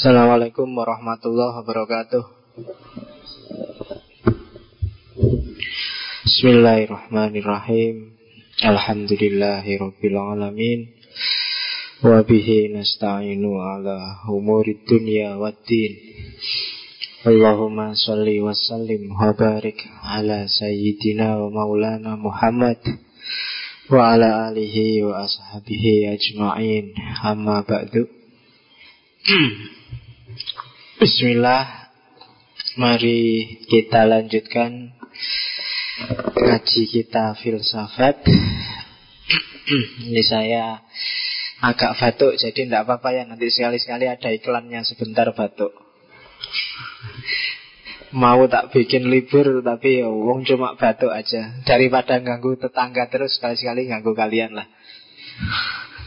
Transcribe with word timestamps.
Assalamualaikum 0.00 0.64
warahmatullahi 0.80 1.60
wabarakatuh. 1.60 2.24
Bismillahirrahmanirrahim. 6.24 8.16
Alhamdulillahi 8.64 9.76
rabbil 9.76 10.16
alamin 10.16 10.88
Wabihi 12.00 12.72
nasta'inu 12.72 13.60
ala 13.60 14.24
umuri 14.24 14.80
dunya 14.88 15.36
waddin. 15.36 15.92
Allahumma 17.28 17.92
salli 17.92 18.40
wa 18.40 18.56
sallim 18.56 19.12
wa 19.12 19.36
barik 19.36 19.84
ala 20.00 20.48
sayyidina 20.48 21.36
wa 21.44 21.52
maulana 21.52 22.16
Muhammad 22.16 22.80
wa 23.92 24.16
ala 24.16 24.48
alihi 24.48 25.04
wa 25.04 25.28
ashabihi 25.28 26.08
ajma'in. 26.08 26.96
Amma 27.20 27.68
ba'du 27.68 28.08
Bismillah. 31.00 31.88
Mari 32.76 33.56
kita 33.72 34.04
lanjutkan 34.04 34.92
Ngaji 36.36 36.82
kita 36.92 37.40
filsafat. 37.40 38.20
Ini 40.04 40.20
saya 40.20 40.84
agak 41.64 41.96
batuk 41.96 42.36
Jadi 42.36 42.68
tidak 42.68 42.84
apa-apa 42.84 43.16
ya. 43.16 43.24
Nanti 43.24 43.48
sekali-sekali 43.48 44.12
ada 44.12 44.28
iklannya 44.28 44.84
sebentar 44.84 45.24
batuk. 45.32 45.72
Mau 48.12 48.44
tak 48.52 48.68
bikin 48.68 49.08
libur 49.08 49.64
Tapi 49.64 50.04
ya 50.04 50.08
wong 50.12 50.44
cuma 50.44 50.76
batuk 50.76 51.16
aja. 51.16 51.64
Daripada 51.64 52.20
ganggu 52.20 52.60
tetangga 52.60 53.08
terus 53.08 53.40
Sekali-sekali 53.40 53.88
ganggu 53.88 54.12
kalian 54.12 54.52
lah. 54.52 54.68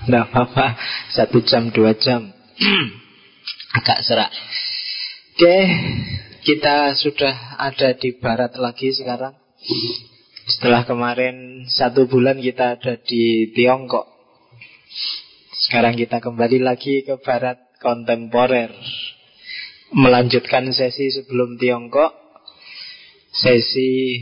Tidak 0.05 0.21
apa-apa 0.29 0.77
Satu 1.17 1.41
jam, 1.41 1.73
dua 1.73 1.97
jam. 1.97 2.29
Agak 3.81 4.05
serak 4.05 4.29
Oke 5.33 5.65
Kita 6.45 6.93
sudah 6.93 7.57
ada 7.57 7.97
di 7.97 8.13
barat 8.21 8.53
lagi 8.53 8.93
sekarang. 8.93 9.33
Setelah 10.45 10.85
kemarin 10.85 11.65
Satu 11.65 12.05
bulan 12.05 12.37
kita 12.37 12.77
ada 12.77 13.01
di 13.01 13.49
Tiongkok. 13.49 14.05
Sekarang 15.57 15.97
kita 15.97 16.21
kembali 16.21 16.61
lagi 16.61 17.01
ke 17.01 17.17
barat 17.17 17.57
kontemporer. 17.81 18.77
Melanjutkan 19.97 20.69
sesi 20.69 21.09
sebelum 21.09 21.57
Tiongkok 21.57 22.13
Sesi 23.33 24.21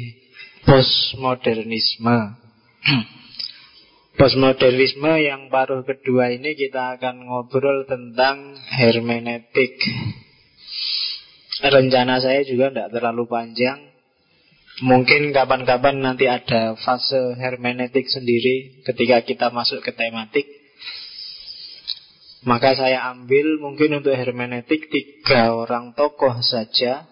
postmodernisme. 0.64 2.40
Postmodernisme 4.16 5.12
yang 5.20 5.52
paruh 5.52 5.84
kedua 5.84 6.31
ini 6.31 6.56
kita 6.56 6.96
akan 6.96 7.28
ngobrol 7.28 7.84
tentang 7.84 8.56
hermeneutik. 8.80 9.75
Rencana 11.62 12.17
saya 12.17 12.42
juga 12.42 12.73
tidak 12.73 12.90
terlalu 12.90 13.30
panjang. 13.30 13.78
Mungkin 14.81 15.30
kapan-kapan 15.30 16.02
nanti 16.02 16.26
ada 16.26 16.73
fase 16.73 17.38
hermeneutik 17.38 18.09
sendiri 18.09 18.81
ketika 18.81 19.22
kita 19.22 19.53
masuk 19.53 19.86
ke 19.86 19.94
tematik. 19.94 20.50
Maka 22.42 22.73
saya 22.73 23.14
ambil 23.14 23.62
mungkin 23.62 24.02
untuk 24.02 24.18
hermeneutik 24.18 24.90
tiga 24.90 25.53
orang 25.53 25.94
tokoh 25.94 26.42
saja 26.42 27.06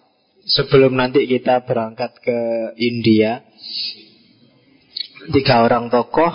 sebelum 0.49 0.97
nanti 0.97 1.29
kita 1.29 1.69
berangkat 1.69 2.17
ke 2.17 2.39
India. 2.81 3.45
Tiga 5.29 5.61
orang 5.61 5.93
tokoh 5.93 6.33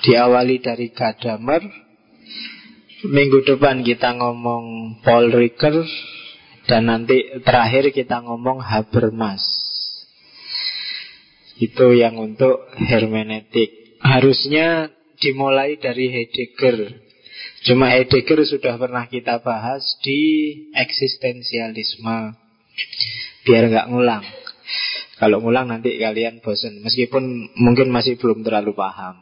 diawali 0.00 0.64
dari 0.64 0.88
Gadamer. 0.96 1.60
Minggu 3.04 3.44
depan 3.44 3.84
kita 3.84 4.16
ngomong 4.16 4.96
Paul 5.04 5.28
Ricoeur 5.28 5.84
dan 6.68 6.90
nanti 6.90 7.40
terakhir 7.44 7.94
kita 7.94 8.20
ngomong 8.24 8.60
Habermas. 8.60 9.42
Itu 11.60 11.92
yang 11.92 12.16
untuk 12.16 12.72
hermeneutik. 12.76 14.00
Harusnya 14.00 14.88
dimulai 15.20 15.76
dari 15.76 16.08
Heidegger. 16.08 17.04
Cuma 17.68 17.92
Heidegger 17.92 18.40
sudah 18.48 18.80
pernah 18.80 19.04
kita 19.04 19.44
bahas 19.44 19.84
di 20.00 20.20
eksistensialisme. 20.72 22.32
Biar 23.44 23.68
nggak 23.68 23.88
ngulang. 23.92 24.24
Kalau 25.20 25.44
ngulang 25.44 25.68
nanti 25.68 26.00
kalian 26.00 26.40
bosen 26.40 26.80
Meskipun 26.80 27.52
mungkin 27.60 27.92
masih 27.92 28.16
belum 28.16 28.40
terlalu 28.40 28.72
paham 28.72 29.20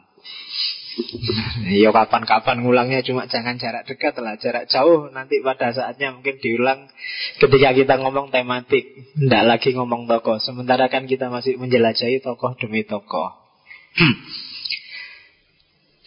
Ya 1.69 1.89
kapan-kapan 1.95 2.65
ngulangnya 2.65 2.99
cuma 3.05 3.29
jangan 3.29 3.55
jarak 3.55 3.87
dekat 3.87 4.17
lah 4.19 4.35
Jarak 4.35 4.67
jauh. 4.67 5.07
Nanti 5.11 5.39
pada 5.39 5.71
saatnya 5.71 6.11
mungkin 6.11 6.39
diulang 6.41 6.91
Ketika 7.39 7.71
kita 7.71 7.99
ngomong 8.01 8.31
tematik 8.33 8.83
Tidak 9.15 9.43
lagi 9.47 9.71
ngomong 9.75 10.07
tokoh. 10.09 10.41
Sementara 10.43 10.91
kan 10.91 11.07
kita 11.07 11.31
masih 11.31 11.55
menjelajahi 11.55 12.19
tokoh 12.19 12.55
demi 12.59 12.83
tokoh. 12.83 13.31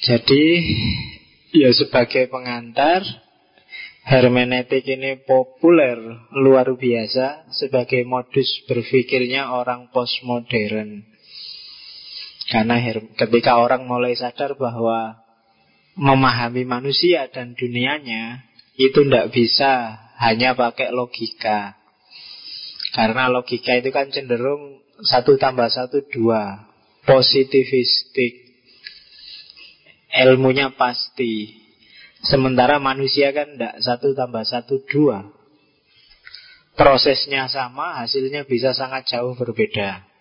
Jadi 0.03 0.45
Ya 1.53 1.71
sebagai 1.73 2.33
pengantar 2.33 3.05
Hermeneutik 4.03 4.83
ini 4.91 5.15
populer 5.23 5.95
luar 6.35 6.67
biasa 6.75 7.55
sebagai 7.55 8.03
modus 8.03 8.51
berpikirnya 8.67 9.55
orang 9.55 9.95
postmodern. 9.95 11.07
Karena 12.53 12.77
ketika 13.17 13.57
orang 13.57 13.89
mulai 13.89 14.13
sadar 14.13 14.61
bahwa 14.61 15.25
memahami 15.97 16.69
manusia 16.69 17.25
dan 17.33 17.57
dunianya 17.57 18.45
itu 18.77 19.09
tidak 19.09 19.33
bisa 19.33 19.97
hanya 20.21 20.53
pakai 20.53 20.93
logika. 20.93 21.81
Karena 22.93 23.33
logika 23.33 23.81
itu 23.81 23.89
kan 23.89 24.13
cenderung 24.13 24.85
satu 25.01 25.41
tambah 25.41 25.73
satu 25.73 26.05
dua, 26.13 26.69
positivistik, 27.09 28.53
ilmunya 30.13 30.77
pasti, 30.77 31.57
Sementara 32.23 32.79
manusia 32.79 33.35
kan 33.35 33.59
tidak 33.59 33.83
satu 33.83 34.15
tambah 34.15 34.47
satu 34.47 34.79
dua. 34.87 35.27
Prosesnya 36.79 37.51
sama, 37.51 37.99
hasilnya 37.99 38.47
bisa 38.47 38.77
sangat 38.77 39.11
jauh 39.11 39.35
berbeda 39.35 40.12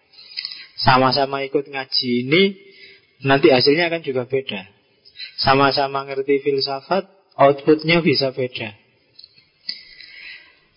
Sama-sama 0.82 1.46
ikut 1.46 1.70
ngaji 1.70 2.10
ini 2.28 2.44
Nanti 3.22 3.54
hasilnya 3.54 3.90
akan 3.94 4.02
juga 4.02 4.26
beda 4.26 4.66
Sama-sama 5.38 6.06
ngerti 6.10 6.42
filsafat 6.42 7.06
Outputnya 7.38 8.04
bisa 8.04 8.34
beda 8.36 8.82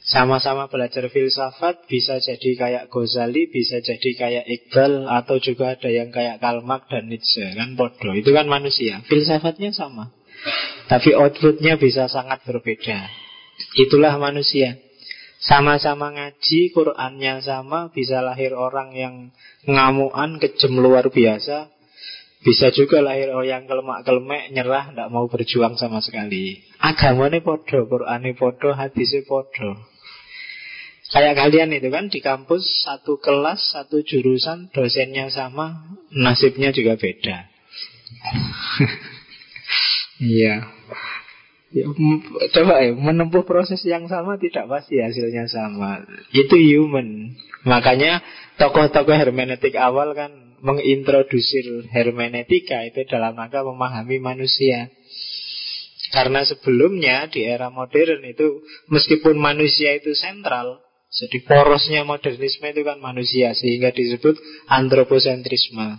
sama-sama 0.04 0.68
belajar 0.68 1.08
filsafat 1.08 1.88
bisa 1.88 2.20
jadi 2.20 2.50
kayak 2.60 2.84
Ghazali, 2.92 3.48
bisa 3.48 3.80
jadi 3.80 4.10
kayak 4.12 4.44
Iqbal 4.44 5.08
atau 5.08 5.40
juga 5.40 5.72
ada 5.72 5.88
yang 5.88 6.12
kayak 6.12 6.44
Karl 6.44 6.60
dan 6.60 7.08
Nietzsche 7.08 7.56
kan 7.56 7.72
podo. 7.72 8.12
Itu 8.12 8.36
kan 8.36 8.44
manusia. 8.44 9.00
Filsafatnya 9.08 9.72
sama. 9.72 10.12
Tapi 10.92 11.16
outputnya 11.16 11.80
bisa 11.80 12.04
sangat 12.12 12.44
berbeda 12.44 13.08
Itulah 13.80 14.20
manusia 14.20 14.76
Sama-sama 15.44 16.08
ngaji, 16.16 16.72
Qurannya 16.72 17.44
sama 17.44 17.92
Bisa 17.92 18.24
lahir 18.24 18.56
orang 18.56 18.96
yang 18.96 19.14
ngamuan, 19.68 20.40
kejem 20.40 20.80
luar 20.80 21.12
biasa. 21.12 21.68
Bisa 22.44 22.72
juga 22.72 23.00
lahir 23.00 23.32
orang 23.32 23.48
yang 23.48 23.64
kelemak-kelemek 23.64 24.52
Nyerah, 24.52 24.92
tidak 24.92 25.08
mau 25.08 25.28
berjuang 25.28 25.80
sama 25.80 26.00
sekali. 26.04 26.60
Agamanya 26.80 27.40
podo, 27.40 27.88
Qurannya 27.88 28.36
podo, 28.36 28.76
hadisnya 28.76 29.24
podo 29.24 29.80
Kayak 31.14 31.38
kalian 31.38 31.70
itu 31.70 31.94
kan 31.94 32.10
di 32.10 32.18
kampus 32.18 32.82
Satu 32.82 33.22
kelas, 33.22 33.70
satu 33.70 34.02
jurusan 34.02 34.72
Dosennya 34.74 35.30
sama, 35.30 35.94
nasibnya 36.12 36.72
juga 36.72 36.96
beda. 36.96 37.36
Iya. 40.24 40.73
Ya, 41.74 41.90
coba 42.54 42.86
ya, 42.86 42.94
menempuh 42.94 43.42
proses 43.42 43.82
yang 43.82 44.06
sama 44.06 44.38
tidak 44.38 44.70
pasti 44.70 45.02
hasilnya 45.02 45.50
sama. 45.50 46.06
Itu 46.30 46.54
human. 46.54 47.34
Makanya 47.66 48.22
tokoh-tokoh 48.62 49.18
hermeneutik 49.18 49.74
awal 49.74 50.14
kan 50.14 50.54
mengintrodusir 50.62 51.90
hermeneutika 51.90 52.86
itu 52.86 53.02
dalam 53.10 53.34
rangka 53.34 53.66
memahami 53.66 54.22
manusia. 54.22 54.86
Karena 56.14 56.46
sebelumnya 56.46 57.26
di 57.26 57.42
era 57.42 57.74
modern 57.74 58.22
itu 58.22 58.62
meskipun 58.86 59.34
manusia 59.34 59.98
itu 59.98 60.14
sentral, 60.14 60.78
jadi 61.10 61.42
porosnya 61.42 62.06
modernisme 62.06 62.70
itu 62.70 62.86
kan 62.86 63.02
manusia 63.02 63.50
sehingga 63.50 63.90
disebut 63.90 64.38
antroposentrisme. 64.70 65.98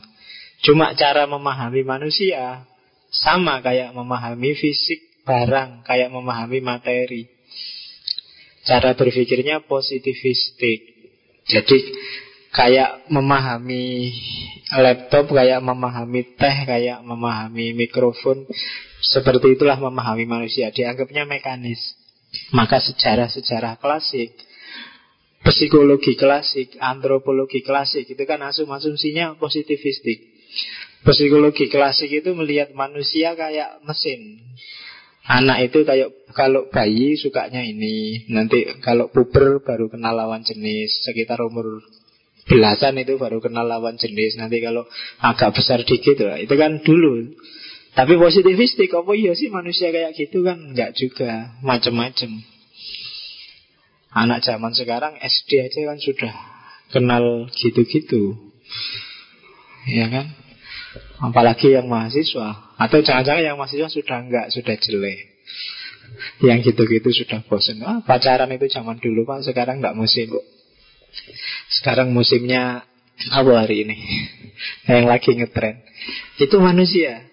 Cuma 0.64 0.96
cara 0.96 1.28
memahami 1.28 1.84
manusia 1.84 2.64
sama 3.12 3.60
kayak 3.60 3.92
memahami 3.92 4.56
fisik 4.56 5.05
barang, 5.26 5.84
kayak 5.84 6.14
memahami 6.14 6.62
materi. 6.62 7.28
Cara 8.66 8.94
berpikirnya 8.94 9.66
positivistik. 9.66 10.82
Jadi 11.46 11.78
kayak 12.50 13.10
memahami 13.10 14.14
laptop, 14.74 15.34
kayak 15.34 15.62
memahami 15.62 16.22
teh, 16.38 16.58
kayak 16.66 17.02
memahami 17.02 17.74
mikrofon. 17.74 18.46
Seperti 19.02 19.58
itulah 19.58 19.78
memahami 19.78 20.26
manusia. 20.26 20.74
Dianggapnya 20.74 21.30
mekanis. 21.30 21.98
Maka 22.52 22.84
sejarah-sejarah 22.84 23.80
klasik 23.80 24.36
Psikologi 25.46 26.18
klasik, 26.18 26.74
antropologi 26.82 27.62
klasik 27.62 28.10
Itu 28.10 28.24
kan 28.26 28.42
asum-asumsinya 28.44 29.38
positivistik 29.38 30.36
Psikologi 31.06 31.70
klasik 31.70 32.10
itu 32.10 32.34
melihat 32.34 32.74
manusia 32.74 33.38
kayak 33.38 33.86
mesin 33.86 34.42
Anak 35.26 35.74
itu 35.74 35.82
kayak 35.82 36.14
kalau 36.38 36.70
bayi 36.70 37.18
sukanya 37.18 37.66
ini. 37.66 38.30
Nanti 38.30 38.62
kalau 38.86 39.10
puber 39.10 39.66
baru 39.66 39.90
kenal 39.90 40.14
lawan 40.14 40.46
jenis. 40.46 41.02
Sekitar 41.02 41.42
umur 41.42 41.82
belasan 42.46 43.02
itu 43.02 43.18
baru 43.18 43.42
kenal 43.42 43.66
lawan 43.66 43.98
jenis. 43.98 44.38
Nanti 44.38 44.62
kalau 44.62 44.86
agak 45.18 45.58
besar 45.58 45.82
dikit 45.82 46.22
lah 46.22 46.38
Itu 46.38 46.54
kan 46.54 46.86
dulu. 46.86 47.34
Tapi 47.96 48.20
positivistik 48.20 48.92
Apa 48.92 49.16
iya 49.16 49.34
sih 49.34 49.50
manusia 49.50 49.90
kayak 49.90 50.14
gitu 50.14 50.46
kan? 50.46 50.62
Enggak 50.62 50.94
juga. 50.94 51.58
Macem-macem. 51.66 52.30
Anak 54.14 54.46
zaman 54.46 54.78
sekarang 54.78 55.18
SD 55.20 55.52
aja 55.60 55.80
kan 55.90 55.98
sudah 56.00 56.34
Kenal 56.94 57.50
gitu-gitu. 57.58 58.38
Ya 59.90 60.06
kan 60.08 60.45
Apalagi 61.20 61.76
yang 61.76 61.88
mahasiswa 61.88 62.76
Atau 62.80 63.04
jangan-jangan 63.04 63.44
yang 63.44 63.58
mahasiswa 63.60 63.88
sudah 63.88 64.18
enggak 64.24 64.52
Sudah 64.52 64.76
jelek 64.80 65.20
Yang 66.44 66.72
gitu-gitu 66.72 67.24
sudah 67.24 67.44
bosan 67.48 67.84
ah, 67.84 68.00
Pacaran 68.04 68.52
itu 68.52 68.68
zaman 68.72 69.00
dulu 69.00 69.24
pak 69.28 69.44
Sekarang 69.44 69.84
enggak 69.84 69.96
musim 69.96 70.32
sekarang 71.72 72.12
musimnya 72.12 72.86
apa 73.32 73.52
hari 73.56 73.88
ini? 73.88 73.98
Yang 74.92 75.06
lagi 75.08 75.30
ngetren. 75.40 75.76
Itu 76.38 76.60
manusia. 76.60 77.24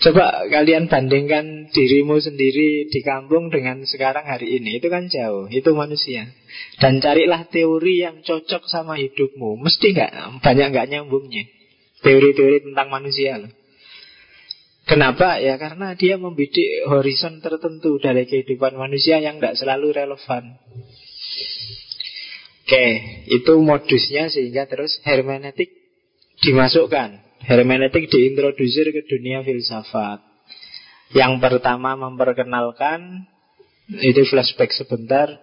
Coba 0.00 0.48
kalian 0.48 0.88
bandingkan 0.88 1.72
dirimu 1.72 2.20
sendiri 2.20 2.88
di 2.88 3.00
kampung 3.04 3.52
dengan 3.52 3.84
sekarang 3.84 4.26
hari 4.26 4.60
ini. 4.60 4.80
Itu 4.80 4.88
kan 4.88 5.08
jauh. 5.08 5.48
Itu 5.48 5.76
manusia. 5.76 6.28
Dan 6.80 7.04
carilah 7.04 7.46
teori 7.48 8.04
yang 8.04 8.24
cocok 8.24 8.66
sama 8.66 8.96
hidupmu. 8.96 9.60
Mesti 9.60 9.86
nggak 9.92 10.12
banyak 10.40 10.66
nggak 10.72 10.88
nyambungnya. 10.88 11.44
Teori-teori 12.00 12.64
tentang 12.64 12.88
manusia. 12.88 13.40
Kenapa? 14.88 15.38
Ya 15.38 15.54
karena 15.60 15.94
dia 15.94 16.18
membidik 16.18 16.88
horizon 16.88 17.38
tertentu 17.38 18.02
dari 18.02 18.26
kehidupan 18.26 18.74
manusia 18.74 19.22
yang 19.22 19.38
tidak 19.38 19.54
selalu 19.60 19.94
relevan. 19.94 20.58
Oke, 22.66 22.86
itu 23.26 23.52
modusnya 23.58 24.30
sehingga 24.30 24.66
terus 24.66 24.98
hermeneutik 25.02 25.70
dimasukkan. 26.42 27.22
Hermeneutik 27.42 28.10
diintrodusir 28.10 28.90
ke 28.94 29.06
dunia 29.06 29.42
filsafat. 29.42 30.22
Yang 31.10 31.42
pertama 31.42 31.98
memperkenalkan 31.98 33.26
itu 33.90 34.22
flashback 34.26 34.70
sebentar. 34.70 35.38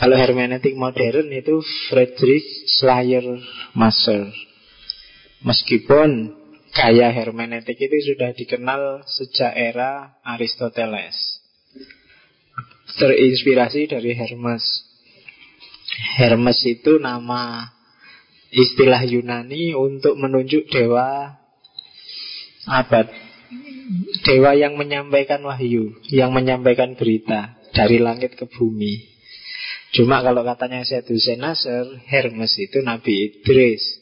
Kalau 0.00 0.16
hermeneutik 0.16 0.72
modern 0.72 1.28
itu 1.32 1.60
Friedrich 1.92 2.48
Schleiermacher. 2.80 4.32
Meskipun 5.42 6.38
gaya 6.72 7.10
hermeneutik 7.10 7.76
itu 7.76 8.14
sudah 8.14 8.30
dikenal 8.32 9.04
sejak 9.06 9.52
era 9.52 10.18
Aristoteles. 10.22 11.42
Terinspirasi 12.92 13.88
dari 13.88 14.12
Hermes 14.12 14.92
Hermes 16.16 16.60
itu 16.64 16.96
nama 17.00 17.68
istilah 18.52 19.00
Yunani 19.04 19.76
untuk 19.76 20.16
menunjuk 20.16 20.68
dewa 20.72 21.36
abad. 22.68 23.08
Dewa 24.24 24.56
yang 24.56 24.80
menyampaikan 24.80 25.44
wahyu, 25.44 25.92
yang 26.08 26.32
menyampaikan 26.32 26.96
berita 26.96 27.60
dari 27.76 28.00
langit 28.00 28.38
ke 28.38 28.48
bumi. 28.48 29.12
Cuma 29.92 30.24
kalau 30.24 30.40
katanya 30.40 30.80
saya 30.88 31.04
Nasser, 31.36 31.84
Hermes 32.08 32.56
itu 32.56 32.80
Nabi 32.80 33.28
Idris. 33.28 34.01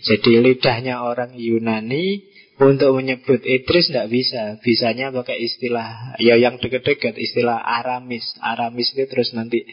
Jadi 0.00 0.30
lidahnya 0.40 1.04
orang 1.04 1.36
Yunani 1.36 2.24
untuk 2.60 2.96
menyebut 2.96 3.40
Idris 3.44 3.88
tidak 3.88 4.08
bisa. 4.12 4.56
Bisanya 4.60 5.12
pakai 5.12 5.40
istilah 5.40 6.16
Ya 6.20 6.36
yang 6.36 6.60
dekat-dekat 6.60 7.16
istilah 7.16 7.56
Aramis. 7.56 8.36
Aramis 8.40 8.92
itu 8.92 9.04
terus 9.08 9.32
nanti 9.32 9.64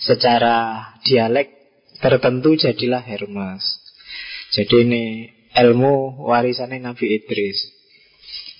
Secara 0.00 0.80
dialek 1.04 1.52
tertentu 2.00 2.56
jadilah 2.56 3.00
Hermes. 3.04 3.64
Jadi 4.52 4.74
ini 4.84 5.04
ilmu 5.56 6.24
warisannya 6.24 6.80
Nabi 6.80 7.20
Idris. 7.20 7.72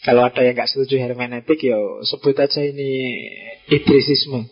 Kalau 0.05 0.29
ada 0.29 0.45
yang 0.45 0.53
nggak 0.53 0.69
setuju 0.69 1.01
hermeneutik 1.01 1.65
Ya 1.65 1.81
sebut 2.05 2.37
aja 2.37 2.61
ini 2.61 3.21
Idrisisme. 3.73 4.45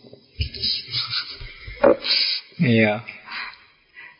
Iya 2.57 3.05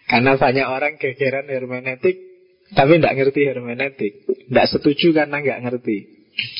Karena 0.08 0.36
banyak 0.36 0.68
orang 0.68 1.00
gegeran 1.00 1.48
hermeneutik 1.48 2.34
tapi 2.74 2.98
tidak 2.98 3.14
ngerti 3.22 3.42
hermeneutik 3.46 4.14
Tidak 4.26 4.68
setuju 4.70 5.14
karena 5.14 5.40
nggak 5.40 5.60
ngerti. 5.68 5.98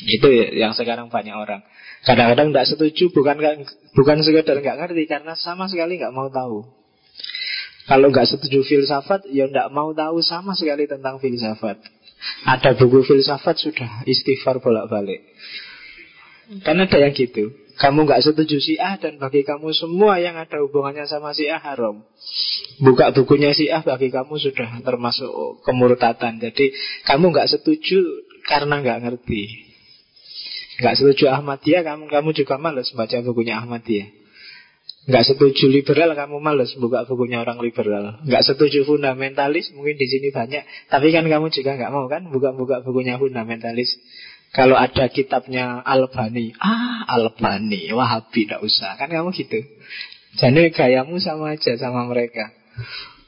Itu 0.06 0.30
yang 0.30 0.72
sekarang 0.72 1.10
banyak 1.10 1.34
orang. 1.34 1.66
Kadang-kadang 2.06 2.54
tidak 2.54 2.66
setuju 2.70 3.04
bukan 3.10 3.36
bukan 3.96 4.16
sekedar 4.22 4.56
nggak 4.62 4.78
ngerti 4.78 5.02
Karena 5.10 5.34
sama 5.34 5.66
sekali 5.66 5.98
nggak 6.00 6.14
mau 6.14 6.30
tahu. 6.30 6.64
Kalau 7.84 8.08
nggak 8.08 8.24
setuju 8.24 8.64
filsafat 8.64 9.28
Ya 9.28 9.44
nggak 9.44 9.68
mau 9.68 9.92
tahu 9.92 10.24
sama 10.24 10.56
sekali 10.56 10.88
tentang 10.88 11.20
filsafat. 11.20 11.82
Ada 12.48 12.72
buku 12.80 13.04
filsafat 13.04 13.60
sudah 13.60 14.08
istighfar 14.08 14.62
bolak-balik. 14.64 15.20
Karena 16.64 16.88
ada 16.88 16.98
yang 17.00 17.12
gitu 17.12 17.63
kamu 17.74 18.06
nggak 18.06 18.22
setuju 18.22 18.56
si 18.62 18.78
A 18.78 18.94
dan 18.98 19.18
bagi 19.18 19.42
kamu 19.42 19.74
semua 19.74 20.22
yang 20.22 20.38
ada 20.38 20.62
hubungannya 20.62 21.10
sama 21.10 21.34
si 21.34 21.50
A 21.50 21.58
haram. 21.58 22.06
Buka 22.78 23.10
bukunya 23.10 23.50
si 23.50 23.66
A 23.66 23.82
bagi 23.82 24.14
kamu 24.14 24.38
sudah 24.38 24.78
termasuk 24.82 25.62
kemurtatan. 25.66 26.38
Jadi 26.38 26.70
kamu 27.06 27.34
nggak 27.34 27.50
setuju 27.50 27.98
karena 28.46 28.78
nggak 28.78 28.98
ngerti. 29.02 29.42
Nggak 30.74 30.94
setuju 30.98 31.30
Ahmadiyah, 31.30 31.82
kamu 31.86 32.10
kamu 32.10 32.30
juga 32.34 32.58
males 32.58 32.90
baca 32.94 33.16
bukunya 33.22 33.62
Ahmadiyah. 33.62 34.24
Nggak 35.04 35.24
setuju 35.28 35.68
liberal, 35.68 36.16
kamu 36.16 36.40
males 36.40 36.72
buka 36.80 37.04
bukunya 37.04 37.44
orang 37.44 37.60
liberal. 37.60 38.24
Nggak 38.24 38.42
setuju 38.48 38.88
fundamentalis, 38.88 39.68
mungkin 39.76 40.00
di 40.00 40.06
sini 40.08 40.32
banyak. 40.32 40.64
Tapi 40.88 41.12
kan 41.12 41.28
kamu 41.28 41.52
juga 41.52 41.76
nggak 41.76 41.92
mau 41.92 42.08
kan 42.08 42.24
buka-buka 42.32 42.80
bukunya 42.80 43.20
fundamentalis. 43.20 43.92
Kalau 44.54 44.78
ada 44.78 45.10
kitabnya 45.10 45.82
Albani, 45.82 46.54
ah 46.62 47.02
Albani, 47.10 47.90
Wahabi 47.90 48.46
tidak 48.46 48.62
usah, 48.62 48.94
kan 48.94 49.10
kamu 49.10 49.34
gitu. 49.34 49.58
Jadi 50.38 50.70
gayamu 50.70 51.18
sama 51.18 51.58
aja 51.58 51.74
sama 51.74 52.06
mereka. 52.06 52.54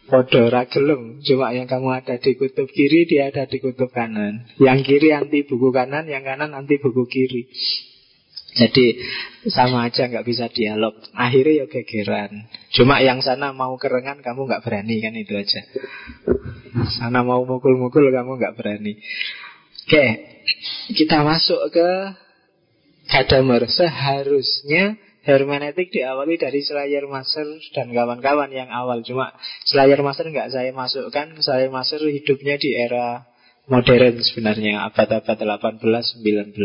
Podo 0.07 0.47
ragelum, 0.47 1.19
cuma 1.27 1.51
yang 1.51 1.67
kamu 1.67 1.99
ada 1.99 2.15
di 2.23 2.39
kutub 2.39 2.71
kiri, 2.71 3.11
dia 3.11 3.35
ada 3.35 3.43
di 3.43 3.59
kutub 3.59 3.91
kanan. 3.91 4.47
Yang 4.63 4.87
kiri 4.87 5.11
anti 5.11 5.43
buku 5.43 5.75
kanan, 5.75 6.07
yang 6.07 6.23
kanan 6.23 6.55
anti 6.55 6.79
buku 6.79 7.11
kiri. 7.11 7.51
Jadi 8.57 9.03
sama 9.53 9.91
aja 9.91 10.09
nggak 10.09 10.25
bisa 10.25 10.47
dialog. 10.49 10.97
Akhirnya 11.13 11.65
ya 11.65 11.67
gegeran. 11.69 12.49
Cuma 12.73 13.05
yang 13.05 13.21
sana 13.21 13.53
mau 13.53 13.77
kerengan 13.77 14.25
kamu 14.25 14.49
nggak 14.49 14.63
berani 14.65 14.97
kan 15.03 15.13
itu 15.13 15.35
aja. 15.37 15.61
Sana 16.97 17.21
mau 17.21 17.45
mukul-mukul 17.45 18.09
kamu 18.15 18.41
nggak 18.41 18.57
berani. 18.57 18.97
Oke, 19.87 20.07
kita 20.99 21.23
masuk 21.23 21.71
ke 21.71 21.89
Gadamer. 23.07 23.71
Seharusnya 23.71 24.99
hermeneutik 25.23 25.95
diawali 25.95 26.43
dari 26.43 26.59
Master 27.07 27.47
dan 27.71 27.95
kawan-kawan 27.95 28.51
yang 28.51 28.67
awal. 28.67 29.07
Cuma 29.07 29.31
Master 30.03 30.27
nggak 30.27 30.51
saya 30.51 30.75
masukkan. 30.75 31.39
Master 31.71 32.03
hidupnya 32.03 32.59
di 32.59 32.75
era 32.75 33.31
modern 33.71 34.19
sebenarnya, 34.27 34.91
abad-abad 34.91 35.39
18-19. 35.71 36.59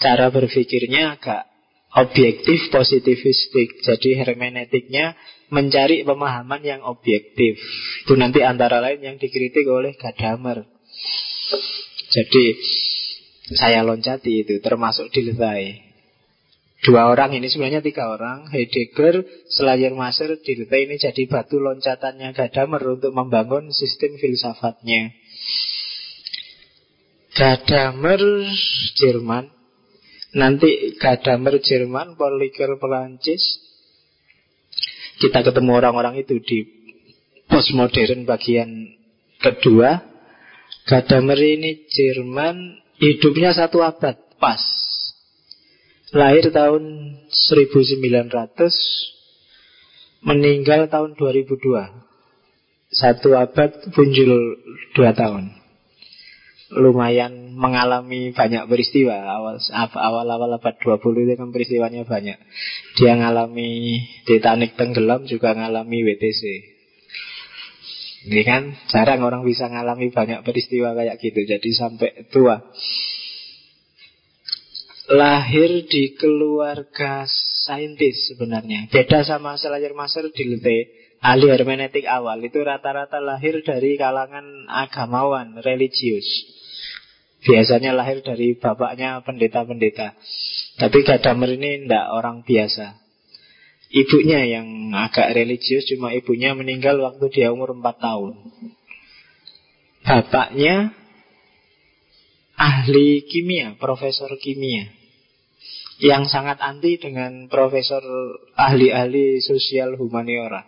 Cara 0.00 0.32
berpikirnya 0.32 1.20
agak 1.20 1.52
objektif 2.00 2.72
positivistik. 2.72 3.84
Jadi 3.84 4.16
hermeneutiknya 4.16 5.20
mencari 5.52 6.00
pemahaman 6.00 6.64
yang 6.64 6.80
objektif. 6.80 7.60
Itu 8.08 8.16
nanti 8.16 8.40
antara 8.40 8.80
lain 8.80 9.04
yang 9.04 9.16
dikritik 9.20 9.68
oleh 9.68 9.92
Gadamer. 10.00 10.71
Jadi 12.12 12.44
saya 13.56 13.80
loncati 13.80 14.44
itu 14.44 14.60
termasuk 14.60 15.08
Dilthey. 15.08 15.80
Dua 16.82 17.08
orang 17.08 17.32
ini 17.32 17.46
sebenarnya 17.46 17.80
tiga 17.80 18.10
orang 18.10 18.50
Heidegger, 18.52 19.22
Schleiermacher, 19.48 20.36
Dilthey 20.44 20.90
ini 20.90 21.00
jadi 21.00 21.24
batu 21.30 21.56
loncatannya 21.56 22.36
Gadamer 22.36 22.82
untuk 23.00 23.16
membangun 23.16 23.72
sistem 23.72 24.18
filsafatnya. 24.20 25.14
Gadamer 27.32 28.20
Jerman. 28.98 29.48
Nanti 30.36 30.98
Gadamer 31.00 31.64
Jerman, 31.64 32.20
Poliker 32.20 32.76
Perancis. 32.76 33.40
Kita 35.16 35.40
ketemu 35.40 35.70
orang-orang 35.80 36.18
itu 36.18 36.42
di 36.42 36.66
postmodern 37.46 38.26
bagian 38.26 38.90
kedua 39.38 40.11
Gadamer 40.82 41.38
ini 41.38 41.86
Jerman 41.86 42.82
hidupnya 42.98 43.54
satu 43.54 43.86
abad 43.86 44.18
pas. 44.42 44.62
Lahir 46.12 46.52
tahun 46.52 47.16
1900 47.32 47.96
Meninggal 50.22 50.92
tahun 50.92 51.16
2002 51.16 52.92
Satu 52.92 53.32
abad 53.32 53.72
punjul 53.96 54.60
dua 54.92 55.16
tahun. 55.16 55.56
Lumayan 56.76 57.56
mengalami 57.56 58.36
banyak 58.36 58.68
peristiwa. 58.68 59.16
Awal-awal 59.72 60.60
abad 60.60 60.74
20 60.76 61.24
itu 61.24 61.32
kan 61.40 61.48
peristiwanya 61.48 62.04
banyak. 62.04 62.36
Dia 63.00 63.16
ngalami 63.16 64.04
Titanic 64.28 64.76
tenggelam 64.76 65.24
juga 65.24 65.56
ngalami 65.56 66.04
WTC 66.04 66.71
Ini 68.22 68.42
kan 68.46 68.62
jarang 68.86 69.26
orang 69.26 69.42
bisa 69.42 69.66
ngalami 69.66 70.14
banyak 70.14 70.46
peristiwa 70.46 70.94
kayak 70.94 71.18
gitu 71.18 71.42
Jadi 71.42 71.70
sampai 71.74 72.30
tua 72.30 72.62
lahir 75.10 75.84
di 75.90 76.14
keluarga 76.14 77.26
saintis 77.66 78.32
sebenarnya. 78.32 78.88
Beda 78.88 79.26
sama 79.26 79.58
Selayar 79.58 79.92
Master 79.92 80.30
di 80.30 80.44
Lete, 80.46 80.78
ahli 81.20 81.50
hermeneutik 81.50 82.06
awal 82.06 82.40
itu 82.40 82.62
rata-rata 82.62 83.18
lahir 83.18 83.60
dari 83.66 83.98
kalangan 84.00 84.70
agamawan, 84.70 85.60
religius. 85.60 86.26
Biasanya 87.42 87.90
lahir 87.90 88.22
dari 88.22 88.54
bapaknya 88.54 89.18
pendeta-pendeta. 89.26 90.14
Tapi 90.78 90.98
Gadamer 91.02 91.58
ini 91.58 91.84
tidak 91.84 92.06
orang 92.14 92.46
biasa. 92.46 93.01
Ibunya 93.92 94.40
yang 94.48 94.96
agak 94.96 95.36
religius, 95.36 95.84
cuma 95.84 96.16
ibunya 96.16 96.56
meninggal 96.56 96.96
waktu 96.96 97.28
dia 97.28 97.52
umur 97.52 97.76
4 97.76 97.84
tahun. 98.00 98.32
Bapaknya 100.02 100.96
ahli 102.56 103.22
kimia, 103.28 103.76
profesor 103.76 104.32
kimia 104.40 104.88
yang 106.02 106.26
sangat 106.26 106.58
anti 106.58 106.98
dengan 106.98 107.46
profesor 107.46 108.02
ahli-ahli 108.58 109.38
sosial 109.38 109.94
humaniora. 109.94 110.66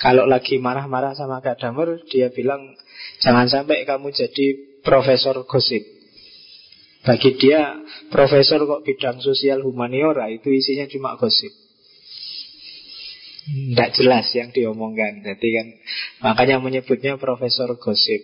Kalau 0.00 0.28
lagi 0.28 0.60
marah-marah 0.60 1.16
sama 1.16 1.40
Gadamer, 1.40 2.04
dia 2.08 2.28
bilang 2.28 2.76
jangan 3.20 3.48
sampai 3.48 3.84
kamu 3.88 4.12
jadi 4.12 4.46
profesor 4.84 5.44
gosip. 5.48 5.84
Bagi 7.00 7.36
dia, 7.36 7.80
profesor 8.12 8.64
kok 8.68 8.84
bidang 8.84 9.24
sosial 9.24 9.64
humaniora 9.64 10.28
itu 10.28 10.52
isinya 10.52 10.84
cuma 10.84 11.16
gosip. 11.16 11.52
Tidak 13.50 13.90
jelas 13.98 14.30
yang 14.30 14.54
diomongkan. 14.54 15.26
Jadi 15.26 15.48
kan 15.50 15.66
makanya 16.22 16.62
menyebutnya 16.62 17.18
profesor 17.18 17.74
gosip. 17.82 18.22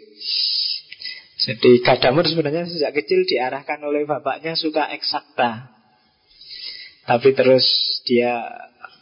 Jadi 1.37 1.83
Gadamer 1.83 2.27
sebenarnya 2.27 2.65
sejak 2.71 2.95
kecil 2.97 3.27
diarahkan 3.27 3.83
oleh 3.83 4.07
bapaknya 4.07 4.55
suka 4.55 4.89
eksakta. 4.95 5.75
Tapi 7.07 7.35
terus 7.35 7.67
dia 8.07 8.47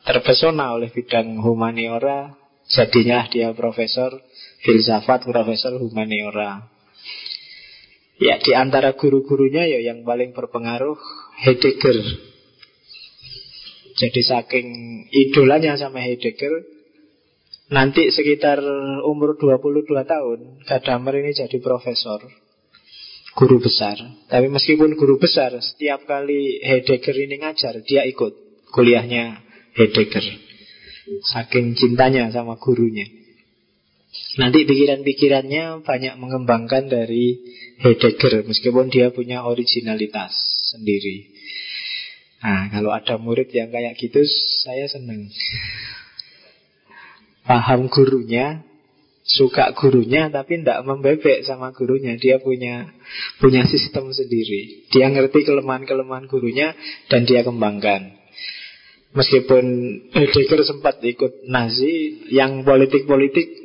terpesona 0.05 0.77
oleh 0.77 0.93
bidang 0.93 1.41
humaniora, 1.41 2.37
jadinya 2.69 3.25
dia 3.29 3.53
profesor 3.57 4.21
filsafat, 4.61 5.25
profesor 5.25 5.77
humaniora. 5.81 6.69
Ya 8.21 8.39
di 8.39 8.53
antara 8.53 8.95
guru-gurunya 8.95 9.65
ya 9.67 9.81
yang 9.93 10.05
paling 10.05 10.37
berpengaruh 10.37 10.97
Heidegger. 11.45 11.99
Jadi 13.95 14.21
saking 14.27 14.67
idolanya 15.15 15.79
sama 15.79 16.03
Heidegger, 16.03 16.75
Nanti 17.73 18.13
sekitar 18.13 18.61
umur 19.09 19.41
22 19.41 19.89
tahun 20.05 20.39
Gadamer 20.69 21.15
ini 21.25 21.33
jadi 21.33 21.57
profesor 21.65 22.21
Guru 23.35 23.57
besar. 23.59 23.97
Tapi 24.29 24.47
meskipun 24.53 24.93
guru 25.01 25.17
besar 25.17 25.57
Setiap 25.57 26.05
kali 26.05 26.61
Heidegger 26.61 27.17
ini 27.17 27.41
ngajar 27.41 27.81
Dia 27.81 28.05
ikut 28.05 28.37
kuliahnya 28.69 29.41
Heidegger. 29.81 30.23
Saking 31.25 31.75
cintanya 31.75 32.31
sama 32.31 32.61
gurunya. 32.61 33.09
Nanti 34.39 34.63
pikiran-pikirannya 34.63 35.83
banyak 35.83 36.15
mengembangkan 36.21 36.87
dari 36.93 37.41
Heidegger 37.81 38.45
Meskipun 38.45 38.93
dia 38.93 39.09
punya 39.09 39.43
originalitas 39.49 40.37
sendiri 40.69 41.34
Nah 42.45 42.69
kalau 42.69 42.93
ada 42.93 43.17
murid 43.17 43.49
yang 43.57 43.73
kayak 43.73 43.97
gitu 43.97 44.21
Saya 44.61 44.85
seneng 44.85 45.33
paham 47.45 47.93
gurunya, 47.93 48.65
suka 49.25 49.77
gurunya 49.77 50.33
tapi 50.33 50.61
tidak 50.61 50.83
membebek 50.85 51.45
sama 51.45 51.71
gurunya. 51.77 52.17
Dia 52.17 52.41
punya 52.41 52.89
punya 53.39 53.69
sistem 53.69 54.11
sendiri. 54.11 54.89
Dia 54.91 55.13
ngerti 55.13 55.45
kelemahan-kelemahan 55.45 56.27
gurunya 56.27 56.73
dan 57.13 57.29
dia 57.29 57.45
kembangkan. 57.45 58.17
Meskipun 59.15 59.65
Heidegger 60.11 60.67
sempat 60.67 60.99
ikut 60.99 61.47
Nazi, 61.47 62.27
yang 62.35 62.67
politik-politik 62.67 63.63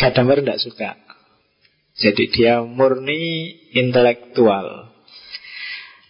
Gadamer 0.00 0.40
tidak 0.40 0.62
suka. 0.64 0.90
Jadi 1.98 2.30
dia 2.32 2.62
murni 2.64 3.52
intelektual. 3.74 4.87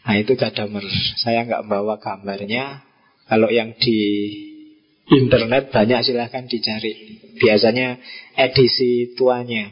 Nah 0.09 0.17
itu 0.17 0.41
Gadamer. 0.41 0.89
Saya 1.21 1.45
nggak 1.45 1.69
bawa 1.69 2.01
gambarnya. 2.01 2.81
Kalau 3.29 3.53
yang 3.53 3.77
di 3.77 4.01
internet 5.05 5.69
banyak 5.69 6.01
silahkan 6.01 6.49
dicari. 6.49 7.21
Biasanya 7.37 8.01
edisi 8.33 9.13
tuanya. 9.21 9.69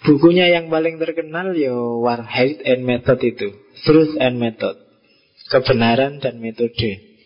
Bukunya 0.00 0.48
yang 0.48 0.72
paling 0.72 0.96
terkenal 0.96 1.52
ya 1.52 1.76
Warhead 1.76 2.64
and 2.64 2.88
Method 2.88 3.20
itu. 3.20 3.52
Truth 3.84 4.16
and 4.16 4.40
Method. 4.40 4.80
Kebenaran 5.52 6.16
dan 6.16 6.40
metode. 6.40 7.20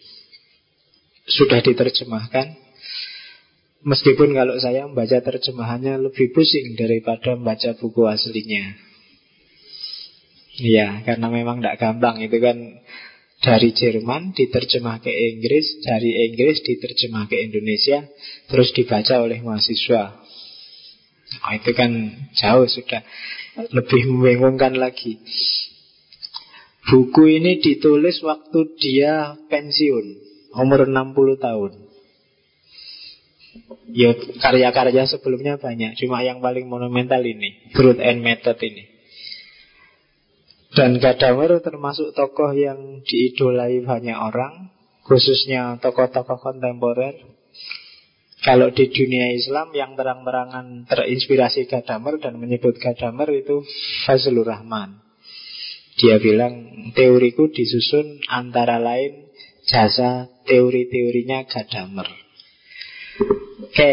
Sudah 1.30 1.62
diterjemahkan. 1.62 2.58
Meskipun 3.86 4.34
kalau 4.34 4.58
saya 4.58 4.90
membaca 4.90 5.22
terjemahannya 5.22 6.10
lebih 6.10 6.34
pusing 6.34 6.74
daripada 6.74 7.38
membaca 7.38 7.78
buku 7.78 8.02
aslinya. 8.10 8.74
Iya, 10.56 11.04
karena 11.04 11.28
memang 11.28 11.60
tidak 11.60 11.76
gampang. 11.76 12.16
Itu 12.25 12.40
kan 12.40 12.80
dari 13.44 13.76
Jerman 13.76 14.32
diterjemah 14.32 15.04
ke 15.04 15.12
Inggris, 15.12 15.84
dari 15.84 16.32
Inggris 16.32 16.64
diterjemah 16.64 17.28
ke 17.28 17.36
Indonesia, 17.44 18.08
terus 18.48 18.72
dibaca 18.72 19.20
oleh 19.20 19.44
mahasiswa. 19.44 20.16
Oh, 21.44 21.52
itu 21.52 21.70
kan 21.76 21.90
jauh 22.32 22.64
sudah 22.64 23.04
lebih 23.76 24.08
membingungkan 24.08 24.78
lagi. 24.80 25.20
Buku 26.86 27.36
ini 27.36 27.58
ditulis 27.60 28.22
waktu 28.22 28.58
dia 28.78 29.36
pensiun, 29.50 30.06
umur 30.56 30.86
60 30.88 31.36
tahun. 31.36 31.72
Ya 33.90 34.14
karya-karya 34.14 35.04
sebelumnya 35.10 35.58
banyak, 35.58 35.98
cuma 35.98 36.22
yang 36.22 36.38
paling 36.38 36.70
monumental 36.70 37.20
ini, 37.20 37.75
Truth 37.75 37.98
and 37.98 38.22
Method 38.22 38.56
ini. 38.62 38.95
Dan 40.76 41.00
Gadamer 41.00 41.64
termasuk 41.64 42.12
tokoh 42.12 42.52
yang 42.52 43.00
diidolai 43.00 43.80
banyak 43.80 44.12
orang 44.12 44.76
Khususnya 45.06 45.78
tokoh-tokoh 45.78 46.42
kontemporer. 46.42 47.14
Kalau 48.42 48.75
di 48.75 48.90
dunia 48.90 49.30
Islam 49.35 49.71
yang 49.71 49.95
terang-terangan 49.95 50.87
terinspirasi 50.90 51.71
Gadamer 51.71 52.18
Dan 52.18 52.42
menyebut 52.42 52.78
Gadamer 52.83 53.30
itu 53.30 53.62
Fazlur 54.02 54.50
Rahman. 54.50 54.99
Dia 55.97 56.18
bilang 56.21 56.90
teoriku 56.92 57.49
disusun 57.49 58.21
antara 58.28 58.83
lain 58.83 59.30
jasa 59.64 60.28
teori-teorinya 60.45 61.47
Gadamer. 61.49 62.11
Oke, 63.62 63.92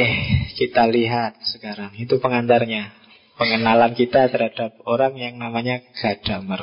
kita 0.57 0.89
lihat 0.89 1.39
sekarang. 1.45 1.93
Itu 1.95 2.17
pengantarnya 2.19 3.02
pengenalan 3.37 3.97
kita 3.97 4.29
terhadap 4.29 4.77
orang 4.85 5.17
yang 5.17 5.35
namanya 5.41 5.81
Gadamer. 5.97 6.61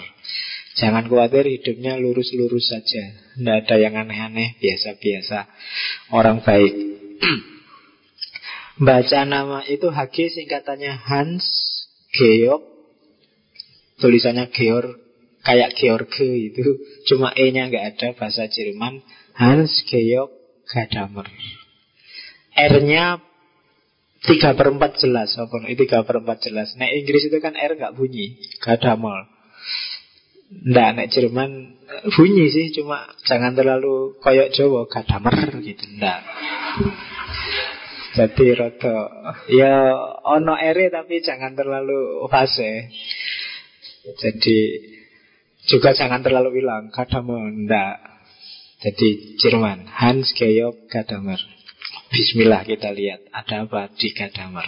Jangan 0.79 1.11
khawatir 1.11 1.45
hidupnya 1.45 1.99
lurus-lurus 1.99 2.71
saja. 2.71 3.03
Tidak 3.37 3.57
ada 3.67 3.77
yang 3.77 3.99
aneh-aneh, 3.99 4.57
biasa-biasa. 4.63 5.51
Orang 6.15 6.47
baik. 6.47 6.73
Baca 8.87 9.21
nama 9.29 9.61
itu 9.69 9.93
HG 9.93 10.41
singkatannya 10.41 10.95
Hans 11.05 11.45
Georg. 12.15 12.65
Tulisannya 14.01 14.49
Georg 14.55 14.97
kayak 15.45 15.77
George 15.77 16.25
itu. 16.25 16.81
Cuma 17.11 17.35
E-nya 17.37 17.69
nggak 17.69 17.87
ada 17.97 18.09
bahasa 18.17 18.49
Jerman. 18.49 19.05
Hans 19.37 19.85
Georg 19.85 20.33
Gadamer. 20.71 21.29
R-nya 22.57 23.21
Tiga 24.21 24.53
per 24.53 24.69
jelas 25.01 25.33
apa 25.41 25.65
itu 25.69 25.89
tiga 25.89 26.05
per 26.05 26.21
jelas. 26.45 26.77
Nek 26.77 26.93
Inggris 26.93 27.29
itu 27.29 27.39
kan 27.41 27.57
R 27.57 27.73
nggak 27.77 27.97
bunyi, 27.97 28.37
gak 28.61 28.85
ada 28.85 29.01
mol. 29.01 29.17
Nggak, 30.51 30.89
nek 30.93 31.09
Jerman 31.09 31.51
bunyi 32.13 32.53
sih, 32.53 32.69
cuma 32.77 33.09
jangan 33.25 33.57
terlalu 33.57 34.19
koyok 34.21 34.53
Jawa, 34.53 34.85
gak 34.91 35.09
ada 35.09 35.17
mer 35.25 35.49
gitu, 35.65 35.85
ndak. 35.97 36.21
Jadi 38.11 38.47
roto 38.59 38.99
ya 39.55 39.95
ono 40.27 40.59
R 40.59 40.79
tapi 40.91 41.23
jangan 41.23 41.55
terlalu 41.55 42.27
fase. 42.29 42.91
Jadi 44.19 44.59
Juga 45.69 45.93
jangan 45.93 46.25
terlalu 46.25 46.65
bilang 46.65 46.89
Gadamer, 46.89 47.53
enggak. 47.53 48.01
Jadi 48.81 49.37
Jerman, 49.37 49.85
Hans 49.93 50.33
Georg 50.33 50.89
Gadamer. 50.89 51.37
Bismillah 52.11 52.67
kita 52.67 52.91
lihat 52.91 53.23
ada 53.31 53.71
apa 53.71 53.87
di 53.95 54.11
Gadamer. 54.11 54.67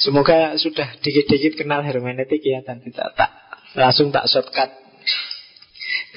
Semoga 0.00 0.56
sudah 0.56 0.96
dikit-dikit 1.04 1.60
kenal 1.60 1.84
hermeneutik 1.84 2.40
ya 2.40 2.64
dan 2.64 2.80
tidak 2.80 3.12
tak 3.12 3.28
langsung 3.76 4.08
tak 4.08 4.24
shortcut 4.24 4.72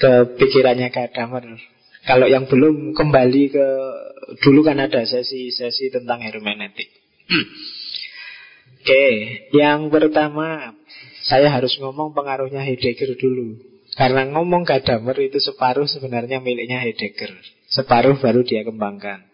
ke 0.00 0.40
pikirannya 0.40 0.88
Gadamer. 0.88 1.60
Kalau 2.08 2.24
yang 2.24 2.48
belum 2.48 2.96
kembali 2.96 3.42
ke 3.52 3.66
dulu 4.40 4.64
kan 4.64 4.80
ada 4.80 5.04
sesi-sesi 5.04 5.92
tentang 5.92 6.24
hermeneutik. 6.24 6.88
Oke, 8.80 9.04
yang 9.52 9.92
pertama 9.92 10.72
saya 11.28 11.52
harus 11.52 11.76
ngomong 11.80 12.16
pengaruhnya 12.16 12.64
Heidegger 12.64 13.12
dulu. 13.20 13.60
Karena 13.92 14.24
ngomong 14.24 14.64
Gadamer 14.64 15.20
itu 15.20 15.36
separuh 15.36 15.84
sebenarnya 15.84 16.40
miliknya 16.40 16.80
Heidegger. 16.80 17.36
Separuh 17.68 18.16
baru 18.16 18.40
dia 18.40 18.64
kembangkan. 18.64 19.33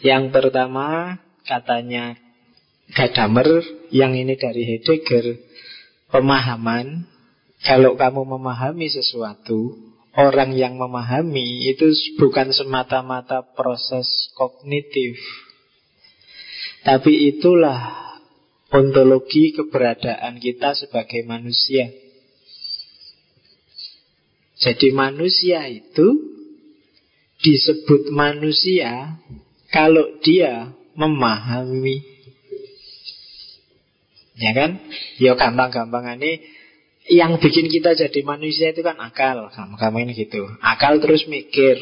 Yang 0.00 0.32
pertama 0.32 1.20
katanya 1.44 2.16
Gadamer 2.90 3.62
yang 3.94 4.18
ini 4.18 4.34
dari 4.34 4.66
Heidegger. 4.66 5.38
Pemahaman 6.10 7.06
kalau 7.62 7.94
kamu 7.94 8.26
memahami 8.26 8.90
sesuatu 8.90 9.78
orang 10.18 10.56
yang 10.58 10.74
memahami 10.74 11.70
itu 11.70 11.94
bukan 12.18 12.50
semata-mata 12.50 13.46
proses 13.54 14.32
kognitif. 14.34 15.14
Tapi 16.82 17.36
itulah 17.36 17.78
ontologi 18.74 19.54
keberadaan 19.54 20.42
kita 20.42 20.74
sebagai 20.74 21.22
manusia. 21.28 21.92
Jadi 24.58 24.90
manusia 24.90 25.68
itu 25.70 26.08
disebut 27.40 28.12
manusia 28.12 29.16
kalau 29.70 30.18
dia 30.20 30.74
memahami 30.98 32.20
Ya 34.40 34.56
kan? 34.56 34.80
Ya 35.20 35.36
gampang-gampang 35.36 36.16
ini 36.16 36.40
yang 37.12 37.36
bikin 37.36 37.68
kita 37.68 37.92
jadi 37.92 38.20
manusia 38.24 38.72
itu 38.72 38.80
kan 38.80 38.96
akal. 38.96 39.52
Kamu 39.52 39.96
ini 40.00 40.16
gitu. 40.16 40.48
Akal 40.64 40.96
terus 41.04 41.28
mikir. 41.28 41.76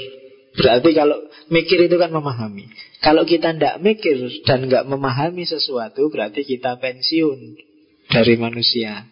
Berarti 0.58 0.90
kalau 0.90 1.22
mikir 1.54 1.86
itu 1.86 1.96
kan 2.02 2.10
memahami. 2.10 2.66
Kalau 2.98 3.22
kita 3.22 3.54
tidak 3.54 3.78
mikir 3.78 4.18
dan 4.42 4.66
nggak 4.66 4.90
memahami 4.90 5.46
sesuatu, 5.46 6.10
berarti 6.10 6.42
kita 6.42 6.82
pensiun 6.82 7.54
dari 8.10 8.34
manusia. 8.34 9.06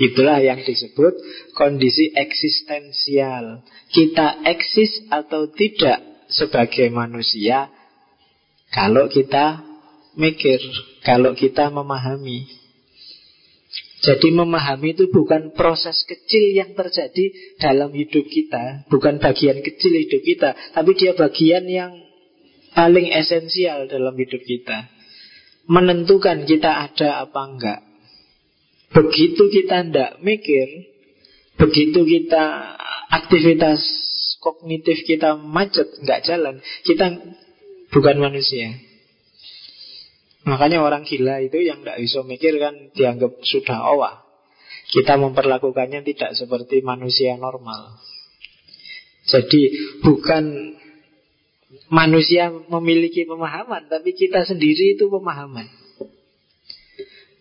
Itulah 0.00 0.40
yang 0.40 0.64
disebut 0.64 1.12
kondisi 1.52 2.08
eksistensial. 2.16 3.60
Kita 3.92 4.42
eksis 4.48 5.12
atau 5.12 5.52
tidak 5.52 6.02
sebagai 6.28 6.88
manusia 6.90 7.68
kalau 8.72 9.06
kita 9.06 9.62
mikir 10.18 10.58
kalau 11.04 11.34
kita 11.34 11.70
memahami. 11.70 12.46
Jadi 14.04 14.36
memahami 14.36 14.92
itu 14.92 15.08
bukan 15.08 15.56
proses 15.56 16.04
kecil 16.04 16.52
yang 16.52 16.76
terjadi 16.76 17.56
dalam 17.56 17.88
hidup 17.96 18.28
kita, 18.28 18.84
bukan 18.92 19.16
bagian 19.16 19.64
kecil 19.64 19.96
hidup 19.96 20.20
kita, 20.20 20.52
tapi 20.76 20.92
dia 20.92 21.16
bagian 21.16 21.64
yang 21.64 22.04
paling 22.76 23.08
esensial 23.08 23.88
dalam 23.88 24.12
hidup 24.12 24.44
kita. 24.44 24.92
Menentukan 25.64 26.44
kita 26.44 26.84
ada 26.84 27.24
apa 27.24 27.40
enggak. 27.48 27.80
Begitu 28.92 29.48
kita 29.48 29.88
tidak 29.88 30.20
mikir, 30.20 30.68
begitu 31.56 32.04
kita 32.04 32.76
aktivitas 33.08 33.80
kognitif 34.44 35.08
kita 35.08 35.40
macet, 35.40 35.88
enggak 36.04 36.20
jalan, 36.28 36.60
kita 36.84 37.16
bukan 37.88 38.16
manusia. 38.20 38.76
Makanya 40.44 40.84
orang 40.84 41.08
gila 41.08 41.40
itu 41.40 41.64
yang 41.64 41.80
tidak 41.80 42.04
bisa 42.04 42.20
mikir 42.20 42.60
kan 42.60 42.92
dianggap 42.92 43.40
sudah 43.40 43.80
owa. 43.96 44.20
Kita 44.92 45.16
memperlakukannya 45.16 46.04
tidak 46.04 46.36
seperti 46.36 46.84
manusia 46.84 47.40
normal. 47.40 47.96
Jadi 49.24 49.72
bukan 50.04 50.76
manusia 51.88 52.52
memiliki 52.52 53.24
pemahaman, 53.24 53.88
tapi 53.88 54.12
kita 54.12 54.44
sendiri 54.44 55.00
itu 55.00 55.08
pemahaman. 55.08 55.64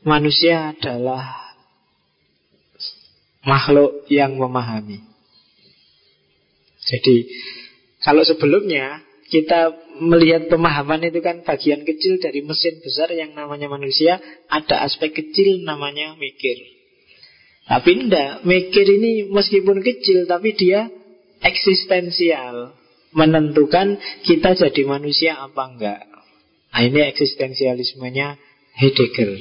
Manusia 0.08 0.72
adalah 0.72 1.44
makhluk 3.44 4.08
yang 4.08 4.40
memahami. 4.40 5.13
Jadi 6.94 7.16
kalau 8.06 8.22
sebelumnya 8.22 9.02
kita 9.34 9.74
melihat 9.98 10.46
pemahaman 10.46 11.10
itu 11.10 11.18
kan 11.26 11.42
bagian 11.42 11.82
kecil 11.82 12.22
dari 12.22 12.46
mesin 12.46 12.78
besar 12.86 13.10
yang 13.10 13.34
namanya 13.34 13.66
manusia, 13.66 14.22
ada 14.46 14.86
aspek 14.86 15.10
kecil 15.10 15.66
namanya 15.66 16.14
mikir. 16.22 16.54
Tapi 17.66 17.92
enggak, 17.96 18.46
mikir 18.46 18.86
ini 18.86 19.32
meskipun 19.32 19.82
kecil 19.82 20.30
tapi 20.30 20.54
dia 20.54 20.92
eksistensial, 21.42 22.76
menentukan 23.16 23.98
kita 24.22 24.54
jadi 24.54 24.82
manusia 24.86 25.40
apa 25.40 25.64
enggak. 25.66 26.02
Nah, 26.74 26.82
ini 26.82 27.06
eksistensialismenya 27.14 28.38
Heidegger. 28.78 29.38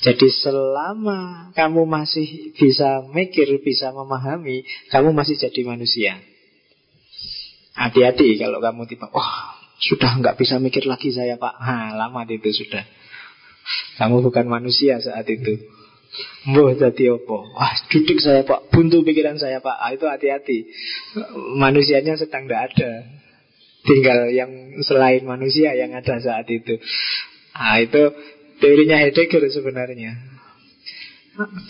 Jadi 0.00 0.32
selama 0.32 1.52
kamu 1.52 1.84
masih 1.84 2.56
bisa 2.56 3.04
mikir, 3.12 3.60
bisa 3.60 3.92
memahami, 3.92 4.64
kamu 4.88 5.12
masih 5.12 5.36
jadi 5.36 5.60
manusia. 5.66 6.16
Hati-hati 7.74 8.36
kalau 8.38 8.58
kamu 8.58 8.86
tiba, 8.90 9.06
oh 9.10 9.30
sudah 9.80 10.20
nggak 10.20 10.36
bisa 10.36 10.60
mikir 10.60 10.84
lagi 10.84 11.08
saya 11.14 11.40
pak. 11.40 11.54
Ha, 11.56 11.96
lama 11.96 12.26
itu 12.28 12.52
sudah. 12.52 12.84
Kamu 13.96 14.20
bukan 14.20 14.46
manusia 14.48 15.00
saat 15.00 15.24
itu. 15.28 15.56
Mbah 16.50 16.74
jadi 16.74 17.14
opo? 17.14 17.46
Wah, 17.54 17.70
duduk 17.86 18.18
saya 18.18 18.42
pak, 18.42 18.68
buntu 18.74 19.06
pikiran 19.06 19.38
saya 19.38 19.62
pak. 19.62 19.76
Ah, 19.78 19.94
itu 19.94 20.04
hati-hati. 20.10 20.66
Manusianya 21.56 22.18
sedang 22.18 22.50
tidak 22.50 22.74
ada. 22.74 22.90
Tinggal 23.80 24.28
yang 24.34 24.50
selain 24.84 25.24
manusia 25.24 25.72
yang 25.72 25.94
ada 25.96 26.18
saat 26.20 26.44
itu. 26.50 26.76
Ah, 27.54 27.80
itu 27.80 28.12
teorinya 28.58 29.00
Heidegger 29.00 29.46
sebenarnya. 29.48 30.18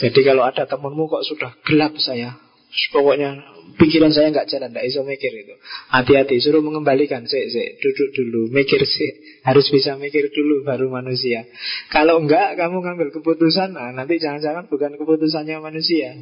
Jadi 0.00 0.20
kalau 0.26 0.42
ada 0.42 0.66
temanmu 0.66 1.06
kok 1.06 1.22
sudah 1.22 1.54
gelap 1.62 1.94
saya, 2.00 2.34
Pokoknya 2.70 3.42
pikiran 3.82 4.14
saya 4.14 4.30
nggak 4.30 4.46
jalan, 4.46 4.70
nggak 4.70 4.86
bisa 4.86 5.02
mikir 5.02 5.32
itu. 5.34 5.54
Hati-hati, 5.90 6.38
suruh 6.38 6.62
mengembalikan, 6.62 7.26
sih, 7.26 7.50
sih, 7.50 7.78
duduk 7.82 8.14
dulu, 8.14 8.40
mikir 8.54 8.78
sih, 8.86 9.42
harus 9.42 9.66
bisa 9.74 9.98
mikir 9.98 10.30
dulu 10.30 10.62
baru 10.62 10.86
manusia. 10.86 11.50
Kalau 11.90 12.22
enggak, 12.22 12.54
kamu 12.54 12.78
ngambil 12.78 13.08
keputusan, 13.10 13.74
nah, 13.74 13.90
nanti 13.90 14.22
jangan-jangan 14.22 14.70
bukan 14.70 14.94
keputusannya 14.94 15.58
manusia. 15.58 16.14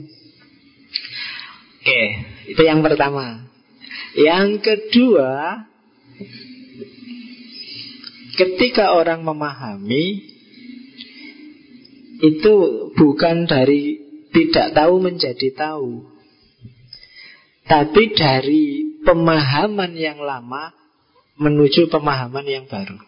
Oke, 1.84 2.02
itu 2.48 2.62
yang 2.64 2.80
pertama. 2.80 3.44
Yang 4.16 4.64
kedua, 4.64 5.64
ketika 8.36 8.96
orang 8.96 9.20
memahami 9.20 10.36
itu 12.18 12.54
bukan 12.98 13.46
dari 13.46 13.98
tidak 14.34 14.74
tahu 14.74 14.98
menjadi 14.98 15.48
tahu. 15.54 16.17
Tapi 17.68 18.16
dari 18.16 18.96
pemahaman 19.04 19.92
yang 19.92 20.24
lama 20.24 20.72
menuju 21.38 21.92
pemahaman 21.92 22.44
yang 22.48 22.64
baru. 22.66 22.98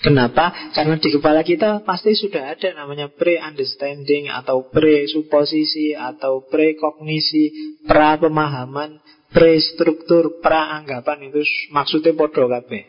Kenapa? 0.00 0.72
Karena 0.72 0.96
di 0.96 1.12
kepala 1.12 1.44
kita 1.44 1.84
pasti 1.84 2.16
sudah 2.16 2.56
ada 2.56 2.72
namanya 2.72 3.12
pre-understanding 3.12 4.32
atau 4.32 4.64
pre-suposisi 4.72 5.92
atau 5.92 6.48
pre-kognisi, 6.48 7.76
pra-pemahaman, 7.84 8.96
pre-struktur, 9.28 10.40
pra-anggapan 10.40 11.28
itu 11.28 11.44
maksudnya 11.68 12.16
podo 12.16 12.48
kabeh. 12.48 12.88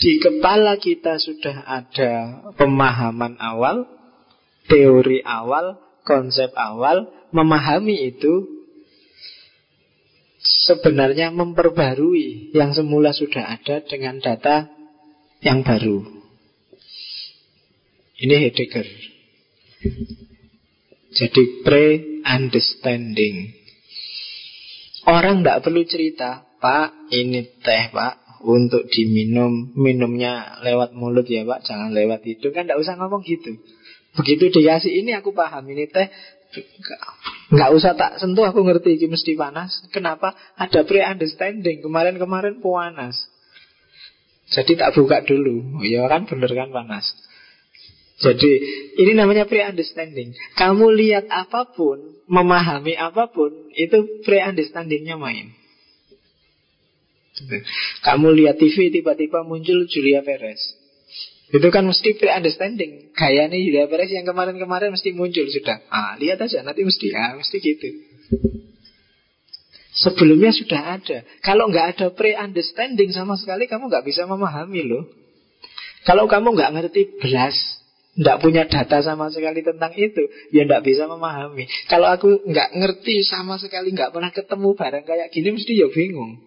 Di 0.00 0.12
kepala 0.16 0.80
kita 0.80 1.20
sudah 1.20 1.68
ada 1.68 2.12
pemahaman 2.56 3.36
awal, 3.36 3.84
teori 4.64 5.20
awal, 5.28 5.76
konsep 6.04 6.52
awal, 6.54 7.08
memahami 7.32 8.14
itu 8.14 8.46
sebenarnya 10.68 11.32
memperbarui 11.32 12.52
yang 12.52 12.76
semula 12.76 13.16
sudah 13.16 13.56
ada 13.56 13.80
dengan 13.82 14.20
data 14.20 14.68
yang 15.40 15.64
baru. 15.64 16.04
Ini 18.20 18.34
Heidegger. 18.46 18.86
Jadi 21.14 21.42
pre-understanding. 21.66 23.36
Orang 25.04 25.44
tidak 25.44 25.60
perlu 25.68 25.84
cerita, 25.84 26.48
Pak, 26.60 27.12
ini 27.12 27.44
teh, 27.60 27.92
Pak. 27.92 28.24
untuk 28.44 28.84
diminum, 28.92 29.72
minumnya 29.72 30.60
lewat 30.60 30.92
mulut 30.92 31.24
ya 31.24 31.48
Pak, 31.48 31.64
jangan 31.64 31.96
lewat 31.96 32.20
hidung. 32.28 32.52
Kan 32.52 32.68
tidak 32.68 32.84
usah 32.84 33.00
ngomong 33.00 33.24
gitu. 33.24 33.56
Begitu 34.14 34.50
dikasih 34.50 34.92
ini 35.02 35.10
aku 35.14 35.34
paham, 35.34 35.66
ini 35.66 35.90
teh 35.90 36.06
nggak 37.50 37.70
usah 37.74 37.98
tak 37.98 38.22
sentuh 38.22 38.46
aku 38.46 38.62
ngerti 38.62 38.94
ini 38.94 39.10
mesti 39.10 39.34
panas. 39.34 39.82
Kenapa? 39.90 40.34
Ada 40.54 40.86
pre-understanding. 40.86 41.82
Kemarin-kemarin 41.82 42.62
panas. 42.62 43.18
Jadi 44.54 44.78
tak 44.78 44.94
buka 44.94 45.26
dulu. 45.26 45.82
Ya 45.82 46.06
kan 46.06 46.30
bener 46.30 46.50
kan 46.52 46.70
panas. 46.70 47.10
Jadi 48.22 48.50
ini 49.02 49.12
namanya 49.18 49.50
pre-understanding. 49.50 50.38
Kamu 50.54 50.94
lihat 50.94 51.26
apa 51.26 51.74
pun, 51.74 51.98
memahami 52.30 52.94
apa 52.94 53.26
pun, 53.34 53.50
itu 53.74 54.22
pre-understandingnya 54.22 55.18
main. 55.18 55.50
Kamu 58.06 58.30
lihat 58.30 58.62
TV 58.62 58.94
tiba-tiba 58.94 59.42
muncul 59.42 59.90
Julia 59.90 60.22
Perez. 60.22 60.62
Itu 61.52 61.68
kan 61.68 61.84
mesti 61.84 62.16
pre-understanding. 62.16 63.12
Gayanya 63.12 63.58
Julia 63.60 63.84
Perez 63.84 64.08
yang 64.08 64.24
kemarin-kemarin 64.24 64.94
mesti 64.96 65.12
muncul 65.12 65.44
sudah. 65.44 65.84
Ah, 65.92 66.16
lihat 66.16 66.40
aja 66.40 66.64
nanti 66.64 66.80
mesti 66.86 67.12
ah, 67.12 67.36
mesti 67.36 67.56
gitu. 67.60 67.88
Sebelumnya 69.94 70.50
sudah 70.50 70.98
ada. 70.98 71.22
Kalau 71.44 71.70
nggak 71.70 71.86
ada 71.94 72.06
pre-understanding 72.10 73.14
sama 73.14 73.38
sekali, 73.38 73.70
kamu 73.70 73.92
nggak 73.92 74.02
bisa 74.08 74.26
memahami 74.26 74.82
loh. 74.88 75.06
Kalau 76.02 76.26
kamu 76.26 76.58
nggak 76.58 76.72
ngerti 76.74 77.00
belas, 77.22 77.54
nggak 78.18 78.40
punya 78.42 78.66
data 78.66 78.98
sama 79.06 79.30
sekali 79.30 79.62
tentang 79.62 79.94
itu, 79.94 80.26
ya 80.50 80.66
nggak 80.66 80.82
bisa 80.82 81.06
memahami. 81.06 81.70
Kalau 81.86 82.10
aku 82.10 82.42
nggak 82.42 82.74
ngerti 82.74 83.22
sama 83.22 83.62
sekali, 83.62 83.94
nggak 83.94 84.10
pernah 84.10 84.34
ketemu 84.34 84.74
barang 84.74 85.04
kayak 85.06 85.28
gini, 85.30 85.48
mesti 85.54 85.72
ya 85.78 85.86
bingung. 85.86 86.42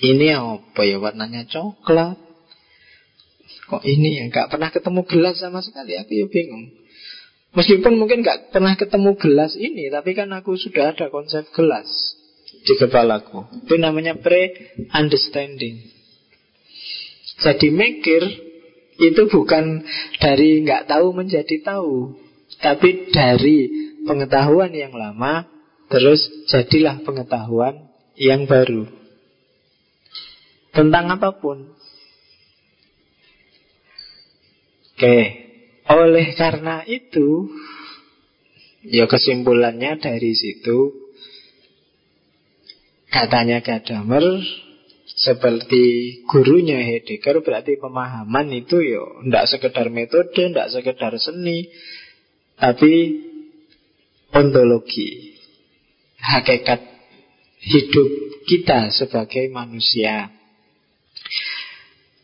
Ini 0.00 0.36
apa 0.36 0.80
ya 0.84 1.00
warnanya 1.00 1.48
coklat 1.48 2.29
Kok 3.70 3.86
ini 3.86 4.18
ya? 4.18 4.24
Gak 4.34 4.50
pernah 4.50 4.74
ketemu 4.74 5.06
gelas 5.06 5.38
sama 5.38 5.62
sekali. 5.62 5.94
Aku 5.94 6.10
ya 6.10 6.26
bingung. 6.26 6.74
Meskipun 7.54 7.94
mungkin 7.94 8.26
gak 8.26 8.50
pernah 8.54 8.78
ketemu 8.78 9.18
gelas 9.18 9.58
ini 9.58 9.90
Tapi 9.90 10.14
kan 10.14 10.30
aku 10.30 10.54
sudah 10.54 10.94
ada 10.94 11.10
konsep 11.10 11.50
gelas 11.54 11.86
Di 12.66 12.74
kepalaku. 12.78 13.46
Itu 13.66 13.74
namanya 13.78 14.18
pre-understanding. 14.18 15.82
Jadi 17.42 17.68
mikir 17.70 18.22
Itu 19.00 19.26
bukan 19.30 19.86
dari 20.20 20.62
nggak 20.62 20.90
tahu 20.90 21.10
menjadi 21.10 21.56
tahu 21.62 22.14
Tapi 22.62 23.10
dari 23.10 23.58
pengetahuan 24.06 24.70
yang 24.70 24.94
lama 24.94 25.46
Terus 25.90 26.22
jadilah 26.46 27.02
pengetahuan 27.02 27.90
yang 28.14 28.46
baru. 28.46 28.86
Tentang 30.70 31.10
apa 31.10 31.34
pun. 31.42 31.74
Oleh 35.90 36.26
karena 36.36 36.84
itu, 36.84 37.48
ya 38.84 39.08
kesimpulannya 39.08 40.00
dari 40.00 40.32
situ, 40.36 40.92
katanya 43.10 43.64
Gadamer, 43.64 44.22
seperti 45.20 45.84
gurunya 46.24 46.80
Heidegger 46.80 47.44
berarti 47.44 47.76
pemahaman 47.76 48.48
itu 48.56 48.80
ya 48.80 49.04
tidak 49.26 49.44
sekedar 49.50 49.86
metode, 49.92 50.32
tidak 50.32 50.72
sekedar 50.72 51.12
seni, 51.20 51.68
tapi 52.56 53.20
ontologi, 54.32 55.36
hakikat 56.20 56.80
hidup 57.60 58.08
kita 58.48 58.88
sebagai 58.94 59.52
manusia. 59.52 60.32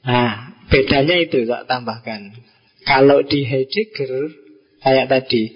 Nah, 0.06 0.54
bedanya 0.70 1.18
itu 1.18 1.44
tak 1.44 1.66
tambahkan. 1.66 2.32
Kalau 2.86 3.26
di 3.26 3.42
Heidegger, 3.42 4.30
kayak 4.78 5.10
tadi, 5.10 5.50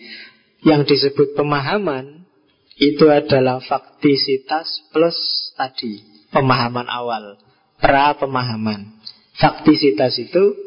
yang 0.67 0.83
disebut 0.83 1.39
pemahaman 1.39 2.27
itu 2.75 3.07
adalah 3.07 3.63
faktisitas 3.63 4.91
plus 4.91 5.17
tadi, 5.55 6.03
pemahaman 6.35 6.91
awal, 6.91 7.39
pra 7.79 8.19
pemahaman. 8.19 8.99
Faktisitas 9.39 10.19
itu 10.19 10.59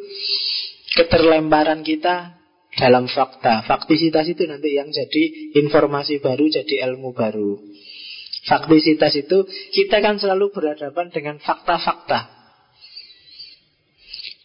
keterlemparan 0.95 1.83
kita 1.83 2.39
dalam 2.73 3.05
fakta. 3.11 3.67
Faktisitas 3.67 4.25
itu 4.25 4.47
nanti 4.49 4.73
yang 4.73 4.89
jadi 4.89 5.53
informasi 5.61 6.23
baru, 6.23 6.49
jadi 6.49 6.89
ilmu 6.89 7.13
baru. 7.13 7.59
Faktisitas 8.43 9.13
itu 9.15 9.45
kita 9.71 10.01
kan 10.03 10.17
selalu 10.19 10.51
berhadapan 10.51 11.11
dengan 11.13 11.35
fakta-fakta. 11.39 12.42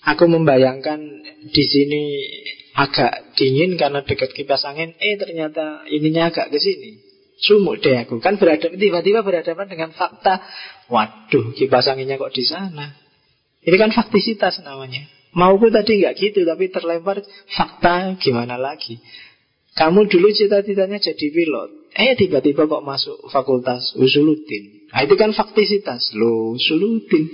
Aku 0.07 0.31
membayangkan 0.31 1.01
di 1.51 1.65
sini 1.67 2.03
agak 2.79 3.35
dingin 3.35 3.75
karena 3.75 4.07
dekat 4.07 4.31
kipas 4.31 4.63
angin. 4.63 4.95
Eh 5.03 5.19
ternyata 5.19 5.83
ininya 5.91 6.31
agak 6.31 6.55
ke 6.55 6.59
sini. 6.63 7.03
Sumuk 7.39 7.83
deh 7.83 7.95
aku. 8.07 8.19
Kan 8.19 8.39
berhadapan 8.39 8.79
tiba-tiba 8.79 9.23
berhadapan 9.23 9.67
dengan 9.67 9.91
fakta. 9.95 10.43
Waduh, 10.91 11.55
kipas 11.55 11.87
anginnya 11.91 12.19
kok 12.19 12.35
di 12.35 12.47
sana. 12.47 12.95
Ini 13.63 13.77
kan 13.79 13.91
faktisitas 13.91 14.63
namanya. 14.63 15.07
Mauku 15.35 15.69
tadi 15.69 16.01
nggak 16.03 16.15
gitu, 16.19 16.43
tapi 16.47 16.73
terlempar 16.73 17.21
fakta 17.53 18.17
gimana 18.19 18.57
lagi. 18.57 18.99
Kamu 19.79 20.11
dulu 20.11 20.35
cita-citanya 20.35 20.99
jadi 20.99 21.27
pilot. 21.31 21.95
Eh 21.95 22.19
tiba-tiba 22.19 22.67
kok 22.67 22.83
masuk 22.83 23.31
fakultas 23.31 23.95
usuluddin. 23.95 24.91
Nah, 24.91 25.05
itu 25.07 25.15
kan 25.15 25.31
faktisitas. 25.31 26.17
Loh, 26.19 26.59
usuluddin. 26.59 27.25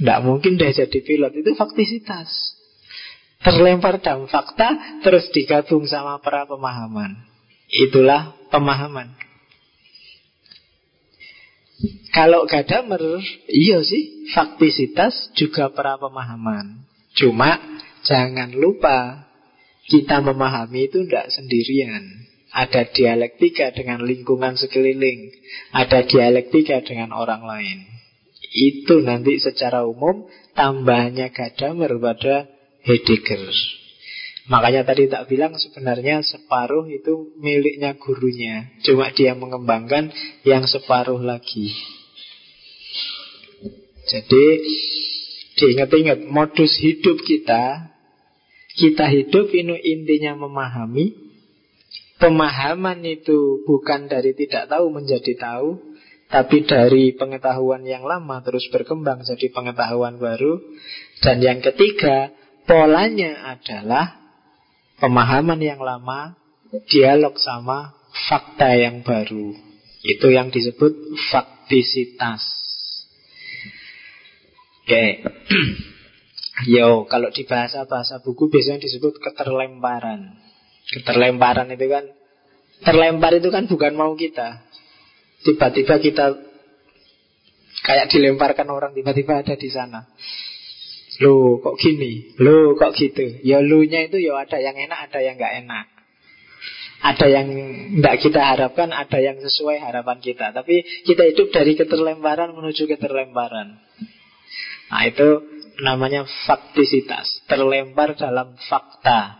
Tidak 0.00 0.18
mungkin 0.24 0.56
dia 0.56 0.72
jadi 0.72 0.98
pilot. 1.04 1.32
Itu 1.44 1.52
faktisitas. 1.58 2.28
Terlempar 3.42 3.98
dalam 3.98 4.30
fakta 4.30 5.02
Terus 5.02 5.26
digabung 5.34 5.82
sama 5.90 6.22
para 6.22 6.46
pemahaman. 6.46 7.18
Itulah 7.68 8.38
pemahaman. 8.54 9.18
Kalau 12.14 12.46
Gadamer 12.46 13.02
Iya 13.50 13.82
sih 13.82 14.30
Faktisitas 14.30 15.34
juga 15.34 15.74
para 15.74 15.98
pemahaman. 15.98 16.86
Cuma 17.18 17.58
Jangan 18.06 18.54
lupa 18.54 19.26
Kita 19.90 20.22
memahami 20.22 20.86
itu 20.86 21.04
tidak 21.04 21.34
sendirian. 21.34 22.02
Ada 22.52 22.92
dialektika 22.92 23.72
dengan 23.72 24.04
lingkungan 24.04 24.60
sekeliling, 24.60 25.32
ada 25.72 26.04
dialektika 26.04 26.84
dengan 26.84 27.16
orang 27.16 27.48
lain. 27.48 27.91
Itu 28.52 29.00
nanti 29.00 29.40
secara 29.40 29.88
umum 29.88 30.28
tambahnya 30.52 31.32
Gadamer 31.32 31.96
pada 31.96 32.52
Heidegger. 32.84 33.48
Makanya 34.52 34.84
tadi 34.84 35.08
tak 35.08 35.32
bilang 35.32 35.56
sebenarnya 35.56 36.20
separuh 36.20 36.84
itu 36.92 37.32
miliknya 37.40 37.96
gurunya. 37.96 38.68
Cuma 38.84 39.08
dia 39.14 39.32
mengembangkan 39.32 40.12
yang 40.44 40.68
separuh 40.68 41.22
lagi. 41.22 41.72
Jadi 44.02 44.44
diingat-ingat 45.56 46.26
modus 46.26 46.74
hidup 46.82 47.22
kita 47.22 47.88
kita 48.72 49.04
hidup 49.04 49.52
ini 49.52 49.78
intinya 49.84 50.32
memahami 50.48 51.22
Pemahaman 52.22 53.02
itu 53.02 53.66
bukan 53.66 54.06
dari 54.06 54.30
tidak 54.38 54.70
tahu 54.70 54.94
menjadi 54.94 55.34
tahu 55.34 55.91
tapi 56.32 56.64
dari 56.64 57.12
pengetahuan 57.12 57.84
yang 57.84 58.08
lama 58.08 58.40
terus 58.40 58.64
berkembang 58.72 59.20
jadi 59.20 59.52
pengetahuan 59.52 60.16
baru. 60.16 60.64
Dan 61.20 61.44
yang 61.44 61.60
ketiga, 61.60 62.32
polanya 62.64 63.52
adalah 63.52 64.16
pemahaman 64.96 65.60
yang 65.60 65.84
lama, 65.84 66.32
dialog 66.88 67.36
sama 67.36 67.92
fakta 68.32 68.72
yang 68.80 69.04
baru. 69.04 69.52
Itu 70.00 70.32
yang 70.32 70.48
disebut 70.48 71.20
faktisitas. 71.28 72.40
Oke. 74.82 75.04
Yo, 76.72 77.04
kalau 77.12 77.28
di 77.28 77.44
bahasa-bahasa 77.44 78.24
buku 78.24 78.48
biasanya 78.48 78.88
disebut 78.88 79.20
keterlemparan. 79.20 80.32
Keterlemparan 80.96 81.68
itu 81.76 81.86
kan 81.92 82.04
terlempar 82.82 83.36
itu 83.38 83.48
kan 83.52 83.64
bukan 83.70 83.92
mau 83.94 84.12
kita, 84.18 84.62
Tiba-tiba 85.42 85.98
kita 85.98 86.38
kayak 87.82 88.06
dilemparkan 88.14 88.70
orang 88.70 88.94
tiba-tiba 88.94 89.42
ada 89.42 89.54
di 89.58 89.68
sana. 89.68 90.06
Lo 91.20 91.60
kok 91.60 91.76
gini? 91.76 92.34
Lo 92.40 92.78
kok 92.78 92.94
gitu? 92.96 93.42
Ya 93.42 93.60
lu-nya 93.60 94.06
itu 94.08 94.22
ya 94.22 94.38
ada 94.38 94.56
yang 94.62 94.78
enak, 94.78 95.10
ada 95.10 95.18
yang 95.20 95.34
nggak 95.36 95.54
enak. 95.66 95.86
Ada 97.02 97.26
yang 97.26 97.46
tidak 97.98 98.16
kita 98.22 98.40
harapkan, 98.40 98.94
ada 98.94 99.18
yang 99.18 99.34
sesuai 99.42 99.82
harapan 99.82 100.22
kita. 100.22 100.54
Tapi 100.54 100.86
kita 101.02 101.26
hidup 101.34 101.50
dari 101.50 101.74
keterlemparan 101.74 102.54
menuju 102.54 102.86
keterlemparan. 102.86 103.82
Nah 104.92 105.02
itu 105.10 105.42
namanya 105.82 106.22
faktisitas. 106.46 107.42
Terlempar 107.50 108.14
dalam 108.14 108.54
fakta. 108.70 109.34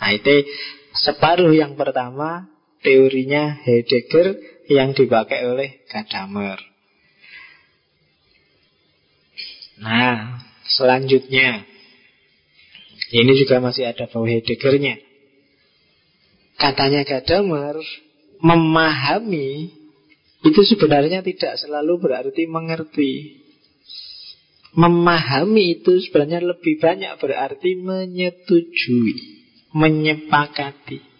Nah 0.00 0.10
itu 0.16 0.48
separuh 0.96 1.52
yang 1.52 1.76
pertama 1.76 2.48
teorinya 2.80 3.60
Heidegger 3.62 4.34
yang 4.70 4.94
dipakai 4.94 5.46
oleh 5.46 5.82
Gadamer. 5.90 6.60
Nah, 9.82 10.38
selanjutnya 10.68 11.66
ini 13.12 13.32
juga 13.36 13.60
masih 13.60 13.90
ada 13.90 14.08
bau 14.08 14.24
Heideggernya. 14.24 14.96
Katanya 16.56 17.02
Gadamer, 17.02 17.76
memahami 18.40 19.68
itu 20.42 20.60
sebenarnya 20.66 21.22
tidak 21.22 21.60
selalu 21.60 22.02
berarti 22.02 22.48
mengerti. 22.50 23.42
Memahami 24.72 25.82
itu 25.82 26.00
sebenarnya 26.08 26.40
lebih 26.56 26.80
banyak 26.80 27.20
berarti 27.20 27.76
menyetujui, 27.76 29.14
menyepakati. 29.76 31.11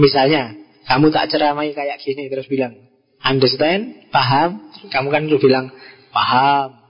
Misalnya, 0.00 0.56
kamu 0.88 1.12
tak 1.12 1.28
ceramai 1.28 1.76
kayak 1.76 2.00
gini 2.00 2.32
terus 2.32 2.48
bilang, 2.48 2.72
understand, 3.20 4.08
paham, 4.08 4.72
kamu 4.88 5.08
kan 5.12 5.22
lu 5.28 5.36
bilang, 5.36 5.68
paham. 6.08 6.80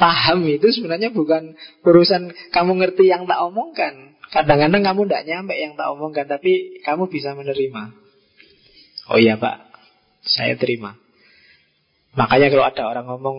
Paham 0.00 0.46
itu 0.48 0.72
sebenarnya 0.72 1.12
bukan 1.12 1.52
urusan 1.84 2.32
kamu 2.54 2.72
ngerti 2.80 3.10
yang 3.10 3.28
tak 3.28 3.42
omongkan. 3.44 4.16
Kadang-kadang 4.32 4.82
kamu 4.86 5.00
tidak 5.10 5.24
nyampe 5.28 5.54
yang 5.58 5.72
tak 5.74 5.92
omongkan, 5.92 6.24
tapi 6.30 6.80
kamu 6.80 7.10
bisa 7.10 7.36
menerima. 7.36 7.92
Oh 9.12 9.18
iya 9.20 9.36
pak, 9.36 9.68
saya 10.24 10.56
terima. 10.56 10.96
Makanya 12.16 12.48
kalau 12.48 12.64
ada 12.64 12.82
orang 12.88 13.06
ngomong 13.12 13.38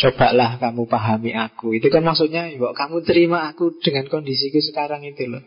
Cobalah 0.00 0.56
kamu 0.56 0.88
pahami 0.88 1.36
aku 1.36 1.76
Itu 1.76 1.92
kan 1.92 2.00
maksudnya 2.00 2.48
bahwa 2.56 2.72
kamu 2.72 2.96
terima 3.04 3.52
aku 3.52 3.76
Dengan 3.84 4.08
kondisiku 4.08 4.56
sekarang 4.64 5.04
itu 5.04 5.28
loh 5.28 5.44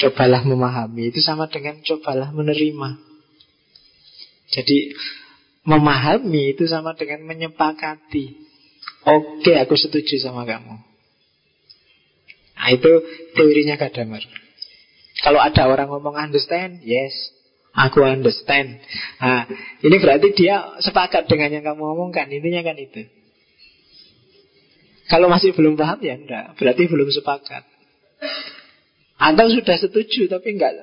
Cobalah 0.00 0.42
memahami 0.42 1.12
Itu 1.14 1.20
sama 1.22 1.46
dengan 1.50 1.78
cobalah 1.84 2.34
menerima 2.34 2.88
Jadi 4.50 4.94
Memahami 5.64 6.52
itu 6.52 6.68
sama 6.68 6.92
dengan 6.98 7.24
menyepakati 7.24 8.36
Oke 9.04 9.56
aku 9.56 9.74
setuju 9.76 10.20
sama 10.20 10.44
kamu 10.44 10.76
Nah 12.54 12.68
itu 12.70 12.90
teorinya 13.36 13.76
Gadamer 13.76 14.24
Kalau 15.22 15.40
ada 15.40 15.66
orang 15.68 15.88
ngomong 15.88 16.16
understand 16.18 16.84
Yes 16.84 17.34
Aku 17.74 18.06
understand. 18.06 18.78
Nah, 19.18 19.50
ini 19.82 19.98
berarti 19.98 20.30
dia 20.30 20.78
sepakat 20.78 21.26
dengan 21.26 21.50
yang 21.50 21.66
kamu 21.66 21.82
omongkan. 21.98 22.30
Intinya 22.30 22.62
kan 22.62 22.78
itu. 22.78 23.10
Kalau 25.10 25.26
masih 25.26 25.50
belum 25.58 25.74
paham 25.74 25.98
ya 25.98 26.14
enggak. 26.14 26.54
Berarti 26.54 26.86
belum 26.86 27.10
sepakat. 27.10 27.66
Atau 29.24 29.46
sudah 29.48 29.76
setuju 29.80 30.28
tapi 30.28 30.60
enggak. 30.60 30.76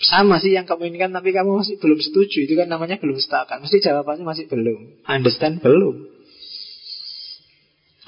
Sama 0.00 0.40
sih 0.40 0.52
yang 0.52 0.68
kamu 0.68 0.92
inginkan 0.92 1.16
tapi 1.16 1.32
kamu 1.32 1.64
masih 1.64 1.80
belum 1.80 2.00
setuju. 2.00 2.44
Itu 2.44 2.60
kan 2.60 2.68
namanya 2.68 3.00
belum 3.00 3.16
sepakat 3.16 3.64
mesti 3.64 3.80
jawabannya 3.80 4.24
masih 4.24 4.44
belum. 4.52 5.04
Understand? 5.08 5.64
Belum. 5.64 6.08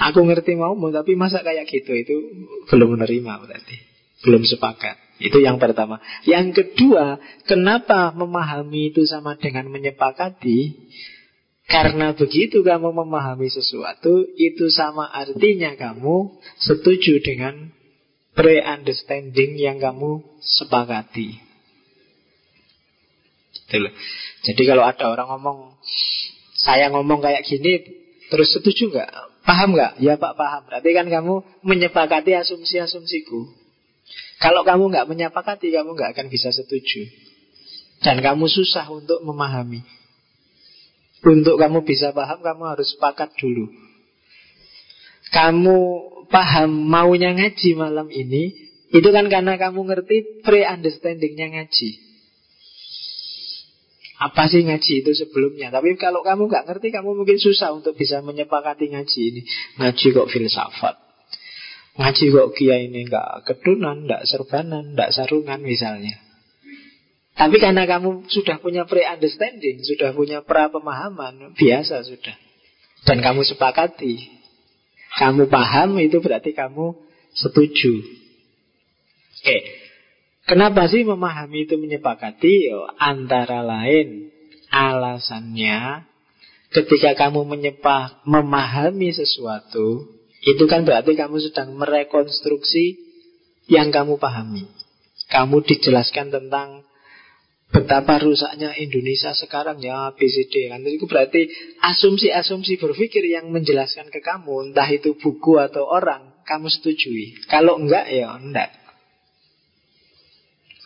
Aku 0.02 0.20
ngerti 0.24 0.58
maumu 0.58 0.92
tapi 0.92 1.16
masa 1.16 1.40
kayak 1.40 1.68
gitu 1.68 1.92
itu 1.96 2.16
belum 2.68 2.96
menerima 2.96 3.32
berarti. 3.44 3.76
Belum 4.24 4.44
sepakat. 4.44 4.96
Itu 5.22 5.38
yang 5.38 5.62
pertama. 5.62 6.02
Yang 6.26 6.58
kedua, 6.58 7.22
kenapa 7.46 8.10
memahami 8.10 8.90
itu 8.90 9.06
sama 9.06 9.38
dengan 9.38 9.70
menyepakati? 9.70 10.90
Karena 11.70 12.10
begitu 12.12 12.66
kamu 12.66 12.90
memahami 12.90 13.46
sesuatu, 13.46 14.26
itu 14.34 14.66
sama 14.68 15.06
artinya 15.08 15.78
kamu 15.78 16.42
setuju 16.58 17.22
dengan 17.22 17.70
pre-understanding 18.32 19.60
yang 19.60 19.76
kamu 19.80 20.24
sepakati. 20.40 21.40
Jadi 24.44 24.62
kalau 24.68 24.84
ada 24.84 25.08
orang 25.08 25.32
ngomong, 25.32 25.80
saya 26.60 26.92
ngomong 26.92 27.24
kayak 27.24 27.44
gini, 27.48 27.80
terus 28.28 28.52
setuju 28.52 28.92
nggak? 28.92 29.10
Paham 29.42 29.74
nggak? 29.74 29.98
Ya 29.98 30.20
Pak 30.20 30.36
paham. 30.36 30.62
Berarti 30.68 30.90
kan 30.92 31.06
kamu 31.08 31.34
menyepakati 31.64 32.36
asumsi-asumsiku. 32.36 33.48
Kalau 34.38 34.62
kamu 34.66 34.92
nggak 34.92 35.08
menyepakati, 35.08 35.72
kamu 35.72 35.96
nggak 35.96 36.10
akan 36.18 36.26
bisa 36.28 36.52
setuju. 36.52 37.08
Dan 38.02 38.18
kamu 38.20 38.50
susah 38.50 38.90
untuk 38.90 39.22
memahami. 39.22 39.82
Untuk 41.22 41.54
kamu 41.54 41.86
bisa 41.86 42.10
paham, 42.10 42.42
kamu 42.42 42.62
harus 42.66 42.92
sepakat 42.98 43.30
dulu. 43.38 43.70
Kamu 45.30 45.78
paham 46.32 46.88
maunya 46.88 47.36
ngaji 47.36 47.76
malam 47.76 48.08
ini, 48.08 48.56
itu 48.92 49.08
kan 49.12 49.28
karena 49.28 49.60
kamu 49.60 49.84
ngerti 49.84 50.42
pre-understandingnya 50.42 51.60
ngaji. 51.60 51.90
Apa 54.22 54.46
sih 54.46 54.62
ngaji 54.62 55.02
itu 55.02 55.12
sebelumnya? 55.18 55.74
Tapi 55.74 55.98
kalau 55.98 56.22
kamu 56.22 56.46
nggak 56.46 56.64
ngerti, 56.70 56.94
kamu 56.94 57.12
mungkin 57.12 57.42
susah 57.42 57.74
untuk 57.74 57.98
bisa 57.98 58.22
menyepakati 58.22 58.94
ngaji 58.94 59.20
ini. 59.34 59.40
Ngaji 59.82 60.06
kok 60.14 60.30
filsafat. 60.30 60.94
Ngaji 61.98 62.24
kok 62.30 62.48
kiai 62.56 62.88
ini 62.88 63.04
nggak 63.04 63.44
kedunan, 63.50 64.06
nggak 64.06 64.24
serbanan, 64.24 64.94
nggak 64.94 65.10
sarungan 65.10 65.60
misalnya. 65.60 66.16
Tapi 67.32 67.56
karena 67.58 67.88
kamu 67.88 68.28
sudah 68.28 68.60
punya 68.60 68.84
pre-understanding, 68.84 69.82
sudah 69.82 70.12
punya 70.12 70.44
pra-pemahaman, 70.44 71.56
biasa 71.56 72.04
sudah. 72.06 72.36
Dan 73.02 73.24
kamu 73.24 73.42
sepakati. 73.42 74.41
Kamu 75.18 75.48
paham 75.52 76.00
itu 76.00 76.20
berarti 76.24 76.56
kamu 76.56 76.96
setuju. 77.36 77.92
Oke. 79.42 79.58
Kenapa 80.42 80.90
sih 80.90 81.06
memahami 81.06 81.68
itu 81.68 81.78
menyepakati? 81.78 82.72
Antara 82.98 83.62
lain 83.62 84.32
alasannya 84.72 86.08
ketika 86.72 87.14
kamu 87.14 87.44
menyepah, 87.44 88.24
memahami 88.24 89.12
sesuatu, 89.12 90.08
itu 90.42 90.64
kan 90.66 90.82
berarti 90.82 91.14
kamu 91.14 91.38
sedang 91.38 91.76
merekonstruksi 91.76 92.98
yang 93.70 93.94
kamu 93.94 94.18
pahami. 94.18 94.66
Kamu 95.30 95.62
dijelaskan 95.62 96.34
tentang 96.34 96.82
betapa 97.72 98.20
rusaknya 98.20 98.76
Indonesia 98.76 99.32
sekarang 99.32 99.80
ya 99.80 100.12
BCD 100.12 100.68
kan 100.68 100.84
itu 100.84 101.08
berarti 101.08 101.48
asumsi-asumsi 101.80 102.76
berpikir 102.76 103.24
yang 103.26 103.48
menjelaskan 103.48 104.12
ke 104.12 104.20
kamu 104.20 104.70
entah 104.70 104.88
itu 104.92 105.16
buku 105.16 105.56
atau 105.56 105.88
orang 105.88 106.36
kamu 106.44 106.68
setujui 106.68 107.48
kalau 107.48 107.80
enggak 107.80 108.12
ya 108.12 108.36
enggak 108.36 108.70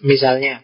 misalnya 0.07 0.63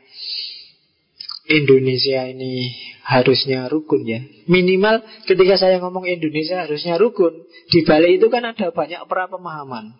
Indonesia 1.50 2.30
ini 2.30 2.70
harusnya 3.02 3.66
rukun 3.66 4.06
ya. 4.06 4.22
Minimal 4.46 5.02
ketika 5.26 5.58
saya 5.58 5.82
ngomong 5.82 6.06
Indonesia 6.06 6.62
harusnya 6.62 6.96
rukun, 6.96 7.35
di 7.68 7.82
balik 7.82 8.22
itu 8.22 8.26
kan 8.30 8.46
ada 8.46 8.70
banyak 8.70 9.02
pra 9.11 9.26
pemahaman. 9.26 9.98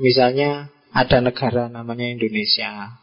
Misalnya 0.00 0.72
ada 0.90 1.20
negara 1.20 1.68
namanya 1.68 2.08
Indonesia. 2.08 3.01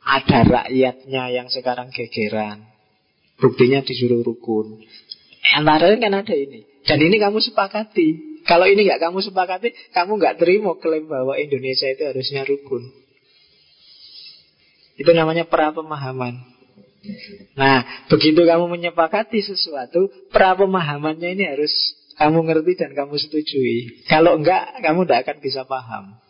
Ada 0.00 0.48
rakyatnya 0.48 1.28
yang 1.30 1.48
sekarang 1.52 1.92
gegeran. 1.92 2.64
Buktinya 3.40 3.80
disuruh 3.84 4.20
rukun. 4.20 4.84
Antara 5.56 5.92
kan 5.96 6.12
ada 6.12 6.34
ini. 6.36 6.64
Dan 6.84 7.00
ini 7.00 7.16
kamu 7.20 7.40
sepakati. 7.40 8.42
Kalau 8.48 8.64
ini 8.64 8.88
nggak 8.88 9.00
kamu 9.04 9.20
sepakati, 9.20 9.72
kamu 9.92 10.16
nggak 10.16 10.36
terima 10.40 10.72
klaim 10.80 11.08
bahwa 11.08 11.36
Indonesia 11.36 11.88
itu 11.88 12.02
harusnya 12.08 12.44
rukun. 12.48 12.88
Itu 14.96 15.12
namanya 15.16 15.48
pra 15.48 15.72
pemahaman. 15.72 16.40
Nah, 17.56 18.04
begitu 18.12 18.44
kamu 18.44 18.68
menyepakati 18.68 19.40
sesuatu, 19.40 20.12
pra 20.28 20.52
pemahamannya 20.52 21.32
ini 21.32 21.44
harus 21.48 21.72
kamu 22.20 22.44
ngerti 22.44 22.72
dan 22.76 22.92
kamu 22.92 23.16
setujui. 23.16 24.04
Kalau 24.04 24.36
enggak, 24.36 24.84
kamu 24.84 25.08
tidak 25.08 25.18
akan 25.24 25.36
bisa 25.40 25.64
paham. 25.64 26.20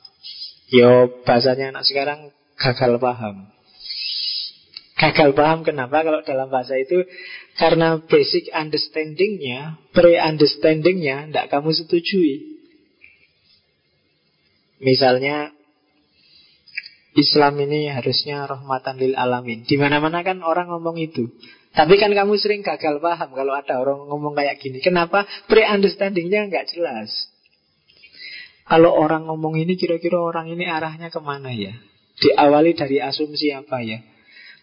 Yo, 0.70 1.10
bahasanya 1.26 1.74
anak 1.74 1.82
sekarang 1.82 2.30
gagal 2.54 3.02
paham. 3.02 3.50
Gagal 5.00 5.32
paham 5.32 5.64
kenapa? 5.64 6.04
Kalau 6.04 6.20
dalam 6.20 6.52
bahasa 6.52 6.76
itu 6.76 7.08
karena 7.56 7.96
basic 8.04 8.52
understandingnya, 8.52 9.80
pre-understandingnya, 9.96 11.32
tidak 11.32 11.48
kamu 11.48 11.72
setujui. 11.72 12.60
Misalnya 14.84 15.56
Islam 17.16 17.56
ini 17.64 17.88
harusnya 17.88 18.44
rahmatan 18.44 19.00
lil 19.00 19.16
alamin. 19.16 19.64
Di 19.64 19.80
mana-mana 19.80 20.20
kan 20.20 20.44
orang 20.44 20.68
ngomong 20.68 21.00
itu. 21.00 21.32
Tapi 21.72 21.96
kan 21.96 22.12
kamu 22.12 22.36
sering 22.36 22.60
gagal 22.60 23.00
paham 23.00 23.32
kalau 23.32 23.56
ada 23.56 23.80
orang 23.80 24.04
ngomong 24.04 24.36
kayak 24.36 24.60
gini. 24.60 24.84
Kenapa? 24.84 25.24
Pre-understandingnya 25.48 26.50
nggak 26.52 26.76
jelas. 26.76 27.08
Kalau 28.68 28.94
orang 28.94 29.26
ngomong 29.26 29.58
ini 29.58 29.74
kira-kira 29.74 30.20
orang 30.20 30.52
ini 30.52 30.68
arahnya 30.68 31.08
ke 31.08 31.18
mana 31.18 31.50
ya? 31.50 31.74
Diawali 32.20 32.76
dari 32.76 33.02
asumsi 33.02 33.50
apa 33.50 33.82
ya? 33.82 33.98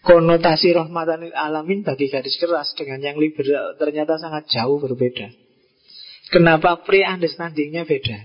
Konotasi 0.06 0.70
rahmatan 0.72 1.34
alamin 1.34 1.82
bagi 1.82 2.06
gadis 2.06 2.38
keras 2.38 2.70
dengan 2.78 3.02
yang 3.02 3.18
liberal 3.18 3.74
ternyata 3.74 4.14
sangat 4.18 4.46
jauh 4.46 4.78
berbeda. 4.78 5.30
Kenapa 6.30 6.84
pre-understandingnya 6.84 7.88
beda? 7.88 8.18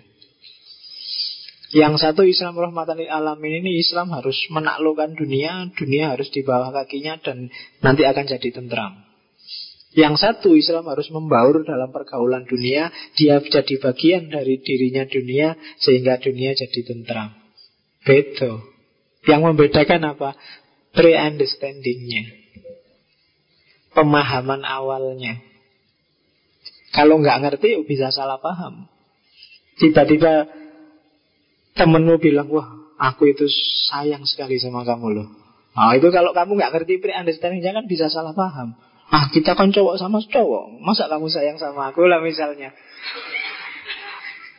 Yang 1.74 2.06
satu 2.06 2.22
Islam 2.22 2.54
rahmatan 2.54 3.02
lil 3.02 3.10
alamin 3.10 3.66
ini 3.66 3.82
Islam 3.82 4.14
harus 4.14 4.38
menaklukkan 4.54 5.18
dunia, 5.18 5.74
dunia 5.74 6.14
harus 6.14 6.30
di 6.30 6.46
bawah 6.46 6.70
kakinya 6.70 7.18
dan 7.18 7.50
nanti 7.82 8.06
akan 8.06 8.30
jadi 8.30 8.50
tentram. 8.54 8.94
Yang 9.94 10.26
satu 10.26 10.58
Islam 10.58 10.90
harus 10.90 11.10
membaur 11.14 11.62
dalam 11.62 11.94
pergaulan 11.94 12.50
dunia 12.50 12.90
Dia 13.14 13.38
jadi 13.38 13.78
bagian 13.78 14.34
dari 14.34 14.58
dirinya 14.58 15.06
dunia 15.06 15.54
Sehingga 15.78 16.18
dunia 16.18 16.58
jadi 16.58 16.82
tentram 16.82 17.30
Beda 18.02 18.58
Yang 19.30 19.42
membedakan 19.54 20.02
apa? 20.18 20.34
Pre-understandingnya. 20.94 22.24
Pemahaman 23.94 24.62
awalnya. 24.62 25.42
Kalau 26.94 27.18
nggak 27.18 27.42
ngerti 27.42 27.82
bisa 27.90 28.14
salah 28.14 28.38
paham. 28.38 28.86
Tiba-tiba 29.82 30.46
Temenmu 31.74 32.22
bilang 32.22 32.54
Wah 32.54 32.70
aku 33.02 33.34
itu 33.34 33.50
sayang 33.90 34.30
sekali 34.30 34.62
sama 34.62 34.86
kamu 34.86 35.08
loh. 35.10 35.28
Nah 35.74 35.98
itu 35.98 36.14
kalau 36.14 36.38
kamu 36.38 36.62
nggak 36.62 36.72
ngerti 36.78 37.02
pre-understandingnya 37.02 37.74
kan 37.82 37.86
bisa 37.90 38.14
salah 38.14 38.38
paham. 38.38 38.78
Ah 39.10 39.34
kita 39.34 39.58
kan 39.58 39.74
cowok 39.74 39.98
sama 39.98 40.22
cowok. 40.22 40.78
Masa 40.86 41.10
kamu 41.10 41.34
sayang 41.34 41.58
sama 41.58 41.90
aku 41.90 42.06
lah 42.06 42.22
misalnya 42.22 42.78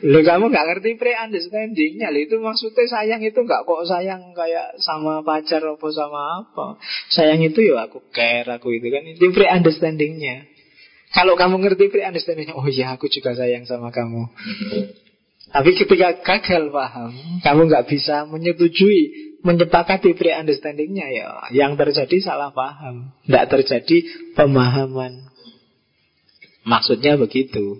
Lo 0.02 0.20
kamu 0.26 0.50
gak 0.50 0.66
ngerti 0.66 0.98
pre-understandingnya 0.98 2.10
Itu 2.18 2.42
maksudnya 2.42 2.82
sayang 2.90 3.22
itu 3.22 3.46
gak 3.46 3.62
kok 3.62 3.86
sayang 3.86 4.34
kayak 4.34 4.82
sama 4.82 5.22
pacar 5.22 5.62
apa 5.62 5.88
sama 5.94 6.20
apa. 6.42 6.82
Sayang 7.14 7.38
itu 7.46 7.62
ya 7.62 7.86
aku 7.86 8.02
care 8.10 8.50
aku 8.50 8.74
itu 8.74 8.90
kan. 8.90 9.06
Itu 9.06 9.30
pre-understandingnya 9.30 10.50
Kalau 11.14 11.38
kamu 11.38 11.62
ngerti 11.62 11.94
pre-understandingnya 11.94 12.58
Oh 12.58 12.66
iya 12.66 12.98
aku 12.98 13.06
juga 13.06 13.38
sayang 13.38 13.70
sama 13.70 13.94
kamu. 13.94 14.34
Tapi 15.54 15.70
ketika 15.78 16.18
gagal 16.26 16.74
paham 16.74 17.14
Kamu 17.46 17.70
gak 17.70 17.86
bisa 17.86 18.26
menyetujui 18.26 19.34
menyepakati 19.44 20.16
pre-understandingnya 20.16 21.06
ya. 21.12 21.28
Yang 21.52 21.72
terjadi 21.76 22.16
salah 22.24 22.50
paham, 22.50 23.12
tidak 23.28 23.52
terjadi 23.52 23.96
pemahaman. 24.32 25.28
Maksudnya 26.64 27.20
begitu, 27.20 27.76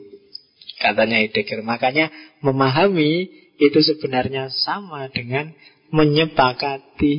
katanya 0.84 1.24
Heidegger. 1.24 1.64
Makanya 1.64 2.12
memahami 2.44 3.32
itu 3.56 3.78
sebenarnya 3.80 4.52
sama 4.52 5.08
dengan 5.08 5.56
menyepakati. 5.88 7.14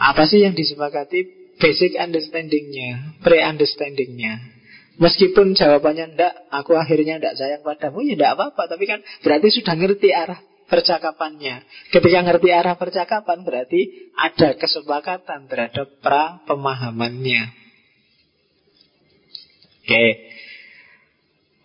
Apa 0.00 0.24
sih 0.24 0.40
yang 0.40 0.56
disepakati? 0.56 1.38
Basic 1.60 1.92
understandingnya, 2.00 3.20
pre-understandingnya. 3.20 4.40
Meskipun 4.96 5.52
jawabannya 5.52 6.16
ndak, 6.16 6.32
aku 6.48 6.72
akhirnya 6.72 7.20
ndak 7.20 7.36
sayang 7.36 7.60
padamu, 7.60 8.00
ya 8.00 8.16
ndak 8.16 8.32
apa-apa. 8.36 8.64
Tapi 8.64 8.84
kan 8.88 9.04
berarti 9.20 9.48
sudah 9.60 9.76
ngerti 9.76 10.08
arah 10.08 10.40
percakapannya. 10.72 11.66
Ketika 11.92 12.24
ngerti 12.24 12.48
arah 12.48 12.80
percakapan 12.80 13.44
berarti 13.44 14.12
ada 14.16 14.56
kesepakatan 14.56 15.52
terhadap 15.52 15.88
pra 16.00 16.40
pemahamannya. 16.48 17.52
Oke. 19.84 19.90
Okay. 19.90 20.08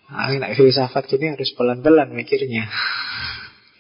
Nah, 0.06 0.54
filsafat 0.54 1.10
gini 1.10 1.34
harus 1.34 1.50
pelan-pelan 1.58 2.14
mikirnya. 2.14 2.70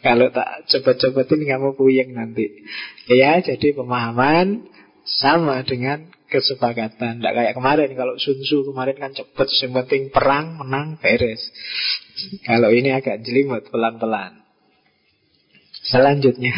Kalau 0.02 0.30
tak 0.30 0.70
cepet-cepetin 0.70 1.46
kamu 1.46 1.78
puyeng 1.78 2.14
nanti. 2.14 2.66
Ya, 3.10 3.42
jadi 3.42 3.74
pemahaman 3.74 4.70
sama 5.06 5.62
dengan 5.66 6.10
kesepakatan. 6.30 7.22
Tidak 7.22 7.34
kayak 7.34 7.54
kemarin. 7.58 7.90
Kalau 7.94 8.18
Sun 8.22 8.42
Tzu 8.42 8.70
kemarin 8.70 8.98
kan 8.98 9.12
cepet. 9.14 9.48
Yang 9.66 9.72
penting 9.82 10.04
perang, 10.14 10.62
menang, 10.62 10.98
beres. 11.02 11.42
Kalau 12.46 12.70
ini 12.70 12.94
agak 12.94 13.22
jelimet, 13.26 13.70
pelan-pelan. 13.70 14.46
Selanjutnya 15.86 16.54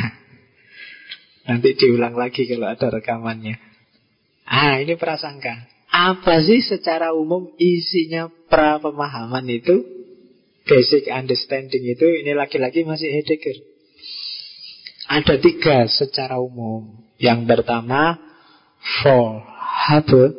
Nanti 1.47 1.79
diulang 1.79 2.15
lagi 2.15 2.43
kalau 2.47 2.67
ada 2.67 2.87
rekamannya 2.91 3.55
Ah 4.47 4.79
ini 4.79 4.95
prasangka 4.95 5.67
Apa 5.97 6.45
sih 6.45 6.61
secara 6.61 7.09
umum 7.17 7.49
isinya 7.57 8.29
pra 8.53 8.77
pemahaman 8.77 9.49
itu? 9.49 9.81
Basic 10.67 11.09
understanding 11.09 11.89
itu 11.89 12.05
Ini 12.05 12.37
lagi-lagi 12.37 12.85
masih 12.85 13.09
Heidegger 13.09 13.57
Ada 15.09 15.39
tiga 15.41 15.87
secara 15.89 16.37
umum. 16.37 17.01
Yang 17.17 17.49
pertama 17.49 18.19
For 19.01 19.41
habe 19.89 20.37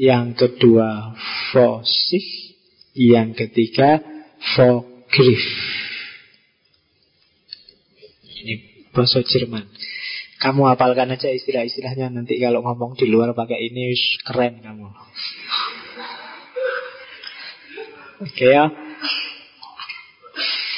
Yang 0.00 0.48
kedua 0.48 1.12
For 1.52 1.84
sich 1.84 2.56
Yang 2.96 3.44
ketiga 3.44 4.00
For 4.56 4.86
grief 5.12 5.44
bahasa 8.90 9.22
Jerman. 9.22 9.66
Kamu 10.40 10.72
hafalkan 10.72 11.12
aja 11.12 11.28
istilah-istilahnya 11.28 12.08
nanti 12.08 12.40
kalau 12.40 12.64
ngomong 12.64 12.96
di 12.96 13.04
luar 13.12 13.36
pakai 13.36 13.60
ini 13.60 13.92
keren 14.24 14.64
kamu. 14.64 14.88
Oke 18.24 18.32
okay, 18.32 18.52
ya. 18.56 18.72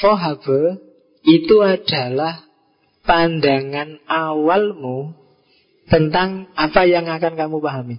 Fohabe 0.03 0.83
itu 1.23 1.63
adalah 1.63 2.43
pandangan 3.07 4.03
awalmu 4.03 5.15
tentang 5.87 6.51
apa 6.59 6.83
yang 6.83 7.07
akan 7.07 7.39
kamu 7.39 7.63
pahami. 7.63 7.97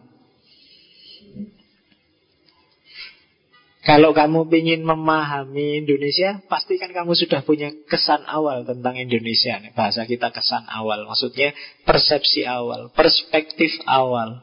Kalau 3.84 4.16
kamu 4.16 4.48
ingin 4.48 4.80
memahami 4.80 5.84
Indonesia, 5.84 6.40
pastikan 6.48 6.88
kamu 6.96 7.12
sudah 7.12 7.44
punya 7.44 7.68
kesan 7.84 8.24
awal 8.24 8.64
tentang 8.64 8.96
Indonesia. 8.96 9.60
Bahasa 9.76 10.08
kita 10.08 10.32
kesan 10.32 10.64
awal, 10.72 11.04
maksudnya 11.04 11.52
persepsi 11.84 12.48
awal, 12.48 12.88
perspektif 12.96 13.76
awal. 13.84 14.40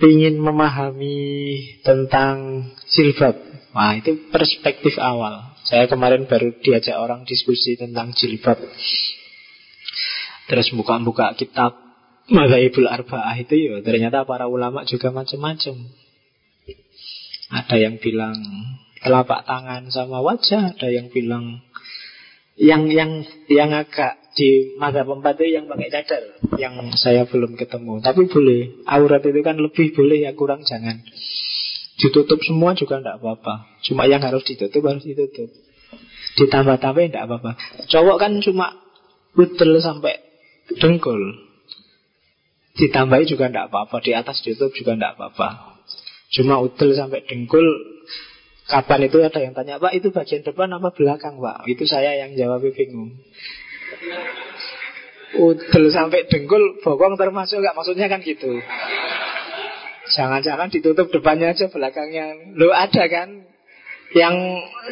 Ingin 0.00 0.40
memahami 0.40 1.20
tentang 1.84 2.64
jilbab, 2.88 3.36
wah 3.76 3.92
itu 4.00 4.16
perspektif 4.32 4.96
awal. 4.96 5.52
Saya 5.68 5.84
kemarin 5.92 6.24
baru 6.24 6.56
diajak 6.64 6.96
orang 6.96 7.28
diskusi 7.28 7.76
tentang 7.76 8.16
jilbab. 8.16 8.56
Terus 10.48 10.72
buka-buka 10.72 11.36
kitab 11.36 11.76
Madhaibul 12.32 12.88
Arba'ah 12.88 13.36
itu 13.40 13.56
ya 13.56 13.80
ternyata 13.84 14.24
para 14.24 14.48
ulama 14.48 14.88
juga 14.88 15.12
macam-macam. 15.12 16.07
Ada 17.48 17.76
yang 17.80 17.96
bilang 17.96 18.36
telapak 19.00 19.48
tangan 19.48 19.88
sama 19.88 20.20
wajah, 20.20 20.76
ada 20.76 20.88
yang 20.92 21.08
bilang 21.08 21.64
yang 22.58 22.90
yang 22.92 23.24
yang 23.48 23.70
agak 23.72 24.20
di 24.36 24.76
masa 24.76 25.06
empat 25.06 25.38
itu 25.40 25.56
yang 25.56 25.64
pakai 25.70 25.88
cadar 25.88 26.22
yang 26.60 26.76
saya 26.98 27.24
belum 27.24 27.56
ketemu. 27.56 28.04
Tapi 28.04 28.28
boleh 28.28 28.84
aurat 28.84 29.24
itu 29.24 29.40
kan 29.40 29.56
lebih 29.56 29.96
boleh 29.96 30.28
ya 30.28 30.36
kurang 30.36 30.66
jangan. 30.68 31.00
Ditutup 31.98 32.38
semua 32.44 32.76
juga 32.76 33.00
tidak 33.00 33.18
apa-apa. 33.18 33.80
Cuma 33.82 34.06
yang 34.06 34.22
harus 34.22 34.44
ditutup 34.44 34.84
harus 34.84 35.02
ditutup. 35.02 35.50
Ditambah-tambah 36.38 37.02
tidak 37.10 37.24
apa-apa. 37.26 37.50
Cowok 37.90 38.16
kan 38.20 38.38
cuma 38.44 38.76
udel 39.34 39.80
sampai 39.80 40.20
dengkul. 40.78 41.48
Ditambahi 42.78 43.24
juga 43.26 43.50
tidak 43.50 43.72
apa-apa 43.72 43.96
di 44.04 44.12
atas 44.14 44.38
ditutup 44.44 44.70
juga 44.76 44.94
tidak 44.94 45.18
apa-apa 45.18 45.77
Cuma 46.28 46.60
udel 46.60 46.92
sampai 46.92 47.24
dengkul 47.24 47.64
Kapan 48.68 49.08
itu 49.08 49.24
ada 49.24 49.40
yang 49.40 49.56
tanya 49.56 49.80
Pak 49.80 49.96
itu 49.96 50.12
bagian 50.12 50.44
depan 50.44 50.68
apa 50.76 50.92
belakang 50.92 51.40
Pak? 51.40 51.64
Itu 51.64 51.88
saya 51.88 52.20
yang 52.20 52.36
jawab 52.36 52.60
bingung. 52.60 53.16
Udel 55.40 55.88
sampai 55.88 56.28
dengkul 56.28 56.76
Bokong 56.84 57.16
termasuk 57.16 57.64
nggak 57.64 57.72
Maksudnya 57.72 58.12
kan 58.12 58.20
gitu. 58.20 58.60
Jangan-jangan 60.12 60.68
ditutup 60.68 61.08
depannya 61.08 61.56
aja 61.56 61.72
belakangnya. 61.72 62.52
Lo 62.60 62.76
ada 62.76 63.08
kan? 63.08 63.48
Yang 64.12 64.36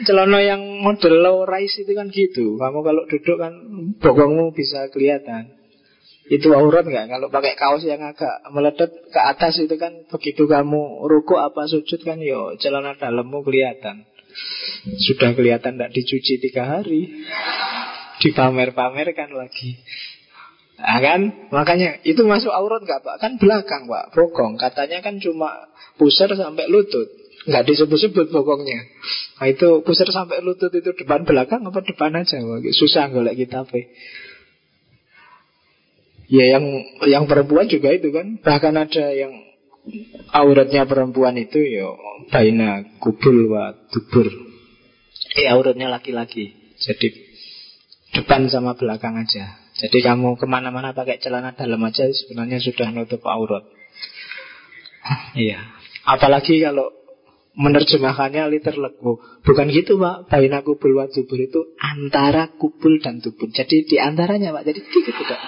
celana 0.09 0.41
yang 0.41 0.61
model 0.81 1.21
low 1.21 1.45
rise 1.45 1.85
itu 1.85 1.93
kan 1.93 2.09
gitu. 2.09 2.57
Kamu 2.57 2.81
kalau 2.81 3.05
duduk 3.13 3.37
kan 3.37 3.53
Bokongmu 4.01 4.57
bisa 4.57 4.89
kelihatan 4.89 5.56
itu 6.27 6.51
aurat 6.51 6.83
nggak? 6.83 7.07
Kalau 7.07 7.29
pakai 7.31 7.55
kaos 7.55 7.87
yang 7.87 8.03
agak 8.03 8.43
meledet 8.51 8.91
ke 9.15 9.21
atas 9.21 9.63
itu 9.63 9.79
kan 9.79 10.07
begitu 10.11 10.51
kamu 10.51 11.07
ruku 11.07 11.39
apa 11.39 11.71
sujud 11.71 12.03
kan 12.03 12.19
yo 12.19 12.59
celana 12.59 12.99
dalammu 12.99 13.47
kelihatan. 13.47 14.07
Sudah 15.07 15.33
kelihatan 15.33 15.79
tidak 15.79 15.95
dicuci 15.97 16.43
tiga 16.43 16.69
hari, 16.69 17.25
dipamer-pamerkan 18.21 19.33
lagi. 19.33 19.81
Nah, 20.77 21.01
kan 21.01 21.21
makanya 21.49 22.05
itu 22.05 22.21
masuk 22.21 22.53
aurat 22.53 22.85
nggak 22.85 23.01
pak? 23.01 23.17
Kan 23.17 23.41
belakang 23.41 23.89
pak, 23.89 24.13
bokong. 24.13 24.61
Katanya 24.61 25.01
kan 25.01 25.17
cuma 25.25 25.73
pusar 25.97 26.29
sampai 26.37 26.69
lutut, 26.69 27.09
nggak 27.49 27.65
disebut-sebut 27.65 28.29
bokongnya. 28.29 28.85
Nah 29.41 29.47
itu 29.49 29.81
pusar 29.87 30.11
sampai 30.13 30.45
lutut 30.45 30.75
itu 30.75 30.93
depan 30.93 31.25
belakang 31.25 31.65
apa 31.65 31.81
depan 31.81 32.13
aja? 32.19 32.37
Susah 32.77 33.09
golek 33.09 33.41
kita 33.41 33.65
pe. 33.65 33.89
Ya 36.27 36.59
yang 36.59 36.65
yang 37.07 37.25
perempuan 37.31 37.71
juga 37.71 37.95
itu 37.95 38.11
kan 38.11 38.43
Bahkan 38.43 38.75
ada 38.75 39.05
yang 39.15 39.33
auratnya 40.35 40.83
perempuan 40.87 41.39
itu 41.39 41.63
ya 41.63 41.91
Baina 42.31 42.83
kubul 42.99 43.51
wa 43.51 43.75
dubur 43.95 44.27
Eh 45.39 45.47
auratnya 45.47 45.87
laki-laki 45.87 46.75
Jadi 46.83 47.09
depan 48.19 48.51
sama 48.51 48.75
belakang 48.75 49.15
aja 49.19 49.55
Jadi 49.79 49.99
kamu 50.03 50.35
ke 50.35 50.47
mana-mana 50.51 50.91
pakai 50.91 51.23
celana 51.23 51.55
dalam 51.55 51.79
aja 51.87 52.11
Sebenarnya 52.11 52.59
sudah 52.59 52.91
nutup 52.91 53.23
aurat 53.23 53.63
Iya. 55.39 55.61
Apalagi 56.07 56.63
kalau 56.63 56.91
menerjemahkannya 57.57 58.53
literally. 58.53 58.93
Oh, 59.01 59.19
bukan 59.43 59.73
gitu 59.73 59.97
Pak. 59.97 60.29
Baina 60.29 60.61
kubul 60.61 60.93
wa 60.99 61.09
itu 61.09 61.61
antara 61.81 62.53
kubul 62.55 63.01
dan 63.01 63.25
tubur. 63.25 63.49
Jadi 63.49 63.89
di 63.89 63.97
antaranya 63.97 64.53
Pak. 64.53 64.63
Jadi 64.69 64.81
gitu 64.87 65.11
tidak. 65.11 65.41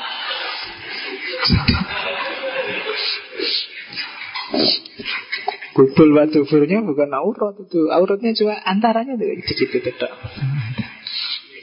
Kubul 5.78 6.10
wa 6.18 6.26
tuburnya 6.26 6.82
bukan 6.82 7.10
aurat 7.14 7.54
itu. 7.62 7.86
Auratnya 7.86 8.34
cuma 8.34 8.58
antaranya 8.66 9.14
itu 9.14 9.54
gitu 9.54 9.78
tidak. 9.78 10.12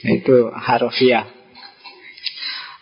itu 0.06 0.36
harfiah. 0.54 1.26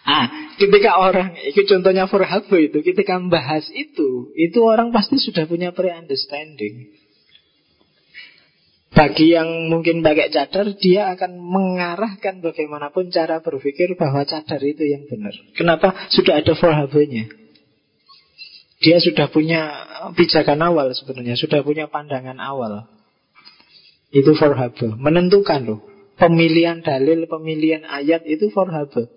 Ah, 0.05 0.53
ketika 0.61 1.01
orang, 1.01 1.33
itu 1.49 1.65
contohnya 1.65 2.05
for 2.05 2.21
itu, 2.61 2.85
ketika 2.85 3.17
membahas 3.17 3.65
itu, 3.73 4.29
itu 4.37 4.59
orang 4.61 4.93
pasti 4.93 5.17
sudah 5.17 5.49
punya 5.49 5.73
pre-understanding. 5.73 6.93
Bagi 8.95 9.35
yang 9.35 9.67
mungkin 9.75 10.07
pakai 10.07 10.31
cadar, 10.31 10.71
dia 10.79 11.11
akan 11.19 11.35
mengarahkan 11.43 12.39
bagaimanapun 12.39 13.11
cara 13.11 13.43
berpikir 13.43 13.99
bahwa 13.99 14.23
cadar 14.23 14.63
itu 14.63 14.87
yang 14.87 15.11
benar. 15.11 15.35
Kenapa? 15.59 16.07
Sudah 16.15 16.39
ada 16.39 16.55
forhabenya. 16.55 17.27
Dia 18.79 19.03
sudah 19.03 19.27
punya 19.35 19.67
pijakan 20.15 20.63
awal 20.63 20.95
sebenarnya, 20.95 21.35
sudah 21.35 21.67
punya 21.67 21.91
pandangan 21.91 22.39
awal. 22.39 22.87
Itu 24.15 24.39
forhabe. 24.39 24.95
Menentukan 24.95 25.67
loh. 25.67 25.81
Pemilihan 26.15 26.79
dalil, 26.79 27.27
pemilihan 27.27 27.83
ayat 27.83 28.23
itu 28.31 28.47
forhabe. 28.55 29.11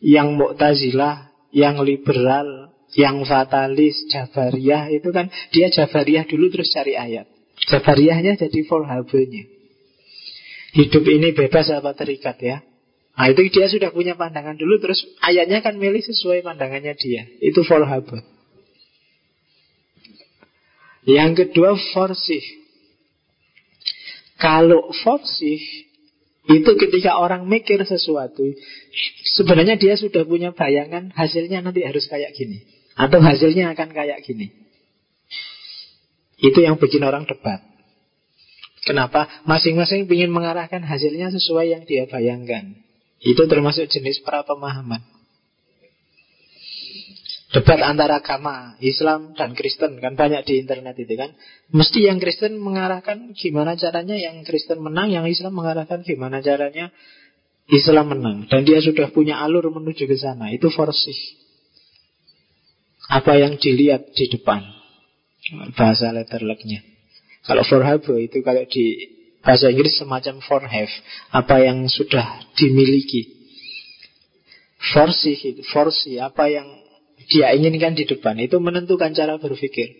Yang 0.00 0.28
Mu'tazilah, 0.40 1.28
yang 1.52 1.84
liberal, 1.84 2.72
yang 2.96 3.20
fatalis, 3.28 4.08
Jabariyah 4.08 4.88
itu 4.88 5.08
kan 5.12 5.28
dia 5.52 5.68
Jabariyah 5.68 6.24
dulu 6.24 6.48
terus 6.48 6.72
cari 6.72 6.96
ayat. 6.96 7.28
Jabariyahnya 7.68 8.40
jadi 8.40 8.58
Volhabe-nya. 8.64 9.44
Hidup 10.72 11.04
ini 11.04 11.36
bebas 11.36 11.68
apa 11.74 11.92
terikat 11.92 12.38
ya. 12.40 12.64
Nah 13.18 13.26
itu 13.34 13.50
dia 13.50 13.66
sudah 13.66 13.90
punya 13.90 14.14
pandangan 14.14 14.54
dulu 14.54 14.78
terus 14.78 15.02
ayatnya 15.20 15.58
kan 15.58 15.74
milih 15.74 16.00
sesuai 16.00 16.46
pandangannya 16.46 16.94
dia. 16.94 17.26
Itu 17.42 17.66
Volhabe. 17.66 18.22
Yang 21.02 21.50
kedua 21.50 21.74
forsih. 21.74 22.44
Kalau 24.38 24.94
forsih 25.02 25.58
itu 26.48 26.70
ketika 26.78 27.18
orang 27.20 27.44
mikir 27.44 27.82
sesuatu 27.84 28.40
Sebenarnya 29.36 29.76
dia 29.76 30.00
sudah 30.00 30.24
punya 30.24 30.54
bayangan 30.56 31.12
Hasilnya 31.12 31.60
nanti 31.60 31.84
harus 31.84 32.08
kayak 32.08 32.32
gini 32.32 32.77
atau 32.98 33.22
hasilnya 33.22 33.78
akan 33.78 33.94
kayak 33.94 34.26
gini. 34.26 34.50
Itu 36.38 36.58
yang 36.58 36.82
bikin 36.82 37.06
orang 37.06 37.30
debat. 37.30 37.62
Kenapa? 38.82 39.30
Masing-masing 39.46 40.10
ingin 40.10 40.34
mengarahkan 40.34 40.82
hasilnya 40.82 41.30
sesuai 41.30 41.66
yang 41.70 41.82
dia 41.86 42.10
bayangkan. 42.10 42.74
Itu 43.22 43.46
termasuk 43.46 43.90
jenis 43.90 44.22
pra 44.22 44.42
pemahaman. 44.46 45.02
Debat 47.48 47.80
antara 47.80 48.20
agama 48.20 48.76
Islam 48.78 49.32
dan 49.32 49.56
Kristen 49.56 49.98
kan 50.04 50.14
banyak 50.14 50.44
di 50.44 50.60
internet 50.62 51.00
itu 51.00 51.16
kan. 51.16 51.32
Mesti 51.72 52.06
yang 52.06 52.20
Kristen 52.20 52.60
mengarahkan 52.60 53.32
gimana 53.34 53.74
caranya 53.74 54.14
yang 54.20 54.44
Kristen 54.44 54.84
menang, 54.84 55.10
yang 55.10 55.24
Islam 55.24 55.56
mengarahkan 55.56 56.04
gimana 56.04 56.44
caranya 56.44 56.92
Islam 57.72 58.14
menang. 58.14 58.46
Dan 58.52 58.68
dia 58.68 58.84
sudah 58.84 59.10
punya 59.10 59.40
alur 59.40 59.64
menuju 59.72 60.06
ke 60.06 60.16
sana. 60.20 60.52
Itu 60.52 60.68
forsih 60.68 61.16
apa 63.08 63.32
yang 63.40 63.56
dilihat 63.56 64.12
di 64.12 64.28
depan? 64.28 64.62
Bahasa 65.74 66.12
letter 66.12 66.44
lucknya 66.44 66.84
kalau 67.48 67.64
for 67.64 67.80
have 67.80 68.04
itu 68.04 68.44
kalau 68.44 68.60
di 68.68 68.84
bahasa 69.40 69.72
Inggris 69.72 69.96
semacam 69.96 70.44
for 70.44 70.60
have. 70.68 70.92
Apa 71.32 71.64
yang 71.64 71.88
sudah 71.88 72.44
dimiliki. 72.60 73.40
For 74.92 75.08
see, 75.16 75.32
for 75.72 75.88
see 75.88 76.20
apa 76.20 76.52
yang 76.52 76.68
dia 77.32 77.56
inginkan 77.56 77.96
di 77.96 78.04
depan. 78.04 78.36
Itu 78.36 78.60
menentukan 78.60 79.16
cara 79.16 79.40
berpikir. 79.40 79.96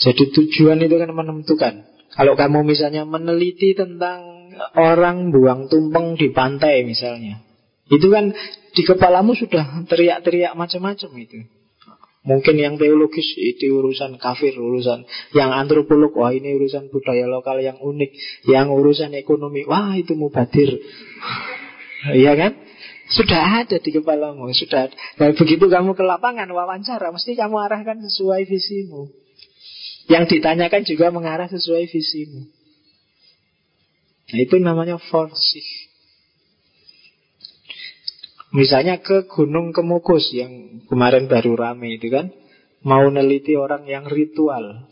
Jadi 0.00 0.24
tujuan 0.36 0.84
itu 0.84 0.96
kan 1.00 1.08
menentukan. 1.08 1.74
Kalau 2.12 2.36
kamu 2.36 2.60
misalnya 2.68 3.08
meneliti 3.08 3.72
tentang 3.72 4.52
orang 4.76 5.32
buang 5.32 5.72
tumpeng 5.72 6.20
di 6.20 6.28
pantai 6.36 6.84
misalnya 6.84 7.40
itu 7.90 8.06
kan 8.06 8.30
di 8.70 8.82
kepalamu 8.86 9.34
sudah 9.34 9.82
teriak-teriak 9.90 10.54
macam-macam 10.54 11.10
itu. 11.18 11.42
Mungkin 12.20 12.60
yang 12.60 12.76
teologis 12.76 13.32
itu 13.40 13.72
urusan 13.80 14.20
kafir, 14.20 14.52
urusan 14.52 15.08
yang 15.32 15.56
antropolog, 15.56 16.12
wah 16.12 16.30
ini 16.30 16.52
urusan 16.52 16.92
budaya 16.92 17.24
lokal 17.24 17.64
yang 17.64 17.80
unik, 17.80 18.12
yang 18.44 18.68
urusan 18.68 19.16
ekonomi, 19.16 19.64
wah 19.66 19.96
itu 19.96 20.14
mubadir. 20.14 20.78
Iya 22.00 22.32
kan? 22.32 22.56
Sudah 23.12 23.60
ada 23.60 23.76
di 23.76 23.92
kepalamu, 23.92 24.48
sudah. 24.56 24.88
Dan 25.20 25.36
begitu 25.36 25.68
kamu 25.68 25.92
ke 25.92 26.00
lapangan 26.00 26.48
wawancara, 26.48 27.12
mesti 27.12 27.36
kamu 27.36 27.60
arahkan 27.60 28.00
sesuai 28.08 28.48
visimu. 28.48 29.12
Yang 30.08 30.40
ditanyakan 30.40 30.88
juga 30.88 31.12
mengarah 31.12 31.52
sesuai 31.52 31.92
visimu. 31.92 32.48
Nah, 34.32 34.38
itu 34.40 34.56
namanya 34.64 34.96
forsih. 34.96 35.89
Misalnya 38.50 38.98
ke 38.98 39.30
Gunung 39.30 39.70
Kemukus 39.70 40.34
yang 40.34 40.82
kemarin 40.90 41.30
baru 41.30 41.54
rame 41.54 41.98
itu 41.98 42.10
kan 42.10 42.34
Mau 42.82 43.06
neliti 43.06 43.54
orang 43.54 43.86
yang 43.86 44.10
ritual 44.10 44.90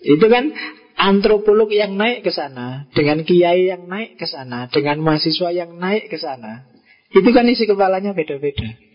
Itu 0.00 0.24
kan 0.32 0.56
antropolog 0.96 1.68
yang 1.68 2.00
naik 2.00 2.24
ke 2.24 2.32
sana 2.32 2.88
Dengan 2.96 3.28
kiai 3.28 3.68
yang 3.68 3.84
naik 3.84 4.16
ke 4.16 4.24
sana 4.24 4.72
Dengan 4.72 5.04
mahasiswa 5.04 5.52
yang 5.52 5.76
naik 5.76 6.08
ke 6.08 6.16
sana 6.16 6.64
Itu 7.12 7.28
kan 7.36 7.44
isi 7.44 7.68
kepalanya 7.68 8.16
beda-beda 8.16 8.86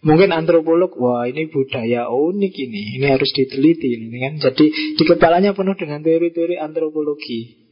Mungkin 0.00 0.32
antropolog, 0.32 0.96
wah 0.96 1.28
ini 1.28 1.52
budaya 1.52 2.08
unik 2.08 2.54
ini, 2.56 2.96
ini 2.96 3.06
harus 3.12 3.36
diteliti, 3.36 4.00
ini 4.00 4.16
kan. 4.16 4.40
Jadi 4.40 4.96
di 4.96 5.04
kepalanya 5.04 5.52
penuh 5.52 5.76
dengan 5.76 6.00
teori-teori 6.00 6.56
antropologi. 6.56 7.68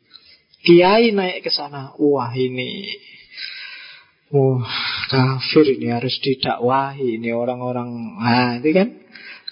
Kiai 0.60 1.08
naik 1.16 1.40
ke 1.40 1.48
sana, 1.48 1.96
wah 1.96 2.28
ini 2.36 2.84
Oh, 4.28 4.60
kafir 5.08 5.64
ini 5.72 5.88
harus 5.88 6.20
didakwahi 6.20 7.16
ini 7.16 7.32
orang-orang. 7.32 7.88
Nah, 8.20 8.60
itu 8.60 8.76
kan 8.76 8.88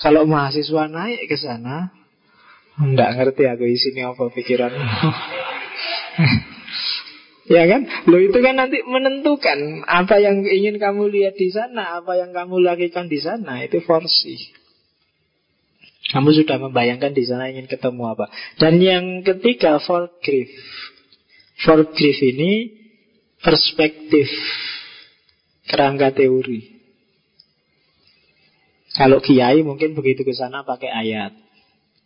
kalau 0.04 0.28
mahasiswa 0.28 0.84
naik 0.92 1.32
ke 1.32 1.36
sana, 1.40 1.96
enggak 2.76 3.16
ngerti 3.16 3.48
aku 3.48 3.64
isinya 3.64 4.12
apa 4.12 4.28
pikiran. 4.28 4.68
ya 7.56 7.64
kan? 7.64 7.88
Lo 8.04 8.20
itu 8.20 8.36
kan 8.44 8.60
nanti 8.60 8.84
menentukan 8.84 9.88
apa 9.88 10.20
yang 10.20 10.44
ingin 10.44 10.76
kamu 10.76 11.08
lihat 11.08 11.40
di 11.40 11.48
sana, 11.48 12.04
apa 12.04 12.20
yang 12.20 12.36
kamu 12.36 12.60
lakukan 12.60 13.08
di 13.08 13.16
sana, 13.16 13.64
itu 13.64 13.80
forsi. 13.80 14.36
Kamu 16.12 16.36
sudah 16.36 16.60
membayangkan 16.60 17.16
di 17.16 17.24
sana 17.24 17.48
ingin 17.48 17.64
ketemu 17.64 18.12
apa. 18.12 18.28
Dan 18.60 18.76
yang 18.84 19.24
ketiga, 19.24 19.80
for 19.80 20.12
grief. 20.20 20.52
For 21.64 21.80
grief 21.96 22.20
ini 22.20 22.75
perspektif 23.46 24.26
kerangka 25.70 26.10
teori. 26.10 26.74
Kalau 28.98 29.22
kiai 29.22 29.62
mungkin 29.62 29.94
begitu 29.94 30.26
ke 30.26 30.34
sana 30.34 30.66
pakai 30.66 30.90
ayat. 30.90 31.32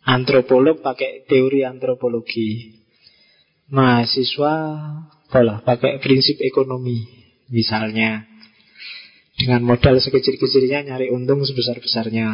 Antropolog 0.05 0.85
pakai 0.85 1.25
teori 1.25 1.65
antropologi. 1.65 2.77
Mahasiswa 3.73 4.53
pola 5.33 5.65
pakai 5.65 5.97
prinsip 5.97 6.37
ekonomi. 6.45 7.09
Misalnya 7.49 8.29
dengan 9.33 9.65
modal 9.65 9.97
sekecil-kecilnya 9.97 10.85
nyari 10.85 11.09
untung 11.09 11.41
sebesar-besarnya. 11.41 12.27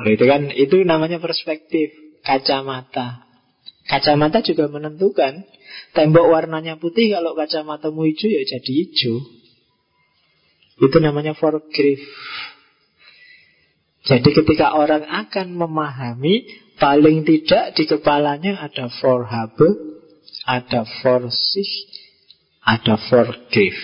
Lalu 0.00 0.10
itu 0.16 0.24
kan 0.24 0.42
itu 0.54 0.76
namanya 0.86 1.20
perspektif 1.20 1.92
kacamata. 2.24 3.28
Kacamata 3.84 4.40
juga 4.40 4.70
menentukan 4.70 5.44
Tembok 5.92 6.26
warnanya 6.30 6.76
putih 6.78 7.12
Kalau 7.12 7.34
kacamatamu 7.34 8.06
hijau 8.08 8.28
ya 8.30 8.42
jadi 8.44 8.72
hijau. 8.84 9.18
Itu 10.78 10.96
namanya 11.02 11.34
forgive 11.34 12.06
Jadi 14.06 14.28
ketika 14.30 14.78
orang 14.78 15.06
akan 15.06 15.54
memahami 15.58 16.46
Paling 16.78 17.26
tidak 17.26 17.74
di 17.74 17.84
kepalanya 17.90 18.62
ada 18.62 18.86
forhabe 19.02 19.66
Ada 20.46 20.86
forsih 21.02 21.70
Ada 22.62 22.94
forgive 23.10 23.82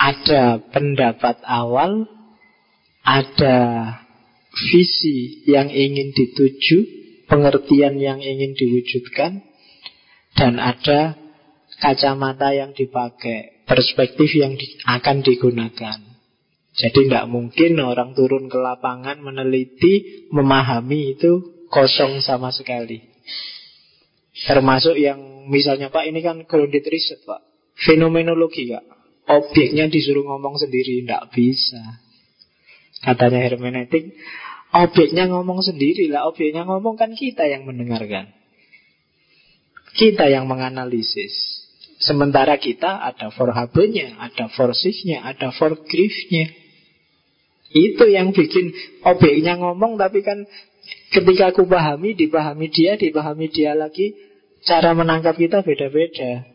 Ada 0.00 0.64
pendapat 0.72 1.44
awal 1.44 2.08
Ada 3.04 3.58
visi 4.50 5.46
yang 5.46 5.70
ingin 5.70 6.10
dituju 6.10 6.78
pengertian 7.30 8.02
yang 8.02 8.18
ingin 8.18 8.58
diwujudkan 8.58 9.46
dan 10.40 10.56
ada 10.56 11.20
kacamata 11.76 12.56
yang 12.56 12.72
dipakai, 12.72 13.68
perspektif 13.68 14.32
yang 14.32 14.56
di, 14.56 14.80
akan 14.88 15.20
digunakan. 15.20 16.00
Jadi 16.72 17.12
tidak 17.12 17.28
mungkin 17.28 17.76
orang 17.76 18.16
turun 18.16 18.48
ke 18.48 18.56
lapangan 18.56 19.20
meneliti, 19.20 20.24
memahami 20.32 21.12
itu 21.12 21.60
kosong 21.68 22.24
sama 22.24 22.56
sekali. 22.56 23.04
Termasuk 24.48 24.96
yang 24.96 25.44
misalnya 25.52 25.92
Pak 25.92 26.08
ini 26.08 26.24
kan 26.24 26.48
grounded 26.48 26.88
research 26.88 27.20
Pak. 27.28 27.44
Fenomenologi 27.76 28.72
Kak. 28.72 28.84
Objeknya 29.28 29.92
disuruh 29.92 30.24
ngomong 30.24 30.56
sendiri, 30.56 31.04
tidak 31.04 31.28
bisa. 31.36 32.00
Katanya 33.04 33.44
hermeneutik, 33.44 34.16
objeknya 34.72 35.28
ngomong 35.28 35.60
sendiri 35.60 36.08
lah. 36.08 36.24
Objeknya 36.32 36.64
ngomong 36.64 36.96
kan 36.96 37.12
kita 37.12 37.44
yang 37.44 37.68
mendengarkan. 37.68 38.39
Kita 39.94 40.30
yang 40.30 40.46
menganalisis. 40.46 41.60
Sementara 42.00 42.56
kita 42.56 42.96
ada 43.04 43.28
for 43.28 43.52
habe-nya, 43.52 44.16
ada 44.16 44.48
for 44.48 44.72
nya 45.04 45.18
ada 45.20 45.52
for 45.52 45.76
grief-nya. 45.84 46.48
Itu 47.70 48.08
yang 48.08 48.32
bikin 48.32 48.72
objeknya 49.04 49.60
ngomong 49.60 50.00
tapi 50.00 50.24
kan 50.24 50.48
ketika 51.12 51.52
aku 51.52 51.68
pahami, 51.68 52.16
dipahami 52.16 52.72
dia, 52.72 52.96
dipahami 52.96 53.52
dia 53.52 53.76
lagi, 53.76 54.16
cara 54.64 54.96
menangkap 54.96 55.36
kita 55.36 55.60
beda-beda. 55.60 56.48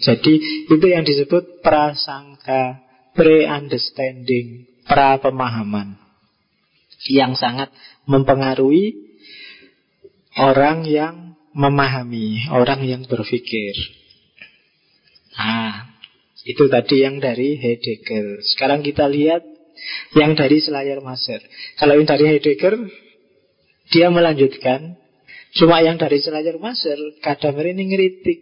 Jadi 0.00 0.34
itu 0.70 0.86
yang 0.88 1.04
disebut 1.04 1.60
prasangka, 1.60 2.80
pre-understanding, 3.12 4.64
pra-pemahaman. 4.88 5.98
Yang 7.04 7.32
sangat 7.38 7.68
mempengaruhi 8.08 8.96
orang 10.40 10.88
yang 10.88 11.27
memahami, 11.58 12.46
orang 12.54 12.86
yang 12.86 13.02
berpikir. 13.10 13.74
Nah, 15.34 15.90
itu 16.46 16.70
tadi 16.70 17.02
yang 17.02 17.18
dari 17.18 17.58
Heidegger. 17.58 18.38
Sekarang 18.54 18.86
kita 18.86 19.10
lihat 19.10 19.42
yang 20.14 20.38
dari 20.38 20.62
Selayar 20.62 21.02
Maser. 21.02 21.42
Kalau 21.74 21.98
yang 21.98 22.06
dari 22.06 22.24
Heidegger, 22.30 22.78
dia 23.90 24.06
melanjutkan. 24.14 24.94
Cuma 25.58 25.82
yang 25.82 25.98
dari 25.98 26.22
Selayar 26.22 26.62
Maser, 26.62 26.98
Kadamer 27.18 27.74
ini 27.74 27.90
ngeritik. 27.90 28.38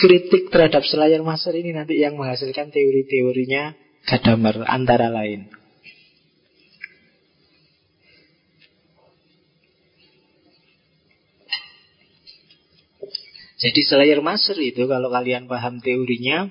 Kritik 0.00 0.48
terhadap 0.48 0.80
Selayar 0.88 1.20
Maser 1.20 1.52
ini 1.60 1.76
nanti 1.76 2.00
yang 2.00 2.16
menghasilkan 2.16 2.72
teori-teorinya 2.72 3.76
Gadamer 4.08 4.64
antara 4.64 5.12
lain. 5.12 5.59
Jadi 13.60 13.80
selayar 13.84 14.24
maser 14.24 14.56
itu 14.56 14.88
kalau 14.88 15.12
kalian 15.12 15.44
paham 15.44 15.84
teorinya 15.84 16.48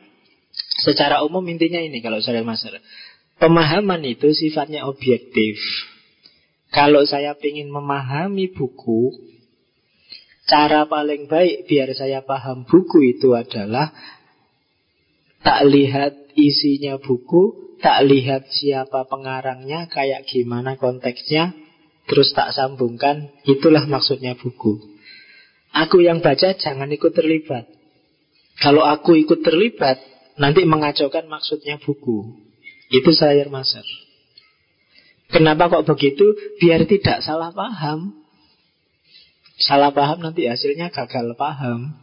Secara 0.85 1.25
umum 1.25 1.41
intinya 1.49 1.81
ini 1.81 2.05
kalau 2.05 2.21
selayar 2.21 2.45
maser. 2.45 2.77
Pemahaman 3.41 4.05
itu 4.05 4.29
sifatnya 4.35 4.85
objektif. 4.85 5.57
Kalau 6.69 7.01
saya 7.09 7.33
ingin 7.41 7.73
memahami 7.73 8.53
buku 8.53 9.09
Cara 10.45 10.85
paling 10.85 11.29
baik 11.29 11.65
biar 11.65 11.93
saya 11.97 12.21
paham 12.21 12.65
buku 12.65 13.17
itu 13.17 13.33
adalah 13.33 13.89
Tak 15.41 15.65
lihat 15.65 16.13
isinya 16.37 17.01
buku 17.01 17.73
Tak 17.81 18.05
lihat 18.05 18.53
siapa 18.53 19.09
pengarangnya 19.09 19.89
Kayak 19.89 20.29
gimana 20.29 20.77
konteksnya 20.77 21.57
Terus 22.05 22.37
tak 22.37 22.53
sambungkan 22.53 23.33
Itulah 23.49 23.89
maksudnya 23.89 24.37
buku 24.37 24.98
Aku 25.75 26.01
yang 26.01 26.25
baca 26.25 26.57
jangan 26.57 26.89
ikut 26.89 27.13
terlibat. 27.13 27.69
Kalau 28.59 28.83
aku 28.83 29.15
ikut 29.15 29.45
terlibat, 29.45 30.01
nanti 30.35 30.65
mengacaukan 30.65 31.29
maksudnya 31.29 31.77
buku. 31.79 32.35
Itu 32.89 33.13
saya 33.13 33.45
masar. 33.47 33.85
Kenapa 35.29 35.69
kok 35.69 35.85
begitu? 35.85 36.33
Biar 36.57 36.89
tidak 36.89 37.21
salah 37.21 37.53
paham. 37.53 38.17
Salah 39.61 39.93
paham 39.93 40.25
nanti 40.25 40.49
hasilnya 40.49 40.89
gagal 40.89 41.37
paham. 41.37 42.01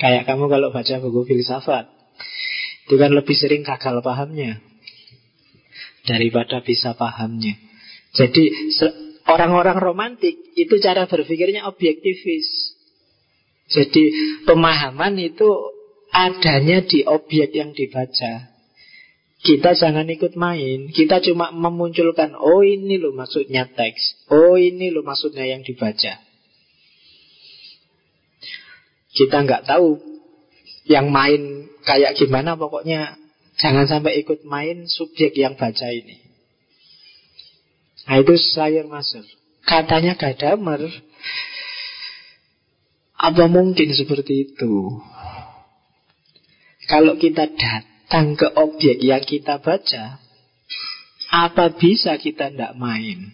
Kayak 0.00 0.24
kamu 0.24 0.48
kalau 0.48 0.72
baca 0.72 0.94
buku 1.04 1.20
filsafat. 1.28 1.86
Itu 2.88 2.96
kan 2.96 3.12
lebih 3.12 3.36
sering 3.36 3.60
gagal 3.60 4.00
pahamnya. 4.00 4.64
Daripada 6.08 6.64
bisa 6.64 6.96
pahamnya. 6.96 7.60
Jadi 8.16 8.44
Orang-orang 9.24 9.80
romantik 9.80 10.36
itu 10.52 10.76
cara 10.84 11.08
berpikirnya 11.08 11.64
objektivis. 11.64 12.44
Jadi 13.68 14.04
pemahaman 14.44 15.16
itu 15.16 15.48
adanya 16.12 16.84
di 16.84 17.02
objek 17.02 17.56
yang 17.56 17.72
dibaca. 17.72 18.54
Kita 19.44 19.76
jangan 19.76 20.08
ikut 20.08 20.40
main. 20.40 20.88
Kita 20.88 21.20
cuma 21.20 21.52
memunculkan, 21.52 22.32
oh 22.32 22.64
ini 22.64 22.96
loh 22.96 23.12
maksudnya 23.12 23.68
teks. 23.68 24.28
Oh 24.32 24.56
ini 24.56 24.88
loh 24.88 25.04
maksudnya 25.04 25.44
yang 25.44 25.60
dibaca. 25.60 26.16
Kita 29.14 29.36
nggak 29.44 29.68
tahu 29.68 30.00
yang 30.88 31.12
main 31.12 31.68
kayak 31.84 32.16
gimana 32.16 32.56
pokoknya 32.56 33.20
jangan 33.60 33.86
sampai 33.86 34.20
ikut 34.24 34.42
main 34.48 34.88
subjek 34.88 35.36
yang 35.36 35.54
baca 35.60 35.88
ini. 35.92 36.24
Nah 38.04 38.20
itu 38.20 38.36
sayur 38.36 38.88
masuk. 38.88 39.24
Katanya 39.64 40.12
Gadamer, 40.16 40.88
apa 43.24 43.44
mungkin 43.48 43.88
seperti 43.96 44.52
itu? 44.52 45.00
Kalau 46.84 47.16
kita 47.16 47.48
datang 47.56 48.36
ke 48.36 48.44
objek 48.52 49.00
yang 49.00 49.24
kita 49.24 49.64
baca, 49.64 50.20
apa 51.32 51.64
bisa 51.80 52.20
kita 52.20 52.52
tidak 52.52 52.76
main? 52.76 53.32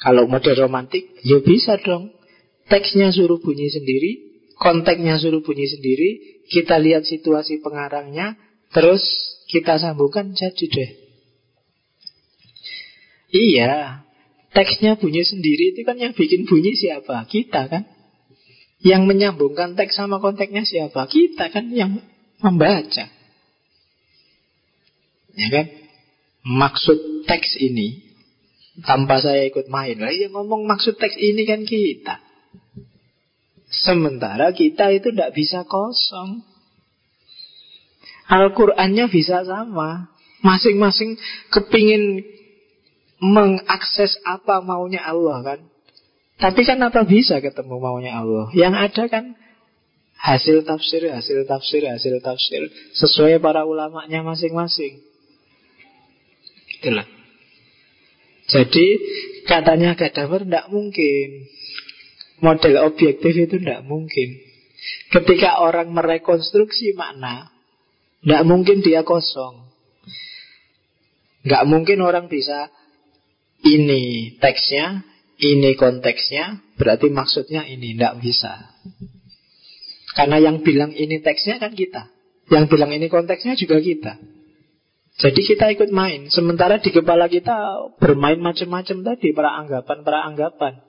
Kalau 0.00 0.24
model 0.24 0.56
romantik, 0.56 1.20
ya 1.20 1.44
bisa 1.44 1.76
dong. 1.84 2.16
Teksnya 2.72 3.12
suruh 3.12 3.42
bunyi 3.42 3.68
sendiri, 3.68 4.10
konteksnya 4.56 5.20
suruh 5.20 5.44
bunyi 5.44 5.68
sendiri, 5.68 6.40
kita 6.48 6.80
lihat 6.80 7.04
situasi 7.04 7.60
pengarangnya, 7.60 8.40
terus 8.72 9.02
kita 9.52 9.76
sambungkan 9.76 10.32
jadi 10.32 10.64
deh. 10.70 10.90
Iya, 13.30 14.02
teksnya 14.50 14.98
bunyi 14.98 15.22
sendiri 15.22 15.74
itu 15.74 15.80
kan 15.86 15.96
yang 15.98 16.12
bikin 16.14 16.46
bunyi 16.46 16.74
siapa? 16.74 17.26
Kita 17.26 17.70
kan. 17.70 17.86
Yang 18.80 19.02
menyambungkan 19.12 19.76
teks 19.76 20.00
sama 20.00 20.18
konteksnya 20.24 20.64
siapa? 20.64 21.04
Kita 21.04 21.52
kan 21.52 21.68
yang 21.68 22.00
membaca. 22.40 23.04
Ya 25.36 25.48
kan? 25.52 25.66
Maksud 26.40 27.28
teks 27.28 27.60
ini 27.60 28.00
tanpa 28.82 29.20
saya 29.20 29.44
ikut 29.46 29.68
main. 29.68 30.00
Lah 30.00 30.10
yang 30.10 30.32
ngomong 30.32 30.64
maksud 30.64 30.96
teks 30.96 31.20
ini 31.20 31.44
kan 31.44 31.68
kita. 31.68 32.16
Sementara 33.70 34.50
kita 34.56 34.90
itu 34.90 35.12
tidak 35.14 35.36
bisa 35.36 35.62
kosong. 35.68 36.42
Al-Qur'annya 38.26 39.06
bisa 39.12 39.44
sama. 39.44 40.10
Masing-masing 40.40 41.20
kepingin 41.52 42.24
mengakses 43.20 44.16
apa 44.24 44.64
maunya 44.64 45.04
Allah 45.04 45.44
kan. 45.44 45.60
Tapi 46.40 46.64
kan 46.64 46.80
apa 46.80 47.04
bisa 47.04 47.38
ketemu 47.44 47.76
maunya 47.76 48.16
Allah? 48.16 48.48
Yang 48.56 48.74
ada 48.80 49.04
kan 49.12 49.24
hasil 50.16 50.64
tafsir, 50.64 51.04
hasil 51.08 51.44
tafsir, 51.44 51.84
hasil 51.84 52.14
tafsir 52.24 52.62
sesuai 52.96 53.40
para 53.44 53.68
ulamanya 53.68 54.24
masing-masing. 54.24 55.04
Itulah. 56.80 57.04
Jadi 58.48 58.86
katanya 59.44 59.94
Gadamer 59.94 60.42
tidak 60.48 60.66
mungkin 60.72 61.44
model 62.40 62.88
objektif 62.88 63.36
itu 63.36 63.60
tidak 63.60 63.84
mungkin. 63.84 64.40
Ketika 65.12 65.60
orang 65.60 65.92
merekonstruksi 65.92 66.96
makna, 66.96 67.52
tidak 68.24 68.42
mungkin 68.48 68.80
dia 68.80 69.04
kosong. 69.04 69.68
Nggak 71.44 71.64
mungkin 71.68 71.98
orang 72.00 72.32
bisa 72.32 72.68
ini 73.64 74.34
teksnya, 74.40 75.04
ini 75.40 75.76
konteksnya, 75.76 76.60
berarti 76.80 77.12
maksudnya 77.12 77.64
ini 77.68 77.96
tidak 77.96 78.20
bisa. 78.20 78.52
Karena 80.16 80.42
yang 80.42 80.64
bilang 80.64 80.92
ini 80.92 81.22
teksnya 81.22 81.62
kan 81.62 81.76
kita. 81.76 82.10
Yang 82.50 82.64
bilang 82.72 82.90
ini 82.90 83.06
konteksnya 83.06 83.54
juga 83.54 83.78
kita. 83.78 84.18
Jadi 85.20 85.40
kita 85.44 85.68
ikut 85.76 85.92
main. 85.92 86.32
Sementara 86.32 86.80
di 86.80 86.90
kepala 86.90 87.28
kita 87.28 87.92
bermain 88.00 88.40
macam-macam 88.40 89.04
tadi, 89.04 89.36
para 89.36 89.52
anggapan-para 89.60 90.18
anggapan. 90.24 90.80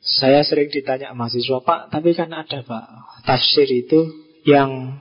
Saya 0.00 0.40
sering 0.40 0.72
ditanya 0.72 1.12
mahasiswa, 1.12 1.60
Pak, 1.60 1.92
tapi 1.92 2.16
kan 2.16 2.32
ada 2.32 2.64
Pak, 2.64 2.86
tafsir 3.28 3.68
itu 3.68 4.08
yang 4.48 4.96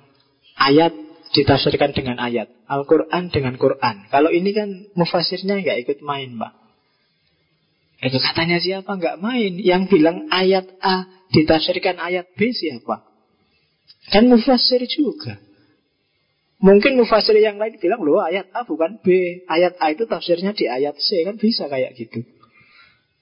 ayat 0.60 0.92
ditafsirkan 1.38 1.94
dengan 1.94 2.18
ayat. 2.18 2.50
Al-Quran 2.66 3.30
dengan 3.30 3.54
Quran. 3.62 4.10
Kalau 4.10 4.34
ini 4.34 4.50
kan 4.58 4.90
mufasirnya 4.98 5.62
nggak 5.62 5.86
ikut 5.86 6.00
main, 6.02 6.34
Pak. 6.42 6.54
Itu 8.02 8.18
katanya 8.18 8.58
siapa 8.58 8.98
nggak 8.98 9.22
main? 9.22 9.62
Yang 9.62 9.94
bilang 9.94 10.30
ayat 10.34 10.66
A 10.82 11.06
ditafsirkan 11.34 12.02
ayat 12.02 12.26
B 12.34 12.50
siapa? 12.50 13.06
Kan 14.10 14.30
mufasir 14.30 14.82
juga. 14.90 15.38
Mungkin 16.58 16.98
mufasir 16.98 17.38
yang 17.38 17.62
lain 17.62 17.78
bilang, 17.78 18.02
loh 18.02 18.18
ayat 18.18 18.50
A 18.50 18.66
bukan 18.66 18.98
B. 19.06 19.40
Ayat 19.46 19.78
A 19.78 19.94
itu 19.94 20.10
tafsirnya 20.10 20.58
di 20.58 20.66
ayat 20.66 20.98
C. 20.98 21.22
Kan 21.22 21.38
bisa 21.38 21.70
kayak 21.70 21.94
gitu. 21.94 22.26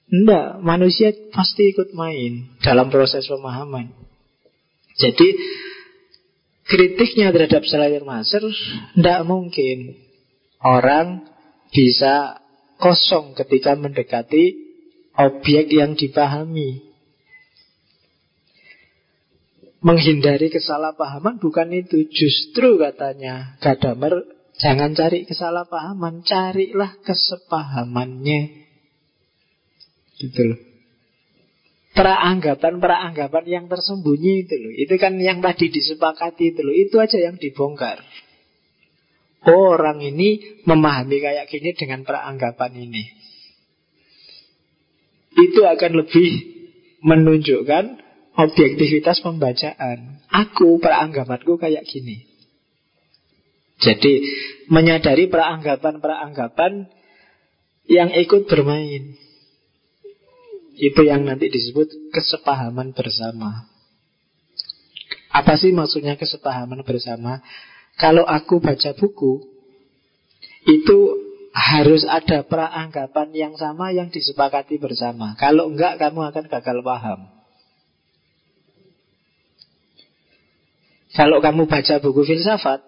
Enggak, 0.06 0.62
manusia 0.62 1.10
pasti 1.34 1.74
ikut 1.74 1.92
main 1.92 2.48
dalam 2.62 2.88
proses 2.88 3.26
pemahaman. 3.26 3.90
Jadi, 4.96 5.28
kritiknya 6.66 7.30
terhadap 7.30 7.62
Selayar 7.64 8.02
Maser, 8.02 8.42
tidak 8.42 9.20
mungkin 9.24 9.94
orang 10.60 11.26
bisa 11.70 12.42
kosong 12.82 13.38
ketika 13.38 13.78
mendekati 13.78 14.54
objek 15.16 15.70
yang 15.72 15.94
dipahami. 15.94 16.84
Menghindari 19.86 20.50
kesalahpahaman 20.50 21.38
bukan 21.38 21.70
itu 21.70 22.10
Justru 22.10 22.74
katanya 22.80 23.54
Gadamer 23.62 24.24
Jangan 24.58 24.98
cari 24.98 25.28
kesalahpahaman 25.28 26.26
Carilah 26.26 26.96
kesepahamannya 27.06 28.66
Gitu 30.16 30.40
loh 30.42 30.65
Peranggapan-peranggapan 31.96 33.44
yang 33.48 33.64
tersembunyi 33.72 34.44
itu 34.44 34.54
loh 34.60 34.72
Itu 34.76 34.94
kan 35.00 35.16
yang 35.16 35.40
tadi 35.40 35.72
disepakati 35.72 36.52
itu 36.52 36.60
loh 36.60 36.76
Itu 36.76 37.00
aja 37.00 37.16
yang 37.16 37.40
dibongkar 37.40 38.04
Orang 39.46 40.04
ini 40.04 40.60
memahami 40.68 41.16
kayak 41.24 41.48
gini 41.48 41.72
dengan 41.72 42.04
peranggapan 42.04 42.72
ini 42.76 43.04
Itu 45.40 45.64
akan 45.64 45.92
lebih 46.04 46.56
menunjukkan 47.06 47.84
objektivitas 48.36 49.24
pembacaan. 49.24 50.20
Aku 50.28 50.82
peranggapanku 50.82 51.56
kayak 51.56 51.88
gini. 51.88 52.28
Jadi 53.80 54.24
menyadari 54.72 55.28
peranggapan-peranggapan 55.28 56.88
yang 57.88 58.10
ikut 58.12 58.48
bermain. 58.48 59.16
Itu 60.76 61.08
yang 61.08 61.24
nanti 61.24 61.48
disebut 61.48 62.12
kesepahaman 62.12 62.92
bersama. 62.92 63.64
Apa 65.32 65.56
sih 65.56 65.72
maksudnya 65.72 66.20
kesepahaman 66.20 66.84
bersama? 66.84 67.40
Kalau 67.96 68.28
aku 68.28 68.60
baca 68.60 68.92
buku, 68.92 69.40
itu 70.68 70.98
harus 71.56 72.04
ada 72.04 72.44
peranggapan 72.44 73.28
yang 73.32 73.54
sama 73.56 73.88
yang 73.88 74.12
disepakati 74.12 74.76
bersama. 74.76 75.32
Kalau 75.40 75.72
enggak, 75.72 75.96
kamu 75.96 76.28
akan 76.28 76.44
gagal 76.52 76.78
paham. 76.84 77.20
Kalau 81.16 81.40
kamu 81.40 81.64
baca 81.64 81.94
buku 82.04 82.28
filsafat, 82.28 82.84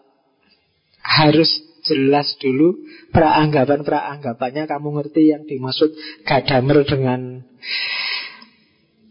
harus 1.00 1.48
jelas 1.88 2.36
dulu 2.36 2.76
peranggapan-peranggapannya 3.10 4.68
kamu 4.68 4.88
ngerti 5.00 5.32
yang 5.32 5.48
dimaksud 5.48 5.90
Gadamer 6.28 6.84
dengan 6.84 7.48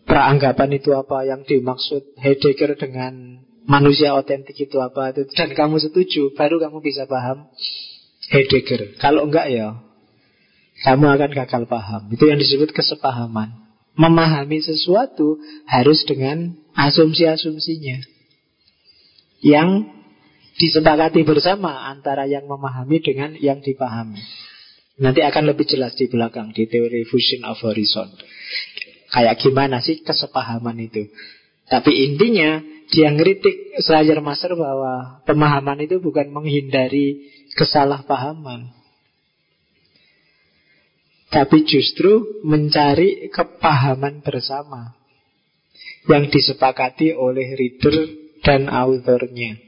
peranggapan 0.06 0.70
itu 0.78 0.94
apa 0.94 1.26
yang 1.26 1.42
dimaksud 1.44 2.16
Heidegger 2.22 2.78
dengan 2.78 3.44
manusia 3.68 4.16
otentik 4.16 4.56
itu 4.56 4.78
apa 4.80 5.12
itu 5.12 5.28
dan 5.34 5.52
kamu 5.58 5.82
setuju 5.82 6.32
baru 6.38 6.62
kamu 6.62 6.80
bisa 6.80 7.10
paham 7.10 7.50
Heidegger. 8.30 8.96
Kalau 9.02 9.26
enggak 9.26 9.50
ya 9.50 9.88
kamu 10.86 11.06
akan 11.10 11.32
gagal 11.34 11.64
paham. 11.66 12.14
Itu 12.14 12.30
yang 12.30 12.38
disebut 12.38 12.70
kesepahaman. 12.70 13.66
Memahami 13.98 14.62
sesuatu 14.62 15.42
harus 15.66 16.06
dengan 16.06 16.54
asumsi-asumsinya 16.78 17.98
yang 19.42 19.97
disepakati 20.58 21.22
bersama 21.22 21.86
antara 21.88 22.26
yang 22.26 22.50
memahami 22.50 22.98
dengan 23.00 23.38
yang 23.38 23.62
dipahami. 23.62 24.20
Nanti 24.98 25.22
akan 25.22 25.54
lebih 25.54 25.70
jelas 25.70 25.94
di 25.94 26.10
belakang 26.10 26.50
di 26.58 26.66
teori 26.66 27.06
fusion 27.06 27.46
of 27.46 27.62
horizon. 27.62 28.10
Kayak 29.14 29.38
gimana 29.38 29.78
sih 29.78 30.02
kesepahaman 30.02 30.82
itu. 30.82 31.06
Tapi 31.70 32.10
intinya 32.10 32.58
dia 32.90 33.14
ngeritik 33.14 33.78
Slayer 33.84 34.18
Master 34.24 34.58
bahwa 34.58 35.22
pemahaman 35.30 35.86
itu 35.86 36.02
bukan 36.02 36.34
menghindari 36.34 37.30
kesalahpahaman. 37.54 38.74
Tapi 41.28 41.58
justru 41.68 42.42
mencari 42.42 43.30
kepahaman 43.30 44.24
bersama 44.24 44.96
yang 46.08 46.32
disepakati 46.32 47.12
oleh 47.14 47.54
reader 47.54 47.96
dan 48.42 48.72
authornya. 48.72 49.67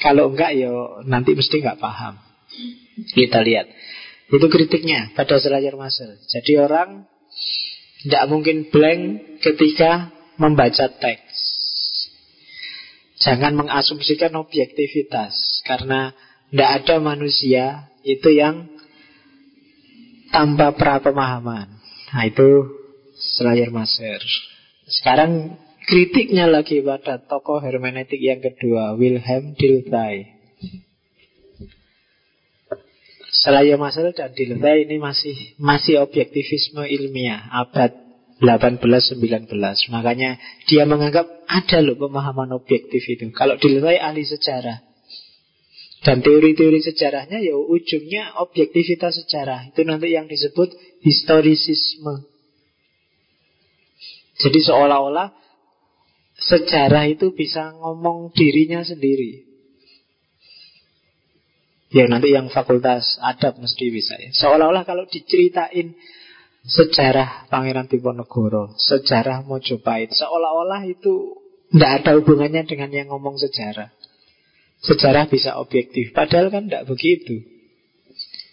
Kalau 0.00 0.32
enggak 0.32 0.56
ya 0.56 0.72
nanti 1.04 1.36
mesti 1.36 1.60
enggak 1.60 1.80
paham. 1.80 2.16
Kita 3.12 3.44
lihat. 3.44 3.68
Itu 4.30 4.46
kritiknya 4.46 5.12
pada 5.12 5.36
selayar 5.36 5.76
masal. 5.76 6.16
Jadi 6.30 6.56
orang 6.56 7.04
tidak 8.06 8.24
mungkin 8.32 8.70
blank 8.72 9.36
ketika 9.44 10.08
membaca 10.40 10.88
teks. 10.88 11.38
Jangan 13.20 13.52
mengasumsikan 13.52 14.32
objektivitas 14.40 15.60
karena 15.68 16.16
tidak 16.48 16.70
ada 16.80 16.96
manusia 17.04 17.92
itu 18.00 18.32
yang 18.32 18.72
tanpa 20.32 20.72
pra 20.72 21.04
pemahaman. 21.04 21.68
Nah 22.16 22.24
itu 22.24 22.80
selayar 23.20 23.68
maser. 23.68 24.24
Sekarang 24.88 25.60
Kritiknya 25.88 26.44
lagi 26.44 26.84
pada 26.84 27.16
tokoh 27.20 27.64
hermeneutik 27.64 28.20
yang 28.20 28.44
kedua, 28.44 28.98
Wilhelm 29.00 29.56
Dilthey. 29.56 30.28
Selain 33.30 33.80
Masel 33.80 34.12
dan 34.12 34.36
Dilthey 34.36 34.84
ini 34.84 35.00
masih 35.00 35.32
masih 35.56 36.04
objektivisme 36.04 36.84
ilmiah 36.84 37.40
abad 37.48 37.96
18-19 38.40 39.20
Makanya 39.92 40.40
dia 40.68 40.84
menganggap 40.88 41.28
ada 41.48 41.78
loh 41.80 41.96
pemahaman 41.96 42.52
objektif 42.52 43.00
itu. 43.08 43.28
Kalau 43.32 43.56
Dilthey 43.56 43.96
ahli 43.96 44.24
sejarah 44.24 44.84
Dan 46.00 46.24
teori-teori 46.24 46.80
sejarahnya 46.80 47.44
ya 47.44 47.52
ujungnya 47.56 48.40
objektivitas 48.40 49.20
sejarah. 49.20 49.68
Itu 49.68 49.84
nanti 49.84 50.16
yang 50.16 50.32
disebut 50.32 50.72
historisisme. 51.04 52.24
Jadi 54.40 54.58
seolah-olah 54.64 55.39
sejarah 56.40 57.04
itu 57.12 57.36
bisa 57.36 57.76
ngomong 57.76 58.32
dirinya 58.32 58.80
sendiri. 58.80 59.44
Ya 61.90 62.06
nanti 62.06 62.30
yang 62.30 62.48
fakultas 62.48 63.18
adab 63.18 63.58
mesti 63.58 63.90
bisa 63.90 64.14
ya. 64.14 64.30
Seolah-olah 64.30 64.86
kalau 64.86 65.10
diceritain 65.10 65.98
sejarah 66.62 67.50
Pangeran 67.50 67.90
Diponegoro, 67.90 68.70
sejarah 68.78 69.42
Mojopahit, 69.42 70.14
seolah-olah 70.14 70.86
itu 70.86 71.34
tidak 71.74 71.90
ada 72.02 72.10
hubungannya 72.18 72.62
dengan 72.66 72.90
yang 72.94 73.08
ngomong 73.10 73.38
sejarah. 73.42 73.90
Sejarah 74.80 75.28
bisa 75.28 75.58
objektif, 75.60 76.14
padahal 76.14 76.48
kan 76.48 76.70
tidak 76.70 76.88
begitu. 76.88 77.42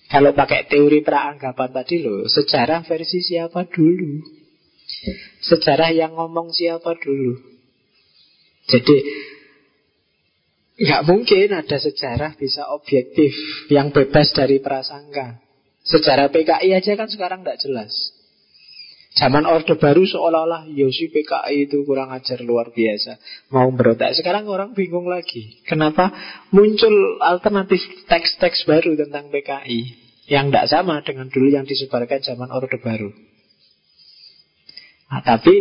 Kalau 0.07 0.31
pakai 0.31 0.71
teori 0.71 1.03
praanggapan 1.03 1.69
tadi 1.71 1.99
loh, 1.99 2.25
sejarah 2.25 2.83
versi 2.87 3.19
siapa 3.21 3.67
dulu? 3.67 4.23
Sejarah 5.43 5.91
yang 5.91 6.15
ngomong 6.15 6.55
siapa 6.55 6.95
dulu? 6.95 7.56
Jadi 8.67 8.97
nggak 10.77 11.05
mungkin 11.07 11.47
ada 11.55 11.77
sejarah 11.79 12.35
bisa 12.35 12.67
objektif 12.69 13.31
yang 13.71 13.95
bebas 13.95 14.35
dari 14.35 14.59
prasangka. 14.59 15.39
Sejarah 15.87 16.27
PKI 16.27 16.75
aja 16.75 16.99
kan 16.99 17.07
sekarang 17.07 17.47
tidak 17.47 17.63
jelas. 17.63 17.95
Zaman 19.17 19.49
Orde 19.49 19.79
Baru 19.81 20.05
seolah-olah 20.05 20.69
Yosi 20.69 21.09
ya 21.09 21.13
PKI 21.15 21.65
itu 21.65 21.81
kurang 21.89 22.13
ajar 22.13 22.37
luar 22.45 22.69
biasa 22.69 23.17
Mau 23.49 23.73
berontak 23.73 24.13
Sekarang 24.13 24.45
orang 24.45 24.77
bingung 24.77 25.09
lagi 25.09 25.57
Kenapa 25.65 26.13
muncul 26.53 27.17
alternatif 27.25 27.81
teks-teks 28.05 28.69
baru 28.69 28.93
tentang 28.93 29.33
PKI 29.33 29.79
Yang 30.29 30.45
tidak 30.53 30.67
sama 30.69 30.95
dengan 31.01 31.33
dulu 31.33 31.49
yang 31.49 31.65
disebarkan 31.65 32.21
zaman 32.21 32.53
Orde 32.53 32.77
Baru 32.77 33.09
Nah, 35.07 35.23
tapi 35.23 35.55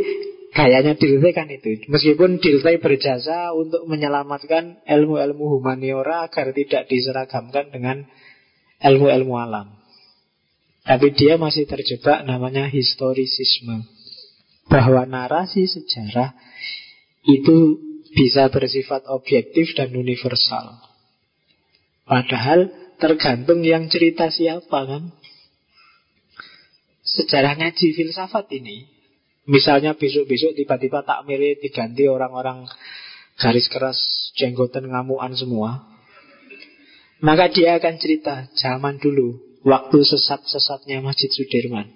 Gayanya 0.57 0.97
Dilthey 0.97 1.37
kan 1.37 1.53
itu. 1.53 1.85
Meskipun 1.93 2.41
Dilthey 2.41 2.81
berjasa 2.81 3.53
untuk 3.53 3.85
menyelamatkan 3.85 4.81
ilmu-ilmu 4.89 5.61
humaniora 5.61 6.25
agar 6.25 6.57
tidak 6.57 6.89
diseragamkan 6.89 7.69
dengan 7.69 8.09
ilmu-ilmu 8.81 9.37
alam. 9.37 9.77
Tapi 10.81 11.13
dia 11.13 11.37
masih 11.37 11.69
terjebak 11.69 12.25
namanya 12.25 12.73
historisisme. 12.73 13.85
Bahwa 14.73 15.05
narasi 15.05 15.69
sejarah 15.69 16.33
itu 17.29 17.77
bisa 18.17 18.49
bersifat 18.49 19.05
objektif 19.13 19.77
dan 19.77 19.93
universal. 19.93 20.81
Padahal 22.09 22.73
tergantung 22.97 23.61
yang 23.61 23.93
cerita 23.93 24.33
siapa 24.33 24.89
kan. 24.89 25.13
Sejarah 27.05 27.61
ngaji 27.61 27.93
filsafat 27.93 28.49
ini 28.57 28.96
Misalnya 29.47 29.95
besok-besok 29.95 30.59
tiba-tiba 30.59 31.07
tak 31.07 31.23
milih 31.23 31.63
diganti 31.63 32.11
orang-orang 32.11 32.67
garis 33.39 33.71
keras, 33.71 33.99
jenggotan 34.35 34.91
ngamuan 34.91 35.39
semua. 35.39 35.87
Maka 37.23 37.49
dia 37.55 37.79
akan 37.79 37.95
cerita 37.97 38.51
zaman 38.59 38.99
dulu, 38.99 39.39
waktu 39.63 40.03
sesat-sesatnya 40.03 40.99
Masjid 40.99 41.31
Sudirman. 41.31 41.95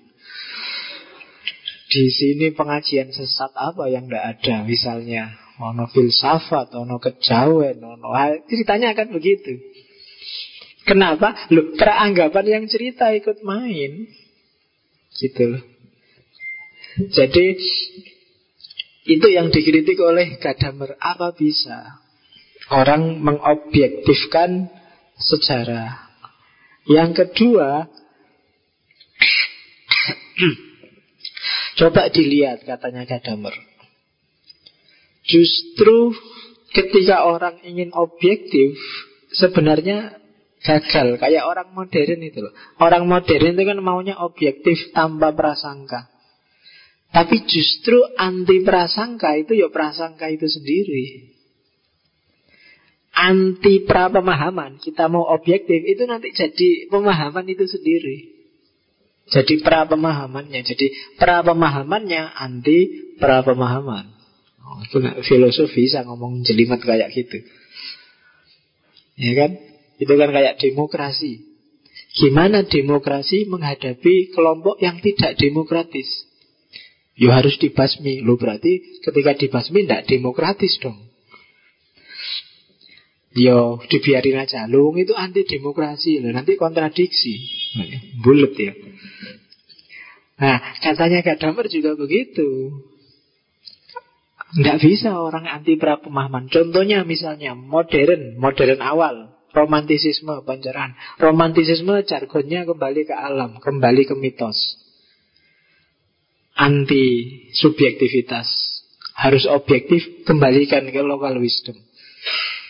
Di 1.90 2.06
sini 2.06 2.54
pengajian 2.54 3.10
sesat 3.10 3.50
apa 3.58 3.90
yang 3.90 4.06
tidak 4.06 4.38
ada 4.38 4.62
Misalnya 4.62 5.34
Ono 5.58 5.90
filsafat, 5.90 6.70
ono 6.70 7.02
kejawen, 7.02 7.82
ono 7.82 8.14
Ceritanya 8.46 8.94
akan 8.94 9.10
begitu 9.10 9.58
Kenapa? 10.86 11.50
Loh, 11.50 11.74
peranggapan 11.74 12.46
yang 12.46 12.64
cerita 12.70 13.10
ikut 13.10 13.42
main 13.42 14.06
Gitu 15.18 15.42
loh 15.50 15.79
Jadi 16.98 17.46
Itu 19.06 19.26
yang 19.30 19.54
dikritik 19.54 19.98
oleh 20.02 20.40
Gadamer 20.42 20.98
Apa 20.98 21.36
bisa 21.36 22.02
Orang 22.70 23.22
mengobjektifkan 23.22 24.70
sejarah 25.20 26.10
Yang 26.90 27.10
kedua 27.26 27.86
Coba 31.80 32.12
dilihat 32.12 32.68
katanya 32.68 33.08
Gadamer. 33.08 33.56
Justru 35.24 36.12
ketika 36.76 37.24
orang 37.24 37.64
ingin 37.64 37.94
objektif 37.96 38.76
sebenarnya 39.32 40.20
gagal 40.60 41.16
kayak 41.16 41.44
orang 41.48 41.72
modern 41.72 42.20
itu 42.20 42.44
loh. 42.44 42.52
Orang 42.76 43.08
modern 43.08 43.56
itu 43.56 43.64
kan 43.64 43.78
maunya 43.80 44.12
objektif 44.20 44.92
tanpa 44.92 45.32
prasangka. 45.32 46.12
Tapi 47.10 47.42
justru 47.42 47.98
anti 48.14 48.62
prasangka 48.62 49.34
itu 49.34 49.58
ya 49.58 49.66
prasangka 49.66 50.30
itu 50.30 50.46
sendiri. 50.46 51.34
Anti 53.10 53.82
pra 53.82 54.06
pemahaman 54.06 54.78
kita 54.78 55.10
mau 55.10 55.26
objektif 55.26 55.82
itu 55.82 56.06
nanti 56.06 56.30
jadi 56.30 56.86
pemahaman 56.86 57.44
itu 57.50 57.66
sendiri. 57.66 58.30
Jadi 59.30 59.62
pra 59.62 59.86
pemahamannya. 59.90 60.62
Jadi 60.62 60.86
pra 61.18 61.42
pemahamannya 61.42 62.30
anti 62.38 62.78
pra 63.18 63.42
pemahaman. 63.42 64.06
Oh, 64.62 64.78
itu 64.86 65.02
filosofi 65.26 65.90
bisa 65.90 66.06
ngomong 66.06 66.46
jelimet 66.46 66.78
kayak 66.78 67.10
gitu. 67.10 67.42
Ya 69.18 69.32
kan? 69.34 69.50
Itu 69.98 70.14
kan 70.14 70.30
kayak 70.30 70.62
demokrasi. 70.62 71.42
Gimana 72.14 72.62
demokrasi 72.66 73.50
menghadapi 73.50 74.30
kelompok 74.30 74.78
yang 74.78 75.02
tidak 75.02 75.34
demokratis? 75.38 76.29
Ya 77.20 77.36
harus 77.36 77.60
dibasmi. 77.60 78.24
Lo 78.24 78.40
berarti 78.40 79.04
ketika 79.04 79.36
dibasmi 79.36 79.84
tidak 79.84 80.08
demokratis 80.08 80.80
dong. 80.80 80.96
Yo 83.36 83.78
dibiarin 83.92 84.40
aja. 84.40 84.64
Lo 84.64 84.90
itu 84.96 85.12
anti 85.12 85.44
demokrasi. 85.44 86.24
Loh, 86.24 86.32
nanti 86.32 86.56
kontradiksi. 86.56 87.34
Bulat 88.24 88.56
ya. 88.56 88.72
Nah, 90.40 90.56
katanya 90.80 91.20
Gadamer 91.20 91.68
juga 91.68 91.92
begitu. 92.00 92.72
Tidak 94.56 94.82
bisa 94.82 95.14
orang 95.20 95.44
anti 95.46 95.76
pemahaman. 95.76 96.48
Contohnya 96.48 97.04
misalnya 97.04 97.52
modern, 97.52 98.40
modern 98.40 98.80
awal, 98.82 99.36
romantisisme, 99.52 100.42
pencerahan. 100.42 100.96
Romantisisme 101.20 102.02
jargonnya 102.08 102.66
kembali 102.66 103.06
ke 103.06 103.14
alam, 103.14 103.60
kembali 103.62 104.08
ke 104.08 104.16
mitos. 104.16 104.79
Anti 106.60 107.04
subjektivitas. 107.56 108.48
Harus 109.16 109.48
objektif, 109.48 110.24
kembalikan 110.28 110.84
ke 110.92 111.00
lokal 111.00 111.40
wisdom. 111.40 111.76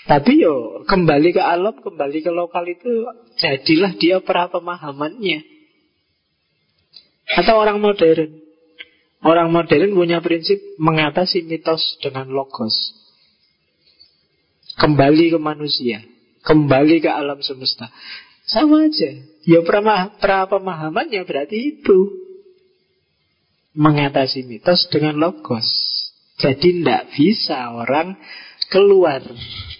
Tapi 0.06 0.42
yo 0.42 0.86
kembali 0.86 1.34
ke 1.34 1.42
alam, 1.42 1.74
kembali 1.78 2.22
ke 2.22 2.30
lokal 2.30 2.66
itu 2.70 3.06
jadilah 3.38 3.94
dia 3.98 4.18
pra 4.22 4.50
pemahamannya. 4.50 5.60
Atau 7.30 7.62
orang 7.62 7.78
modern 7.78 8.42
Orang 9.20 9.52
modern 9.52 9.94
punya 9.94 10.18
prinsip 10.18 10.58
mengatasi 10.80 11.46
mitos 11.46 12.00
dengan 12.02 12.26
logos 12.32 12.74
Kembali 14.80 15.30
ke 15.30 15.38
manusia 15.38 16.02
Kembali 16.42 17.04
ke 17.04 17.10
alam 17.12 17.38
semesta 17.44 17.92
Sama 18.48 18.88
aja 18.88 19.14
Ya 19.46 19.60
pra, 19.62 19.78
pra 20.18 20.48
pemahamannya 20.50 21.22
berarti 21.22 21.78
itu 21.78 22.19
Mengatasi 23.76 24.46
mitos 24.46 24.90
dengan 24.90 25.18
logos. 25.18 25.66
Jadi 26.40 26.80
tidak 26.80 27.12
bisa 27.14 27.70
orang 27.76 28.16
keluar 28.72 29.20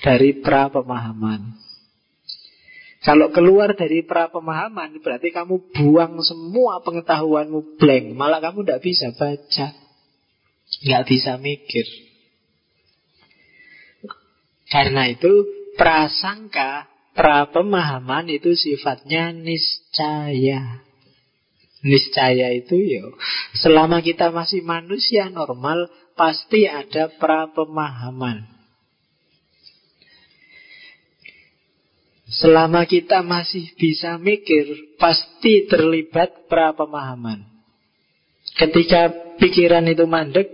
dari 0.04 0.36
pra 0.38 0.68
pemahaman 0.68 1.60
kalau 3.00 3.32
keluar 3.32 3.72
dari 3.72 4.04
pra 4.04 4.28
pemahaman 4.28 5.00
Berarti 5.00 5.32
kamu 5.32 5.72
buang 5.72 6.20
semua 6.20 6.84
pengetahuanmu 6.84 7.80
blank. 7.80 8.12
Malah 8.12 8.44
kamu 8.44 8.60
tidak 8.64 8.84
bisa 8.84 9.08
baca. 9.16 9.72
Nggak 10.84 11.04
bisa 11.08 11.32
mikir. 11.40 11.86
Karena 14.68 15.08
itu 15.08 15.48
Prasangka 15.80 16.92
Pra 17.16 17.48
pemahaman 17.48 18.28
itu 18.30 18.54
sifatnya 18.54 19.34
niscaya 19.34 20.84
Niscaya 21.80 22.52
itu 22.52 22.76
yo 22.76 23.16
Selama 23.56 24.04
kita 24.04 24.28
masih 24.28 24.60
manusia 24.60 25.32
normal 25.32 25.88
Pasti 26.14 26.68
ada 26.68 27.08
pra 27.16 27.48
pemahaman 27.50 28.60
Selama 32.30 32.86
kita 32.86 33.26
masih 33.26 33.74
bisa 33.74 34.14
mikir, 34.14 34.94
pasti 35.02 35.66
terlibat 35.66 36.46
pra 36.46 36.70
pemahaman. 36.78 37.42
Ketika 38.54 39.34
pikiran 39.42 39.90
itu 39.90 40.06
mandek, 40.06 40.46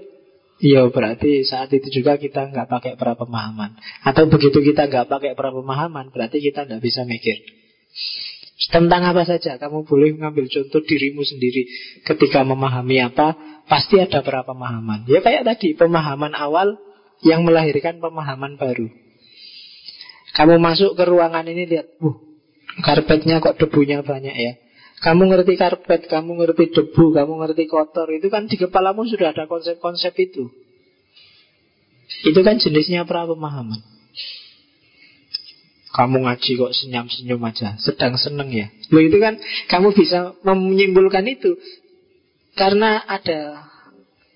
ya 0.57 0.89
berarti 0.89 1.45
saat 1.45 1.69
itu 1.77 2.01
juga 2.01 2.17
kita 2.17 2.49
nggak 2.49 2.73
pakai 2.73 2.93
pra 2.97 3.13
pemahaman. 3.13 3.77
Atau 4.09 4.25
begitu 4.33 4.65
kita 4.65 4.89
nggak 4.89 5.05
pakai 5.05 5.37
pra 5.37 5.53
pemahaman, 5.53 6.09
berarti 6.09 6.41
kita 6.41 6.65
nggak 6.65 6.81
bisa 6.81 7.05
mikir. 7.05 7.45
Tentang 8.57 9.05
apa 9.05 9.29
saja, 9.29 9.61
kamu 9.61 9.85
boleh 9.85 10.17
mengambil 10.17 10.49
contoh 10.49 10.81
dirimu 10.81 11.21
sendiri. 11.21 11.69
Ketika 12.09 12.41
memahami 12.41 13.05
apa, 13.05 13.37
pasti 13.69 14.01
ada 14.01 14.25
pra 14.25 14.49
pemahaman. 14.49 15.05
Ya 15.05 15.21
kayak 15.21 15.45
tadi, 15.45 15.77
pemahaman 15.77 16.33
awal 16.33 16.81
yang 17.21 17.45
melahirkan 17.45 18.01
pemahaman 18.01 18.57
baru. 18.57 18.89
Kamu 20.33 20.57
masuk 20.57 20.97
ke 20.97 21.05
ruangan 21.05 21.45
ini 21.45 21.69
lihat, 21.69 22.01
uh, 22.01 22.17
karpetnya 22.81 23.45
kok 23.45 23.61
debunya 23.61 24.01
banyak 24.01 24.37
ya. 24.37 24.53
Kamu 25.05 25.29
ngerti 25.29 25.61
karpet, 25.61 26.09
kamu 26.09 26.41
ngerti 26.41 26.73
debu, 26.73 27.13
kamu 27.13 27.33
ngerti 27.45 27.69
kotor, 27.69 28.09
itu 28.09 28.33
kan 28.33 28.49
di 28.49 28.57
kepalamu 28.57 29.05
sudah 29.05 29.37
ada 29.37 29.45
konsep-konsep 29.45 30.17
itu. 30.17 30.49
Itu 32.25 32.41
kan 32.41 32.57
jenisnya 32.57 33.05
pra 33.05 33.29
pemahaman. 33.29 33.96
Kamu 35.97 36.29
ngaji 36.29 36.51
kok 36.61 36.73
senyum-senyum 36.77 37.41
aja, 37.41 37.81
sedang 37.81 38.21
seneng 38.21 38.53
ya. 38.53 38.69
Loh 38.93 39.01
itu 39.01 39.17
kan 39.17 39.41
kamu 39.73 39.97
bisa 39.97 40.37
menyimpulkan 40.45 41.25
itu 41.25 41.57
karena 42.53 43.01
ada 43.09 43.65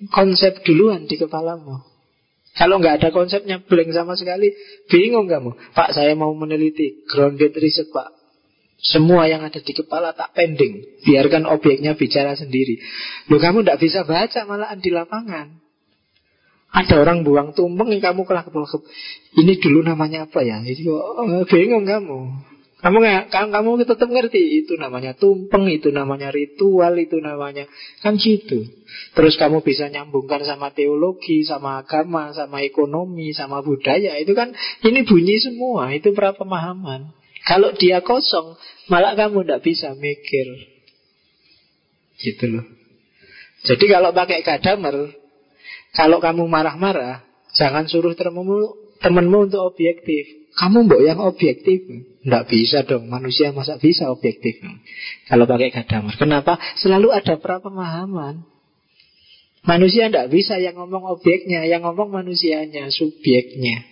konsep 0.08 0.64
duluan 0.64 1.04
di 1.04 1.20
kepalamu. 1.20 1.84
Kalau 2.56 2.80
nggak 2.80 3.04
ada 3.04 3.08
konsepnya 3.12 3.60
blank 3.60 3.92
sama 3.92 4.16
sekali, 4.16 4.50
bingung 4.88 5.28
kamu. 5.28 5.54
Pak, 5.76 5.94
saya 5.94 6.16
mau 6.18 6.32
meneliti 6.34 7.06
grounded 7.06 7.54
research, 7.60 7.92
Pak. 7.94 8.10
Semua 8.80 9.28
yang 9.28 9.44
ada 9.44 9.60
di 9.60 9.72
kepala 9.76 10.16
tak 10.16 10.32
pending. 10.32 11.04
Biarkan 11.04 11.44
objeknya 11.44 11.94
bicara 11.94 12.32
sendiri. 12.32 12.80
Loh, 13.28 13.36
kamu 13.36 13.62
tidak 13.62 13.78
bisa 13.84 14.08
baca 14.08 14.40
malahan 14.48 14.80
di 14.80 14.90
lapangan. 14.90 15.46
Ada 16.70 17.02
orang 17.02 17.26
buang 17.26 17.50
tumpeng, 17.50 17.90
kamu 17.98 18.22
kelak 18.22 18.46
Ini 19.34 19.58
dulu 19.58 19.82
namanya 19.82 20.30
apa 20.30 20.46
ya? 20.46 20.62
Jadi 20.62 20.86
oh, 20.86 21.42
bingung 21.50 21.82
kamu. 21.82 22.50
Kamu 22.80 22.96
nggak, 22.96 23.28
kamu, 23.28 23.48
kamu 23.52 23.70
tetap 23.84 24.08
ngerti 24.08 24.64
itu 24.64 24.72
namanya 24.80 25.12
tumpeng, 25.12 25.68
itu 25.68 25.92
namanya 25.92 26.32
ritual, 26.32 26.96
itu 26.96 27.20
namanya 27.20 27.68
kan 28.00 28.16
gitu. 28.16 28.64
Terus 29.12 29.36
kamu 29.36 29.60
bisa 29.60 29.92
nyambungkan 29.92 30.40
sama 30.48 30.72
teologi, 30.72 31.44
sama 31.44 31.84
agama, 31.84 32.32
sama 32.32 32.64
ekonomi, 32.64 33.36
sama 33.36 33.60
budaya. 33.60 34.16
Itu 34.16 34.32
kan 34.32 34.56
ini 34.80 35.04
bunyi 35.04 35.36
semua, 35.36 35.92
itu 35.92 36.16
pra 36.16 36.32
pemahaman. 36.32 37.12
Kalau 37.44 37.76
dia 37.76 38.00
kosong, 38.00 38.56
malah 38.88 39.12
kamu 39.12 39.44
tidak 39.44 39.60
bisa 39.60 39.92
mikir. 39.92 40.48
Gitu 42.16 42.44
loh. 42.48 42.64
Jadi 43.68 43.84
kalau 43.92 44.16
pakai 44.16 44.40
kadamer, 44.40 45.19
kalau 45.96 46.22
kamu 46.22 46.46
marah-marah, 46.46 47.26
jangan 47.56 47.86
suruh 47.90 48.14
temenmu, 48.14 48.96
temenmu 49.02 49.50
untuk 49.50 49.62
objektif. 49.64 50.40
Kamu 50.50 50.90
mbok 50.90 51.02
yang 51.06 51.22
objektif 51.22 51.86
Tidak 52.26 52.44
bisa 52.50 52.82
dong 52.82 53.06
Manusia 53.06 53.54
masa 53.54 53.78
bisa 53.78 54.10
objektif 54.10 54.58
Kalau 55.30 55.46
pakai 55.46 55.70
kadamar 55.70 56.18
Kenapa? 56.18 56.58
Selalu 56.74 57.14
ada 57.14 57.38
pemahaman 57.38 58.42
Manusia 59.62 60.10
tidak 60.10 60.26
bisa 60.34 60.58
yang 60.58 60.74
ngomong 60.74 61.06
objeknya 61.06 61.62
Yang 61.70 61.86
ngomong 61.86 62.10
manusianya, 62.10 62.90
subjeknya 62.90 63.86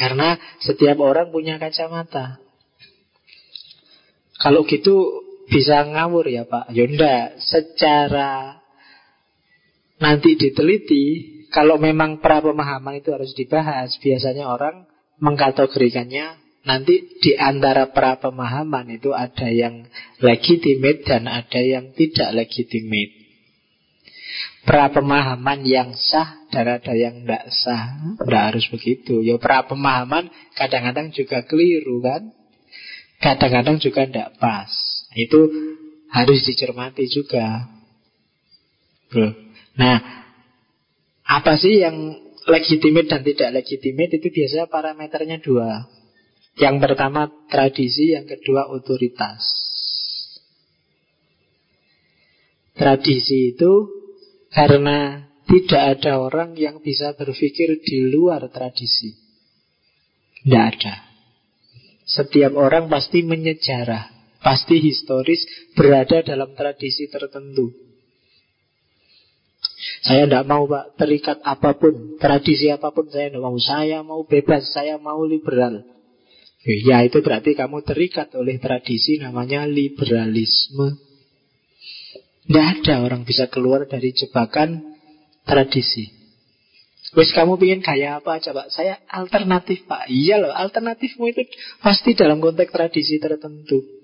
Karena 0.00 0.40
setiap 0.64 0.96
orang 0.96 1.28
punya 1.28 1.60
kacamata. 1.60 2.40
Kalau 4.40 4.64
gitu 4.64 5.20
bisa 5.52 5.84
ngawur 5.84 6.24
ya 6.24 6.48
Pak. 6.48 6.72
Yonda, 6.72 7.36
ya 7.36 7.36
secara 7.36 8.59
nanti 10.00 10.34
diteliti, 10.34 11.04
kalau 11.52 11.76
memang 11.76 12.18
pra 12.18 12.40
pemahaman 12.40 12.98
itu 12.98 13.12
harus 13.12 13.36
dibahas, 13.36 13.94
biasanya 14.00 14.48
orang 14.48 14.88
mengkategorikannya 15.20 16.40
nanti 16.64 17.20
di 17.20 17.32
antara 17.36 17.92
pra 17.92 18.20
pemahaman 18.20 18.88
itu 18.92 19.12
ada 19.12 19.48
yang 19.48 19.84
legitimate 20.20 21.04
dan 21.04 21.28
ada 21.28 21.60
yang 21.60 21.92
tidak 21.92 22.32
legitimate. 22.32 23.20
Pra 24.60 24.92
pemahaman 24.92 25.64
yang 25.64 25.96
sah 25.96 26.46
dan 26.52 26.68
ada 26.68 26.92
yang 26.92 27.24
tidak 27.24 27.48
sah. 27.48 27.96
Tidak 28.20 28.44
harus 28.52 28.68
begitu. 28.68 29.24
Ya 29.24 29.40
pra 29.40 29.64
pemahaman 29.64 30.28
kadang-kadang 30.52 31.16
juga 31.16 31.42
keliru 31.48 32.04
kan. 32.04 32.28
Kadang-kadang 33.20 33.80
juga 33.80 34.04
tidak 34.04 34.36
pas. 34.36 34.68
Itu 35.16 35.48
harus 36.12 36.44
dicermati 36.44 37.08
juga. 37.08 37.66
Nah, 39.78 39.98
apa 41.22 41.52
sih 41.54 41.78
yang 41.78 41.94
legitimate 42.50 43.06
dan 43.06 43.22
tidak 43.22 43.62
legitimate 43.62 44.18
itu 44.18 44.28
biasanya 44.32 44.66
parameternya 44.66 45.38
dua. 45.38 45.86
Yang 46.58 46.76
pertama 46.82 47.30
tradisi, 47.46 48.16
yang 48.16 48.26
kedua 48.26 48.66
otoritas. 48.68 49.40
Tradisi 52.74 53.54
itu 53.54 53.72
karena 54.50 55.28
tidak 55.46 55.82
ada 56.00 56.18
orang 56.18 56.56
yang 56.56 56.82
bisa 56.82 57.14
berpikir 57.14 57.78
di 57.82 58.10
luar 58.10 58.50
tradisi. 58.50 59.14
Tidak 60.42 60.64
ada. 60.64 60.94
Setiap 62.08 62.56
orang 62.58 62.90
pasti 62.90 63.22
menyejarah 63.22 64.20
pasti 64.40 64.80
historis 64.80 65.44
berada 65.76 66.24
dalam 66.24 66.56
tradisi 66.56 67.06
tertentu. 67.06 67.89
Saya 70.00 70.24
tidak 70.24 70.44
mau 70.48 70.64
pak 70.64 70.96
terikat 70.96 71.38
apa 71.44 71.76
pun, 71.76 72.16
tradisi 72.16 72.72
apa 72.72 72.88
pun 72.92 73.08
saya 73.12 73.28
tidak 73.28 73.44
mau. 73.44 73.56
Saya 73.60 74.00
mau 74.00 74.24
bebas, 74.24 74.72
saya 74.72 74.96
mau 74.96 75.20
liberal. 75.24 75.84
Ya 76.64 77.00
itu 77.04 77.24
berarti 77.24 77.56
kamu 77.56 77.80
terikat 77.84 78.32
oleh 78.36 78.60
tradisi 78.60 79.16
namanya 79.16 79.64
liberalisme. 79.64 81.00
Tidak 82.48 82.66
ada 82.80 83.04
orang 83.04 83.24
bisa 83.24 83.48
keluar 83.48 83.84
dari 83.88 84.12
jebakan 84.12 84.96
tradisi. 85.44 86.08
Wes 87.10 87.34
kamu 87.34 87.58
ingin 87.58 87.82
kaya 87.82 88.22
apa 88.22 88.38
pak? 88.38 88.68
Saya 88.70 89.02
alternatif 89.10 89.84
pak. 89.88 90.06
Iya 90.06 90.38
loh, 90.38 90.52
alternatifmu 90.54 91.26
itu 91.32 91.42
pasti 91.82 92.14
dalam 92.14 92.38
konteks 92.38 92.70
tradisi 92.70 93.18
tertentu. 93.18 93.99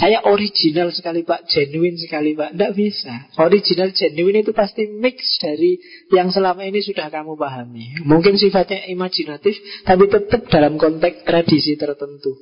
Saya 0.00 0.24
original 0.24 0.88
sekali 0.96 1.28
Pak, 1.28 1.44
genuine 1.44 2.00
sekali 2.00 2.32
Pak. 2.32 2.56
Tidak 2.56 2.72
bisa. 2.72 3.28
Original, 3.36 3.92
genuine 3.92 4.40
itu 4.40 4.56
pasti 4.56 4.88
mix 4.88 5.36
dari 5.36 5.76
yang 6.08 6.32
selama 6.32 6.64
ini 6.64 6.80
sudah 6.80 7.12
kamu 7.12 7.36
pahami. 7.36 8.00
Mungkin 8.08 8.40
sifatnya 8.40 8.88
imajinatif, 8.88 9.60
tapi 9.84 10.08
tetap 10.08 10.48
dalam 10.48 10.80
konteks 10.80 11.28
tradisi 11.28 11.76
tertentu. 11.76 12.32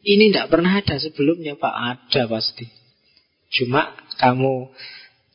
Ini 0.00 0.32
tidak 0.32 0.48
pernah 0.48 0.72
ada 0.80 0.96
sebelumnya 0.96 1.52
Pak, 1.60 1.74
ada 1.76 2.22
pasti. 2.32 2.64
Cuma 3.52 3.92
kamu 4.16 4.72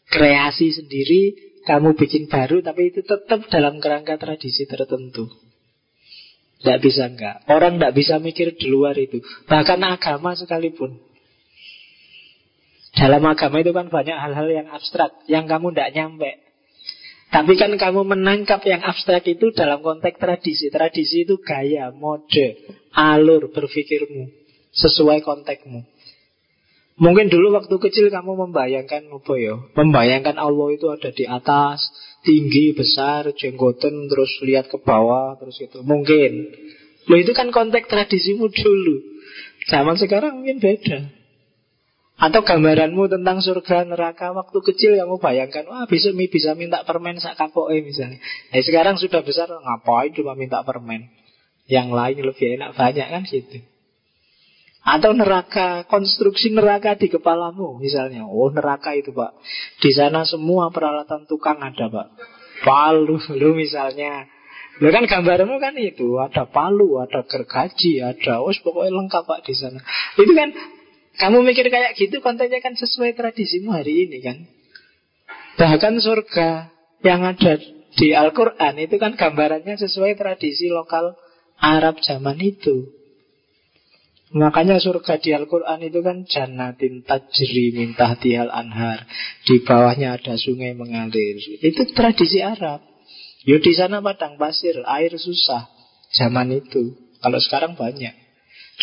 kreasi 0.09 0.74
sendiri, 0.74 1.38
kamu 1.70 1.93
bikin 1.93 2.26
baru, 2.26 2.65
tapi 2.65 2.89
itu 2.89 3.05
tetap 3.05 3.45
dalam 3.53 3.78
kerangka 3.78 4.18
tradisi 4.18 4.65
tertentu. 4.65 5.46
Tidak 6.57 6.79
bisa 6.81 7.05
enggak. 7.05 7.45
Orang 7.45 7.77
tidak 7.77 7.93
bisa 7.93 8.17
mikir 8.17 8.57
di 8.57 8.67
luar 8.73 8.97
itu. 8.97 9.21
Bahkan 9.45 9.79
agama 9.81 10.33
sekalipun. 10.33 10.97
Dalam 12.97 13.21
agama 13.29 13.61
itu 13.61 13.69
kan 13.77 13.93
banyak 13.93 14.17
hal-hal 14.17 14.47
yang 14.49 14.67
abstrak. 14.73 15.13
Yang 15.29 15.45
kamu 15.53 15.67
tidak 15.73 15.91
nyampe. 15.93 16.31
Tapi 17.27 17.53
kan 17.59 17.71
kamu 17.75 18.01
menangkap 18.07 18.63
yang 18.65 18.81
abstrak 18.81 19.21
itu 19.29 19.53
dalam 19.53 19.85
konteks 19.85 20.17
tradisi. 20.17 20.73
Tradisi 20.73 21.27
itu 21.27 21.37
gaya, 21.43 21.93
mode, 21.93 22.57
alur 22.95 23.53
berpikirmu. 23.53 24.33
Sesuai 24.73 25.21
konteksmu. 25.21 25.85
Mungkin 26.97 27.29
dulu 27.29 27.53
waktu 27.53 27.75
kecil 27.77 28.09
kamu 28.09 28.49
membayangkan 28.49 29.05
apa 29.13 29.33
ya? 29.37 29.61
Membayangkan 29.77 30.33
Allah 30.41 30.67
itu 30.73 30.89
ada 30.89 31.13
di 31.13 31.29
atas, 31.29 31.85
tinggi, 32.28 32.75
besar, 32.75 33.32
jenggoten, 33.32 34.11
terus 34.11 34.32
lihat 34.43 34.67
ke 34.67 34.75
bawah, 34.84 35.39
terus 35.39 35.55
itu. 35.63 35.80
Mungkin. 35.80 36.32
Loh 37.07 37.17
itu 37.17 37.32
kan 37.32 37.55
konteks 37.55 37.88
tradisimu 37.88 38.51
dulu. 38.51 38.99
Zaman 39.71 39.95
sekarang 39.95 40.43
mungkin 40.43 40.59
beda. 40.59 41.07
Atau 42.17 42.41
gambaranmu 42.41 43.13
tentang 43.13 43.45
surga 43.45 43.86
neraka 43.86 44.34
waktu 44.34 44.57
kecil 44.73 44.97
kamu 44.97 45.21
bayangkan, 45.21 45.69
wah 45.69 45.86
besok 45.86 46.17
bisa 46.17 46.57
minta 46.57 46.82
permen 46.82 47.21
sak 47.21 47.38
kapoke 47.38 47.78
misalnya. 47.86 48.17
Nah, 48.49 48.61
sekarang 48.65 48.97
sudah 48.97 49.21
besar 49.21 49.45
ngapain 49.47 50.11
cuma 50.17 50.34
minta 50.34 50.65
permen? 50.65 51.13
Yang 51.69 51.88
lain 51.93 52.17
lebih 52.25 52.47
enak 52.57 52.73
banyak 52.73 53.07
kan 53.07 53.21
gitu. 53.30 53.61
Atau 54.88 55.11
neraka, 55.11 55.83
konstruksi 55.91 56.55
neraka 56.55 56.95
di 56.95 57.11
kepalamu 57.11 57.75
misalnya. 57.75 58.23
Oh 58.23 58.47
neraka 58.47 58.95
itu 58.95 59.11
pak. 59.11 59.35
Di 59.83 59.91
sana 59.91 60.23
semua 60.23 60.71
peralatan 60.71 61.27
tukang 61.27 61.59
ada 61.59 61.91
pak. 61.91 62.07
Palu, 62.63 63.19
lu 63.35 63.51
misalnya. 63.51 64.31
Lu 64.79 64.88
kan 64.88 65.03
gambarmu 65.03 65.59
kan 65.59 65.75
itu. 65.75 66.15
Ada 66.23 66.47
palu, 66.47 67.03
ada 67.03 67.27
gergaji, 67.27 67.99
ada 67.99 68.39
os 68.39 68.63
pokoknya 68.63 68.95
lengkap 68.95 69.27
pak 69.27 69.43
di 69.43 69.53
sana. 69.59 69.83
Itu 70.15 70.31
kan 70.31 70.55
kamu 71.19 71.43
mikir 71.43 71.67
kayak 71.67 71.99
gitu 71.99 72.23
kontennya 72.23 72.63
kan 72.63 72.79
sesuai 72.79 73.11
tradisimu 73.11 73.75
hari 73.75 74.07
ini 74.07 74.23
kan. 74.23 74.38
Bahkan 75.59 75.99
surga 75.99 76.71
yang 77.03 77.27
ada 77.27 77.59
di 77.97 78.13
Al-Quran 78.15 78.77
itu 78.79 78.95
kan 79.01 79.19
gambarannya 79.19 79.75
sesuai 79.75 80.15
tradisi 80.15 80.71
lokal 80.71 81.17
Arab 81.59 81.99
zaman 81.99 82.39
itu. 82.39 82.96
Makanya 84.28 84.84
surga 84.84 85.23
di 85.23 85.32
Al-Quran 85.32 85.88
itu 85.88 86.03
kan 86.03 86.28
jannatin 86.28 86.99
tajri 87.07 87.71
mintah 87.71 88.19
tial 88.19 88.51
anhar. 88.51 89.07
Di 89.47 89.63
bawahnya 89.63 90.19
ada 90.19 90.36
sungai 90.36 90.75
mengalir. 90.75 91.39
Itu 91.63 91.88
tradisi 91.95 92.43
Arab. 92.43 92.84
Yo 93.47 93.63
di 93.63 93.71
sana 93.71 94.03
padang 94.03 94.36
pasir, 94.36 94.84
air 94.84 95.15
susah. 95.15 95.71
Zaman 96.11 96.51
itu. 96.59 96.91
Kalau 97.23 97.39
sekarang 97.39 97.80
banyak. 97.80 98.11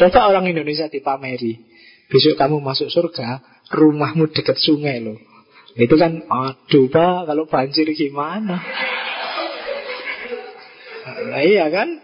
Coba 0.00 0.32
orang 0.32 0.48
Indonesia 0.48 0.88
dipameri. 0.88 1.60
Besok 2.08 2.40
kamu 2.40 2.64
masuk 2.64 2.88
surga, 2.88 3.44
rumahmu 3.68 4.32
dekat 4.32 4.56
sungai 4.56 5.04
loh. 5.04 5.20
Itu 5.74 5.98
kan, 6.00 6.24
aduh 6.24 6.86
pak, 6.88 7.26
kalau 7.26 7.44
banjir 7.50 7.88
gimana? 7.92 8.62
Nah, 11.04 11.42
iya 11.42 11.66
kan? 11.68 12.00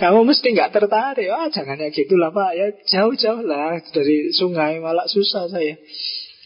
Kamu 0.00 0.24
mesti 0.24 0.56
nggak 0.56 0.72
tertarik. 0.72 1.28
Wah, 1.28 1.52
jangan 1.52 1.76
ya 1.76 1.92
gitu 1.92 2.16
lah 2.16 2.32
Pak. 2.32 2.50
Ya 2.56 2.66
jauh-jauh 2.88 3.44
lah 3.44 3.84
dari 3.92 4.32
sungai 4.32 4.80
malah 4.80 5.04
susah 5.04 5.52
saya. 5.52 5.76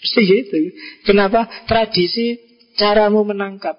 Mesti 0.03 0.21
gitu. 0.27 0.59
Kenapa? 1.07 1.47
Tradisi 1.71 2.35
caramu 2.75 3.23
menangkap 3.23 3.79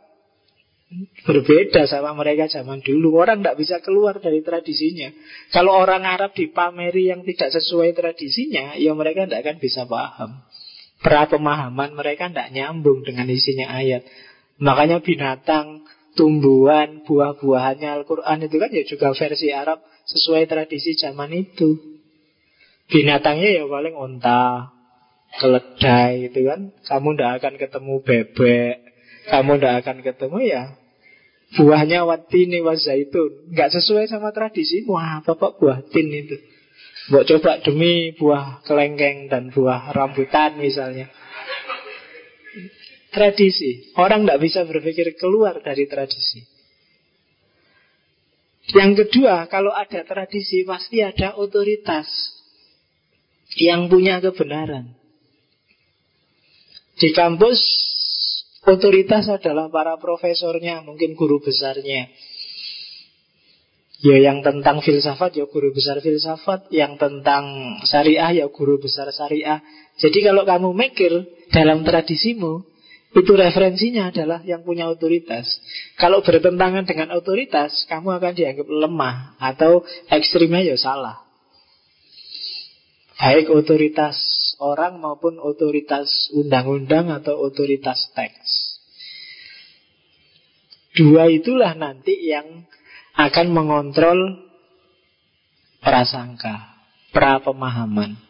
berbeda 1.25 1.89
sama 1.89 2.15
mereka 2.15 2.47
zaman 2.47 2.79
dulu. 2.79 3.19
Orang 3.19 3.43
tidak 3.43 3.59
bisa 3.59 3.83
keluar 3.83 4.21
dari 4.23 4.39
tradisinya. 4.45 5.11
Kalau 5.51 5.75
orang 5.75 6.07
Arab 6.07 6.31
dipameri 6.31 7.11
yang 7.11 7.25
tidak 7.27 7.51
sesuai 7.51 7.91
tradisinya, 7.97 8.77
ya 8.79 8.95
mereka 8.95 9.27
tidak 9.27 9.43
akan 9.43 9.57
bisa 9.59 9.83
paham. 9.89 10.45
Pra 11.03 11.27
pemahaman 11.27 11.91
mereka 11.91 12.31
tidak 12.31 12.55
nyambung 12.55 13.03
dengan 13.03 13.27
isinya 13.27 13.75
ayat. 13.75 14.07
Makanya 14.55 15.03
binatang 15.03 15.74
tumbuhan, 16.15 17.03
buah-buahannya 17.03 18.01
Al-Quran 18.01 18.47
itu 18.47 18.55
kan 18.57 18.69
ya 18.71 18.83
juga 18.87 19.07
versi 19.11 19.51
Arab 19.51 19.83
sesuai 20.07 20.47
tradisi 20.49 20.95
zaman 20.95 21.31
itu. 21.35 22.01
Binatangnya 22.89 23.61
ya 23.61 23.63
paling 23.67 23.93
onta, 23.93 24.73
keledai 25.37 26.31
itu 26.31 26.39
kan. 26.47 26.71
Kamu 26.87 27.13
tidak 27.13 27.31
akan 27.43 27.53
ketemu 27.59 27.93
bebek, 28.01 28.75
kamu 29.29 29.51
tidak 29.59 29.73
akan 29.83 29.97
ketemu 30.01 30.37
ya 30.41 30.63
buahnya 31.53 32.03
watini 32.03 32.59
wa 32.65 32.73
zaitun. 32.73 33.53
Nggak 33.53 33.69
sesuai 33.79 34.09
sama 34.09 34.33
tradisi. 34.33 34.83
Wah, 34.89 35.21
apa 35.23 35.37
pak 35.37 35.61
buah 35.61 35.85
tin 35.93 36.09
itu? 36.11 36.35
Buat 37.13 37.29
coba 37.29 37.61
demi 37.61 38.17
buah 38.17 38.65
kelengkeng 38.65 39.29
dan 39.29 39.53
buah 39.53 39.93
rambutan 39.93 40.57
misalnya 40.57 41.13
tradisi. 43.15 43.95
Orang 43.95 44.27
tidak 44.27 44.43
bisa 44.43 44.67
berpikir 44.67 45.15
keluar 45.15 45.63
dari 45.63 45.87
tradisi. 45.87 46.43
Yang 48.75 49.07
kedua, 49.07 49.47
kalau 49.47 49.71
ada 49.71 50.03
tradisi 50.03 50.67
pasti 50.67 50.99
ada 50.99 51.39
otoritas 51.39 52.11
yang 53.55 53.87
punya 53.87 54.19
kebenaran. 54.19 54.91
Di 56.99 57.15
kampus 57.15 57.85
Otoritas 58.65 59.29
adalah 59.29 59.69
para 59.69 59.93
profesornya, 60.01 60.81
mungkin 60.81 61.13
guru 61.13 61.37
besarnya. 61.37 62.09
Ya 64.01 64.17
yang 64.17 64.41
tentang 64.41 64.81
filsafat 64.81 65.37
ya 65.37 65.45
guru 65.45 65.69
besar 65.69 66.01
filsafat, 66.01 66.73
yang 66.73 66.97
tentang 66.97 67.77
syariah 67.85 68.41
ya 68.41 68.45
guru 68.49 68.81
besar 68.81 69.13
syariah. 69.13 69.61
Jadi 70.01 70.19
kalau 70.25 70.49
kamu 70.49 70.73
mikir 70.73 71.13
dalam 71.53 71.85
tradisimu, 71.85 72.65
itu 73.15 73.31
referensinya 73.31 74.11
adalah 74.11 74.43
yang 74.43 74.67
punya 74.67 74.91
otoritas. 74.91 75.47
Kalau 75.95 76.19
bertentangan 76.19 76.83
dengan 76.83 77.15
otoritas, 77.15 77.87
kamu 77.87 78.19
akan 78.19 78.33
dianggap 78.35 78.67
lemah 78.67 79.39
atau 79.39 79.87
ekstrimnya 80.11 80.67
ya 80.67 80.75
salah. 80.75 81.23
Baik 83.15 83.47
otoritas 83.47 84.19
orang 84.59 84.99
maupun 84.99 85.39
otoritas 85.39 86.27
undang-undang 86.35 87.07
atau 87.07 87.39
otoritas 87.39 88.11
teks. 88.11 88.75
Dua 90.99 91.31
itulah 91.31 91.71
nanti 91.71 92.19
yang 92.27 92.67
akan 93.15 93.47
mengontrol 93.55 94.43
prasangka, 95.79 96.75
pra 97.15 97.39
pemahaman. 97.39 98.24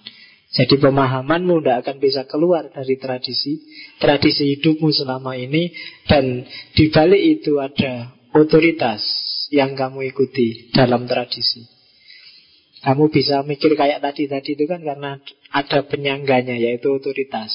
Jadi 0.55 0.79
pemahamanmu 0.79 1.59
tidak 1.59 1.77
akan 1.83 1.97
bisa 1.99 2.23
keluar 2.31 2.71
dari 2.71 2.95
tradisi 2.95 3.59
Tradisi 3.99 4.55
hidupmu 4.55 4.87
selama 4.87 5.35
ini. 5.35 5.75
Dan 6.07 6.47
di 6.71 6.87
balik 6.87 7.19
itu 7.19 7.59
ada 7.59 8.15
otoritas 8.31 9.03
yang 9.51 9.75
kamu 9.75 10.15
ikuti 10.15 10.71
dalam 10.71 11.03
tradisi. 11.11 11.67
Kamu 12.79 13.11
bisa 13.11 13.43
mikir 13.43 13.75
kayak 13.75 13.99
tadi-tadi 13.99 14.55
itu 14.55 14.63
kan 14.69 14.79
karena 14.79 15.19
ada 15.51 15.79
penyangganya 15.89 16.55
yaitu 16.55 16.87
otoritas. 16.87 17.51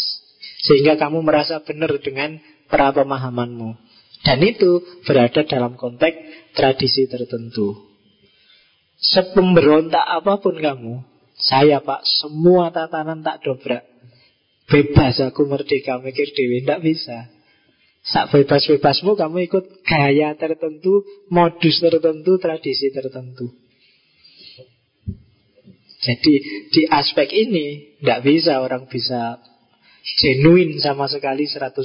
Sehingga 0.60 1.00
kamu 1.00 1.24
merasa 1.24 1.64
benar 1.64 1.96
dengan 2.04 2.36
pra 2.68 2.92
pemahamanmu 2.92 3.76
Dan 4.20 4.44
itu 4.44 4.84
berada 5.08 5.40
dalam 5.48 5.80
konteks 5.80 6.52
tradisi 6.52 7.08
tertentu. 7.08 7.88
Sepemberontak 9.00 10.04
apa 10.04 10.36
pun 10.44 10.60
kamu 10.60 11.09
saya 11.40 11.80
pak, 11.80 12.04
semua 12.04 12.68
tatanan 12.68 13.24
tak 13.24 13.40
dobrak. 13.44 13.84
Bebas 14.70 15.18
aku 15.18 15.50
merdeka 15.50 15.98
mikir 15.98 16.30
dewi, 16.30 16.62
tidak 16.62 16.80
bisa. 16.86 17.26
Sak 18.00 18.32
bebas-bebasmu 18.32 19.12
kamu 19.12 19.50
ikut 19.50 19.84
gaya 19.84 20.32
tertentu, 20.38 21.04
modus 21.28 21.82
tertentu, 21.82 22.40
tradisi 22.40 22.88
tertentu. 22.88 23.50
Jadi 26.00 26.34
di 26.72 26.82
aspek 26.88 27.28
ini 27.28 27.98
tidak 28.00 28.24
bisa 28.24 28.64
orang 28.64 28.88
bisa 28.88 29.36
genuine 30.16 30.80
sama 30.80 31.04
sekali 31.12 31.44
100%. 31.44 31.76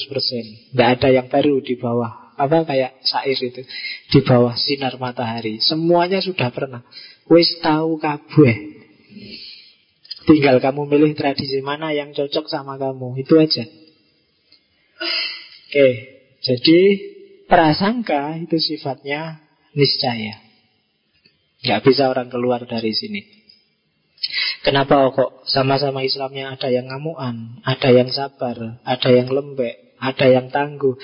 Tidak 0.72 0.88
ada 0.88 1.10
yang 1.12 1.28
baru 1.28 1.60
di 1.60 1.76
bawah 1.76 2.26
apa 2.36 2.68
kayak 2.68 2.99
sair 3.03 3.36
itu 3.36 3.64
di 4.12 4.20
bawah 4.24 4.56
sinar 4.56 4.95
matahari. 4.99 5.60
Semuanya 5.60 6.24
sudah 6.24 6.47
pernah. 6.51 6.84
Wis 7.28 7.60
tahu 7.60 7.99
kabeh. 7.99 8.56
Tinggal 10.26 10.57
kamu 10.57 10.89
milih 10.89 11.13
tradisi 11.13 11.61
mana 11.61 11.93
yang 11.93 12.13
cocok 12.13 12.49
sama 12.49 12.82
kamu. 12.82 13.21
Itu 13.21 13.38
aja. 13.38 13.61
Oke, 15.69 15.88
jadi 16.41 16.80
prasangka 17.45 18.41
itu 18.41 18.57
sifatnya 18.57 19.43
niscaya. 19.78 20.41
Gak 21.65 21.82
bisa 21.86 22.09
orang 22.09 22.30
keluar 22.30 22.65
dari 22.65 22.93
sini. 22.93 23.21
Kenapa 24.65 25.13
kok 25.13 25.45
sama-sama 25.45 26.01
Islamnya 26.01 26.57
ada 26.57 26.73
yang 26.73 26.89
ngamuan, 26.89 27.61
ada 27.61 27.89
yang 27.93 28.09
sabar, 28.09 28.82
ada 28.82 29.09
yang 29.13 29.30
lembek, 29.30 29.93
ada 30.01 30.26
yang 30.26 30.49
tangguh. 30.49 30.97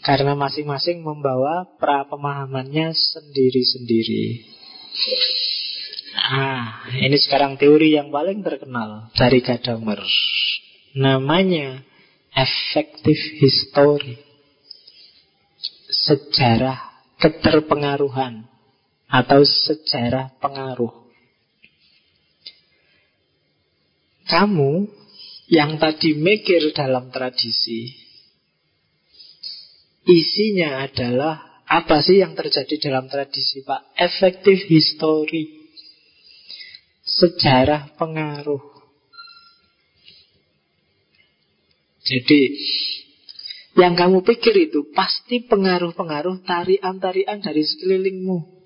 Karena 0.00 0.38
masing-masing 0.38 1.02
membawa 1.02 1.66
pra 1.76 2.06
pemahamannya 2.06 2.94
sendiri-sendiri. 2.94 4.46
Ah, 6.20 6.84
ini 6.92 7.16
sekarang 7.16 7.56
teori 7.56 7.96
yang 7.96 8.12
paling 8.12 8.44
terkenal 8.44 9.08
dari 9.16 9.40
Gadamer. 9.40 10.04
Namanya 10.92 11.80
effective 12.36 13.40
history. 13.40 14.20
Sejarah 15.88 16.76
keterpengaruhan 17.16 18.44
atau 19.08 19.40
sejarah 19.42 20.36
pengaruh. 20.44 20.92
Kamu 24.28 24.86
yang 25.50 25.80
tadi 25.80 26.14
mikir 26.14 26.70
dalam 26.76 27.10
tradisi, 27.10 27.90
isinya 30.06 30.86
adalah 30.86 31.64
apa 31.66 31.98
sih 32.04 32.22
yang 32.22 32.38
terjadi 32.38 32.78
dalam 32.78 33.10
tradisi, 33.10 33.66
Pak? 33.66 33.98
Effective 33.98 34.62
history 34.70 35.59
sejarah 37.20 37.92
pengaruh. 38.00 38.64
Jadi 42.00 42.42
yang 43.76 43.94
kamu 43.94 44.24
pikir 44.24 44.72
itu 44.72 44.88
pasti 44.96 45.44
pengaruh-pengaruh 45.46 46.42
tarian-tarian 46.42 47.38
dari 47.38 47.62
sekelilingmu. 47.62 48.58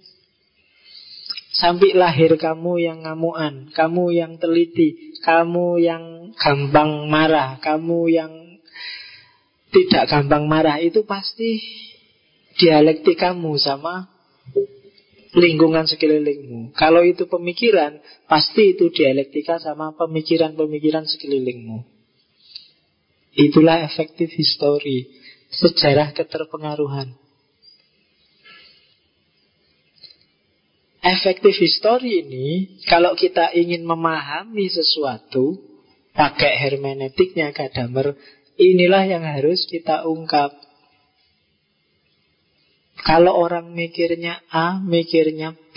Sampai 1.55 1.95
lahir 1.95 2.35
kamu 2.35 2.83
yang 2.83 3.07
ngamuan, 3.07 3.71
kamu 3.71 4.11
yang 4.11 4.33
teliti, 4.43 5.15
kamu 5.23 5.79
yang 5.79 6.35
gampang 6.35 7.07
marah, 7.07 7.63
kamu 7.63 8.11
yang 8.11 8.33
tidak 9.71 10.11
gampang 10.11 10.51
marah 10.51 10.83
itu 10.83 11.07
pasti 11.07 11.63
dialektik 12.59 13.19
kamu 13.19 13.55
sama 13.59 14.11
lingkungan 15.35 15.85
sekelilingmu. 15.91 16.73
Kalau 16.79 17.03
itu 17.03 17.27
pemikiran, 17.27 17.99
pasti 18.31 18.79
itu 18.79 18.91
dialektika 18.95 19.59
sama 19.59 19.93
pemikiran-pemikiran 19.99 21.05
sekelilingmu. 21.05 21.83
Itulah 23.35 23.83
efektif 23.83 24.31
history, 24.31 25.11
sejarah 25.51 26.15
keterpengaruhan. 26.15 27.19
Efektif 31.05 31.61
history 31.61 32.25
ini, 32.25 32.81
kalau 32.89 33.13
kita 33.13 33.53
ingin 33.53 33.85
memahami 33.85 34.73
sesuatu, 34.73 35.61
pakai 36.17 36.65
hermeneutiknya 36.65 37.53
Gadamer, 37.53 38.17
inilah 38.57 39.05
yang 39.05 39.21
harus 39.27 39.69
kita 39.69 40.09
ungkap. 40.09 40.64
Kalau 43.05 43.37
orang 43.37 43.77
mikirnya 43.77 44.41
A, 44.49 44.81
mikirnya 44.81 45.53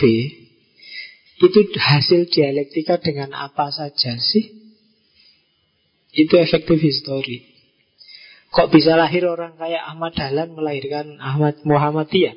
itu 1.38 1.58
hasil 1.76 2.32
dialektika 2.32 2.96
dengan 2.98 3.36
apa 3.36 3.68
saja 3.68 4.16
sih? 4.16 4.58
Itu 6.16 6.40
efektif 6.40 6.80
history. 6.80 7.44
Kok 8.48 8.72
bisa 8.72 8.96
lahir 8.96 9.28
orang 9.28 9.60
kayak 9.60 9.92
Ahmad 9.92 10.16
Dahlan 10.16 10.56
melahirkan 10.56 11.20
Ahmad 11.20 11.60
Muhammadiyah? 11.68 12.32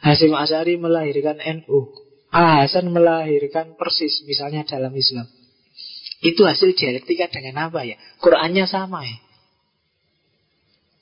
Hasim 0.00 0.32
Asari 0.32 0.80
melahirkan 0.80 1.36
NU. 1.36 1.92
A 2.32 2.64
Hasan 2.64 2.88
melahirkan 2.92 3.76
persis 3.76 4.24
misalnya 4.24 4.64
dalam 4.64 4.92
Islam. 4.96 5.28
Itu 6.24 6.48
hasil 6.48 6.72
dialektika 6.72 7.28
dengan 7.28 7.68
apa 7.68 7.84
ya? 7.84 8.00
Qurannya 8.24 8.64
sama 8.64 9.04
ya. 9.04 9.16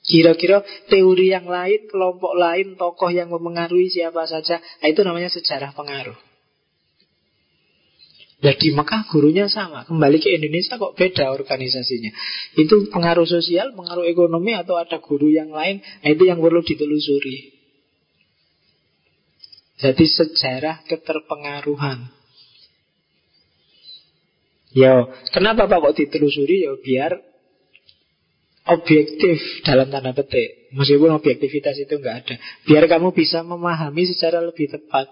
Kira-kira 0.05 0.61
teori 0.85 1.33
yang 1.33 1.49
lain, 1.49 1.89
kelompok 1.89 2.37
lain, 2.37 2.77
tokoh 2.77 3.09
yang 3.09 3.33
memengaruhi 3.33 3.89
siapa 3.89 4.29
saja, 4.29 4.61
nah 4.61 4.87
itu 4.87 5.01
namanya 5.01 5.33
sejarah 5.33 5.73
pengaruh. 5.73 6.17
Ya 8.45 8.53
di 8.53 8.69
Mekah 8.69 9.09
gurunya 9.09 9.49
sama, 9.49 9.89
kembali 9.89 10.21
ke 10.21 10.29
Indonesia 10.37 10.77
kok 10.77 10.93
beda 10.93 11.33
organisasinya. 11.33 12.13
Itu 12.53 12.85
pengaruh 12.93 13.25
sosial, 13.25 13.73
pengaruh 13.73 14.05
ekonomi 14.05 14.53
atau 14.53 14.77
ada 14.77 15.01
guru 15.01 15.33
yang 15.33 15.49
lain, 15.49 15.81
nah 15.81 16.09
itu 16.13 16.29
yang 16.29 16.37
perlu 16.37 16.61
ditelusuri. 16.61 17.57
Jadi 19.81 20.05
sejarah 20.05 20.85
keterpengaruhan. 20.85 22.13
Yo, 24.75 25.09
kenapa 25.33 25.65
Pak 25.65 25.79
kok 25.81 25.95
ditelusuri? 25.97 26.69
Yo 26.69 26.77
biar 26.83 27.17
objektif 28.65 29.37
dalam 29.61 29.93
tanda 29.93 30.11
petik. 30.11 30.73
Meskipun 30.73 31.13
objektivitas 31.13 31.77
itu 31.77 32.01
nggak 32.01 32.15
ada. 32.25 32.35
Biar 32.65 32.83
kamu 32.89 33.13
bisa 33.13 33.45
memahami 33.45 34.09
secara 34.09 34.41
lebih 34.41 34.73
tepat. 34.73 35.07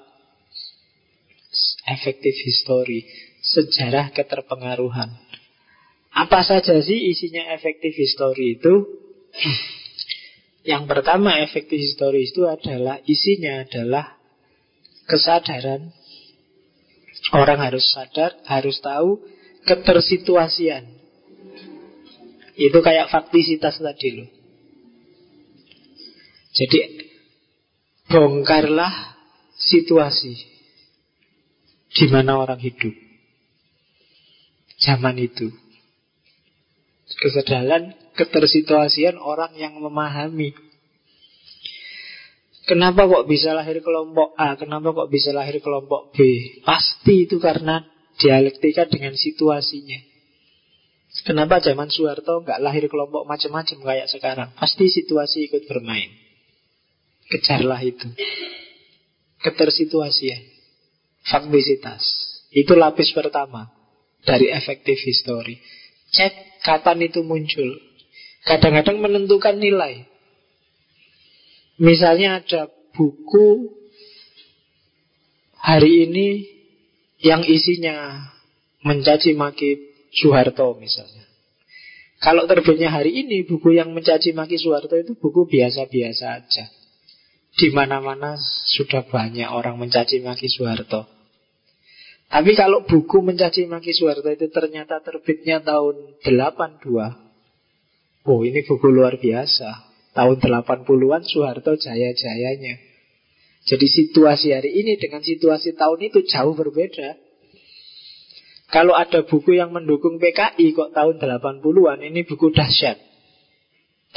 Efektif 1.86 2.34
history. 2.42 3.06
Sejarah 3.44 4.10
keterpengaruhan. 4.10 5.14
Apa 6.14 6.46
saja 6.46 6.78
sih 6.82 7.10
isinya 7.10 7.54
efektif 7.54 7.94
history 7.94 8.58
itu? 8.58 8.86
Yang 10.64 10.84
pertama 10.90 11.42
efektif 11.44 11.78
history 11.82 12.30
itu 12.30 12.48
adalah 12.48 13.02
isinya 13.04 13.66
adalah 13.66 14.16
kesadaran 15.10 15.92
orang 17.36 17.60
harus 17.60 17.84
sadar, 17.92 18.40
harus 18.48 18.80
tahu 18.80 19.20
ketersituasian 19.68 21.03
itu 22.58 22.78
kayak 22.80 23.10
faktisitas 23.10 23.82
tadi 23.82 24.10
loh. 24.14 24.30
Jadi 26.54 26.80
bongkarlah 28.14 29.18
situasi 29.58 30.38
di 31.94 32.06
mana 32.10 32.38
orang 32.38 32.62
hidup 32.62 32.94
zaman 34.78 35.18
itu. 35.18 35.50
Kesadaran 37.14 37.94
ketersituasian 38.18 39.22
orang 39.22 39.54
yang 39.58 39.78
memahami 39.78 40.54
Kenapa 42.64 43.12
kok 43.12 43.28
bisa 43.28 43.52
lahir 43.52 43.84
kelompok 43.84 44.40
A? 44.40 44.56
Kenapa 44.56 44.96
kok 44.96 45.12
bisa 45.12 45.36
lahir 45.36 45.60
kelompok 45.60 46.16
B? 46.16 46.24
Pasti 46.64 47.28
itu 47.28 47.36
karena 47.36 47.84
dialektika 48.16 48.88
dengan 48.88 49.20
situasinya. 49.20 50.13
Kenapa 51.22 51.62
zaman 51.62 51.94
Soeharto 51.94 52.42
nggak 52.42 52.58
lahir 52.58 52.90
kelompok 52.90 53.30
macam-macam 53.30 53.78
kayak 53.86 54.10
sekarang? 54.10 54.50
Pasti 54.58 54.90
situasi 54.90 55.46
ikut 55.46 55.70
bermain. 55.70 56.10
Kejarlah 57.30 57.78
itu. 57.86 58.10
Ketersituasian. 59.46 60.42
Faktisitas. 61.30 62.02
Itu 62.50 62.74
lapis 62.74 63.14
pertama 63.14 63.70
dari 64.26 64.50
efektif 64.50 64.98
history. 65.06 65.62
Cek 66.10 66.66
kapan 66.66 67.06
itu 67.06 67.22
muncul. 67.22 67.78
Kadang-kadang 68.44 68.98
menentukan 69.00 69.56
nilai. 69.56 70.10
Misalnya 71.78 72.42
ada 72.42 72.70
buku 72.94 73.70
hari 75.62 76.10
ini 76.10 76.28
yang 77.24 77.46
isinya 77.48 78.30
mencaci 78.84 79.34
maki 79.34 79.93
Soeharto 80.14 80.78
misalnya. 80.78 81.26
Kalau 82.24 82.48
terbitnya 82.48 82.88
hari 82.88 83.20
ini 83.20 83.44
buku 83.44 83.76
yang 83.76 83.92
mencaci 83.92 84.32
maki 84.32 84.56
Soeharto 84.56 84.96
itu 84.96 85.18
buku 85.20 85.44
biasa-biasa 85.50 86.26
aja. 86.40 86.66
Di 87.54 87.70
mana-mana 87.76 88.40
sudah 88.74 89.04
banyak 89.06 89.50
orang 89.50 89.76
mencaci 89.76 90.24
maki 90.24 90.48
Soeharto. 90.48 91.04
Tapi 92.32 92.52
kalau 92.56 92.88
buku 92.88 93.20
mencaci 93.20 93.68
maki 93.68 93.92
Soeharto 93.92 94.32
itu 94.32 94.48
ternyata 94.50 95.04
terbitnya 95.04 95.60
tahun 95.62 96.18
82. 96.24 97.22
Oh, 98.24 98.40
ini 98.48 98.64
buku 98.64 98.88
luar 98.88 99.20
biasa. 99.20 99.70
Tahun 100.16 100.38
80-an 100.40 101.24
Soeharto 101.28 101.76
jaya-jayanya. 101.76 102.94
Jadi 103.64 103.86
situasi 103.88 104.52
hari 104.56 104.72
ini 104.76 104.96
dengan 104.96 105.24
situasi 105.24 105.76
tahun 105.76 106.00
itu 106.08 106.24
jauh 106.24 106.56
berbeda. 106.56 107.20
Kalau 108.74 108.98
ada 108.98 109.22
buku 109.22 109.54
yang 109.54 109.70
mendukung 109.70 110.18
PKI 110.18 110.74
kok 110.74 110.98
tahun 110.98 111.22
80-an 111.22 112.00
ini 112.02 112.26
buku 112.26 112.50
dahsyat. 112.50 112.98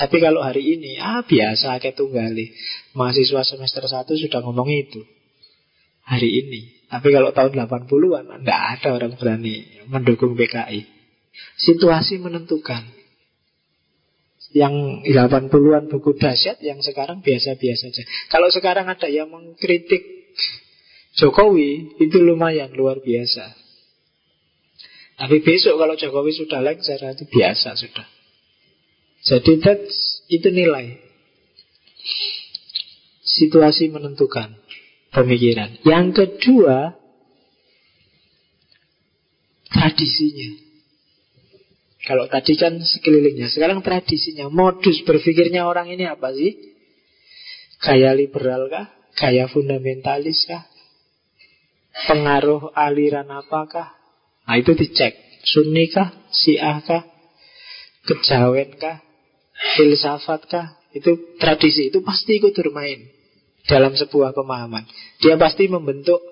Tapi 0.01 0.17
kalau 0.17 0.41
hari 0.41 0.65
ini, 0.65 0.97
ah 0.97 1.21
biasa 1.21 1.77
kayak 1.77 1.93
tunggali. 1.93 2.57
Mahasiswa 2.97 3.45
semester 3.45 3.85
1 3.85 4.09
sudah 4.09 4.41
ngomong 4.41 4.73
itu. 4.73 5.05
Hari 6.09 6.29
ini. 6.41 6.89
Tapi 6.89 7.09
kalau 7.13 7.37
tahun 7.37 7.53
80-an, 7.69 8.25
enggak 8.33 8.61
ada 8.81 8.89
orang 8.97 9.13
berani 9.21 9.85
mendukung 9.93 10.33
PKI. 10.33 10.89
Situasi 11.61 12.17
menentukan. 12.17 12.97
Yang 14.57 15.05
80-an 15.05 15.91
buku 15.91 16.17
dahsyat 16.17 16.63
Yang 16.65 16.89
sekarang 16.89 17.21
biasa-biasa 17.21 17.93
saja 17.93 18.07
Kalau 18.31 18.49
sekarang 18.49 18.87
ada 18.89 19.11
yang 19.11 19.29
mengkritik 19.29 20.01
Jokowi 21.19 21.99
Itu 22.01 22.23
lumayan 22.23 22.73
luar 22.73 23.03
biasa 23.03 23.66
Tapi 25.17 25.41
besok 25.41 25.81
kalau 25.81 25.97
Jokowi 25.97 26.33
sudah 26.37 26.61
lengser 26.61 27.01
Itu 27.01 27.25
biasa 27.25 27.73
sudah 27.73 28.07
Jadi 29.25 29.59
itu 30.29 30.49
nilai 30.53 31.01
Situasi 33.25 33.89
menentukan 33.89 34.53
Pemikiran 35.11 35.81
Yang 35.89 36.07
kedua 36.15 36.93
Tradisinya 39.73 40.67
kalau 42.07 42.31
tadi 42.31 42.55
kan 42.55 42.79
sekelilingnya, 42.79 43.51
sekarang 43.51 43.83
tradisinya, 43.83 44.47
modus 44.47 45.03
berpikirnya 45.03 45.67
orang 45.67 45.91
ini 45.91 46.07
apa 46.07 46.31
sih? 46.31 46.55
Gaya 47.83 48.15
liberal 48.15 48.71
kah? 48.71 48.95
Gaya 49.19 49.51
fundamentalis 49.51 50.47
kah? 50.47 50.63
Pengaruh 52.07 52.71
aliran 52.79 53.27
apakah? 53.27 53.91
Nah 54.47 54.57
itu 54.57 54.73
dicek. 54.79 55.43
Sunni 55.47 55.91
kah? 55.91 56.11
Syiah 56.31 56.79
kah? 56.83 57.03
Kejawen 58.07 58.79
kah? 58.79 59.03
Filsafat 59.75 60.47
kah? 60.47 60.67
Itu 60.95 61.37
tradisi, 61.37 61.93
itu 61.93 62.01
pasti 62.01 62.41
ikut 62.41 62.57
bermain 62.57 63.05
dalam 63.69 63.93
sebuah 63.93 64.33
pemahaman. 64.33 64.87
Dia 65.21 65.37
pasti 65.37 65.69
membentuk 65.69 66.23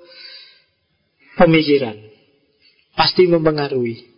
pemikiran. 1.36 1.98
Pasti 2.94 3.26
mempengaruhi. 3.26 4.14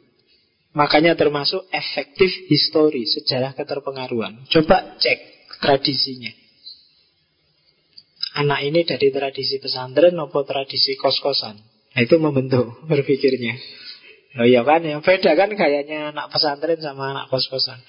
Makanya 0.77 1.17
termasuk 1.17 1.65
efektif 1.73 2.29
histori, 2.53 3.09
sejarah 3.09 3.57
keterpengaruhan. 3.57 4.45
Coba 4.53 5.01
cek 5.01 5.19
tradisinya. 5.65 6.29
Anak 8.37 8.61
ini 8.69 8.85
dari 8.85 9.09
tradisi 9.09 9.57
pesantren 9.57 10.13
maupun 10.13 10.45
tradisi 10.45 10.93
kos-kosan. 11.01 11.57
Nah, 11.97 12.01
itu 12.05 12.17
membentuk 12.21 12.77
berpikirnya. 12.85 13.57
Oh 14.37 14.45
iya 14.45 14.69
kan, 14.69 14.85
yang 14.85 15.01
beda 15.01 15.33
kan 15.33 15.49
kayaknya 15.49 16.13
anak 16.13 16.29
pesantren 16.29 16.77
sama 16.85 17.17
anak 17.17 17.33
kos-kosan. 17.33 17.81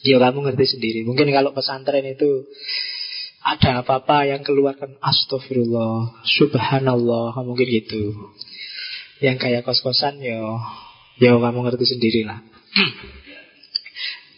Ya 0.00 0.16
kamu 0.16 0.48
ngerti 0.48 0.64
sendiri. 0.78 1.04
Mungkin 1.04 1.28
kalau 1.28 1.52
pesantren 1.52 2.08
itu 2.08 2.48
ada 3.44 3.84
apa-apa 3.84 4.24
yang 4.24 4.40
keluarkan 4.40 4.96
astagfirullah, 5.04 6.24
subhanallah, 6.24 7.36
mungkin 7.44 7.68
gitu. 7.68 8.16
Yang 9.18 9.36
kayak 9.42 9.62
kos-kosan 9.66 10.22
ya 10.22 10.38
Ya 11.18 11.34
kamu 11.34 11.66
ngerti 11.66 11.86
sendiri 11.98 12.22
lah 12.22 12.38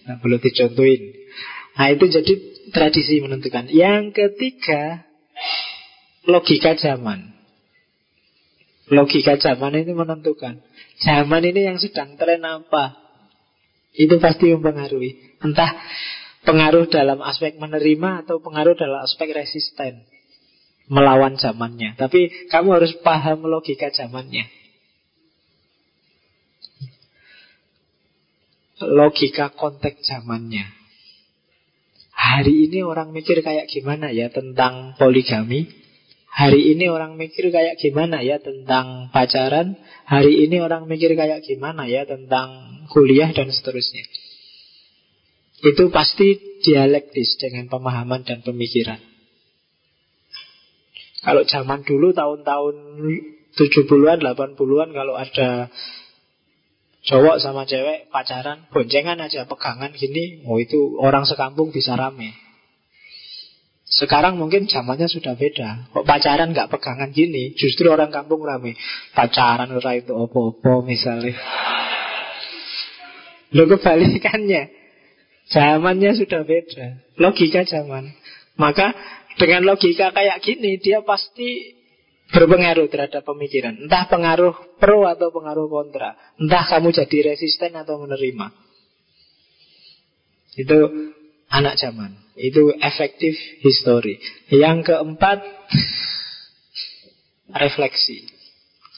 nah, 0.09 0.17
Belum 0.25 0.41
dicontohin 0.41 1.13
Nah 1.77 1.87
itu 1.93 2.05
jadi 2.09 2.33
tradisi 2.73 3.21
menentukan 3.21 3.69
Yang 3.69 4.17
ketiga 4.17 5.05
Logika 6.25 6.77
zaman 6.81 7.40
Logika 8.91 9.39
zaman 9.39 9.79
ini 9.79 9.95
menentukan. 9.95 10.59
Zaman 10.99 11.43
ini 11.47 11.71
yang 11.71 11.79
sedang 11.79 12.19
tren 12.19 12.43
apa? 12.43 12.99
Itu 13.95 14.19
pasti 14.19 14.51
mempengaruhi. 14.51 15.41
Entah 15.41 15.79
pengaruh 16.43 16.91
dalam 16.91 17.23
aspek 17.23 17.57
menerima 17.57 18.27
Atau 18.27 18.43
pengaruh 18.43 18.75
dalam 18.75 19.07
aspek 19.07 19.31
resisten 19.31 20.05
Melawan 20.91 21.39
zamannya. 21.39 21.95
Tapi 21.95 22.51
kamu 22.51 22.83
harus 22.83 22.93
paham 23.07 23.47
logika 23.47 23.95
zamannya. 23.95 24.51
Logika 28.83 29.55
konteks 29.55 30.03
zamannya. 30.03 30.67
Hari 32.11 32.67
ini 32.67 32.83
orang 32.83 33.15
mikir 33.15 33.39
kayak 33.39 33.71
gimana 33.71 34.11
ya 34.11 34.35
tentang 34.35 34.99
poligami? 34.99 35.80
Hari 36.31 36.79
ini 36.79 36.87
orang 36.87 37.19
mikir 37.19 37.51
kayak 37.51 37.77
gimana 37.83 38.23
ya 38.23 38.39
tentang 38.39 39.11
pacaran? 39.11 39.75
Hari 40.07 40.47
ini 40.47 40.63
orang 40.63 40.87
mikir 40.87 41.13
kayak 41.19 41.43
gimana 41.43 41.91
ya 41.91 42.07
tentang 42.07 42.81
kuliah 42.89 43.35
dan 43.35 43.51
seterusnya. 43.51 44.07
Itu 45.61 45.91
pasti 45.91 46.39
dialektis 46.65 47.37
dengan 47.37 47.67
pemahaman 47.69 48.25
dan 48.25 48.41
pemikiran. 48.41 49.03
Kalau 51.21 51.45
zaman 51.45 51.85
dulu 51.85 52.17
tahun-tahun 52.17 52.75
70-an, 53.59 54.19
80-an 54.25 54.89
kalau 54.97 55.15
ada 55.21 55.69
cowok 57.05 57.37
sama 57.41 57.65
cewek 57.65 58.13
pacaran 58.13 58.69
boncengan 58.69 59.17
aja 59.25 59.49
pegangan 59.49 59.93
gini 59.97 60.45
oh 60.45 60.61
itu 60.61 61.01
orang 61.01 61.25
sekampung 61.25 61.73
bisa 61.73 61.97
rame 61.97 62.37
sekarang 63.91 64.39
mungkin 64.39 64.71
zamannya 64.71 65.11
sudah 65.11 65.35
beda 65.35 65.91
kok 65.91 66.07
pacaran 66.07 66.55
nggak 66.55 66.71
pegangan 66.71 67.11
gini 67.11 67.59
justru 67.59 67.91
orang 67.91 68.15
kampung 68.15 68.47
rame 68.47 68.79
pacaran 69.13 69.67
ora 69.75 69.99
itu 69.99 70.15
opo-opo 70.15 70.87
misalnya 70.87 71.35
lo 73.51 73.67
kebalikannya 73.67 74.71
zamannya 75.51 76.15
sudah 76.15 76.47
beda 76.47 77.19
logika 77.19 77.67
zaman 77.67 78.15
maka 78.55 78.95
dengan 79.43 79.67
logika 79.67 80.15
kayak 80.15 80.39
gini 80.39 80.79
dia 80.79 81.03
pasti 81.03 81.81
berpengaruh 82.31 82.87
terhadap 82.87 83.27
pemikiran. 83.27 83.75
Entah 83.87 84.07
pengaruh 84.07 84.79
pro 84.79 85.05
atau 85.07 85.35
pengaruh 85.35 85.67
kontra. 85.67 86.15
Entah 86.39 86.65
kamu 86.67 86.95
jadi 86.95 87.35
resisten 87.35 87.75
atau 87.75 87.99
menerima. 87.99 88.55
Itu 90.55 90.79
anak 91.51 91.75
zaman. 91.79 92.30
Itu 92.41 92.73
efektif 92.73 93.37
history. 93.61 94.17
Yang 94.49 94.89
keempat, 94.93 95.45
refleksi. 97.53 98.25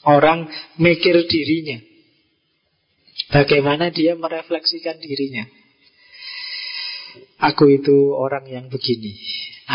Orang 0.07 0.47
mikir 0.79 1.27
dirinya. 1.27 1.83
Bagaimana 3.35 3.91
dia 3.91 4.15
merefleksikan 4.15 5.03
dirinya. 5.03 5.47
Aku 7.43 7.67
itu 7.67 8.15
orang 8.15 8.47
yang 8.47 8.71
begini 8.71 9.19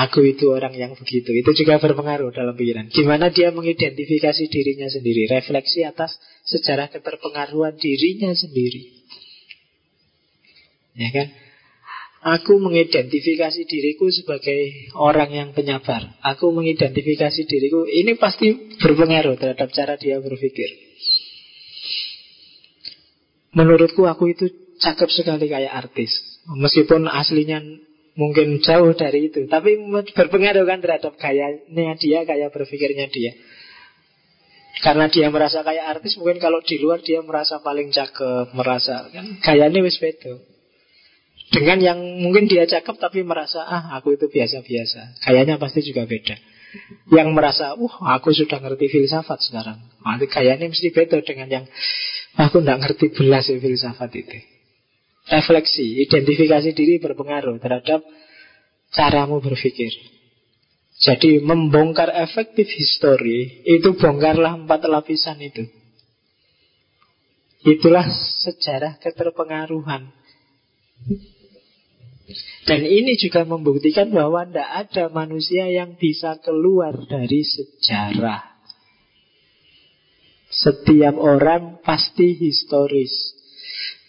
Aku 0.07 0.23
itu 0.23 0.47
orang 0.55 0.71
yang 0.71 0.95
begitu 0.95 1.35
Itu 1.35 1.51
juga 1.51 1.83
berpengaruh 1.83 2.31
dalam 2.31 2.55
pikiran 2.55 2.87
Gimana 2.87 3.27
dia 3.27 3.51
mengidentifikasi 3.51 4.47
dirinya 4.47 4.87
sendiri 4.87 5.27
Refleksi 5.27 5.83
atas 5.83 6.15
sejarah 6.47 6.87
keterpengaruhan 6.87 7.75
dirinya 7.75 8.31
sendiri 8.31 8.87
Ya 10.95 11.11
kan 11.11 11.27
Aku 12.17 12.57
mengidentifikasi 12.57 13.61
diriku 13.69 14.09
sebagai 14.09 14.89
orang 14.97 15.29
yang 15.29 15.49
penyabar. 15.53 16.17
Aku 16.25 16.49
mengidentifikasi 16.49 17.45
diriku. 17.45 17.85
Ini 17.85 18.17
pasti 18.17 18.77
berpengaruh 18.81 19.37
terhadap 19.37 19.69
cara 19.69 19.95
dia 20.01 20.17
berpikir. 20.17 20.69
Menurutku 23.53 24.09
aku 24.09 24.33
itu 24.33 24.49
cakep 24.81 25.09
sekali 25.13 25.45
kayak 25.45 25.73
artis. 25.73 26.41
Meskipun 26.57 27.05
aslinya 27.05 27.61
mungkin 28.17 28.63
jauh 28.65 28.97
dari 28.97 29.29
itu 29.29 29.45
Tapi 29.45 29.77
berpengaruh 30.15 30.65
kan 30.65 30.81
terhadap 30.81 31.13
gayanya 31.21 31.93
dia, 32.01 32.25
gaya 32.25 32.49
berpikirnya 32.49 33.07
dia. 33.13 33.37
Karena 34.81 35.09
dia 35.09 35.29
merasa 35.33 35.65
kayak 35.65 35.97
artis 35.97 36.17
Mungkin 36.21 36.37
kalau 36.37 36.61
di 36.61 36.77
luar 36.77 37.01
dia 37.01 37.21
merasa 37.25 37.57
paling 37.65 37.89
cakep 37.89 38.53
Merasa 38.53 39.09
kan 39.09 39.41
gayanya 39.41 39.81
wis 39.81 39.97
beda 39.97 40.56
Dengan 41.47 41.79
yang 41.79 41.99
mungkin 42.19 42.51
dia 42.51 42.67
cakep 42.67 42.95
Tapi 42.99 43.23
merasa 43.23 43.63
ah 43.63 43.95
aku 43.95 44.19
itu 44.19 44.27
biasa-biasa 44.27 45.23
Gayanya 45.23 45.55
pasti 45.57 45.79
juga 45.83 46.03
beda 46.03 46.35
Yang 47.11 47.29
merasa 47.31 47.73
uh 47.73 47.93
aku 48.03 48.35
sudah 48.35 48.59
ngerti 48.59 48.91
filsafat 48.91 49.39
sekarang 49.41 49.79
Nanti 50.03 50.27
gayanya 50.27 50.67
mesti 50.67 50.91
beda 50.91 51.23
dengan 51.23 51.47
yang 51.47 51.65
Aku 52.37 52.59
tidak 52.61 52.83
ngerti 52.83 53.15
belas 53.15 53.47
filsafat 53.47 54.11
itu 54.13 54.57
refleksi, 55.27 56.07
identifikasi 56.07 56.71
diri 56.71 57.03
berpengaruh 57.03 57.59
terhadap 57.59 58.01
caramu 58.95 59.43
berpikir. 59.43 59.91
Jadi 60.97 61.45
membongkar 61.45 62.09
efektif 62.09 62.65
history 62.73 63.61
itu 63.69 63.93
bongkarlah 63.93 64.65
empat 64.65 64.89
lapisan 64.89 65.37
itu. 65.43 65.67
Itulah 67.67 68.07
sejarah 68.41 68.97
keterpengaruhan. 68.97 70.09
Dan 72.67 72.83
ini 72.83 73.15
juga 73.15 73.47
membuktikan 73.47 74.11
bahwa 74.11 74.43
tidak 74.43 74.67
ada 74.67 75.03
manusia 75.07 75.71
yang 75.71 75.95
bisa 75.95 76.35
keluar 76.43 76.91
dari 77.07 77.39
sejarah. 77.39 78.59
Setiap 80.51 81.15
orang 81.15 81.79
pasti 81.83 82.35
historis. 82.35 83.37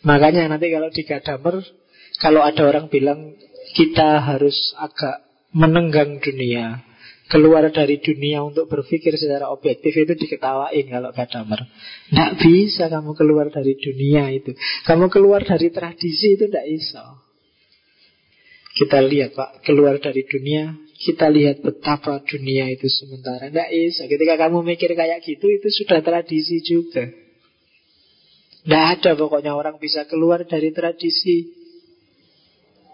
Makanya 0.07 0.47
nanti 0.47 0.71
kalau 0.71 0.91
di 0.95 1.03
Gadamer 1.03 1.59
Kalau 2.23 2.47
ada 2.47 2.63
orang 2.71 2.87
bilang 2.87 3.35
Kita 3.75 4.23
harus 4.23 4.55
agak 4.79 5.27
menenggang 5.51 6.23
dunia 6.23 6.87
Keluar 7.29 7.67
dari 7.69 8.01
dunia 8.01 8.41
untuk 8.47 8.71
berpikir 8.71 9.19
secara 9.19 9.51
objektif 9.51 9.91
Itu 9.91 10.15
diketawain 10.15 10.87
kalau 10.87 11.11
Gadamer 11.11 11.67
Tidak 12.09 12.33
bisa 12.39 12.87
kamu 12.87 13.19
keluar 13.19 13.51
dari 13.51 13.75
dunia 13.75 14.31
itu 14.31 14.55
Kamu 14.87 15.11
keluar 15.11 15.43
dari 15.43 15.75
tradisi 15.75 16.39
itu 16.39 16.47
tidak 16.47 16.67
bisa 16.71 17.28
Kita 18.79 19.03
lihat 19.03 19.35
Pak 19.35 19.67
Keluar 19.67 19.99
dari 19.99 20.23
dunia 20.23 20.71
Kita 20.95 21.27
lihat 21.27 21.67
betapa 21.67 22.23
dunia 22.23 22.71
itu 22.71 22.87
sementara. 22.87 23.51
Tidak 23.51 23.69
bisa. 23.75 24.07
Ketika 24.07 24.35
kamu 24.39 24.63
mikir 24.63 24.95
kayak 24.95 25.27
gitu 25.27 25.51
Itu 25.51 25.69
sudah 25.83 25.99
tradisi 25.99 26.63
juga. 26.63 27.11
Tidak 28.63 28.85
ada 28.99 29.11
pokoknya 29.19 29.59
orang 29.59 29.83
bisa 29.83 30.07
keluar 30.07 30.47
dari 30.47 30.71
tradisi. 30.71 31.59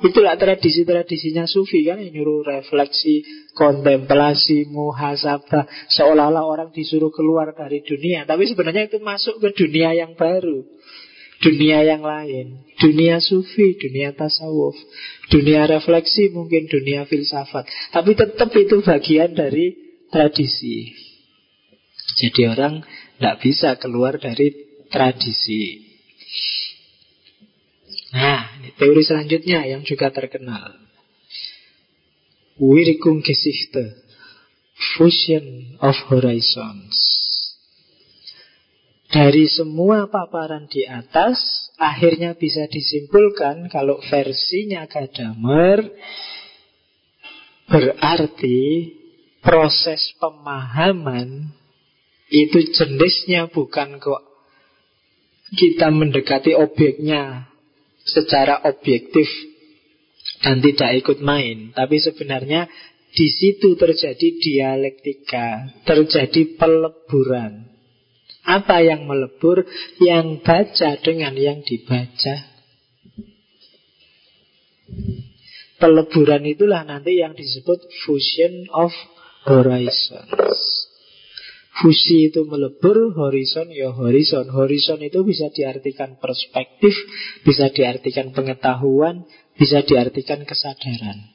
Itulah 0.05 0.37
tradisi-tradisinya 0.37 1.49
sufi 1.49 1.85
kan 1.85 2.01
Yang 2.01 2.21
nyuruh 2.21 2.41
refleksi, 2.45 3.25
kontemplasi, 3.57 4.69
muhasabah 4.69 5.69
Seolah-olah 5.93 6.45
orang 6.45 6.69
disuruh 6.73 7.13
keluar 7.13 7.53
dari 7.53 7.85
dunia. 7.85 8.25
Tapi 8.25 8.49
sebenarnya 8.49 8.89
itu 8.89 9.01
masuk 9.05 9.41
ke 9.41 9.53
dunia 9.53 9.93
yang 9.93 10.17
baru 10.17 10.65
Dunia 11.45 11.85
yang 11.85 12.01
lain 12.01 12.65
Dunia 12.81 13.21
sufi, 13.21 13.77
dunia 13.77 14.17
tasawuf 14.17 14.73
Dunia 15.29 15.69
refleksi, 15.69 16.33
mungkin 16.33 16.65
dunia 16.67 17.05
filsafat 17.05 17.69
Tapi 17.93 18.17
tetap 18.17 18.49
itu 18.57 18.81
bagian 18.81 19.37
dari 19.37 19.77
tradisi 20.09 20.97
Jadi 22.17 22.49
orang 22.49 22.81
tidak 23.15 23.37
bisa 23.45 23.77
keluar 23.77 24.17
dari 24.17 24.65
tradisi. 24.95 25.83
Nah, 28.15 28.47
teori 28.79 29.03
selanjutnya 29.03 29.67
yang 29.67 29.83
juga 29.83 30.15
terkenal. 30.15 30.79
Wirkungsgeschichte. 32.63 34.07
Fusion 34.95 35.79
of 35.83 35.95
Horizons. 36.11 37.24
Dari 39.15 39.47
semua 39.47 40.11
paparan 40.11 40.67
di 40.67 40.83
atas, 40.91 41.71
akhirnya 41.79 42.35
bisa 42.35 42.67
disimpulkan 42.67 43.71
kalau 43.71 44.03
versinya 44.11 44.91
Gadamer 44.91 45.87
berarti 47.71 48.91
proses 49.39 50.19
pemahaman 50.19 51.47
itu 52.27 52.59
jenisnya 52.75 53.47
bukan 53.55 54.03
kok 54.03 54.23
kita 55.55 55.95
mendekati 55.95 56.59
objeknya 56.59 57.47
secara 58.03 58.67
objektif 58.67 59.31
dan 60.43 60.59
tidak 60.59 60.91
ikut 61.07 61.19
main, 61.23 61.71
tapi 61.71 62.03
sebenarnya 62.03 62.67
di 63.15 63.29
situ 63.31 63.79
terjadi 63.79 64.29
dialektika, 64.43 65.71
terjadi 65.87 66.59
peleburan. 66.59 67.74
Apa 68.45 68.85
yang 68.85 69.09
melebur? 69.09 69.65
Yang 69.99 70.45
baca 70.45 70.91
dengan 71.01 71.33
yang 71.35 71.65
dibaca. 71.65 72.55
Peleburan 75.81 76.45
itulah 76.49 76.87
nanti 76.87 77.19
yang 77.19 77.35
disebut 77.37 77.83
fusion 78.05 78.69
of 78.73 78.93
horizons. 79.45 80.85
Fusi 81.75 82.31
itu 82.31 82.47
melebur, 82.47 83.11
horizon 83.19 83.67
ya 83.75 83.91
horizon. 83.91 84.47
Horizon 84.47 85.03
itu 85.03 85.27
bisa 85.27 85.51
diartikan 85.51 86.23
perspektif, 86.23 86.95
bisa 87.43 87.67
diartikan 87.75 88.31
pengetahuan, 88.31 89.27
bisa 89.59 89.83
diartikan 89.83 90.47
kesadaran. 90.47 91.35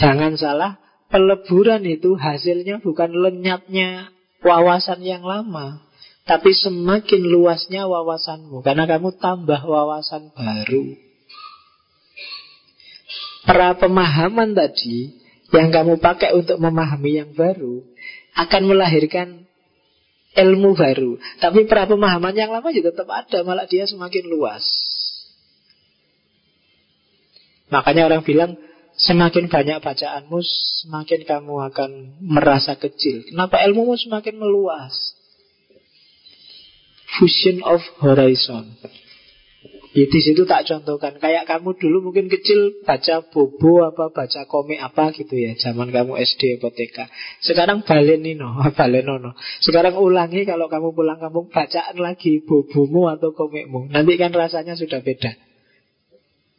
Jangan 0.00 0.40
salah, 0.40 0.80
peleburan 1.12 1.84
itu 1.84 2.16
hasilnya 2.16 2.80
bukan 2.80 3.12
lenyapnya 3.12 4.16
wawasan 4.42 5.02
yang 5.02 5.26
lama, 5.26 5.82
tapi 6.28 6.52
semakin 6.52 7.22
luasnya 7.24 7.88
wawasanmu 7.88 8.60
karena 8.60 8.84
kamu 8.84 9.16
tambah 9.16 9.64
wawasan 9.64 10.30
baru. 10.36 10.84
Pra 13.48 13.72
pemahaman 13.80 14.52
tadi 14.52 15.16
yang 15.56 15.72
kamu 15.72 15.96
pakai 16.04 16.36
untuk 16.36 16.60
memahami 16.60 17.24
yang 17.24 17.30
baru 17.32 17.80
akan 18.36 18.62
melahirkan 18.68 19.48
ilmu 20.36 20.76
baru. 20.76 21.16
Tapi 21.40 21.64
pra 21.64 21.88
pemahaman 21.88 22.36
yang 22.36 22.52
lama 22.52 22.68
juga 22.70 22.92
tetap 22.92 23.08
ada, 23.08 23.40
malah 23.42 23.64
dia 23.64 23.88
semakin 23.88 24.28
luas. 24.28 24.62
Makanya 27.72 28.08
orang 28.08 28.22
bilang 28.24 28.60
semakin 28.98 29.46
banyak 29.46 29.78
bacaanmu, 29.78 30.38
semakin 30.82 31.22
kamu 31.22 31.54
akan 31.72 31.90
merasa 32.20 32.74
kecil. 32.74 33.22
Kenapa 33.30 33.62
ilmumu 33.62 33.94
semakin 33.94 34.34
meluas? 34.36 34.94
Fusion 37.18 37.64
of 37.64 37.80
horizon. 38.02 38.76
Ya, 39.96 40.04
di 40.04 40.20
situ 40.20 40.44
tak 40.44 40.68
contohkan. 40.68 41.16
Kayak 41.16 41.48
kamu 41.48 41.74
dulu 41.80 42.10
mungkin 42.10 42.28
kecil 42.28 42.84
baca 42.84 43.24
bobo 43.24 43.88
apa 43.88 44.12
baca 44.12 44.44
komik 44.44 44.78
apa 44.78 45.10
gitu 45.16 45.32
ya. 45.32 45.56
Zaman 45.56 45.88
kamu 45.88 46.20
SD 46.20 46.60
atau 46.60 46.68
TK. 46.68 47.08
Sekarang 47.40 47.82
balenino, 47.82 48.60
balenono. 48.78 49.32
Sekarang 49.64 49.96
ulangi 49.96 50.44
kalau 50.44 50.68
kamu 50.68 50.92
pulang 50.92 51.18
kampung 51.18 51.48
bacaan 51.48 51.96
lagi 51.96 52.44
bobomu 52.44 53.08
atau 53.08 53.32
komikmu. 53.32 53.88
Nanti 53.88 54.20
kan 54.20 54.30
rasanya 54.30 54.76
sudah 54.76 55.00
beda. 55.00 55.47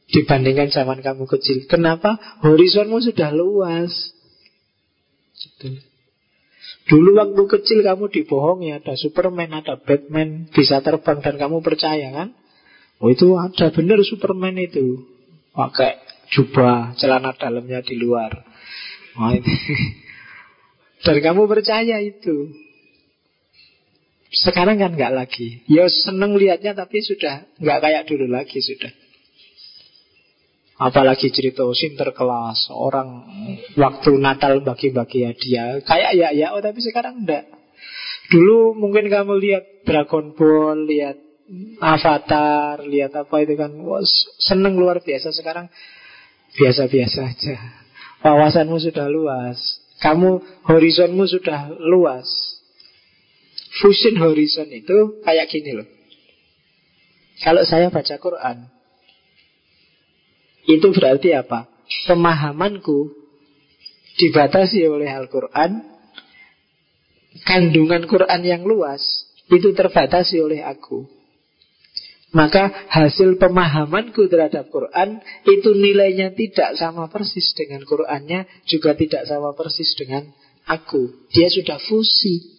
Dibandingkan 0.09 0.73
zaman 0.73 1.05
kamu 1.05 1.29
kecil. 1.29 1.69
Kenapa? 1.69 2.17
Horizonmu 2.41 2.97
sudah 2.97 3.29
luas. 3.29 3.93
Gitu. 5.37 5.85
Dulu 6.89 7.21
waktu 7.21 7.43
kecil 7.45 7.85
kamu 7.85 8.09
dibohongi 8.09 8.73
ada 8.73 8.97
Superman, 8.97 9.53
ada 9.53 9.77
Batman 9.77 10.49
bisa 10.49 10.81
terbang 10.81 11.21
dan 11.21 11.37
kamu 11.37 11.61
percaya 11.61 12.09
kan? 12.09 12.33
Oh 12.99 13.13
itu 13.13 13.39
ada 13.39 13.71
benar 13.71 14.01
Superman 14.03 14.59
itu 14.59 15.07
Pakai 15.55 16.03
jubah 16.35 16.93
celana 16.99 17.31
dalamnya 17.33 17.79
di 17.79 17.95
luar 17.95 18.43
oh, 19.15 19.31
itu. 19.33 19.49
Dan 21.07 21.23
kamu 21.23 21.47
percaya 21.47 22.03
itu 22.03 22.51
Sekarang 24.35 24.83
kan 24.83 24.99
nggak 24.99 25.15
lagi 25.15 25.63
Ya 25.71 25.87
seneng 25.87 26.35
lihatnya 26.35 26.75
tapi 26.75 26.99
sudah 26.99 27.47
nggak 27.57 27.79
kayak 27.79 28.03
dulu 28.11 28.27
lagi 28.27 28.59
sudah 28.59 28.91
Apalagi 30.79 31.27
cerita 31.35 31.67
Sinterklas 31.75 32.71
Orang 32.71 33.27
waktu 33.75 34.15
Natal 34.15 34.63
bagi-bagi 34.63 35.27
hadiah. 35.27 35.83
Kayak 35.83 36.11
ya 36.15 36.29
ya 36.31 36.47
oh, 36.55 36.63
tapi 36.63 36.79
sekarang 36.79 37.27
enggak. 37.27 37.51
Dulu 38.31 38.79
mungkin 38.79 39.11
kamu 39.11 39.35
lihat 39.43 39.83
Dragon 39.83 40.31
Ball 40.37 40.85
Lihat 40.85 41.17
Avatar 41.81 42.85
Lihat 42.85 43.11
apa 43.17 43.35
itu 43.41 43.57
kan 43.59 43.75
Wah, 43.83 43.99
Seneng 44.39 44.79
luar 44.79 45.03
biasa. 45.03 45.35
Sekarang 45.35 45.67
biasa-biasa 46.55 47.19
aja. 47.27 47.55
Wawasanmu 48.23 48.79
sudah 48.79 49.11
luas. 49.11 49.59
Kamu 49.99 50.63
horizonmu 50.63 51.27
sudah 51.27 51.75
luas. 51.75 52.27
Fusion 53.83 54.15
horizon 54.15 54.71
itu 54.71 55.19
kayak 55.27 55.51
gini 55.51 55.75
loh. 55.75 55.87
Kalau 57.43 57.63
saya 57.67 57.91
baca 57.91 58.15
Quran 58.15 58.78
itu 60.69 60.87
berarti 60.93 61.33
apa? 61.33 61.65
Pemahamanku 62.05 63.09
dibatasi 64.21 64.85
oleh 64.85 65.09
Al-Quran 65.09 65.81
Kandungan 67.41 68.05
Quran 68.05 68.41
yang 68.45 68.61
luas 68.61 69.01
Itu 69.49 69.73
terbatasi 69.73 70.37
oleh 70.37 70.61
aku. 70.61 71.09
Maka 72.29 72.85
hasil 72.93 73.41
pemahamanku 73.41 74.29
terhadap 74.29 74.69
Quran 74.69 75.17
Itu 75.49 75.73
nilainya 75.73 76.37
tidak 76.37 76.77
sama 76.77 77.09
persis 77.09 77.49
dengan 77.57 77.81
Qurannya 77.81 78.45
Juga 78.69 78.93
tidak 78.93 79.25
sama 79.25 79.57
persis 79.57 79.97
dengan 79.97 80.29
aku. 80.69 81.09
Dia 81.33 81.49
sudah 81.49 81.81
fusi 81.81 82.58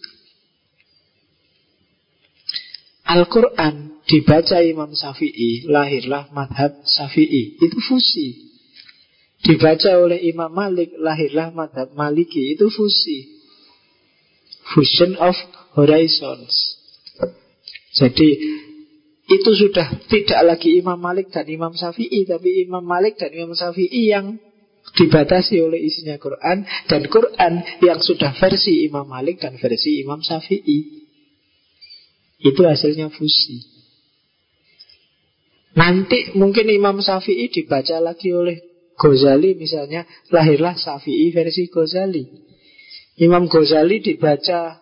Al-Quran 3.10 3.90
Dibaca 4.10 4.58
Imam 4.58 4.90
Syafi'i, 4.90 5.70
lahirlah 5.70 6.34
madhab 6.34 6.82
Syafi'i. 6.82 7.62
Itu 7.62 7.78
fusi. 7.78 8.50
Dibaca 9.46 10.02
oleh 10.02 10.18
Imam 10.26 10.50
Malik, 10.50 10.90
lahirlah 10.98 11.54
madhab 11.54 11.94
Maliki. 11.94 12.58
Itu 12.58 12.74
fusi. 12.74 13.30
Fusion 14.74 15.14
of 15.14 15.38
horizons. 15.78 16.74
Jadi 17.94 18.28
itu 19.30 19.50
sudah 19.54 19.86
tidak 20.10 20.40
lagi 20.42 20.74
Imam 20.74 20.98
Malik 20.98 21.30
dan 21.30 21.46
Imam 21.46 21.70
Syafi'i, 21.70 22.26
tapi 22.26 22.66
Imam 22.66 22.82
Malik 22.82 23.14
dan 23.14 23.30
Imam 23.30 23.54
Syafi'i 23.54 24.10
yang 24.10 24.42
dibatasi 24.90 25.62
oleh 25.62 25.78
isinya 25.78 26.18
Quran 26.18 26.66
dan 26.90 27.02
Quran 27.06 27.62
yang 27.78 28.02
sudah 28.02 28.34
versi 28.34 28.90
Imam 28.90 29.06
Malik 29.06 29.38
dan 29.38 29.54
versi 29.54 30.02
Imam 30.02 30.18
Syafi'i. 30.18 30.99
Itu 32.40 32.64
hasilnya 32.64 33.12
fusi. 33.12 33.60
Nanti 35.76 36.34
mungkin 36.34 36.66
Imam 36.72 36.98
Syafi'i 36.98 37.52
dibaca 37.52 38.02
lagi 38.02 38.34
oleh 38.34 38.58
Ghazali 38.98 39.56
misalnya 39.56 40.04
lahirlah 40.28 40.74
Syafi'i 40.76 41.30
versi 41.30 41.70
Ghazali. 41.70 42.24
Imam 43.20 43.46
Ghazali 43.46 44.02
dibaca 44.02 44.80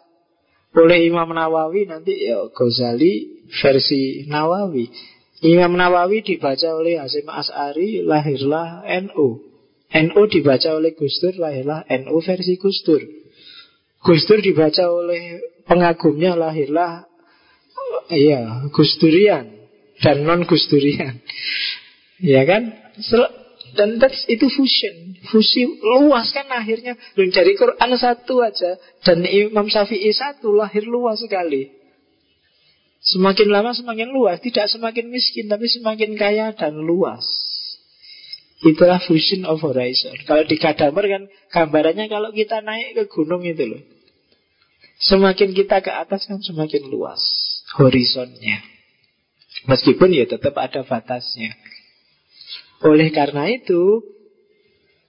oleh 0.79 1.07
Imam 1.07 1.29
Nawawi 1.35 1.87
nanti 1.91 2.31
ya 2.31 2.47
Ghazali 2.51 3.45
versi 3.51 4.27
Nawawi. 4.31 4.89
Imam 5.43 5.75
Nawawi 5.75 6.23
dibaca 6.27 6.75
oleh 6.75 6.99
Hasim 6.99 7.27
As'ari 7.31 8.03
lahirlah 8.03 8.87
NU. 9.07 9.29
NU 9.89 10.23
dibaca 10.29 10.69
oleh 10.75 10.93
Gustur 10.99 11.35
lahirlah 11.39 11.87
NU 11.87 12.17
versi 12.23 12.59
Gustur. 12.59 13.01
Gustur 14.03 14.39
dibaca 14.43 14.89
oleh 14.89 15.43
pengagumnya 15.67 16.39
lahirlah 16.39 17.08
iya 18.11 18.69
Gusturian 18.73 19.59
dan 19.99 20.23
non 20.23 20.47
Gusdurian. 20.47 21.19
Ya 22.23 22.43
kan? 22.47 22.75
Dan 23.75 23.99
itu 24.31 24.47
fusion. 24.51 25.19
Fusi 25.31 25.67
luas 25.83 26.31
kan 26.31 26.47
akhirnya. 26.51 26.95
Dari 27.15 27.53
Quran 27.59 27.91
satu 27.99 28.41
aja 28.43 28.79
Dan 29.03 29.27
Imam 29.27 29.67
Syafi'i 29.67 30.11
satu 30.15 30.55
lahir 30.55 30.87
luas 30.87 31.19
sekali. 31.19 31.75
Semakin 33.03 33.49
lama 33.51 33.75
semakin 33.75 34.11
luas. 34.11 34.43
Tidak 34.43 34.67
semakin 34.67 35.11
miskin 35.11 35.47
Tapi 35.47 35.67
semakin 35.71 36.19
kaya 36.19 36.55
dan 36.55 36.79
luas. 36.79 37.27
Itulah 38.59 38.99
fusion 38.99 39.47
of 39.47 39.63
horizon. 39.63 40.19
Kalau 40.27 40.43
di 40.43 40.59
Kadamer 40.59 41.07
kan 41.07 41.23
Gambarannya 41.55 42.11
kalau 42.11 42.35
kita 42.35 42.59
naik 42.59 42.99
ke 42.99 43.05
gunung 43.07 43.47
itu 43.47 43.63
loh. 43.63 43.83
Semakin 44.99 45.55
kita 45.55 45.79
ke 45.79 45.95
atas 45.95 46.27
kan 46.27 46.43
semakin 46.43 46.91
luas 46.91 47.48
Horizonnya 47.77 48.79
Meskipun 49.67 50.15
ya 50.15 50.29
tetap 50.29 50.55
ada 50.55 50.87
batasnya. 50.87 51.57
Oleh 52.87 53.11
karena 53.11 53.51
itu, 53.51 54.07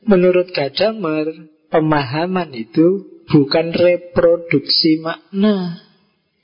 menurut 0.01 0.49
Gadamer, 0.49 1.29
pemahaman 1.69 2.49
itu 2.57 3.05
bukan 3.29 3.69
reproduksi 3.69 4.97
makna, 5.05 5.85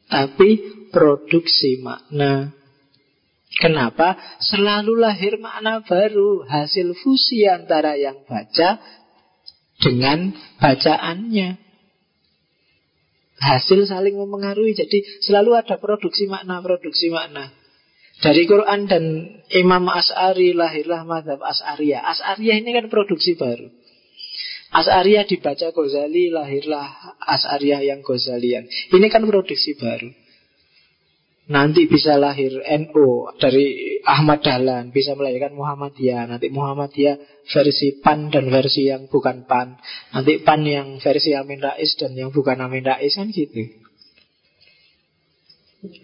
tapi 0.06 0.62
produksi 0.94 1.82
makna. 1.82 2.54
Kenapa? 3.58 4.20
Selalu 4.44 5.00
lahir 5.00 5.42
makna 5.42 5.82
baru, 5.82 6.46
hasil 6.46 6.94
fusi 7.02 7.48
antara 7.50 7.98
yang 7.98 8.22
baca 8.28 8.78
dengan 9.82 10.36
bacaannya. 10.62 11.65
Hasil 13.36 13.84
saling 13.88 14.16
mempengaruhi, 14.16 14.76
jadi 14.76 15.04
selalu 15.20 15.60
ada 15.60 15.76
produksi 15.76 16.24
makna, 16.26 16.64
produksi 16.64 17.12
makna. 17.12 17.52
Dari 18.24 18.48
Quran 18.48 18.88
dan 18.88 19.04
Imam 19.52 19.92
As'ari 19.92 20.56
lahirlah 20.56 21.04
madhab 21.04 21.44
As'ariyah. 21.44 22.00
As'ariyah 22.16 22.64
ini 22.64 22.72
kan 22.72 22.88
produksi 22.88 23.36
baru. 23.36 23.68
As'ariyah 24.72 25.28
dibaca 25.28 25.68
Ghazali, 25.76 26.32
lahirlah 26.32 27.16
As'ariyah 27.28 27.84
yang 27.84 28.00
Ghazalian. 28.08 28.72
Ini 28.96 29.08
kan 29.12 29.28
produksi 29.28 29.76
baru. 29.76 30.25
Nanti 31.46 31.86
bisa 31.86 32.18
lahir 32.18 32.58
NU 32.58 33.30
dari 33.38 34.02
Ahmad 34.02 34.42
Dahlan, 34.42 34.90
bisa 34.90 35.14
melahirkan 35.14 35.54
Muhammadiyah. 35.54 36.26
Nanti 36.26 36.50
Muhammadiyah 36.50 37.46
versi 37.46 38.02
PAN 38.02 38.34
dan 38.34 38.50
versi 38.50 38.90
yang 38.90 39.06
bukan 39.06 39.46
PAN. 39.46 39.78
Nanti 40.10 40.42
PAN 40.42 40.66
yang 40.66 40.98
versi 40.98 41.38
Amin 41.38 41.62
Rais 41.62 41.94
dan 42.02 42.18
yang 42.18 42.34
bukan 42.34 42.58
Amin 42.58 42.82
Rais 42.82 43.14
kan 43.14 43.30
gitu. 43.30 43.62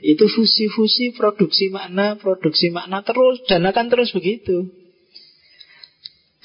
Itu 0.06 0.30
fusi-fusi 0.30 1.18
produksi 1.18 1.74
makna, 1.74 2.22
produksi 2.22 2.70
makna 2.70 3.02
terus 3.02 3.42
dan 3.50 3.66
akan 3.66 3.90
terus 3.90 4.14
begitu. 4.14 4.70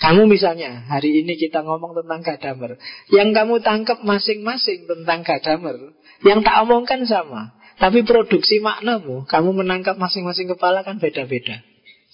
Kamu 0.01 0.25
misalnya, 0.25 0.89
hari 0.89 1.25
ini 1.25 1.37
kita 1.37 1.65
ngomong 1.65 1.97
tentang 2.01 2.21
Gadamer. 2.25 2.81
Yang 3.13 3.29
kamu 3.33 3.55
tangkap 3.61 4.01
masing-masing 4.05 4.89
tentang 4.89 5.21
Gadamer. 5.21 5.93
Yang 6.25 6.49
tak 6.49 6.57
omongkan 6.65 7.05
sama. 7.05 7.57
Tapi 7.77 8.09
produksi 8.09 8.57
maknamu, 8.65 9.29
kamu 9.29 9.51
menangkap 9.53 10.01
masing-masing 10.01 10.49
kepala 10.57 10.81
kan 10.81 10.97
beda-beda. 10.97 11.61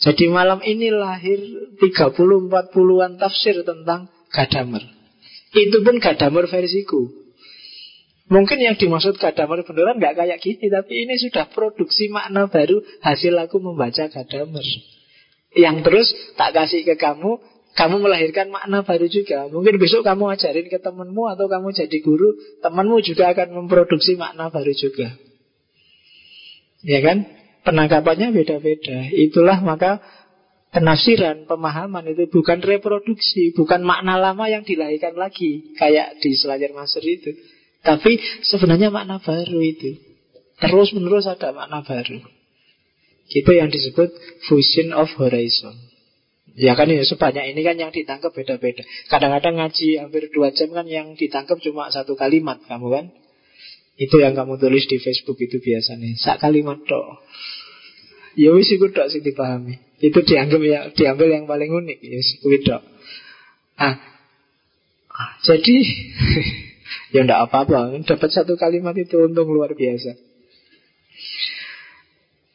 Jadi 0.02 0.26
malam 0.26 0.58
ini 0.66 0.90
lahir 0.90 1.38
30-40an 1.78 3.22
tafsir 3.22 3.62
tentang 3.62 4.10
Gadamer. 4.34 4.82
Itu 5.54 5.86
pun 5.86 6.02
Gadamer 6.02 6.50
versiku. 6.50 7.06
Mungkin 8.26 8.58
yang 8.58 8.74
dimaksud 8.74 9.22
Gadamer 9.22 9.62
beneran 9.62 10.02
nggak 10.02 10.18
kayak 10.18 10.38
gini, 10.42 10.66
tapi 10.66 11.06
ini 11.06 11.14
sudah 11.22 11.46
produksi 11.54 12.10
makna 12.10 12.50
baru 12.50 12.82
hasil 13.04 13.36
aku 13.38 13.62
membaca 13.62 14.10
Gadamer. 14.10 14.66
Yang 15.54 15.76
terus 15.86 16.08
tak 16.34 16.58
kasih 16.58 16.82
ke 16.82 16.98
kamu, 16.98 17.38
kamu 17.78 17.96
melahirkan 18.02 18.50
makna 18.50 18.82
baru 18.82 19.06
juga. 19.06 19.46
Mungkin 19.46 19.78
besok 19.78 20.02
kamu 20.02 20.34
ajarin 20.34 20.66
ke 20.66 20.82
temanmu 20.82 21.22
atau 21.30 21.46
kamu 21.46 21.70
jadi 21.70 21.98
guru, 22.02 22.34
temanmu 22.64 22.98
juga 23.06 23.30
akan 23.30 23.62
memproduksi 23.62 24.18
makna 24.18 24.50
baru 24.50 24.72
juga. 24.74 25.12
Ya 26.82 27.00
kan? 27.02 27.26
Penangkapannya 27.62 28.34
beda-beda. 28.34 29.06
Itulah 29.14 29.62
maka 29.62 30.02
penafsiran, 30.74 31.46
pemahaman 31.46 32.10
itu 32.10 32.26
bukan 32.26 32.58
reproduksi, 32.58 33.54
bukan 33.54 33.86
makna 33.86 34.18
lama 34.18 34.50
yang 34.50 34.66
dilahirkan 34.66 35.14
lagi, 35.14 35.76
kayak 35.78 36.18
di 36.18 36.34
Selayar 36.34 36.74
Master 36.74 37.04
itu. 37.06 37.38
Tapi 37.86 38.18
sebenarnya 38.42 38.90
makna 38.90 39.22
baru 39.22 39.58
itu. 39.62 39.94
Terus 40.58 40.94
menerus 40.94 41.26
ada 41.30 41.54
makna 41.54 41.86
baru. 41.86 42.18
Itu 43.30 43.50
yang 43.54 43.70
disebut 43.70 44.10
fusion 44.46 44.90
of 44.94 45.10
horizon. 45.18 45.74
Ya 46.52 46.76
kan 46.76 46.84
ya 46.90 47.00
sebanyak 47.00 47.56
ini 47.56 47.60
kan 47.64 47.80
yang 47.80 47.90
ditangkap 47.94 48.28
beda-beda. 48.34 48.84
Kadang-kadang 49.08 49.56
ngaji 49.56 50.04
hampir 50.04 50.28
dua 50.28 50.52
jam 50.52 50.68
kan 50.76 50.84
yang 50.84 51.16
ditangkap 51.16 51.56
cuma 51.64 51.88
satu 51.88 52.12
kalimat 52.12 52.60
kamu 52.68 52.88
kan. 52.92 53.04
Itu 53.96 54.18
yang 54.18 54.32
kamu 54.32 54.56
tulis 54.56 54.88
di 54.88 54.98
Facebook 54.98 55.38
itu 55.40 55.60
biasanya. 55.60 56.16
Sak 56.16 56.40
kalimat 56.40 56.80
toh. 56.84 57.20
Ya 58.34 58.50
wis 58.56 58.72
iku 58.72 58.88
tok 58.88 59.12
sing 59.12 59.20
dipahami. 59.20 59.76
Itu 60.00 60.24
dianggap 60.24 60.60
ya 60.64 60.80
diambil 60.96 61.28
yang 61.28 61.44
paling 61.44 61.68
unik 61.68 61.98
ya 62.00 62.20
kuwi 62.40 62.58
tok. 62.64 62.82
Ah. 63.76 64.00
Jadi 65.44 65.76
Ya 67.12 67.28
ndak 67.28 67.52
apa-apa, 67.52 67.92
dapat 68.08 68.30
satu 68.32 68.56
kalimat 68.56 68.96
itu 68.96 69.20
untung 69.20 69.52
luar 69.52 69.76
biasa. 69.76 70.16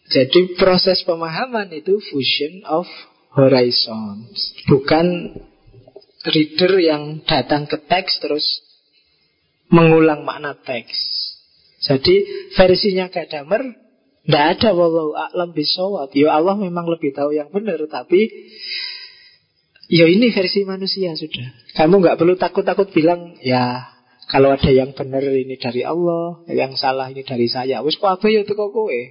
Jadi 0.10 0.58
proses 0.58 1.06
pemahaman 1.06 1.70
itu 1.78 2.02
fusion 2.02 2.66
of 2.66 2.90
horizon. 3.38 4.26
Bukan 4.66 5.38
reader 6.26 6.74
yang 6.82 7.22
datang 7.30 7.70
ke 7.70 7.78
teks 7.86 8.18
terus 8.18 8.46
mengulang 9.70 10.26
makna 10.26 10.58
teks. 10.58 10.96
Jadi 11.78 12.16
versinya 12.58 13.06
Gadamer 13.10 13.88
tidak 14.28 14.46
ada 14.60 14.70
wallahu 14.76 15.16
a'lam 15.16 15.56
bisawab. 15.56 16.12
Ya 16.12 16.36
Allah 16.36 16.60
memang 16.60 16.84
lebih 16.92 17.16
tahu 17.16 17.32
yang 17.32 17.48
benar, 17.48 17.80
tapi 17.88 18.28
ya 19.88 20.04
ini 20.04 20.36
versi 20.36 20.68
manusia 20.68 21.16
sudah. 21.16 21.48
Kamu 21.80 22.04
nggak 22.04 22.20
perlu 22.20 22.36
takut-takut 22.36 22.92
bilang 22.92 23.40
ya 23.40 23.88
kalau 24.28 24.52
ada 24.52 24.68
yang 24.68 24.92
benar 24.92 25.24
ini 25.24 25.56
dari 25.56 25.88
Allah, 25.88 26.44
yang 26.52 26.76
salah 26.76 27.08
ini 27.08 27.24
dari 27.24 27.48
saya. 27.48 27.80
Wis 27.80 27.96
apa 28.04 28.28
ya 28.28 28.44
itu 28.44 28.52
kok 28.52 28.76
kowe? 28.76 29.02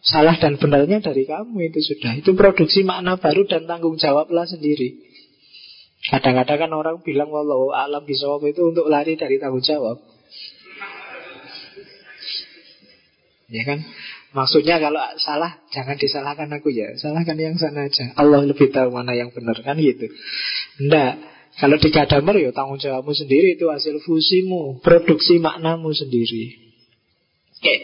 Salah 0.00 0.40
dan 0.40 0.56
benarnya 0.56 1.04
dari 1.04 1.28
kamu 1.28 1.68
itu 1.68 1.84
sudah. 1.84 2.16
Itu 2.16 2.32
produksi 2.32 2.88
makna 2.88 3.20
baru 3.20 3.44
dan 3.44 3.68
tanggung 3.68 4.00
jawablah 4.00 4.48
sendiri. 4.48 5.04
Kadang-kadang 6.08 6.56
kan 6.56 6.70
orang 6.72 6.96
bilang 7.04 7.28
walau 7.28 7.68
alam 7.76 8.08
bisawab 8.08 8.48
itu 8.48 8.72
untuk 8.72 8.88
lari 8.88 9.20
dari 9.20 9.36
tanggung 9.36 9.60
jawab. 9.60 10.00
Ya 13.48 13.64
kan? 13.64 13.80
Maksudnya 14.36 14.76
kalau 14.76 15.00
salah 15.16 15.56
jangan 15.72 15.96
disalahkan 15.96 16.52
aku 16.52 16.68
ya. 16.68 16.92
Salahkan 17.00 17.40
yang 17.40 17.56
sana 17.56 17.88
aja. 17.88 18.12
Allah 18.12 18.44
lebih 18.44 18.68
tahu 18.68 18.92
mana 18.92 19.16
yang 19.16 19.32
benar 19.32 19.56
kan 19.64 19.80
gitu. 19.80 20.12
Enggak. 20.84 21.16
Kalau 21.58 21.74
di 21.80 21.88
Gadamer 21.90 22.36
ya 22.38 22.50
tanggung 22.54 22.78
jawabmu 22.78 23.10
sendiri 23.16 23.58
itu 23.58 23.66
hasil 23.66 23.98
fusimu, 24.04 24.78
produksi 24.84 25.40
maknamu 25.40 25.90
sendiri. 25.90 26.54
Oke. 27.58 27.74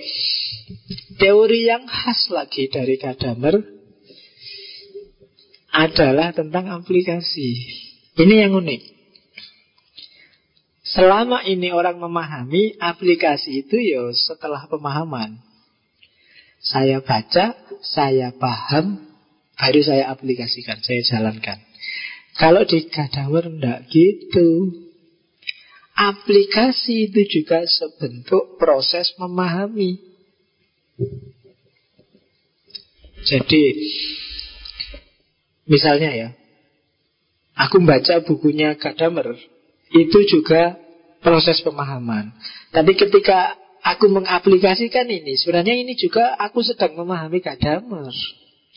Teori 1.18 1.66
yang 1.66 1.88
khas 1.88 2.28
lagi 2.30 2.68
dari 2.68 3.00
Gadamer 3.00 3.64
adalah 5.74 6.30
tentang 6.30 6.70
aplikasi. 6.70 7.50
Ini 8.14 8.46
yang 8.46 8.54
unik. 8.54 8.94
Selama 10.84 11.42
ini 11.42 11.74
orang 11.74 11.98
memahami 11.98 12.78
aplikasi 12.78 13.66
itu 13.66 13.80
ya 13.80 14.06
setelah 14.14 14.70
pemahaman. 14.70 15.53
Saya 16.64 17.04
baca, 17.04 17.52
saya 17.84 18.32
paham, 18.32 19.04
baru 19.60 19.80
saya 19.84 20.08
aplikasikan, 20.08 20.80
saya 20.80 21.04
jalankan. 21.04 21.60
Kalau 22.40 22.64
di 22.64 22.88
Gadawer 22.88 23.46
enggak 23.52 23.86
gitu. 23.92 24.80
Aplikasi 25.94 27.06
itu 27.06 27.22
juga 27.30 27.62
sebentuk 27.70 28.58
proses 28.58 29.14
memahami. 29.14 30.02
Jadi, 33.22 33.62
misalnya 35.70 36.10
ya, 36.10 36.28
aku 37.54 37.78
baca 37.86 38.26
bukunya 38.26 38.74
Gadamer, 38.74 39.38
itu 39.94 40.18
juga 40.26 40.74
proses 41.22 41.62
pemahaman. 41.62 42.34
Tapi 42.74 42.98
ketika 42.98 43.54
aku 43.84 44.08
mengaplikasikan 44.08 45.04
ini, 45.06 45.36
sebenarnya 45.36 45.76
ini 45.76 45.92
juga 45.94 46.32
aku 46.40 46.64
sedang 46.64 46.96
memahami 46.96 47.44
Gadamer 47.44 48.08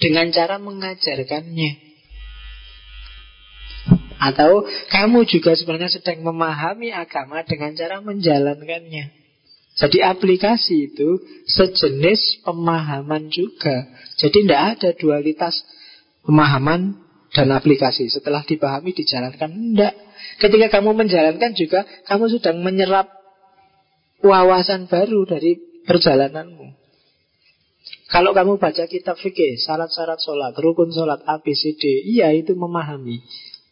dengan 0.03 0.29
cara 0.35 0.59
mengajarkannya. 0.59 1.87
Atau 4.17 4.65
kamu 4.91 5.29
juga 5.29 5.55
sebenarnya 5.55 5.93
sedang 5.93 6.25
memahami 6.25 6.91
agama 6.91 7.45
dengan 7.47 7.71
cara 7.77 8.03
menjalankannya. 8.03 9.15
Jadi 9.77 10.01
aplikasi 10.01 10.89
itu 10.89 11.21
sejenis 11.45 12.41
pemahaman 12.41 13.29
juga. 13.29 13.85
Jadi 14.17 14.43
tidak 14.43 14.61
ada 14.73 14.89
dualitas 14.97 15.53
pemahaman 16.25 16.97
dan 17.29 17.53
aplikasi. 17.53 18.09
Setelah 18.09 18.41
dipahami 18.41 18.89
dijalankan, 18.97 19.53
tidak. 19.53 19.93
Ketika 20.41 20.81
kamu 20.81 20.97
menjalankan 20.97 21.53
juga, 21.53 21.85
kamu 22.09 22.25
sedang 22.33 22.65
menyerap 22.65 23.16
wawasan 24.21 24.89
baru 24.89 25.25
dari 25.25 25.57
perjalananmu. 25.85 26.67
Kalau 28.07 28.31
kamu 28.31 28.55
baca 28.55 28.87
kitab 28.87 29.19
fikih, 29.19 29.59
syarat-syarat 29.59 30.19
sholat, 30.23 30.55
rukun 30.55 30.95
sholat, 30.95 31.23
ABCD, 31.27 32.07
iya 32.07 32.31
itu 32.31 32.55
memahami. 32.55 33.19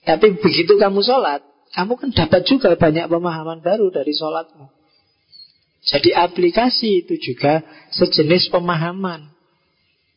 Tapi 0.03 0.35
begitu 0.38 0.76
kamu 0.76 0.99
sholat, 1.01 1.39
kamu 1.72 1.93
kan 1.95 2.09
dapat 2.11 2.43
juga 2.43 2.76
banyak 2.76 3.07
pemahaman 3.07 3.63
baru 3.63 3.88
dari 3.91 4.11
sholatmu. 4.11 4.67
Jadi 5.85 6.11
aplikasi 6.11 7.05
itu 7.05 7.15
juga 7.22 7.63
sejenis 7.93 8.49
pemahaman. 8.49 9.31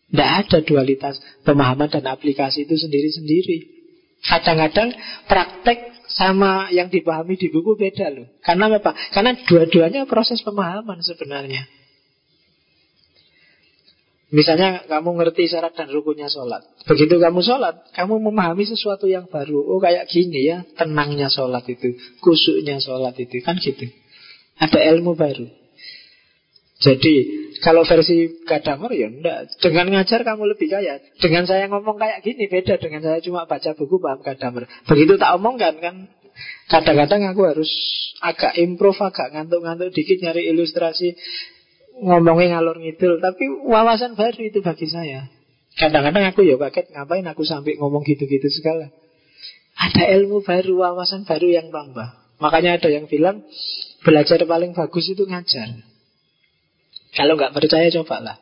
Tidak 0.08 0.30
ada 0.44 0.58
dualitas 0.64 1.20
pemahaman 1.44 1.92
dan 1.92 2.08
aplikasi 2.08 2.64
itu 2.64 2.74
sendiri-sendiri. 2.74 3.58
Kadang-kadang 4.24 4.96
praktek 5.28 5.97
sama 6.18 6.66
yang 6.74 6.90
dipahami 6.90 7.38
di 7.38 7.46
buku 7.46 7.78
beda 7.78 8.10
loh. 8.10 8.26
Karena 8.42 8.66
apa? 8.66 8.90
Karena 9.14 9.38
dua-duanya 9.46 10.02
proses 10.10 10.42
pemahaman 10.42 10.98
sebenarnya. 10.98 11.62
Misalnya 14.28 14.84
kamu 14.84 15.16
ngerti 15.16 15.48
syarat 15.48 15.72
dan 15.72 15.88
rukunnya 15.88 16.28
sholat 16.28 16.60
Begitu 16.84 17.16
kamu 17.16 17.40
sholat 17.40 17.88
Kamu 17.96 18.20
memahami 18.28 18.68
sesuatu 18.68 19.08
yang 19.08 19.24
baru 19.24 19.56
Oh 19.56 19.80
kayak 19.80 20.04
gini 20.04 20.44
ya 20.44 20.68
Tenangnya 20.76 21.32
sholat 21.32 21.64
itu 21.64 21.96
Kusuknya 22.20 22.76
sholat 22.76 23.16
itu 23.16 23.40
Kan 23.40 23.56
gitu 23.56 23.88
Ada 24.60 24.84
ilmu 24.92 25.16
baru 25.16 25.48
Jadi 26.78 27.14
Kalau 27.58 27.82
versi 27.82 28.42
Gadamer 28.46 28.94
ya 28.94 29.10
enggak 29.10 29.58
Dengan 29.58 29.90
ngajar 29.90 30.22
kamu 30.22 30.54
lebih 30.54 30.70
kaya 30.70 31.02
Dengan 31.18 31.42
saya 31.44 31.66
ngomong 31.66 31.98
kayak 31.98 32.22
gini 32.22 32.46
Beda 32.46 32.78
dengan 32.78 33.02
saya 33.02 33.18
cuma 33.18 33.50
baca 33.50 33.74
buku 33.74 33.98
paham 33.98 34.22
Gadamer 34.22 34.70
Begitu 34.86 35.18
tak 35.18 35.34
omongkan 35.42 35.74
kan 35.82 35.94
Kadang-kadang 36.70 37.34
aku 37.34 37.42
harus 37.50 37.70
agak 38.22 38.54
improve, 38.58 38.98
agak 39.02 39.34
ngantuk-ngantuk 39.34 39.90
dikit 39.90 40.22
nyari 40.22 40.50
ilustrasi 40.54 41.18
ngomongin 41.98 42.54
ngalor 42.54 42.78
ngidul, 42.78 43.18
tapi 43.18 43.50
wawasan 43.66 44.14
baru 44.14 44.38
itu 44.38 44.62
bagi 44.62 44.86
saya. 44.86 45.26
Kadang-kadang 45.78 46.30
aku 46.30 46.46
ya 46.46 46.58
kaget 46.58 46.94
ngapain 46.94 47.26
aku 47.26 47.42
sampai 47.46 47.78
ngomong 47.78 48.02
gitu-gitu 48.06 48.46
segala. 48.50 48.90
Ada 49.78 50.10
ilmu 50.18 50.42
baru, 50.42 50.74
wawasan 50.74 51.22
baru 51.22 51.46
yang 51.54 51.70
tambah. 51.70 52.18
Makanya 52.42 52.82
ada 52.82 52.88
yang 52.90 53.06
bilang 53.06 53.46
belajar 54.02 54.42
paling 54.42 54.74
bagus 54.74 55.06
itu 55.10 55.26
ngajar. 55.26 55.70
Kalau 57.16 57.36
nggak 57.38 57.54
percaya 57.54 57.88
cobalah. 57.92 58.36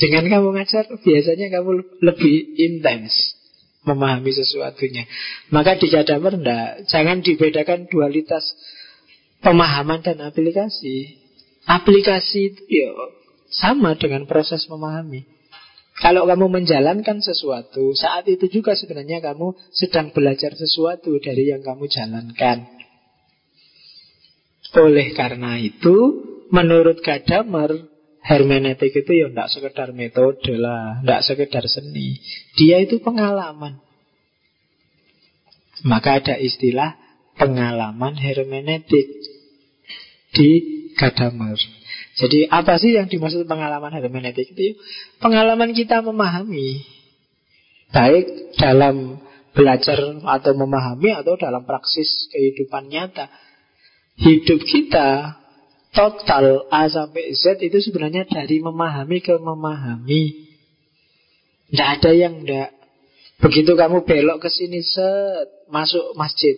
Dengan 0.00 0.24
kamu 0.26 0.48
ngajar, 0.56 0.88
biasanya 1.04 1.46
kamu 1.52 2.00
lebih 2.00 2.34
intens 2.56 3.36
memahami 3.84 4.32
sesuatunya. 4.32 5.04
Maka 5.52 5.76
di 5.76 5.92
Jadamer 5.92 6.40
enggak, 6.40 6.88
jangan 6.88 7.20
dibedakan 7.20 7.88
dualitas 7.88 8.44
pemahaman 9.44 10.00
dan 10.04 10.20
aplikasi. 10.24 11.20
Aplikasi 11.68 12.40
itu 12.52 12.62
ya 12.68 12.90
sama 13.52 13.96
dengan 13.96 14.24
proses 14.24 14.64
memahami. 14.68 15.26
Kalau 16.00 16.24
kamu 16.24 16.48
menjalankan 16.48 17.20
sesuatu, 17.20 17.92
saat 17.92 18.24
itu 18.24 18.48
juga 18.48 18.72
sebenarnya 18.72 19.20
kamu 19.20 19.52
sedang 19.68 20.16
belajar 20.16 20.56
sesuatu 20.56 21.12
dari 21.20 21.52
yang 21.52 21.60
kamu 21.60 21.92
jalankan. 21.92 22.64
Oleh 24.80 25.12
karena 25.12 25.60
itu, 25.60 26.24
menurut 26.50 27.00
Gadamer, 27.00 27.90
hermeneutik 28.20 28.92
itu 28.92 29.12
ya 29.16 29.26
tidak 29.32 29.48
sekedar 29.50 29.88
metode 29.96 30.52
lah, 30.54 31.00
tidak 31.00 31.22
sekedar 31.24 31.64
seni. 31.66 32.20
Dia 32.58 32.84
itu 32.84 33.00
pengalaman. 33.00 33.80
Maka 35.80 36.20
ada 36.20 36.36
istilah 36.36 37.00
pengalaman 37.40 38.14
hermeneutik 38.20 39.08
di 40.36 40.50
Gadamer. 41.00 41.56
Jadi 42.20 42.44
apa 42.52 42.76
sih 42.76 42.92
yang 42.92 43.08
dimaksud 43.08 43.48
pengalaman 43.48 43.96
hermeneutik 43.96 44.52
itu? 44.52 44.76
Pengalaman 45.22 45.72
kita 45.72 46.04
memahami 46.04 46.84
baik 47.90 48.54
dalam 48.60 49.18
belajar 49.56 49.98
atau 50.20 50.52
memahami 50.54 51.10
atau 51.16 51.34
dalam 51.40 51.64
praksis 51.64 52.28
kehidupan 52.28 52.92
nyata. 52.92 53.32
Hidup 54.20 54.60
kita 54.68 55.39
total 55.90 56.70
A 56.70 56.86
sampai 56.86 57.34
Z 57.34 57.58
itu 57.62 57.78
sebenarnya 57.82 58.26
dari 58.26 58.62
memahami 58.62 59.18
ke 59.22 59.34
memahami. 59.38 60.50
Tidak 61.70 61.88
ada 61.98 62.10
yang 62.14 62.42
tidak. 62.42 62.74
Begitu 63.40 63.72
kamu 63.72 64.04
belok 64.04 64.38
ke 64.42 64.48
sini 64.52 64.84
set 64.84 65.70
masuk 65.70 66.12
masjid, 66.18 66.52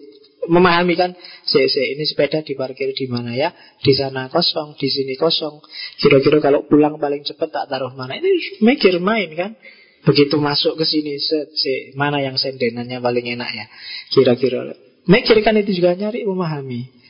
memahami 0.50 0.98
kan? 0.98 1.14
Si, 1.46 1.62
ini 1.62 2.02
sepeda 2.02 2.42
diparkir 2.42 2.90
di 2.96 3.06
mana 3.06 3.36
ya? 3.36 3.54
Di 3.78 3.92
sana 3.94 4.26
kosong 4.32 4.74
di 4.74 4.88
sini 4.90 5.14
kosong. 5.14 5.62
Kira-kira 6.00 6.42
kalau 6.42 6.66
pulang 6.66 6.98
paling 6.98 7.22
cepat 7.22 7.54
tak 7.54 7.64
taruh 7.70 7.94
mana? 7.94 8.18
Ini 8.18 8.58
mikir 8.64 8.98
main 8.98 9.30
kan? 9.36 9.54
Begitu 10.02 10.34
masuk 10.42 10.82
ke 10.82 10.84
sini 10.88 11.22
set 11.22 11.54
si, 11.54 11.94
mana 11.94 12.18
yang 12.18 12.34
sendenannya 12.34 12.98
paling 12.98 13.26
enak 13.38 13.50
ya? 13.54 13.66
Kira-kira. 14.10 14.74
Mikir 15.06 15.38
kan 15.46 15.54
itu 15.54 15.78
juga 15.78 15.94
nyari 15.94 16.26
memahami 16.26 17.01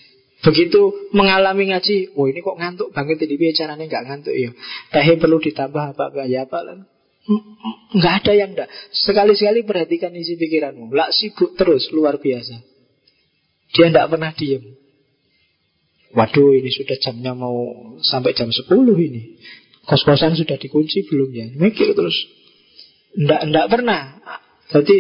begitu 0.43 1.11
mengalami 1.15 1.71
ngaji 1.71 2.19
oh 2.19 2.27
ini 2.27 2.43
kok 2.43 2.59
ngantuk 2.59 2.91
banget 2.91 3.23
ini 3.25 3.35
bicaranya 3.39 3.85
nggak 3.87 4.05
ngantuk 4.11 4.35
ya 4.35 4.51
teh 4.91 5.07
perlu 5.17 5.39
ditambah 5.39 5.95
apa 5.95 6.05
enggak 6.11 6.27
ya 6.29 6.43
apa 6.45 6.59
Nggak 7.93 8.15
ada 8.25 8.33
yang 8.35 8.51
enggak. 8.57 8.69
Sekali-sekali 8.91 9.63
perhatikan 9.63 10.11
isi 10.17 10.35
pikiranmu. 10.35 10.91
Lak 10.91 11.15
sibuk 11.15 11.55
terus, 11.55 11.87
luar 11.95 12.19
biasa. 12.19 12.59
Dia 13.73 13.95
enggak 13.95 14.11
pernah 14.11 14.35
diem. 14.35 14.75
Waduh, 16.13 16.51
ini 16.59 16.69
sudah 16.69 16.99
jamnya 17.01 17.33
mau 17.33 17.73
sampai 18.03 18.37
jam 18.37 18.51
10 18.51 18.69
ini. 18.99 19.39
Kos-kosan 19.87 20.37
sudah 20.37 20.61
dikunci 20.61 21.09
belum 21.09 21.31
ya? 21.33 21.47
Mikir 21.57 21.95
terus. 21.95 22.17
Enggak, 23.17 23.41
enggak 23.49 23.67
pernah. 23.71 24.03
Jadi 24.73 24.97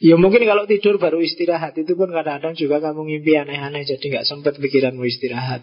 Ya 0.00 0.16
mungkin 0.16 0.48
kalau 0.48 0.64
tidur 0.64 0.96
baru 0.96 1.20
istirahat 1.20 1.76
Itu 1.76 1.92
pun 1.92 2.08
kadang-kadang 2.08 2.56
juga 2.56 2.80
kamu 2.80 3.04
ngimpi 3.04 3.36
aneh-aneh 3.36 3.84
Jadi 3.84 4.16
nggak 4.16 4.24
sempat 4.24 4.56
pikiranmu 4.56 5.04
istirahat 5.04 5.60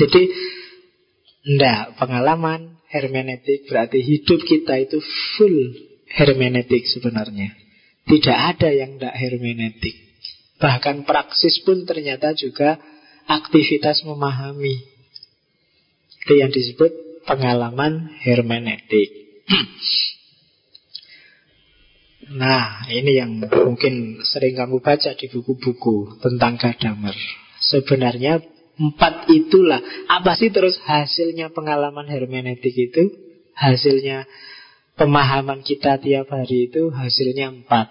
Jadi 0.00 0.32
Enggak, 1.44 2.00
pengalaman 2.00 2.80
hermeneutik 2.88 3.68
berarti 3.68 4.00
hidup 4.00 4.40
kita 4.48 4.80
itu 4.80 4.96
full 5.36 5.76
hermeneutik 6.08 6.88
sebenarnya. 6.88 7.52
Tidak 8.08 8.38
ada 8.56 8.72
yang 8.72 8.96
tidak 8.96 9.12
hermeneutik. 9.12 9.96
Bahkan 10.56 11.04
praksis 11.04 11.60
pun 11.60 11.84
ternyata 11.84 12.32
juga 12.32 12.80
aktivitas 13.28 14.08
memahami. 14.08 14.80
Itu 16.24 16.32
yang 16.40 16.48
disebut 16.48 17.24
pengalaman 17.28 18.08
hermeneutik. 18.24 19.12
Nah, 22.34 22.90
ini 22.90 23.14
yang 23.14 23.46
mungkin 23.46 24.26
sering 24.26 24.58
kamu 24.58 24.82
baca 24.82 25.14
di 25.14 25.26
buku-buku 25.30 26.18
tentang 26.18 26.58
Gadamer. 26.58 27.14
Sebenarnya 27.62 28.42
Empat 28.74 29.30
itulah. 29.30 29.78
Apa 30.10 30.34
sih 30.34 30.50
terus 30.50 30.74
hasilnya 30.82 31.54
pengalaman 31.54 32.10
hermeneutik 32.10 32.74
itu? 32.74 33.06
Hasilnya 33.54 34.26
pemahaman 34.98 35.62
kita 35.62 36.02
tiap 36.02 36.26
hari 36.34 36.66
itu 36.66 36.90
Hasilnya 36.90 37.54
empat. 37.54 37.86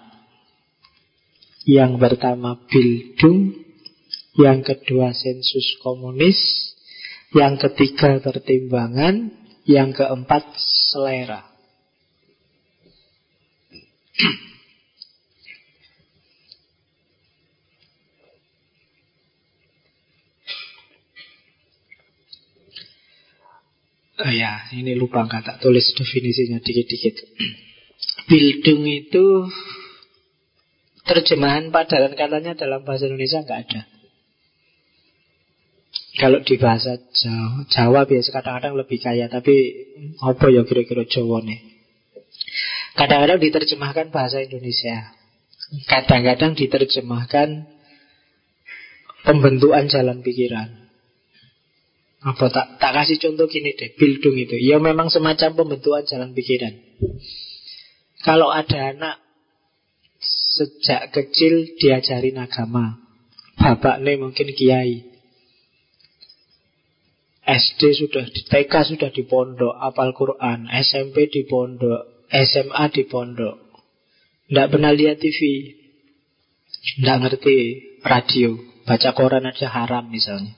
Yang 1.64 1.92
pertama 1.96 2.60
Bildung. 2.68 3.56
Yang 4.36 4.76
kedua 4.76 5.16
sensus 5.16 5.80
komunis. 5.80 6.36
Yang 7.32 7.72
ketiga 7.72 8.20
pertimbangan. 8.20 9.32
Yang 9.64 10.04
keempat 10.04 10.44
selera 10.92 11.53
Oh 14.14 14.22
ya, 24.30 24.70
ini 24.70 24.94
lupa 24.94 25.26
nggak 25.26 25.42
tak 25.42 25.58
tulis 25.58 25.90
definisinya 25.90 26.62
dikit-dikit. 26.62 27.18
Bildung 28.30 28.86
itu 28.86 29.50
terjemahan 31.02 31.74
padanan 31.74 32.14
katanya 32.14 32.54
dalam 32.54 32.86
bahasa 32.86 33.10
Indonesia 33.10 33.42
nggak 33.42 33.60
ada. 33.66 33.82
Kalau 36.14 36.46
di 36.46 36.54
bahasa 36.62 36.94
Jawa, 37.10 37.66
Jawa 37.66 38.06
biasa 38.06 38.30
kadang-kadang 38.30 38.78
lebih 38.78 39.02
kaya, 39.02 39.26
tapi 39.26 39.82
apa 40.22 40.46
ya 40.46 40.62
kira-kira 40.62 41.02
Jawa 41.10 41.42
nih? 41.42 41.73
Kadang-kadang 42.94 43.42
diterjemahkan 43.42 44.14
bahasa 44.14 44.38
Indonesia, 44.38 45.10
kadang-kadang 45.90 46.54
diterjemahkan 46.54 47.66
pembentukan 49.26 49.90
jalan 49.90 50.22
pikiran. 50.22 50.84
Apa 52.24 52.48
tak 52.48 52.80
tak 52.80 52.92
kasih 52.96 53.20
contoh 53.20 53.50
gini 53.50 53.76
deh, 53.76 53.92
bildung 53.98 54.38
itu. 54.38 54.56
Ya 54.56 54.80
memang 54.80 55.12
semacam 55.12 55.58
pembentukan 55.58 56.06
jalan 56.06 56.32
pikiran. 56.32 56.72
Kalau 58.24 58.48
ada 58.48 58.96
anak 58.96 59.16
sejak 60.54 61.12
kecil 61.12 61.76
diajarin 61.76 62.40
agama, 62.40 62.96
bapaknya 63.58 64.16
mungkin 64.16 64.54
kiai. 64.54 65.12
SD 67.44 67.80
sudah 67.92 68.24
di 68.32 68.40
TK 68.40 68.72
sudah 68.72 69.12
di 69.12 69.28
pondok, 69.28 69.76
apal 69.76 70.16
Quran, 70.16 70.64
SMP 70.80 71.28
di 71.28 71.44
pondok, 71.44 72.13
SMA 72.34 72.84
di 72.90 73.06
pondok. 73.06 73.62
Tidak 74.50 74.66
pernah 74.66 74.90
lihat 74.90 75.22
TV, 75.22 75.70
tidak 76.98 77.16
ngerti 77.22 77.56
radio, 78.02 78.58
baca 78.82 79.10
koran 79.14 79.46
aja 79.46 79.70
haram 79.70 80.10
misalnya. 80.10 80.52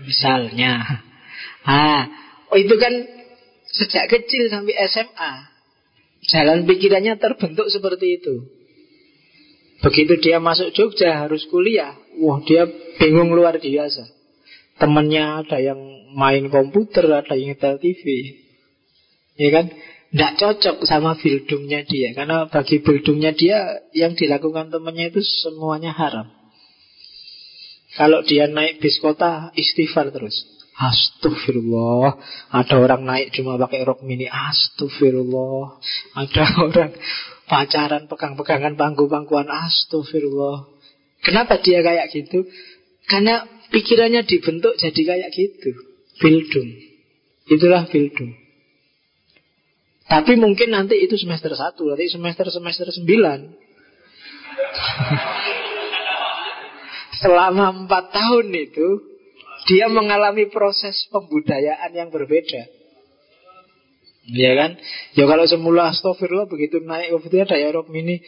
Misalnya. 0.00 1.02
Ah, 1.66 2.06
oh 2.54 2.58
itu 2.60 2.76
kan 2.78 2.92
sejak 3.68 4.06
kecil 4.06 4.46
sampai 4.48 4.78
SMA. 4.86 5.32
Jalan 6.24 6.64
pikirannya 6.64 7.20
terbentuk 7.20 7.68
seperti 7.68 8.22
itu. 8.22 8.48
Begitu 9.84 10.16
dia 10.24 10.40
masuk 10.40 10.72
Jogja 10.72 11.28
harus 11.28 11.44
kuliah. 11.52 11.92
Wah, 12.16 12.40
dia 12.46 12.64
bingung 12.96 13.36
luar 13.36 13.60
biasa. 13.60 14.08
Temennya 14.80 15.44
ada 15.44 15.60
yang 15.60 15.76
main 16.16 16.48
komputer, 16.48 17.04
ada 17.10 17.36
yang 17.36 17.52
nyetel 17.52 17.76
TV. 17.76 18.04
Ya 19.34 19.50
kan? 19.50 19.66
Tidak 20.14 20.32
cocok 20.38 20.76
sama 20.86 21.18
bildungnya 21.18 21.82
dia. 21.82 22.14
Karena 22.14 22.46
bagi 22.46 22.78
bildungnya 22.78 23.34
dia 23.34 23.82
Yang 23.90 24.26
dilakukan 24.26 24.70
temannya 24.70 25.10
itu 25.10 25.18
semuanya 25.42 25.90
haram. 25.90 26.30
Kalau 27.94 28.22
dia 28.26 28.46
naik 28.50 28.82
bis 28.82 28.98
kota, 29.02 29.50
istighfar 29.54 30.14
terus. 30.14 30.34
Astagfirullah. 30.74 32.18
Ada 32.50 32.74
orang 32.78 33.06
naik 33.06 33.34
cuma 33.34 33.58
pakai 33.58 33.86
rok 33.86 34.02
mini. 34.06 34.26
Astagfirullah. 34.30 35.78
Ada 36.14 36.42
orang 36.66 36.92
pacaran 37.50 38.06
pegang-pegangan 38.06 38.74
pangku-pangkuan 38.78 39.50
Astagfirullah. 39.50 40.70
Kenapa 41.22 41.58
dia 41.58 41.82
kayak 41.82 42.10
gitu? 42.14 42.46
Karena 43.10 43.46
pikirannya 43.70 44.22
dibentuk 44.26 44.78
jadi 44.78 45.00
kayak 45.02 45.30
gitu. 45.34 45.70
Bildung 46.22 46.70
Itulah 47.50 47.90
bildung 47.90 48.43
Tapi 50.14 50.38
mungkin 50.38 50.70
nanti 50.70 50.94
itu 51.02 51.18
semester 51.18 51.50
1 51.50 51.74
Nanti 51.74 52.06
semester-semester 52.06 52.86
9 53.02 53.02
selama 57.24 57.72
empat 57.82 58.14
tahun 58.14 58.46
itu 58.54 59.10
dia 59.64 59.88
mengalami 59.90 60.46
proses 60.52 61.08
pembudayaan 61.10 61.90
yang 61.96 62.12
berbeda. 62.12 62.68
Ya 64.30 64.54
kan? 64.54 64.78
Ya 65.18 65.26
kalau 65.26 65.48
semula 65.48 65.88
astagfirullah 65.90 66.46
begitu 66.46 66.78
naik 66.84 67.10
kemudian 67.16 67.48
ada 67.48 67.56
Eropa 67.58 67.90
mini. 67.90 68.22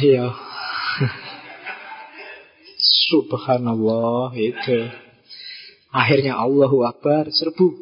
Ya. 0.00 0.30
Subhanallah 3.12 4.32
itu. 4.40 4.88
Akhirnya 5.92 6.38
Allahu 6.38 6.86
Akbar 6.86 7.28
serbu. 7.28 7.76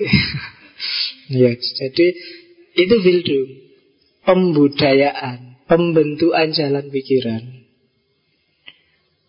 ya, 1.30 1.50
jadi 1.54 2.06
itu 2.76 2.94
bildung 3.00 3.50
pembudayaan, 4.26 5.64
pembentukan 5.70 6.50
jalan 6.52 6.86
pikiran. 6.90 7.42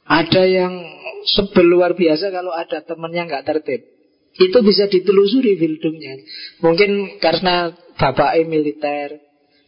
Ada 0.07 0.44
yang 0.48 0.74
sebel 1.28 1.68
luar 1.68 1.94
biasa 1.94 2.34
kalau 2.34 2.52
ada 2.56 2.82
temannya 2.82 3.28
nggak 3.30 3.45
tertib. 3.45 3.82
Itu 4.38 4.61
bisa 4.61 4.86
ditelusuri 4.88 5.57
bildungnya. 5.57 6.22
Mungkin 6.61 7.22
karena 7.22 7.74
bapak 7.98 8.38
militer, 8.45 9.19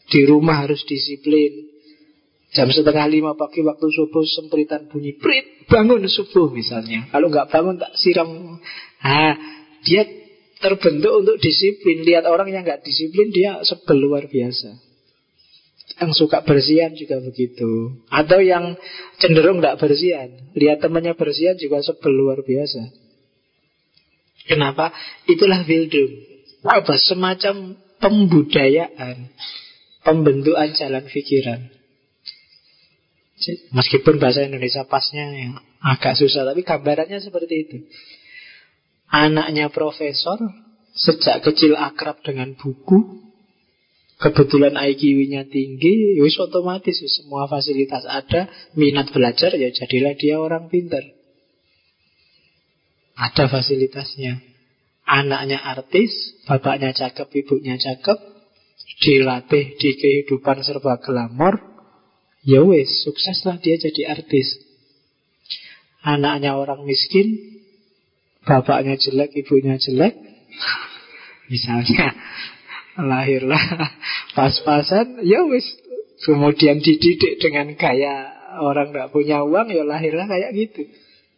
di 0.10 0.22
rumah 0.26 0.66
harus 0.66 0.82
disiplin. 0.86 1.70
Jam 2.50 2.66
setengah 2.74 3.06
lima 3.06 3.38
pagi 3.38 3.62
waktu 3.62 3.88
subuh 3.94 4.26
sempritan 4.26 4.90
bunyi 4.90 5.14
prit 5.14 5.70
bangun 5.70 6.02
subuh 6.10 6.50
misalnya. 6.50 7.06
Kalau 7.14 7.30
nggak 7.30 7.54
bangun 7.54 7.78
tak 7.78 7.94
siram. 7.94 8.58
Ah, 9.06 9.38
dia 9.86 10.02
terbentuk 10.60 11.24
untuk 11.26 11.38
disiplin. 11.40 12.04
Lihat 12.04 12.28
orang 12.28 12.52
yang 12.52 12.64
nggak 12.64 12.84
disiplin 12.84 13.32
dia 13.32 13.64
sebel 13.64 13.98
luar 14.00 14.28
biasa. 14.28 14.90
Yang 16.00 16.12
suka 16.16 16.46
bersihan 16.46 16.94
juga 16.94 17.18
begitu 17.20 17.98
Atau 18.08 18.40
yang 18.46 18.78
cenderung 19.18 19.60
tidak 19.60 19.82
bersihan 19.82 20.30
Lihat 20.54 20.86
temannya 20.86 21.18
bersihan 21.18 21.58
juga 21.58 21.82
sebel 21.82 22.14
luar 22.14 22.46
biasa 22.46 22.88
Kenapa? 24.46 24.94
Itulah 25.26 25.66
Bildung 25.66 26.14
Apa? 26.64 26.94
Semacam 26.94 27.76
pembudayaan 27.98 29.34
Pembentukan 30.06 30.72
jalan 30.78 31.04
pikiran 31.10 31.68
Meskipun 33.74 34.22
bahasa 34.24 34.46
Indonesia 34.46 34.86
pasnya 34.88 35.26
yang 35.36 35.58
agak 35.84 36.16
susah 36.16 36.48
Tapi 36.48 36.64
gambarannya 36.64 37.20
seperti 37.20 37.56
itu 37.66 37.78
Anaknya 39.10 39.74
profesor 39.74 40.38
Sejak 41.00 41.46
kecil 41.46 41.80
akrab 41.80 42.20
dengan 42.26 42.58
buku 42.60 43.30
kebetulan 44.20 44.76
IQ-nya 44.76 45.48
tinggi, 45.48 46.20
wis 46.20 46.36
otomatis 46.36 47.00
semua 47.00 47.48
fasilitas 47.48 48.04
ada, 48.04 48.52
minat 48.76 49.08
belajar 49.16 49.56
ya 49.56 49.72
jadilah 49.72 50.14
dia 50.20 50.36
orang 50.36 50.68
pintar. 50.68 51.02
Ada 53.16 53.48
fasilitasnya. 53.48 54.44
Anaknya 55.08 55.58
artis, 55.58 56.12
bapaknya 56.46 56.94
cakep, 56.94 57.32
ibunya 57.32 57.80
cakep, 57.80 58.20
dilatih 59.02 59.80
di 59.80 59.90
kehidupan 59.98 60.62
serba 60.62 61.02
glamor, 61.02 61.58
ya 62.46 62.62
wes, 62.62 63.08
sukseslah 63.08 63.58
dia 63.64 63.80
jadi 63.80 64.20
artis. 64.20 64.60
Anaknya 66.06 66.60
orang 66.60 66.86
miskin, 66.86 67.49
bapaknya 68.44 68.96
jelek, 68.96 69.36
ibunya 69.36 69.76
jelek, 69.80 70.16
misalnya 71.52 72.16
lahirlah 73.00 73.64
pas-pasan, 74.36 75.24
ya 75.24 75.44
wes, 75.48 75.66
kemudian 76.24 76.84
dididik 76.84 77.40
dengan 77.40 77.76
gaya 77.76 78.36
orang 78.60 78.92
tidak 78.92 79.12
punya 79.16 79.44
uang, 79.46 79.72
ya 79.72 79.84
lahirlah 79.86 80.28
kayak 80.28 80.52
gitu. 80.56 80.82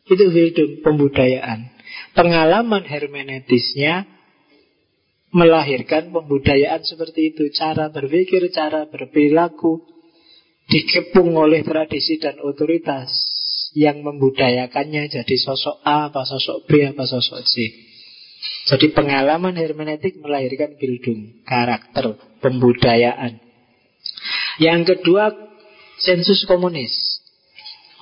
Itu 0.09 0.33
Bildung, 0.33 0.81
pembudayaan. 0.81 1.71
Pengalaman 2.17 2.83
hermeneutisnya 2.83 4.09
melahirkan 5.31 6.11
pembudayaan 6.11 6.83
seperti 6.83 7.31
itu. 7.31 7.53
Cara 7.55 7.87
berpikir, 7.93 8.51
cara 8.51 8.89
berperilaku 8.89 9.85
dikepung 10.67 11.35
oleh 11.35 11.63
tradisi 11.63 12.19
dan 12.19 12.39
otoritas 12.43 13.30
yang 13.71 14.03
membudayakannya 14.03 15.07
jadi 15.07 15.35
sosok 15.39 15.79
A, 15.87 16.11
apa 16.11 16.27
sosok 16.27 16.67
B, 16.67 16.91
apa 16.91 17.07
sosok 17.07 17.39
C. 17.47 17.53
Jadi 18.67 18.91
pengalaman 18.91 19.53
hermeneutik 19.55 20.17
melahirkan 20.19 20.75
bildung, 20.75 21.45
karakter, 21.45 22.17
pembudayaan. 22.41 23.37
Yang 24.59 24.97
kedua, 24.97 25.31
sensus 26.01 26.43
komunis. 26.49 27.21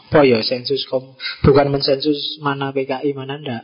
Apa 0.09 0.25
ya 0.25 0.41
sensus 0.41 0.89
kom 0.89 1.13
bukan 1.45 1.69
mensensus 1.69 2.41
mana 2.41 2.73
PKI 2.73 3.13
mana 3.13 3.37
ndak. 3.37 3.63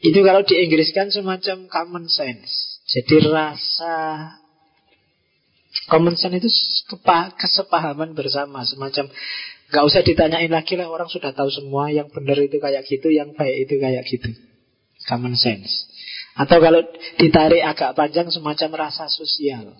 Itu 0.00 0.24
kalau 0.24 0.46
di 0.48 0.64
Inggris 0.64 0.96
kan 0.96 1.12
semacam 1.12 1.68
common 1.68 2.08
sense. 2.08 2.80
Jadi 2.88 3.28
rasa 3.28 4.32
common 5.92 6.16
sense 6.16 6.40
itu 6.40 6.48
kesepahaman 7.36 8.16
bersama 8.16 8.64
semacam 8.64 9.12
Gak 9.68 9.84
usah 9.84 10.00
ditanyain 10.00 10.48
lagi 10.48 10.80
lah 10.80 10.88
orang 10.88 11.12
sudah 11.12 11.36
tahu 11.36 11.52
semua 11.52 11.92
yang 11.92 12.08
benar 12.08 12.40
itu 12.40 12.56
kayak 12.56 12.88
gitu, 12.88 13.12
yang 13.12 13.36
baik 13.36 13.68
itu 13.68 13.76
kayak 13.76 14.04
gitu. 14.08 14.32
Common 15.04 15.36
sense. 15.36 15.84
Atau 16.38 16.62
kalau 16.64 16.80
ditarik 17.20 17.60
agak 17.60 17.92
panjang 17.92 18.32
semacam 18.32 18.88
rasa 18.88 19.12
sosial. 19.12 19.76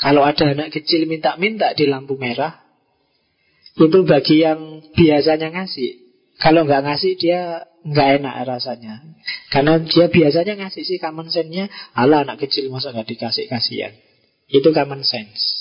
Kalau 0.00 0.24
ada 0.24 0.56
anak 0.56 0.72
kecil 0.72 1.04
minta-minta 1.04 1.76
di 1.76 1.84
lampu 1.84 2.16
merah, 2.16 2.64
itu 3.76 4.00
bagi 4.08 4.40
yang 4.40 4.80
biasanya 4.96 5.52
ngasih. 5.52 6.00
Kalau 6.40 6.64
nggak 6.64 6.88
ngasih 6.88 7.12
dia 7.20 7.68
nggak 7.84 8.08
enak 8.24 8.34
rasanya. 8.48 9.04
Karena 9.52 9.76
dia 9.84 10.08
biasanya 10.08 10.56
ngasih 10.64 10.88
sih 10.88 10.96
common 10.96 11.28
sense-nya, 11.28 11.68
ala 11.92 12.24
anak 12.24 12.40
kecil 12.40 12.72
masa 12.72 12.96
nggak 12.96 13.12
dikasih 13.12 13.44
kasihan. 13.52 13.92
Itu 14.48 14.72
common 14.72 15.04
sense. 15.04 15.59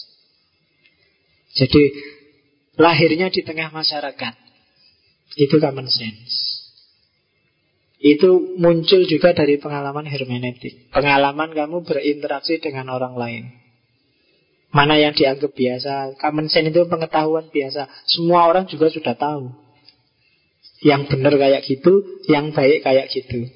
Jadi 1.60 1.84
lahirnya 2.80 3.27
di 3.27 3.44
tengah 3.44 3.68
masyarakat. 3.76 4.34
Itu 5.36 5.60
common 5.60 5.91
sense. 5.91 6.64
Itu 7.99 8.56
muncul 8.56 9.03
juga 9.03 9.36
dari 9.36 9.60
pengalaman 9.60 10.07
hermeneutik. 10.07 10.88
Pengalaman 10.95 11.52
kamu 11.52 11.84
berinteraksi 11.84 12.64
dengan 12.64 12.88
orang 12.95 13.19
lain. 13.19 13.44
Mana 14.69 15.02
yang 15.02 15.18
dianggap 15.18 15.49
biasa 15.49 16.22
Common 16.22 16.45
sense 16.45 16.69
itu 16.69 16.86
pengetahuan 16.86 17.49
biasa 17.49 17.90
Semua 18.06 18.45
orang 18.45 18.69
juga 18.69 18.94
sudah 18.94 19.18
tahu 19.18 19.49
Yang 20.86 21.10
benar 21.10 21.34
kayak 21.41 21.65
gitu 21.65 22.22
Yang 22.30 22.53
baik 22.53 22.80
kayak 22.86 23.10
gitu 23.10 23.49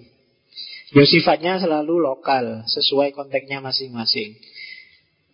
Ya 0.89 1.05
sifatnya 1.05 1.61
selalu 1.61 2.01
lokal 2.01 2.65
Sesuai 2.65 3.13
konteksnya 3.13 3.61
masing-masing 3.61 4.41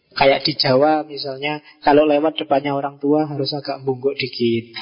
Kayak 0.10 0.42
di 0.46 0.54
Jawa 0.58 1.06
misalnya 1.06 1.62
Kalau 1.86 2.10
lewat 2.10 2.38
depannya 2.40 2.74
orang 2.74 2.98
tua 2.98 3.30
Harus 3.30 3.54
agak 3.54 3.86
bungkuk 3.86 4.18
dikit. 4.18 4.74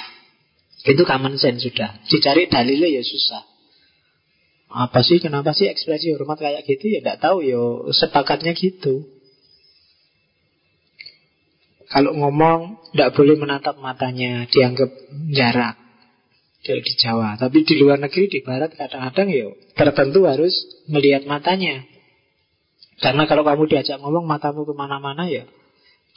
Itu 0.88 1.04
common 1.04 1.36
sense 1.36 1.68
sudah. 1.68 2.00
Dicari 2.08 2.48
dalilnya 2.48 2.88
ya 2.88 3.04
susah. 3.04 3.44
Apa 4.68 5.00
sih, 5.00 5.24
kenapa 5.24 5.56
sih 5.56 5.68
ekspresi 5.68 6.12
hormat 6.16 6.40
kayak 6.40 6.64
gitu? 6.68 6.92
Ya 6.92 7.00
tidak 7.00 7.20
tahu 7.24 7.40
ya 7.44 7.60
sepakatnya 7.92 8.52
gitu. 8.56 9.08
Kalau 11.88 12.12
ngomong 12.12 12.84
tidak 12.92 13.16
boleh 13.16 13.36
menatap 13.40 13.80
matanya, 13.80 14.44
dianggap 14.52 14.92
jarak. 15.32 15.76
Di 16.68 16.94
Jawa. 17.00 17.40
Tapi 17.40 17.64
di 17.64 17.80
luar 17.80 17.96
negeri, 17.96 18.28
di 18.28 18.44
Barat 18.44 18.76
kadang-kadang 18.76 19.32
ya 19.32 19.48
tertentu 19.72 20.28
harus 20.28 20.52
melihat 20.92 21.24
matanya. 21.24 21.88
Karena 22.98 23.30
kalau 23.30 23.46
kamu 23.46 23.70
diajak 23.70 24.02
ngomong 24.02 24.26
matamu 24.26 24.66
ke 24.66 24.74
mana-mana 24.74 25.30
ya 25.30 25.46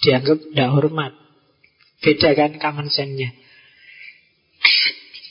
dianggap 0.00 0.38
tidak 0.40 0.70
hormat. 0.72 1.12
Beda 2.00 2.32
kan 2.32 2.56
common 2.56 2.88
sense-nya. 2.88 3.36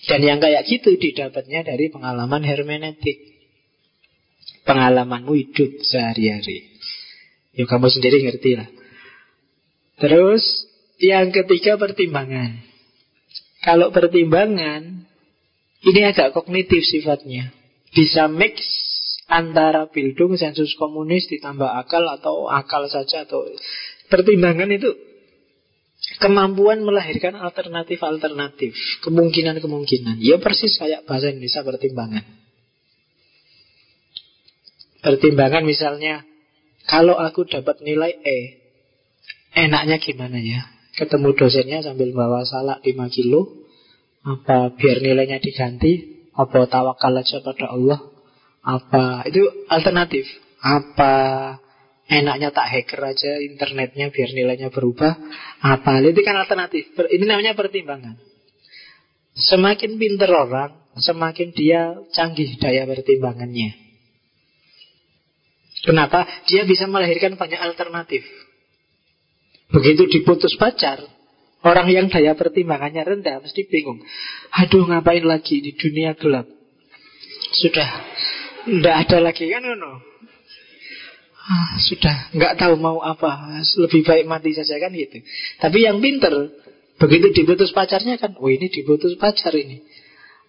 Dan 0.05 0.21
yang 0.26 0.39
kayak 0.41 0.65
gitu 0.69 0.97
didapatnya 0.97 1.65
dari 1.65 1.89
pengalaman 1.89 2.45
hermeneutik. 2.45 3.17
Pengalamanmu 4.65 5.34
hidup 5.34 5.81
sehari-hari. 5.81 6.69
Ya 7.57 7.65
kamu 7.65 7.89
sendiri 7.89 8.21
ngerti 8.21 8.51
lah. 8.57 8.69
Terus 9.97 10.45
yang 11.01 11.34
ketiga 11.34 11.81
pertimbangan. 11.81 12.61
Kalau 13.65 13.89
pertimbangan 13.89 15.09
ini 15.81 16.01
agak 16.05 16.38
kognitif 16.38 16.85
sifatnya. 16.85 17.49
Bisa 17.89 18.30
mix 18.30 18.61
antara 19.30 19.88
bildung 19.93 20.35
sensus 20.35 20.73
komunis 20.73 21.30
ditambah 21.30 21.69
akal 21.69 22.01
atau 22.10 22.49
akal 22.49 22.89
saja 22.89 23.30
atau 23.30 23.45
pertimbangan 24.10 24.73
itu 24.73 24.89
kemampuan 26.18 26.81
melahirkan 26.81 27.38
alternatif-alternatif, 27.38 28.73
kemungkinan-kemungkinan. 29.06 30.18
Ya 30.19 30.41
persis 30.41 30.76
kayak 30.81 31.06
bahasa 31.06 31.30
Indonesia 31.30 31.61
pertimbangan. 31.61 32.26
Pertimbangan 34.99 35.64
misalnya 35.64 36.27
kalau 36.89 37.15
aku 37.15 37.47
dapat 37.47 37.80
nilai 37.85 38.19
E, 38.19 38.38
Enaknya 39.56 40.01
gimana 40.01 40.41
ya? 40.41 40.68
Ketemu 40.97 41.38
dosennya 41.38 41.80
sambil 41.85 42.11
bawa 42.11 42.43
salak 42.43 42.84
5 42.84 43.15
kilo 43.15 43.47
Apa 44.27 44.76
biar 44.76 44.99
nilainya 44.99 45.39
diganti 45.39 46.19
Apa 46.35 46.68
tawakal 46.68 47.15
aja 47.15 47.39
pada 47.39 47.72
Allah 47.72 47.99
Apa? 48.64 49.26
Itu 49.30 49.45
alternatif. 49.72 50.26
Apa 50.60 51.14
enaknya 52.10 52.52
tak 52.52 52.68
hacker 52.68 53.02
aja 53.06 53.31
internetnya 53.40 54.11
biar 54.11 54.30
nilainya 54.36 54.69
berubah? 54.73 55.15
Apa? 55.64 56.03
Itu 56.03 56.22
kan 56.26 56.36
alternatif. 56.40 56.91
Ini 56.95 57.26
namanya 57.26 57.56
pertimbangan. 57.56 58.19
Semakin 59.40 59.95
pinter 59.95 60.27
orang 60.36 60.80
Semakin 60.99 61.56
dia 61.56 61.95
canggih 62.11 62.60
daya 62.60 62.84
pertimbangannya. 62.84 63.72
Kenapa? 65.80 66.27
Dia 66.49 66.68
bisa 66.68 66.90
melahirkan 66.91 67.40
banyak 67.40 67.56
alternatif. 67.56 68.27
Begitu 69.72 70.11
diputus 70.11 70.60
pacar, 70.60 70.99
orang 71.64 71.88
yang 71.88 72.07
daya 72.11 72.36
pertimbangannya 72.36 73.06
rendah 73.06 73.40
mesti 73.40 73.64
bingung. 73.69 74.03
Aduh 74.60 74.90
ngapain 74.90 75.23
lagi 75.23 75.64
di 75.64 75.72
dunia 75.77 76.18
gelap? 76.19 76.49
Sudah 77.53 77.88
tidak 78.69 78.95
ada 79.07 79.17
lagi 79.25 79.45
kan 79.49 79.65
no? 79.65 79.91
Ah, 81.49 81.81
sudah 81.81 82.29
nggak 82.37 82.61
tahu 82.61 82.77
mau 82.77 83.01
apa, 83.01 83.57
lebih 83.81 84.05
baik 84.05 84.29
mati 84.29 84.53
saja 84.53 84.77
kan 84.77 84.93
gitu. 84.93 85.25
Tapi 85.57 85.81
yang 85.81 85.97
pinter, 85.97 86.53
begitu 87.01 87.33
diputus 87.33 87.73
pacarnya 87.73 88.21
kan, 88.21 88.37
oh 88.37 88.53
ini 88.53 88.69
diputus 88.69 89.17
pacar 89.17 89.57
ini. 89.57 89.81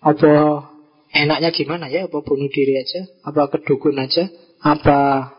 Apa 0.04 0.60
enaknya 1.16 1.56
gimana 1.56 1.88
ya? 1.88 2.04
Apa 2.04 2.20
bunuh 2.20 2.52
diri 2.52 2.76
aja? 2.76 3.08
Apa 3.24 3.48
kedukun 3.48 3.96
aja? 3.96 4.28
Apa 4.60 5.32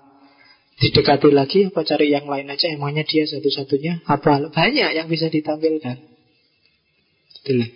Didekati 0.82 1.30
lagi 1.30 1.70
apa 1.70 1.86
cari 1.86 2.10
yang 2.10 2.26
lain 2.26 2.50
aja 2.50 2.66
Emangnya 2.66 3.06
dia 3.06 3.30
satu-satunya 3.30 4.02
Apa 4.10 4.50
banyak 4.50 4.98
yang 4.98 5.06
bisa 5.06 5.30
ditampilkan 5.30 5.94
Itulah 7.38 7.70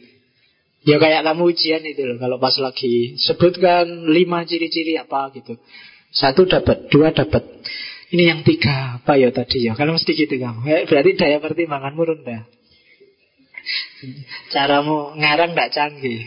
Ya 0.86 1.02
kayak 1.02 1.26
kamu 1.26 1.50
ujian 1.50 1.82
itu 1.82 2.06
loh 2.06 2.22
Kalau 2.22 2.38
pas 2.38 2.54
lagi 2.62 3.18
sebutkan 3.18 4.06
lima 4.06 4.46
ciri-ciri 4.46 5.02
apa 5.02 5.34
gitu. 5.34 5.58
Satu 6.14 6.46
dapat, 6.48 6.88
dua 6.94 7.12
dapat. 7.12 7.44
Ini 8.14 8.32
yang 8.32 8.40
tiga 8.46 9.02
apa 9.02 9.18
ya 9.18 9.34
tadi 9.34 9.66
ya? 9.66 9.74
Kalau 9.74 9.98
mesti 9.98 10.14
gitu 10.14 10.38
kamu. 10.38 10.62
Ya, 10.64 10.78
Berarti 10.86 11.12
daya 11.18 11.42
pertimbanganmu 11.42 12.02
rendah. 12.06 12.48
Caramu 14.54 15.18
ngarang 15.18 15.58
tidak 15.58 15.70
canggih. 15.74 16.22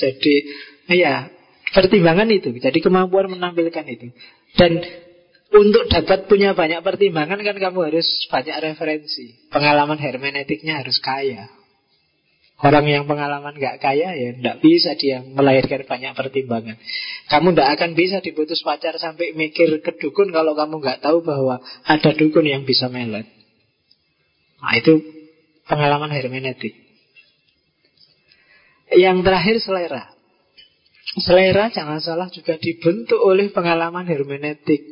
Jadi 0.00 0.34
ya 0.96 1.28
pertimbangan 1.76 2.26
itu. 2.32 2.56
Jadi 2.56 2.78
kemampuan 2.80 3.30
menampilkan 3.30 3.84
itu. 3.86 4.10
Dan 4.56 4.80
untuk 5.52 5.92
dapat 5.92 6.24
punya 6.26 6.56
banyak 6.56 6.80
pertimbangan 6.80 7.36
kan 7.36 7.56
kamu 7.60 7.78
harus 7.92 8.08
banyak 8.32 8.56
referensi. 8.64 9.36
Pengalaman 9.52 10.00
hermeneutiknya 10.00 10.80
harus 10.80 10.96
kaya. 11.04 11.52
Orang 12.62 12.86
yang 12.86 13.10
pengalaman 13.10 13.58
gak 13.58 13.82
kaya 13.82 14.14
ya 14.14 14.38
tidak 14.38 14.62
bisa 14.62 14.94
dia 14.94 15.18
melahirkan 15.18 15.82
banyak 15.82 16.14
pertimbangan. 16.14 16.78
Kamu 17.26 17.58
tidak 17.58 17.68
akan 17.74 17.90
bisa 17.98 18.22
diputus 18.22 18.62
pacar 18.62 18.94
sampai 19.02 19.34
mikir 19.34 19.82
ke 19.82 19.98
dukun 19.98 20.30
kalau 20.30 20.54
kamu 20.54 20.78
nggak 20.78 21.02
tahu 21.02 21.26
bahwa 21.26 21.58
ada 21.82 22.10
dukun 22.14 22.46
yang 22.46 22.62
bisa 22.62 22.86
melet. 22.86 23.26
Nah 24.62 24.78
itu 24.78 25.02
pengalaman 25.66 26.14
hermeneutik. 26.14 26.78
Yang 28.94 29.26
terakhir 29.26 29.56
selera. 29.58 30.04
Selera 31.18 31.66
jangan 31.68 31.98
salah 31.98 32.30
juga 32.30 32.62
dibentuk 32.62 33.18
oleh 33.18 33.50
pengalaman 33.50 34.06
hermeneutik. 34.06 34.86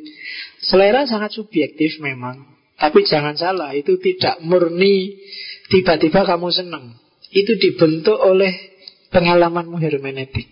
Selera 0.59 1.07
sangat 1.07 1.31
subjektif 1.33 2.03
memang. 2.03 2.51
Tapi 2.75 3.05
jangan 3.05 3.37
salah, 3.37 3.77
itu 3.77 3.95
tidak 4.01 4.41
murni 4.41 5.21
tiba-tiba 5.69 6.25
kamu 6.25 6.49
senang. 6.49 7.00
Itu 7.31 7.55
dibentuk 7.55 8.19
oleh 8.19 8.51
pengalamanmu 9.11 9.79
hermeneutik. 9.79 10.47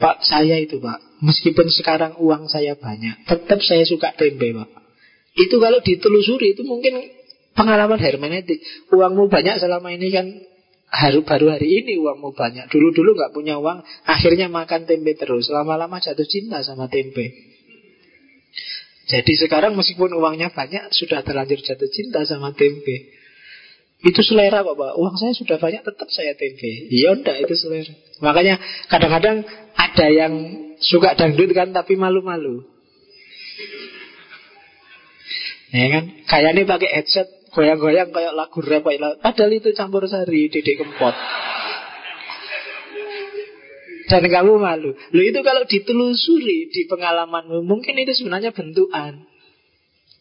Pak, 0.00 0.24
saya 0.24 0.56
itu 0.56 0.80
pak, 0.80 0.96
meskipun 1.20 1.68
sekarang 1.68 2.16
uang 2.16 2.48
saya 2.48 2.72
banyak, 2.72 3.28
tetap 3.28 3.60
saya 3.60 3.84
suka 3.84 4.16
tempe 4.16 4.56
pak. 4.56 4.68
Itu 5.36 5.60
kalau 5.60 5.84
ditelusuri 5.84 6.56
itu 6.56 6.64
mungkin 6.64 7.04
pengalaman 7.52 8.00
hermeneutik. 8.00 8.64
Uangmu 8.88 9.28
banyak 9.28 9.60
selama 9.60 9.92
ini 9.92 10.08
kan 10.08 10.26
haru 10.90 11.20
baru 11.22 11.52
hari 11.52 11.84
ini 11.84 12.00
uangmu 12.00 12.32
banyak. 12.32 12.72
Dulu-dulu 12.72 13.12
nggak 13.12 13.32
punya 13.36 13.60
uang, 13.60 13.84
akhirnya 14.08 14.48
makan 14.48 14.88
tempe 14.88 15.12
terus. 15.20 15.52
Lama-lama 15.52 16.00
jatuh 16.00 16.24
cinta 16.24 16.64
sama 16.64 16.88
tempe. 16.88 17.52
Jadi 19.10 19.32
sekarang 19.36 19.74
meskipun 19.74 20.16
uangnya 20.16 20.54
banyak, 20.54 20.94
sudah 20.94 21.20
terlanjur 21.26 21.60
jatuh 21.60 21.90
cinta 21.90 22.24
sama 22.24 22.56
tempe. 22.56 23.19
Itu 24.00 24.20
selera 24.24 24.64
kok 24.64 24.76
Pak. 24.80 24.96
Uang 24.96 25.16
saya 25.20 25.36
sudah 25.36 25.60
banyak 25.60 25.84
tetap 25.84 26.08
saya 26.08 26.32
tempe 26.32 26.88
Ya 26.88 27.12
udah 27.12 27.36
itu 27.36 27.54
selera. 27.56 27.92
Makanya 28.24 28.56
kadang-kadang 28.88 29.44
ada 29.76 30.06
yang 30.08 30.32
suka 30.80 31.12
dangdut 31.16 31.52
kan 31.52 31.76
tapi 31.76 32.00
malu-malu. 32.00 32.64
Ya 35.70 35.86
kan? 35.92 36.04
Kayak 36.26 36.50
ini 36.56 36.62
pakai 36.66 36.90
headset 36.90 37.28
Goyang-goyang 37.50 38.14
kayak 38.14 38.34
lagu 38.38 38.62
rap 38.62 38.86
Padahal 39.18 39.50
itu 39.50 39.74
campur 39.74 40.06
sari 40.06 40.46
Dedek 40.46 40.78
Kempot. 40.78 41.14
Dan 44.06 44.26
kamu 44.26 44.58
malu. 44.58 44.94
Lu 45.14 45.22
itu 45.22 45.38
kalau 45.46 45.62
ditelusuri 45.66 46.70
di 46.70 46.82
pengalamanmu, 46.90 47.62
mungkin 47.62 47.94
itu 47.94 48.10
sebenarnya 48.22 48.50
bentukan. 48.50 49.22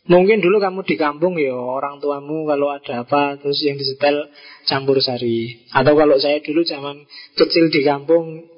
Mungkin 0.10 0.42
dulu 0.42 0.58
kamu 0.58 0.90
di 0.90 0.98
kampung 0.98 1.38
ya 1.38 1.54
orang 1.54 2.02
tuamu 2.02 2.50
kalau 2.50 2.74
ada 2.74 3.06
apa 3.06 3.38
terus 3.38 3.62
yang 3.62 3.78
disetel 3.78 4.26
campur 4.66 4.98
sari. 5.06 5.70
Atau 5.70 5.94
kalau 5.94 6.18
saya 6.18 6.42
dulu 6.42 6.66
zaman 6.66 7.06
kecil 7.38 7.70
di 7.70 7.86
kampung 7.86 8.50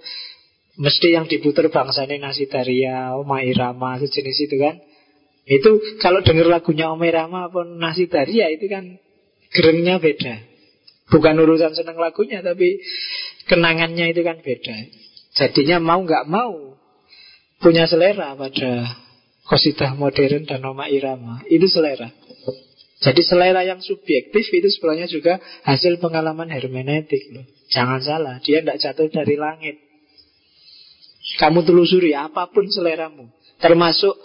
mesti 0.80 1.11
yang 1.11 1.28
diputer 1.28 1.68
bangsanya 1.68 2.23
nasi 2.23 2.48
daria, 2.48 3.19
Oma 3.19 3.44
Irama 3.44 3.99
sejenis 3.99 4.48
itu 4.48 4.56
kan. 4.64 4.80
Itu 5.44 5.99
kalau 5.99 6.23
dengar 6.23 6.48
lagunya 6.48 6.88
Oma 6.88 7.11
Irama 7.11 7.52
pun 7.52 7.76
nasi 7.76 8.07
daria 8.07 8.48
itu 8.48 8.72
kan 8.72 8.95
gerengnya 9.52 9.99
beda. 9.99 10.48
Bukan 11.11 11.36
urusan 11.36 11.76
senang 11.76 11.99
lagunya 11.99 12.40
tapi 12.40 12.80
kenangannya 13.52 14.15
itu 14.15 14.23
kan 14.23 14.40
beda. 14.40 14.88
Jadinya 15.36 15.84
mau 15.84 15.99
nggak 15.99 16.32
mau 16.32 16.80
punya 17.60 17.91
selera 17.91 18.40
pada 18.40 19.01
Kosidah 19.52 19.99
modern 19.99 20.48
dan 20.48 20.64
Noma 20.64 20.88
Irama. 20.88 21.44
Itu 21.52 21.68
selera. 21.68 22.07
Jadi 23.03 23.19
selera 23.19 23.68
yang 23.68 23.84
subjektif 23.84 24.48
itu 24.48 24.68
sebenarnya 24.72 25.11
juga 25.11 25.44
Hasil 25.68 25.99
pengalaman 25.99 26.48
hermeneutik 26.48 27.36
loh. 27.36 27.44
Jangan 27.68 27.99
salah, 27.99 28.36
dia 28.40 28.64
tidak 28.64 28.80
jatuh 28.80 29.11
dari 29.11 29.36
langit. 29.36 29.76
Kamu 31.36 31.68
telusuri 31.68 32.15
apa 32.15 32.48
pun 32.48 32.72
seleramu. 32.72 33.28
Termasuk 33.60 34.15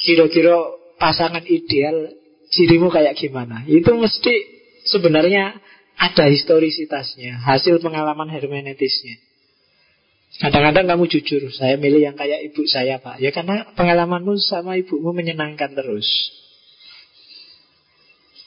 kira-kira 0.00 0.56
pasangan 0.96 1.44
ideal 1.44 2.16
Cirimu 2.48 2.88
kayak 2.88 3.20
gimana. 3.20 3.68
Itu 3.68 3.92
mesti 3.92 4.32
sebenarnya 4.88 5.60
ada 6.00 6.24
historisitasnya 6.32 7.44
Hasil 7.44 7.84
pengalaman 7.84 8.32
hermeneutisnya 8.32 9.27
Kadang-kadang 10.38 10.86
kamu 10.86 11.04
jujur, 11.10 11.50
saya 11.50 11.74
milih 11.74 11.98
yang 11.98 12.14
kayak 12.14 12.46
ibu 12.46 12.62
saya 12.70 13.02
pak. 13.02 13.18
Ya 13.18 13.34
karena 13.34 13.74
pengalamanmu 13.74 14.38
sama 14.38 14.78
ibumu 14.78 15.10
menyenangkan 15.10 15.74
terus. 15.74 16.06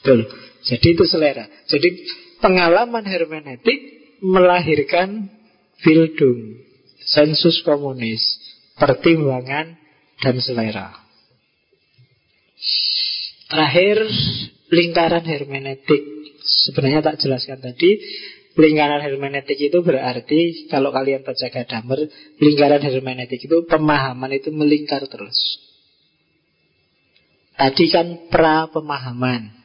Betul. 0.00 0.24
Jadi 0.64 0.86
itu 0.96 1.04
selera. 1.04 1.44
Jadi 1.68 1.88
pengalaman 2.40 3.04
hermeneutik 3.04 3.78
melahirkan 4.24 5.28
Bildung, 5.82 6.62
sensus 7.02 7.58
komunis, 7.66 8.22
pertimbangan 8.78 9.74
dan 10.22 10.36
selera. 10.38 10.94
Terakhir, 13.50 14.06
lingkaran 14.70 15.26
hermeneutik. 15.26 16.02
Sebenarnya 16.42 17.02
tak 17.02 17.18
jelaskan 17.18 17.58
tadi, 17.58 17.98
Lingkaran 18.52 19.00
hermeneutik 19.00 19.56
itu 19.56 19.80
berarti 19.80 20.68
kalau 20.68 20.92
kalian 20.92 21.24
baca 21.24 21.48
Gadamer, 21.48 22.04
lingkaran 22.36 22.84
hermeneutik 22.84 23.48
itu 23.48 23.64
pemahaman 23.64 24.28
itu 24.36 24.52
melingkar 24.52 25.08
terus. 25.08 25.36
Tadi 27.56 27.86
kan 27.88 28.28
pra 28.28 28.68
pemahaman. 28.68 29.56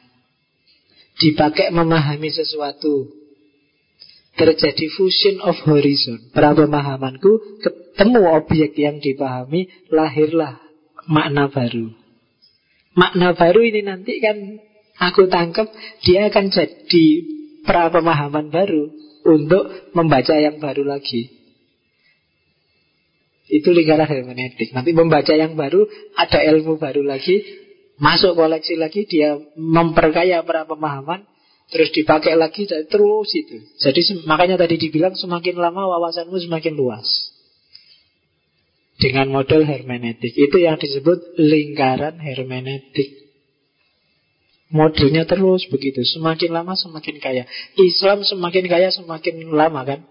Dipakai 1.20 1.68
memahami 1.68 2.30
sesuatu. 2.32 3.12
Terjadi 4.38 4.86
fusion 4.94 5.42
of 5.44 5.58
horizon. 5.66 6.30
Pra 6.32 6.54
pemahamanku 6.54 7.60
ketemu 7.60 8.22
objek 8.38 8.72
yang 8.78 9.02
dipahami, 9.02 9.68
lahirlah 9.90 10.62
makna 11.10 11.50
baru. 11.50 11.90
Makna 12.94 13.34
baru 13.34 13.60
ini 13.66 13.84
nanti 13.84 14.16
kan 14.22 14.62
aku 14.96 15.26
tangkap 15.26 15.68
dia 16.06 16.30
akan 16.30 16.54
jadi 16.54 17.06
pra 17.68 17.92
pemahaman 17.92 18.48
baru 18.48 18.88
untuk 19.28 19.92
membaca 19.92 20.32
yang 20.40 20.56
baru 20.56 20.88
lagi. 20.88 21.28
Itu 23.48 23.72
lingkaran 23.76 24.08
hermeneutik. 24.08 24.72
Nanti 24.72 24.96
membaca 24.96 25.32
yang 25.36 25.52
baru, 25.52 25.84
ada 26.16 26.40
ilmu 26.40 26.80
baru 26.80 27.04
lagi, 27.04 27.44
masuk 28.00 28.36
koleksi 28.36 28.80
lagi, 28.80 29.04
dia 29.04 29.36
memperkaya 29.56 30.40
pra 30.44 30.64
pemahaman, 30.64 31.28
terus 31.68 31.92
dipakai 31.92 32.36
lagi, 32.36 32.64
terus 32.68 33.28
itu. 33.36 33.56
Jadi 33.80 34.24
makanya 34.24 34.60
tadi 34.60 34.80
dibilang 34.80 35.16
semakin 35.16 35.60
lama 35.60 35.84
wawasanmu 35.96 36.36
semakin 36.48 36.72
luas. 36.76 37.08
Dengan 38.98 39.30
model 39.30 39.62
hermeneutik. 39.62 40.34
Itu 40.34 40.58
yang 40.58 40.76
disebut 40.76 41.38
lingkaran 41.38 42.18
hermeneutik. 42.18 43.27
Modelnya 44.68 45.24
terus 45.24 45.64
begitu. 45.72 46.04
Semakin 46.04 46.52
lama 46.52 46.76
semakin 46.76 47.16
kaya. 47.24 47.48
Islam 47.80 48.20
semakin 48.20 48.68
kaya 48.68 48.92
semakin 48.92 49.48
lama 49.48 49.80
kan? 49.88 50.04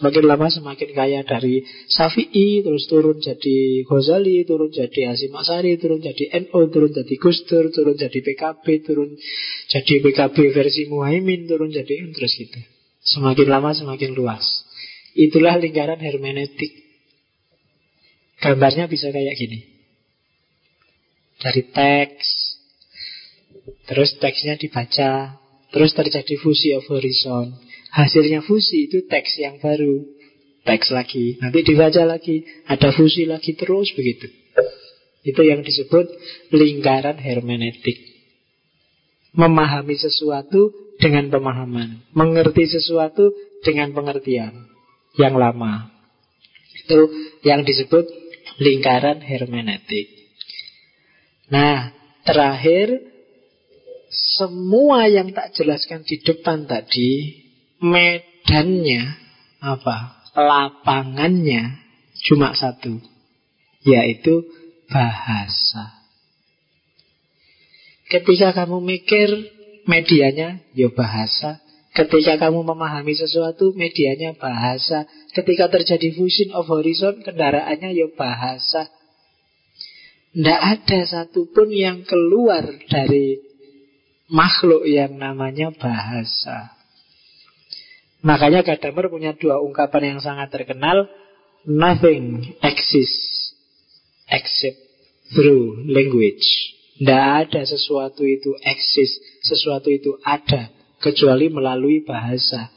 Semakin 0.00 0.24
lama 0.24 0.48
semakin 0.48 0.96
kaya 0.96 1.20
Dari 1.28 1.60
Syafi'i 1.92 2.64
terus 2.64 2.88
turun 2.88 3.20
jadi 3.20 3.84
Ghazali 3.84 4.48
Turun 4.48 4.72
jadi 4.72 5.12
Hasim 5.12 5.36
Asari 5.36 5.76
Turun 5.76 6.00
jadi 6.00 6.24
NO 6.40 6.60
Turun 6.72 6.88
jadi 6.96 7.14
Gustur 7.20 7.68
Turun 7.68 8.00
jadi 8.00 8.16
PKB 8.24 8.64
Turun 8.80 9.12
jadi 9.68 9.94
PKB 10.00 10.36
versi 10.56 10.88
Muhaimin 10.88 11.44
Turun 11.44 11.68
jadi 11.68 12.00
terus 12.16 12.32
gitu. 12.32 12.60
Semakin 13.04 13.44
lama 13.44 13.76
semakin 13.76 14.16
luas. 14.16 14.64
Itulah 15.12 15.60
lingkaran 15.60 16.00
hermeneutik. 16.00 16.72
Gambarnya 18.40 18.88
bisa 18.88 19.12
kayak 19.12 19.36
gini. 19.36 19.68
Dari 21.44 21.62
teks 21.76 22.47
Terus 23.88 24.16
teksnya 24.20 24.56
dibaca. 24.56 25.38
Terus 25.68 25.92
terjadi 25.92 26.34
fusi 26.40 26.72
of 26.72 26.84
horizon. 26.88 27.52
Hasilnya 27.92 28.44
fusi 28.44 28.88
itu 28.88 29.04
teks 29.04 29.36
yang 29.40 29.60
baru. 29.60 30.04
Teks 30.64 30.92
lagi. 30.92 31.36
Nanti 31.40 31.64
dibaca 31.64 32.02
lagi. 32.04 32.44
Ada 32.68 32.92
fusi 32.92 33.28
lagi 33.28 33.56
terus 33.56 33.92
begitu. 33.92 34.28
Itu 35.24 35.44
yang 35.44 35.60
disebut 35.60 36.08
lingkaran 36.52 37.20
hermeneutik. 37.20 38.00
Memahami 39.36 39.96
sesuatu 39.96 40.72
dengan 40.96 41.28
pemahaman. 41.28 42.04
Mengerti 42.16 42.64
sesuatu 42.68 43.32
dengan 43.60 43.92
pengertian. 43.92 44.68
Yang 45.20 45.34
lama. 45.36 45.92
Itu 46.84 47.12
yang 47.44 47.64
disebut 47.64 48.08
lingkaran 48.60 49.20
hermeneutik. 49.20 50.08
Nah, 51.48 51.92
terakhir 52.24 53.07
semua 54.38 55.10
yang 55.10 55.34
tak 55.34 55.50
jelaskan 55.58 56.06
di 56.06 56.22
depan 56.22 56.70
tadi 56.70 57.42
medannya 57.82 59.18
apa? 59.58 60.22
Lapangannya 60.38 61.82
cuma 62.30 62.54
satu, 62.54 63.02
yaitu 63.82 64.46
bahasa. 64.86 65.98
Ketika 68.06 68.54
kamu 68.54 68.78
mikir 68.78 69.28
medianya 69.90 70.62
ya 70.78 70.88
bahasa, 70.94 71.58
Ketika 71.98 72.38
kamu 72.38 72.62
memahami 72.62 73.10
sesuatu, 73.10 73.74
medianya 73.74 74.38
bahasa. 74.38 75.02
Ketika 75.34 75.66
terjadi 75.66 76.14
fusion 76.14 76.54
of 76.54 76.70
horizon, 76.70 77.26
kendaraannya 77.26 77.90
ya 77.90 78.06
bahasa. 78.14 78.86
Tidak 80.30 80.60
ada 80.62 81.00
satupun 81.02 81.74
yang 81.74 82.06
keluar 82.06 82.62
dari 82.86 83.47
makhluk 84.28 84.84
yang 84.84 85.16
namanya 85.16 85.72
bahasa. 85.72 86.72
Makanya 88.20 88.66
Gadamer 88.66 89.08
punya 89.08 89.32
dua 89.34 89.62
ungkapan 89.62 90.16
yang 90.16 90.20
sangat 90.20 90.52
terkenal. 90.52 91.08
Nothing 91.68 92.56
exists 92.64 93.52
except 94.30 94.78
through 95.34 95.84
language. 95.88 96.44
Tidak 96.98 97.24
ada 97.46 97.62
sesuatu 97.62 98.26
itu 98.26 98.58
exist, 98.66 99.22
sesuatu 99.46 99.86
itu 99.86 100.18
ada, 100.26 100.72
kecuali 100.98 101.46
melalui 101.46 102.02
bahasa. 102.02 102.74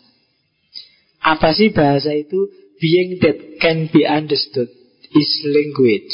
Apa 1.22 1.53
sih 1.57 1.73
bahasa 1.73 2.14
itu? 2.14 2.49
Being 2.82 3.22
that 3.22 3.38
can 3.61 3.90
be 3.94 4.06
understood 4.06 4.69
is 5.14 5.32
language. 5.45 6.14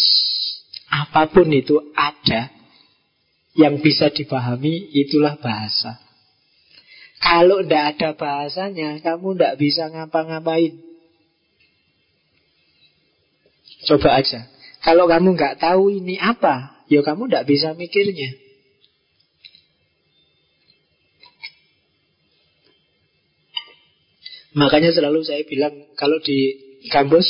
Apa 0.88 1.32
pun 1.32 1.52
itu 1.52 1.80
ada 1.96 2.57
yang 3.58 3.82
bisa 3.82 4.14
dipahami, 4.14 4.94
itulah 4.94 5.36
bahasa. 5.42 5.98
Kalau 7.18 7.66
tidak 7.66 7.98
ada 7.98 8.10
bahasanya, 8.14 9.02
kamu 9.02 9.34
tidak 9.34 9.54
bisa 9.58 9.90
ngapa-ngapain. 9.90 10.78
Coba 13.90 14.22
aja. 14.22 14.46
Kalau 14.86 15.10
kamu 15.10 15.34
nggak 15.34 15.58
tahu 15.58 15.90
ini 15.90 16.22
apa, 16.22 16.86
ya 16.86 17.02
kamu 17.02 17.26
tidak 17.28 17.50
bisa 17.50 17.74
mikirnya. 17.74 18.38
Makanya 24.54 24.94
selalu 24.94 25.22
saya 25.26 25.46
bilang 25.46 25.74
kalau 25.98 26.18
di 26.22 26.58
kampus, 26.94 27.26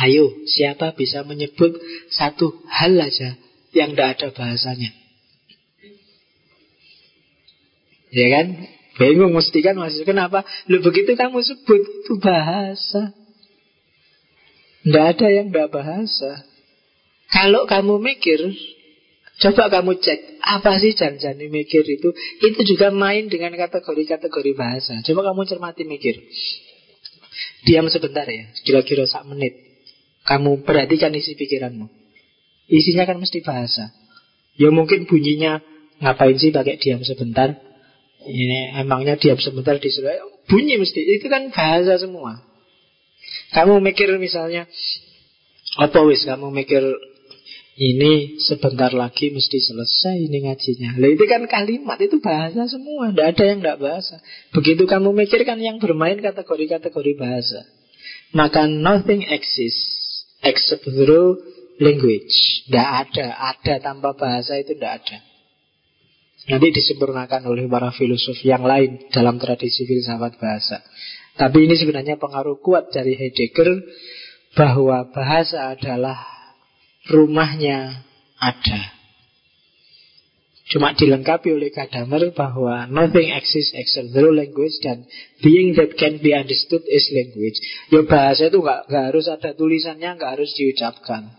ayo 0.00 0.32
siapa 0.48 0.96
bisa 0.96 1.24
menyebut 1.24 1.76
satu 2.12 2.52
hal 2.68 2.96
aja 3.00 3.36
yang 3.76 3.92
tidak 3.92 4.08
ada 4.16 4.28
bahasanya. 4.32 5.07
Ya 8.12 8.26
kan? 8.32 8.46
Bingung 8.98 9.30
mesti 9.30 9.62
kan 9.62 9.78
masih 9.78 10.02
kenapa? 10.02 10.42
Lu 10.66 10.82
begitu 10.82 11.14
kamu 11.14 11.38
sebut 11.38 11.80
itu 11.86 12.12
bahasa. 12.18 13.14
Tidak 14.82 15.04
ada 15.04 15.28
yang 15.30 15.54
tidak 15.54 15.70
bahasa. 15.70 16.42
Kalau 17.30 17.68
kamu 17.68 18.00
mikir, 18.02 18.40
coba 19.38 19.70
kamu 19.70 20.00
cek 20.02 20.40
apa 20.42 20.80
sih 20.82 20.96
janjani 20.98 21.46
mikir 21.46 21.86
itu. 21.86 22.10
Itu 22.42 22.60
juga 22.66 22.90
main 22.90 23.30
dengan 23.30 23.54
kategori-kategori 23.54 24.52
bahasa. 24.58 24.98
Coba 25.06 25.30
kamu 25.30 25.46
cermati 25.46 25.86
mikir. 25.86 26.18
Diam 27.68 27.86
sebentar 27.86 28.26
ya, 28.26 28.50
kira-kira 28.66 29.06
sak 29.06 29.28
menit. 29.30 29.54
Kamu 30.26 30.66
perhatikan 30.66 31.14
isi 31.14 31.38
pikiranmu. 31.38 31.86
Isinya 32.66 33.06
kan 33.06 33.20
mesti 33.22 33.44
bahasa. 33.46 33.94
Ya 34.58 34.74
mungkin 34.74 35.06
bunyinya 35.06 35.62
ngapain 36.02 36.34
sih 36.34 36.50
pakai 36.50 36.82
diam 36.82 37.06
sebentar? 37.06 37.67
Ini 38.28 38.84
emangnya 38.84 39.16
diam 39.16 39.40
sebentar 39.40 39.80
di 39.80 39.88
Bunyi 40.48 40.80
mesti, 40.80 41.00
itu 41.00 41.28
kan 41.28 41.52
bahasa 41.52 42.00
semua 42.00 42.40
Kamu 43.52 43.80
mikir 43.84 44.08
misalnya 44.16 44.64
Apa 45.76 46.04
wis 46.04 46.24
kamu 46.24 46.52
mikir 46.52 46.80
ini 47.78 48.42
sebentar 48.42 48.90
lagi 48.90 49.30
mesti 49.30 49.62
selesai 49.62 50.18
ini 50.18 50.50
ngajinya. 50.50 50.98
Lah 50.98 51.14
itu 51.14 51.24
kan 51.30 51.46
kalimat, 51.46 51.94
itu 52.02 52.18
bahasa 52.18 52.66
semua. 52.66 53.14
Tidak 53.14 53.26
ada 53.38 53.44
yang 53.46 53.62
tidak 53.62 53.78
bahasa. 53.78 54.18
Begitu 54.50 54.82
kamu 54.82 55.14
mikirkan 55.14 55.62
yang 55.62 55.78
bermain 55.78 56.18
kategori-kategori 56.18 57.12
bahasa. 57.14 57.62
Maka 58.34 58.66
nothing 58.66 59.22
exists 59.30 60.26
except 60.42 60.90
through 60.90 61.38
language. 61.78 62.66
Tidak 62.66 62.88
ada. 63.06 63.54
Ada 63.54 63.78
tanpa 63.78 64.10
bahasa 64.18 64.58
itu 64.58 64.74
tidak 64.74 64.98
ada. 64.98 65.22
Nanti 66.46 66.70
disempurnakan 66.70 67.50
oleh 67.50 67.66
para 67.66 67.90
filosof 67.90 68.38
yang 68.46 68.62
lain 68.62 69.10
dalam 69.10 69.42
tradisi 69.42 69.82
filsafat 69.82 70.38
bahasa. 70.38 70.78
Tapi 71.34 71.66
ini 71.66 71.74
sebenarnya 71.74 72.14
pengaruh 72.18 72.62
kuat 72.62 72.94
dari 72.94 73.18
Heidegger 73.18 73.82
bahwa 74.54 75.10
bahasa 75.10 75.74
adalah 75.74 76.18
rumahnya 77.10 78.06
ada. 78.38 78.98
Cuma 80.68 80.92
dilengkapi 80.92 81.48
oleh 81.48 81.72
Gadamer 81.72 82.36
bahwa 82.36 82.84
nothing 82.92 83.32
exists 83.32 83.72
except 83.72 84.12
through 84.12 84.36
language 84.36 84.76
dan 84.84 85.08
being 85.40 85.72
that 85.72 85.96
can 85.96 86.20
be 86.20 86.36
understood 86.36 86.84
is 86.84 87.08
language. 87.08 87.56
Ya 87.88 88.04
bahasa 88.04 88.52
itu 88.52 88.60
nggak 88.60 88.84
harus 88.92 89.32
ada 89.32 89.56
tulisannya, 89.56 90.20
nggak 90.20 90.32
harus 90.36 90.52
diucapkan. 90.52 91.32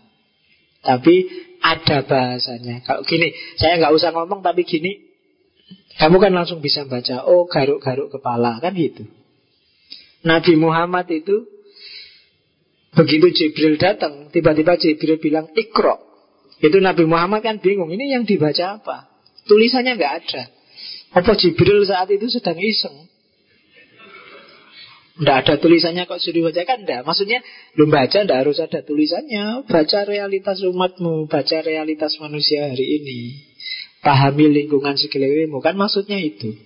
Tapi 0.82 1.30
ada 1.60 2.02
bahasanya. 2.04 2.80
Kalau 2.82 3.04
gini, 3.04 3.32
saya 3.60 3.76
nggak 3.76 3.92
usah 3.92 4.10
ngomong 4.16 4.40
tapi 4.40 4.64
gini, 4.64 5.10
kamu 6.00 6.16
kan 6.16 6.32
langsung 6.32 6.64
bisa 6.64 6.88
baca. 6.88 7.28
Oh, 7.28 7.44
garuk-garuk 7.44 8.08
kepala 8.08 8.56
kan 8.64 8.72
gitu. 8.72 9.04
Nabi 10.24 10.56
Muhammad 10.56 11.08
itu 11.12 11.44
begitu 12.96 13.32
Jibril 13.32 13.76
datang, 13.76 14.32
tiba-tiba 14.32 14.80
Jibril 14.80 15.20
bilang 15.20 15.52
ikro. 15.52 16.00
Itu 16.60 16.80
Nabi 16.80 17.08
Muhammad 17.08 17.40
kan 17.40 17.56
bingung. 17.60 17.88
Ini 17.88 18.20
yang 18.20 18.24
dibaca 18.28 18.80
apa? 18.80 19.08
Tulisannya 19.48 19.96
nggak 19.96 20.14
ada. 20.24 20.42
Apa 21.16 21.34
Jibril 21.34 21.82
saat 21.88 22.06
itu 22.12 22.28
sedang 22.30 22.60
iseng? 22.60 23.09
Tidak 25.20 25.36
ada 25.36 25.54
tulisannya 25.60 26.08
kok 26.08 26.16
suruh 26.16 26.48
baca 26.48 26.64
kan 26.64 26.80
enggak. 26.80 27.04
Maksudnya 27.04 27.44
lu 27.76 27.92
baca 27.92 28.24
tidak 28.24 28.40
harus 28.40 28.56
ada 28.56 28.80
tulisannya. 28.80 29.68
Baca 29.68 29.98
realitas 30.08 30.64
umatmu, 30.64 31.28
baca 31.28 31.60
realitas 31.60 32.16
manusia 32.24 32.72
hari 32.72 33.04
ini. 33.04 33.36
Pahami 34.00 34.48
lingkungan 34.48 34.96
sekelilingmu 34.96 35.60
kan 35.60 35.76
maksudnya 35.76 36.16
itu. 36.16 36.56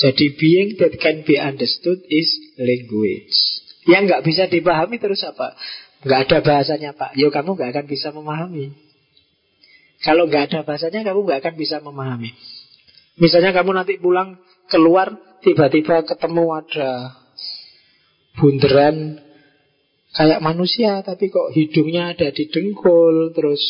Jadi 0.00 0.32
being 0.40 0.80
that 0.80 0.96
can 0.96 1.28
be 1.28 1.36
understood 1.36 2.00
is 2.08 2.32
language. 2.56 3.36
Yang 3.84 4.02
nggak 4.08 4.22
bisa 4.24 4.48
dipahami 4.48 4.96
terus 4.96 5.20
apa? 5.28 5.60
Nggak 6.08 6.20
ada 6.24 6.38
bahasanya 6.40 6.90
pak. 6.96 7.20
Yo 7.20 7.28
kamu 7.28 7.52
nggak 7.52 7.76
akan 7.76 7.84
bisa 7.84 8.16
memahami. 8.16 8.72
Kalau 10.00 10.24
nggak 10.24 10.48
ada 10.48 10.64
bahasanya 10.64 11.04
kamu 11.04 11.20
nggak 11.28 11.44
akan 11.44 11.54
bisa 11.60 11.84
memahami. 11.84 12.32
Misalnya 13.20 13.52
kamu 13.52 13.76
nanti 13.76 14.00
pulang 14.00 14.40
keluar 14.72 15.20
tiba-tiba 15.40 16.04
ketemu 16.04 16.44
ada 16.56 17.16
bunderan 18.38 19.20
kayak 20.10 20.42
manusia 20.42 21.00
tapi 21.06 21.30
kok 21.30 21.54
hidungnya 21.54 22.14
ada 22.14 22.34
di 22.34 22.50
dengkul 22.50 23.30
terus 23.30 23.62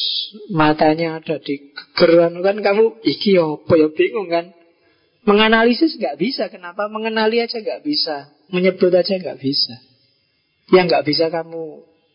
matanya 0.52 1.20
ada 1.20 1.36
di 1.40 1.72
gegeran. 1.72 2.40
Kan 2.40 2.64
kamu 2.64 3.05
iki 3.05 3.36
apa 3.36 3.72
ya 3.76 3.88
bingung 3.92 4.28
kan? 4.28 4.52
Menganalisis 5.28 6.01
nggak 6.01 6.16
bisa. 6.16 6.48
Kenapa 6.48 6.88
mengenali 6.88 7.44
aja 7.44 7.60
nggak 7.60 7.84
bisa? 7.84 8.32
Menyebut 8.48 8.92
aja 8.92 9.14
nggak 9.20 9.38
bisa. 9.40 9.76
Yang 10.72 10.86
nggak 10.90 11.05
bisa 11.06 11.24
kamu 11.28 11.64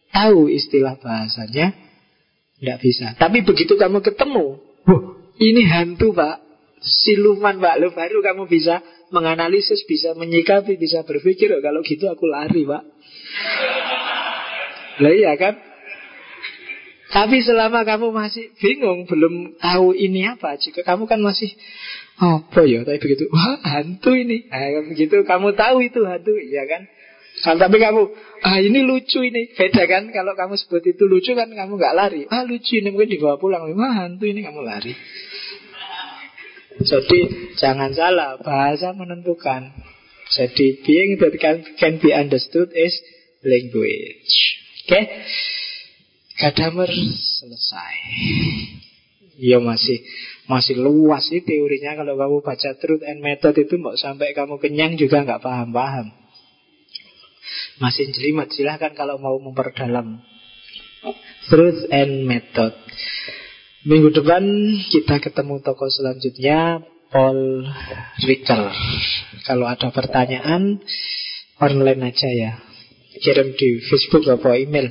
tahu 0.10 0.41
istilah 0.49 0.98
bahasanya 0.98 1.76
nggak 2.64 2.80
bisa. 2.82 3.14
Tapi 3.19 3.45
begitu 3.45 3.77
kamu 3.77 4.02
ketemu 4.02 4.57
ini 5.40 5.61
hantu 5.68 6.15
pak. 6.15 6.41
Siluman 6.82 7.61
pak. 7.61 7.77
Lo 7.82 7.91
baru 7.94 8.23
kamu 8.23 8.49
bisa 8.49 8.82
menganalisis, 9.16 9.88
bisa 9.88 10.12
menyikapi, 10.12 10.76
bisa 10.76 11.08
berpikir. 11.08 11.56
Oh, 11.56 11.64
kalau 11.64 11.80
gitu 11.88 12.12
aku 12.12 12.28
lari, 12.28 12.68
Pak. 12.68 12.84
Lah 15.00 15.12
iya 15.16 15.34
kan? 15.40 15.56
Tapi 17.16 17.40
selama 17.48 17.88
kamu 17.88 18.12
masih 18.12 18.52
bingung, 18.60 19.08
belum 19.08 19.56
tahu 19.56 19.96
ini 19.96 20.28
apa, 20.28 20.60
jika 20.60 20.84
kamu 20.84 21.08
kan 21.08 21.24
masih 21.24 21.48
apa 22.20 22.68
ya? 22.68 22.84
Tapi 22.84 23.00
begitu, 23.00 23.32
wah 23.32 23.56
hantu 23.64 24.12
ini. 24.12 24.52
Nah, 24.52 24.84
begitu 24.92 25.24
kamu 25.24 25.56
tahu 25.56 25.80
itu 25.80 26.04
hantu, 26.04 26.36
ya 26.36 26.68
kan? 26.68 26.92
Kan 27.44 27.60
tapi 27.60 27.80
kamu, 27.80 28.16
ah 28.48 28.60
ini 28.64 28.84
lucu 28.84 29.20
ini, 29.24 29.52
beda 29.52 29.84
kan? 29.88 30.12
Kalau 30.12 30.36
kamu 30.36 30.56
sebut 30.60 30.84
itu 30.88 31.04
lucu 31.08 31.36
kan 31.36 31.52
kamu 31.52 31.76
nggak 31.76 31.96
lari. 31.96 32.22
Ah 32.32 32.48
lucu 32.48 32.80
ini 32.80 32.92
mungkin 32.92 33.12
dibawa 33.12 33.36
pulang, 33.40 33.68
wah 33.76 33.94
hantu 33.96 34.28
ini 34.28 34.44
kamu 34.44 34.64
lari. 34.64 34.96
Jadi 36.84 37.19
jangan 37.56 37.95
salah, 37.95 38.35
bahasa 38.41 38.91
menentukan. 38.91 39.72
Jadi 40.34 40.81
being 40.84 41.22
that 41.22 41.35
can, 41.39 41.64
can 41.77 42.02
be 42.02 42.11
understood 42.11 42.73
is 42.73 42.97
language. 43.45 44.34
Oke? 44.84 44.89
Okay? 44.89 45.03
Gadamer 46.35 46.91
selesai. 47.39 47.95
Ya 49.39 49.60
masih 49.64 50.03
masih 50.52 50.76
luas 50.80 51.27
sih 51.27 51.43
teorinya 51.43 51.95
kalau 51.95 52.19
kamu 52.19 52.38
baca 52.43 52.72
truth 52.80 53.03
and 53.03 53.23
method 53.23 53.56
itu 53.56 53.76
mau 53.80 53.95
sampai 53.95 54.35
kamu 54.35 54.60
kenyang 54.60 54.99
juga 54.99 55.23
nggak 55.23 55.43
paham-paham. 55.43 56.11
Masih 57.80 58.11
jelimet 58.11 58.52
silahkan 58.52 58.91
kalau 58.95 59.19
mau 59.19 59.35
memperdalam 59.39 60.23
truth 61.47 61.88
and 61.93 62.26
method. 62.26 62.73
Minggu 63.86 64.10
depan 64.18 64.41
kita 64.90 65.22
ketemu 65.22 65.62
tokoh 65.62 65.86
selanjutnya 65.94 66.82
Paul 67.14 67.70
Ricker. 68.26 68.74
Kalau 69.45 69.70
ada 69.70 69.94
pertanyaan 69.94 70.82
online 71.62 72.10
aja 72.10 72.26
ya. 72.34 72.52
Kirim 73.22 73.53
di 73.53 73.78
Facebook 73.86 74.26
atau 74.26 74.57
email. 74.57 74.90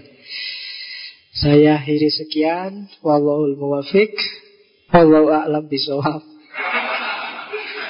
Saya 1.35 1.83
akhiri 1.83 2.07
sekian. 2.07 2.87
Wallahul 3.03 3.59
muwafiq. 3.59 4.15
Wallahu 4.95 5.27
a'lam 5.27 5.66
bisawab. 5.66 6.23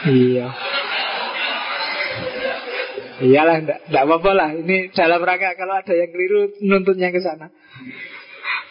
Iya. 0.09 0.57
Iyalah, 3.29 3.57
enggak 3.61 4.05
apa-apa 4.09 4.31
lah. 4.33 4.49
Ini 4.57 4.89
dalam 4.97 5.21
rangka 5.21 5.53
kalau 5.53 5.85
ada 5.85 5.93
yang 5.93 6.09
keliru 6.09 6.49
nuntutnya 6.65 7.13
ke 7.13 7.21
sana. 7.21 7.53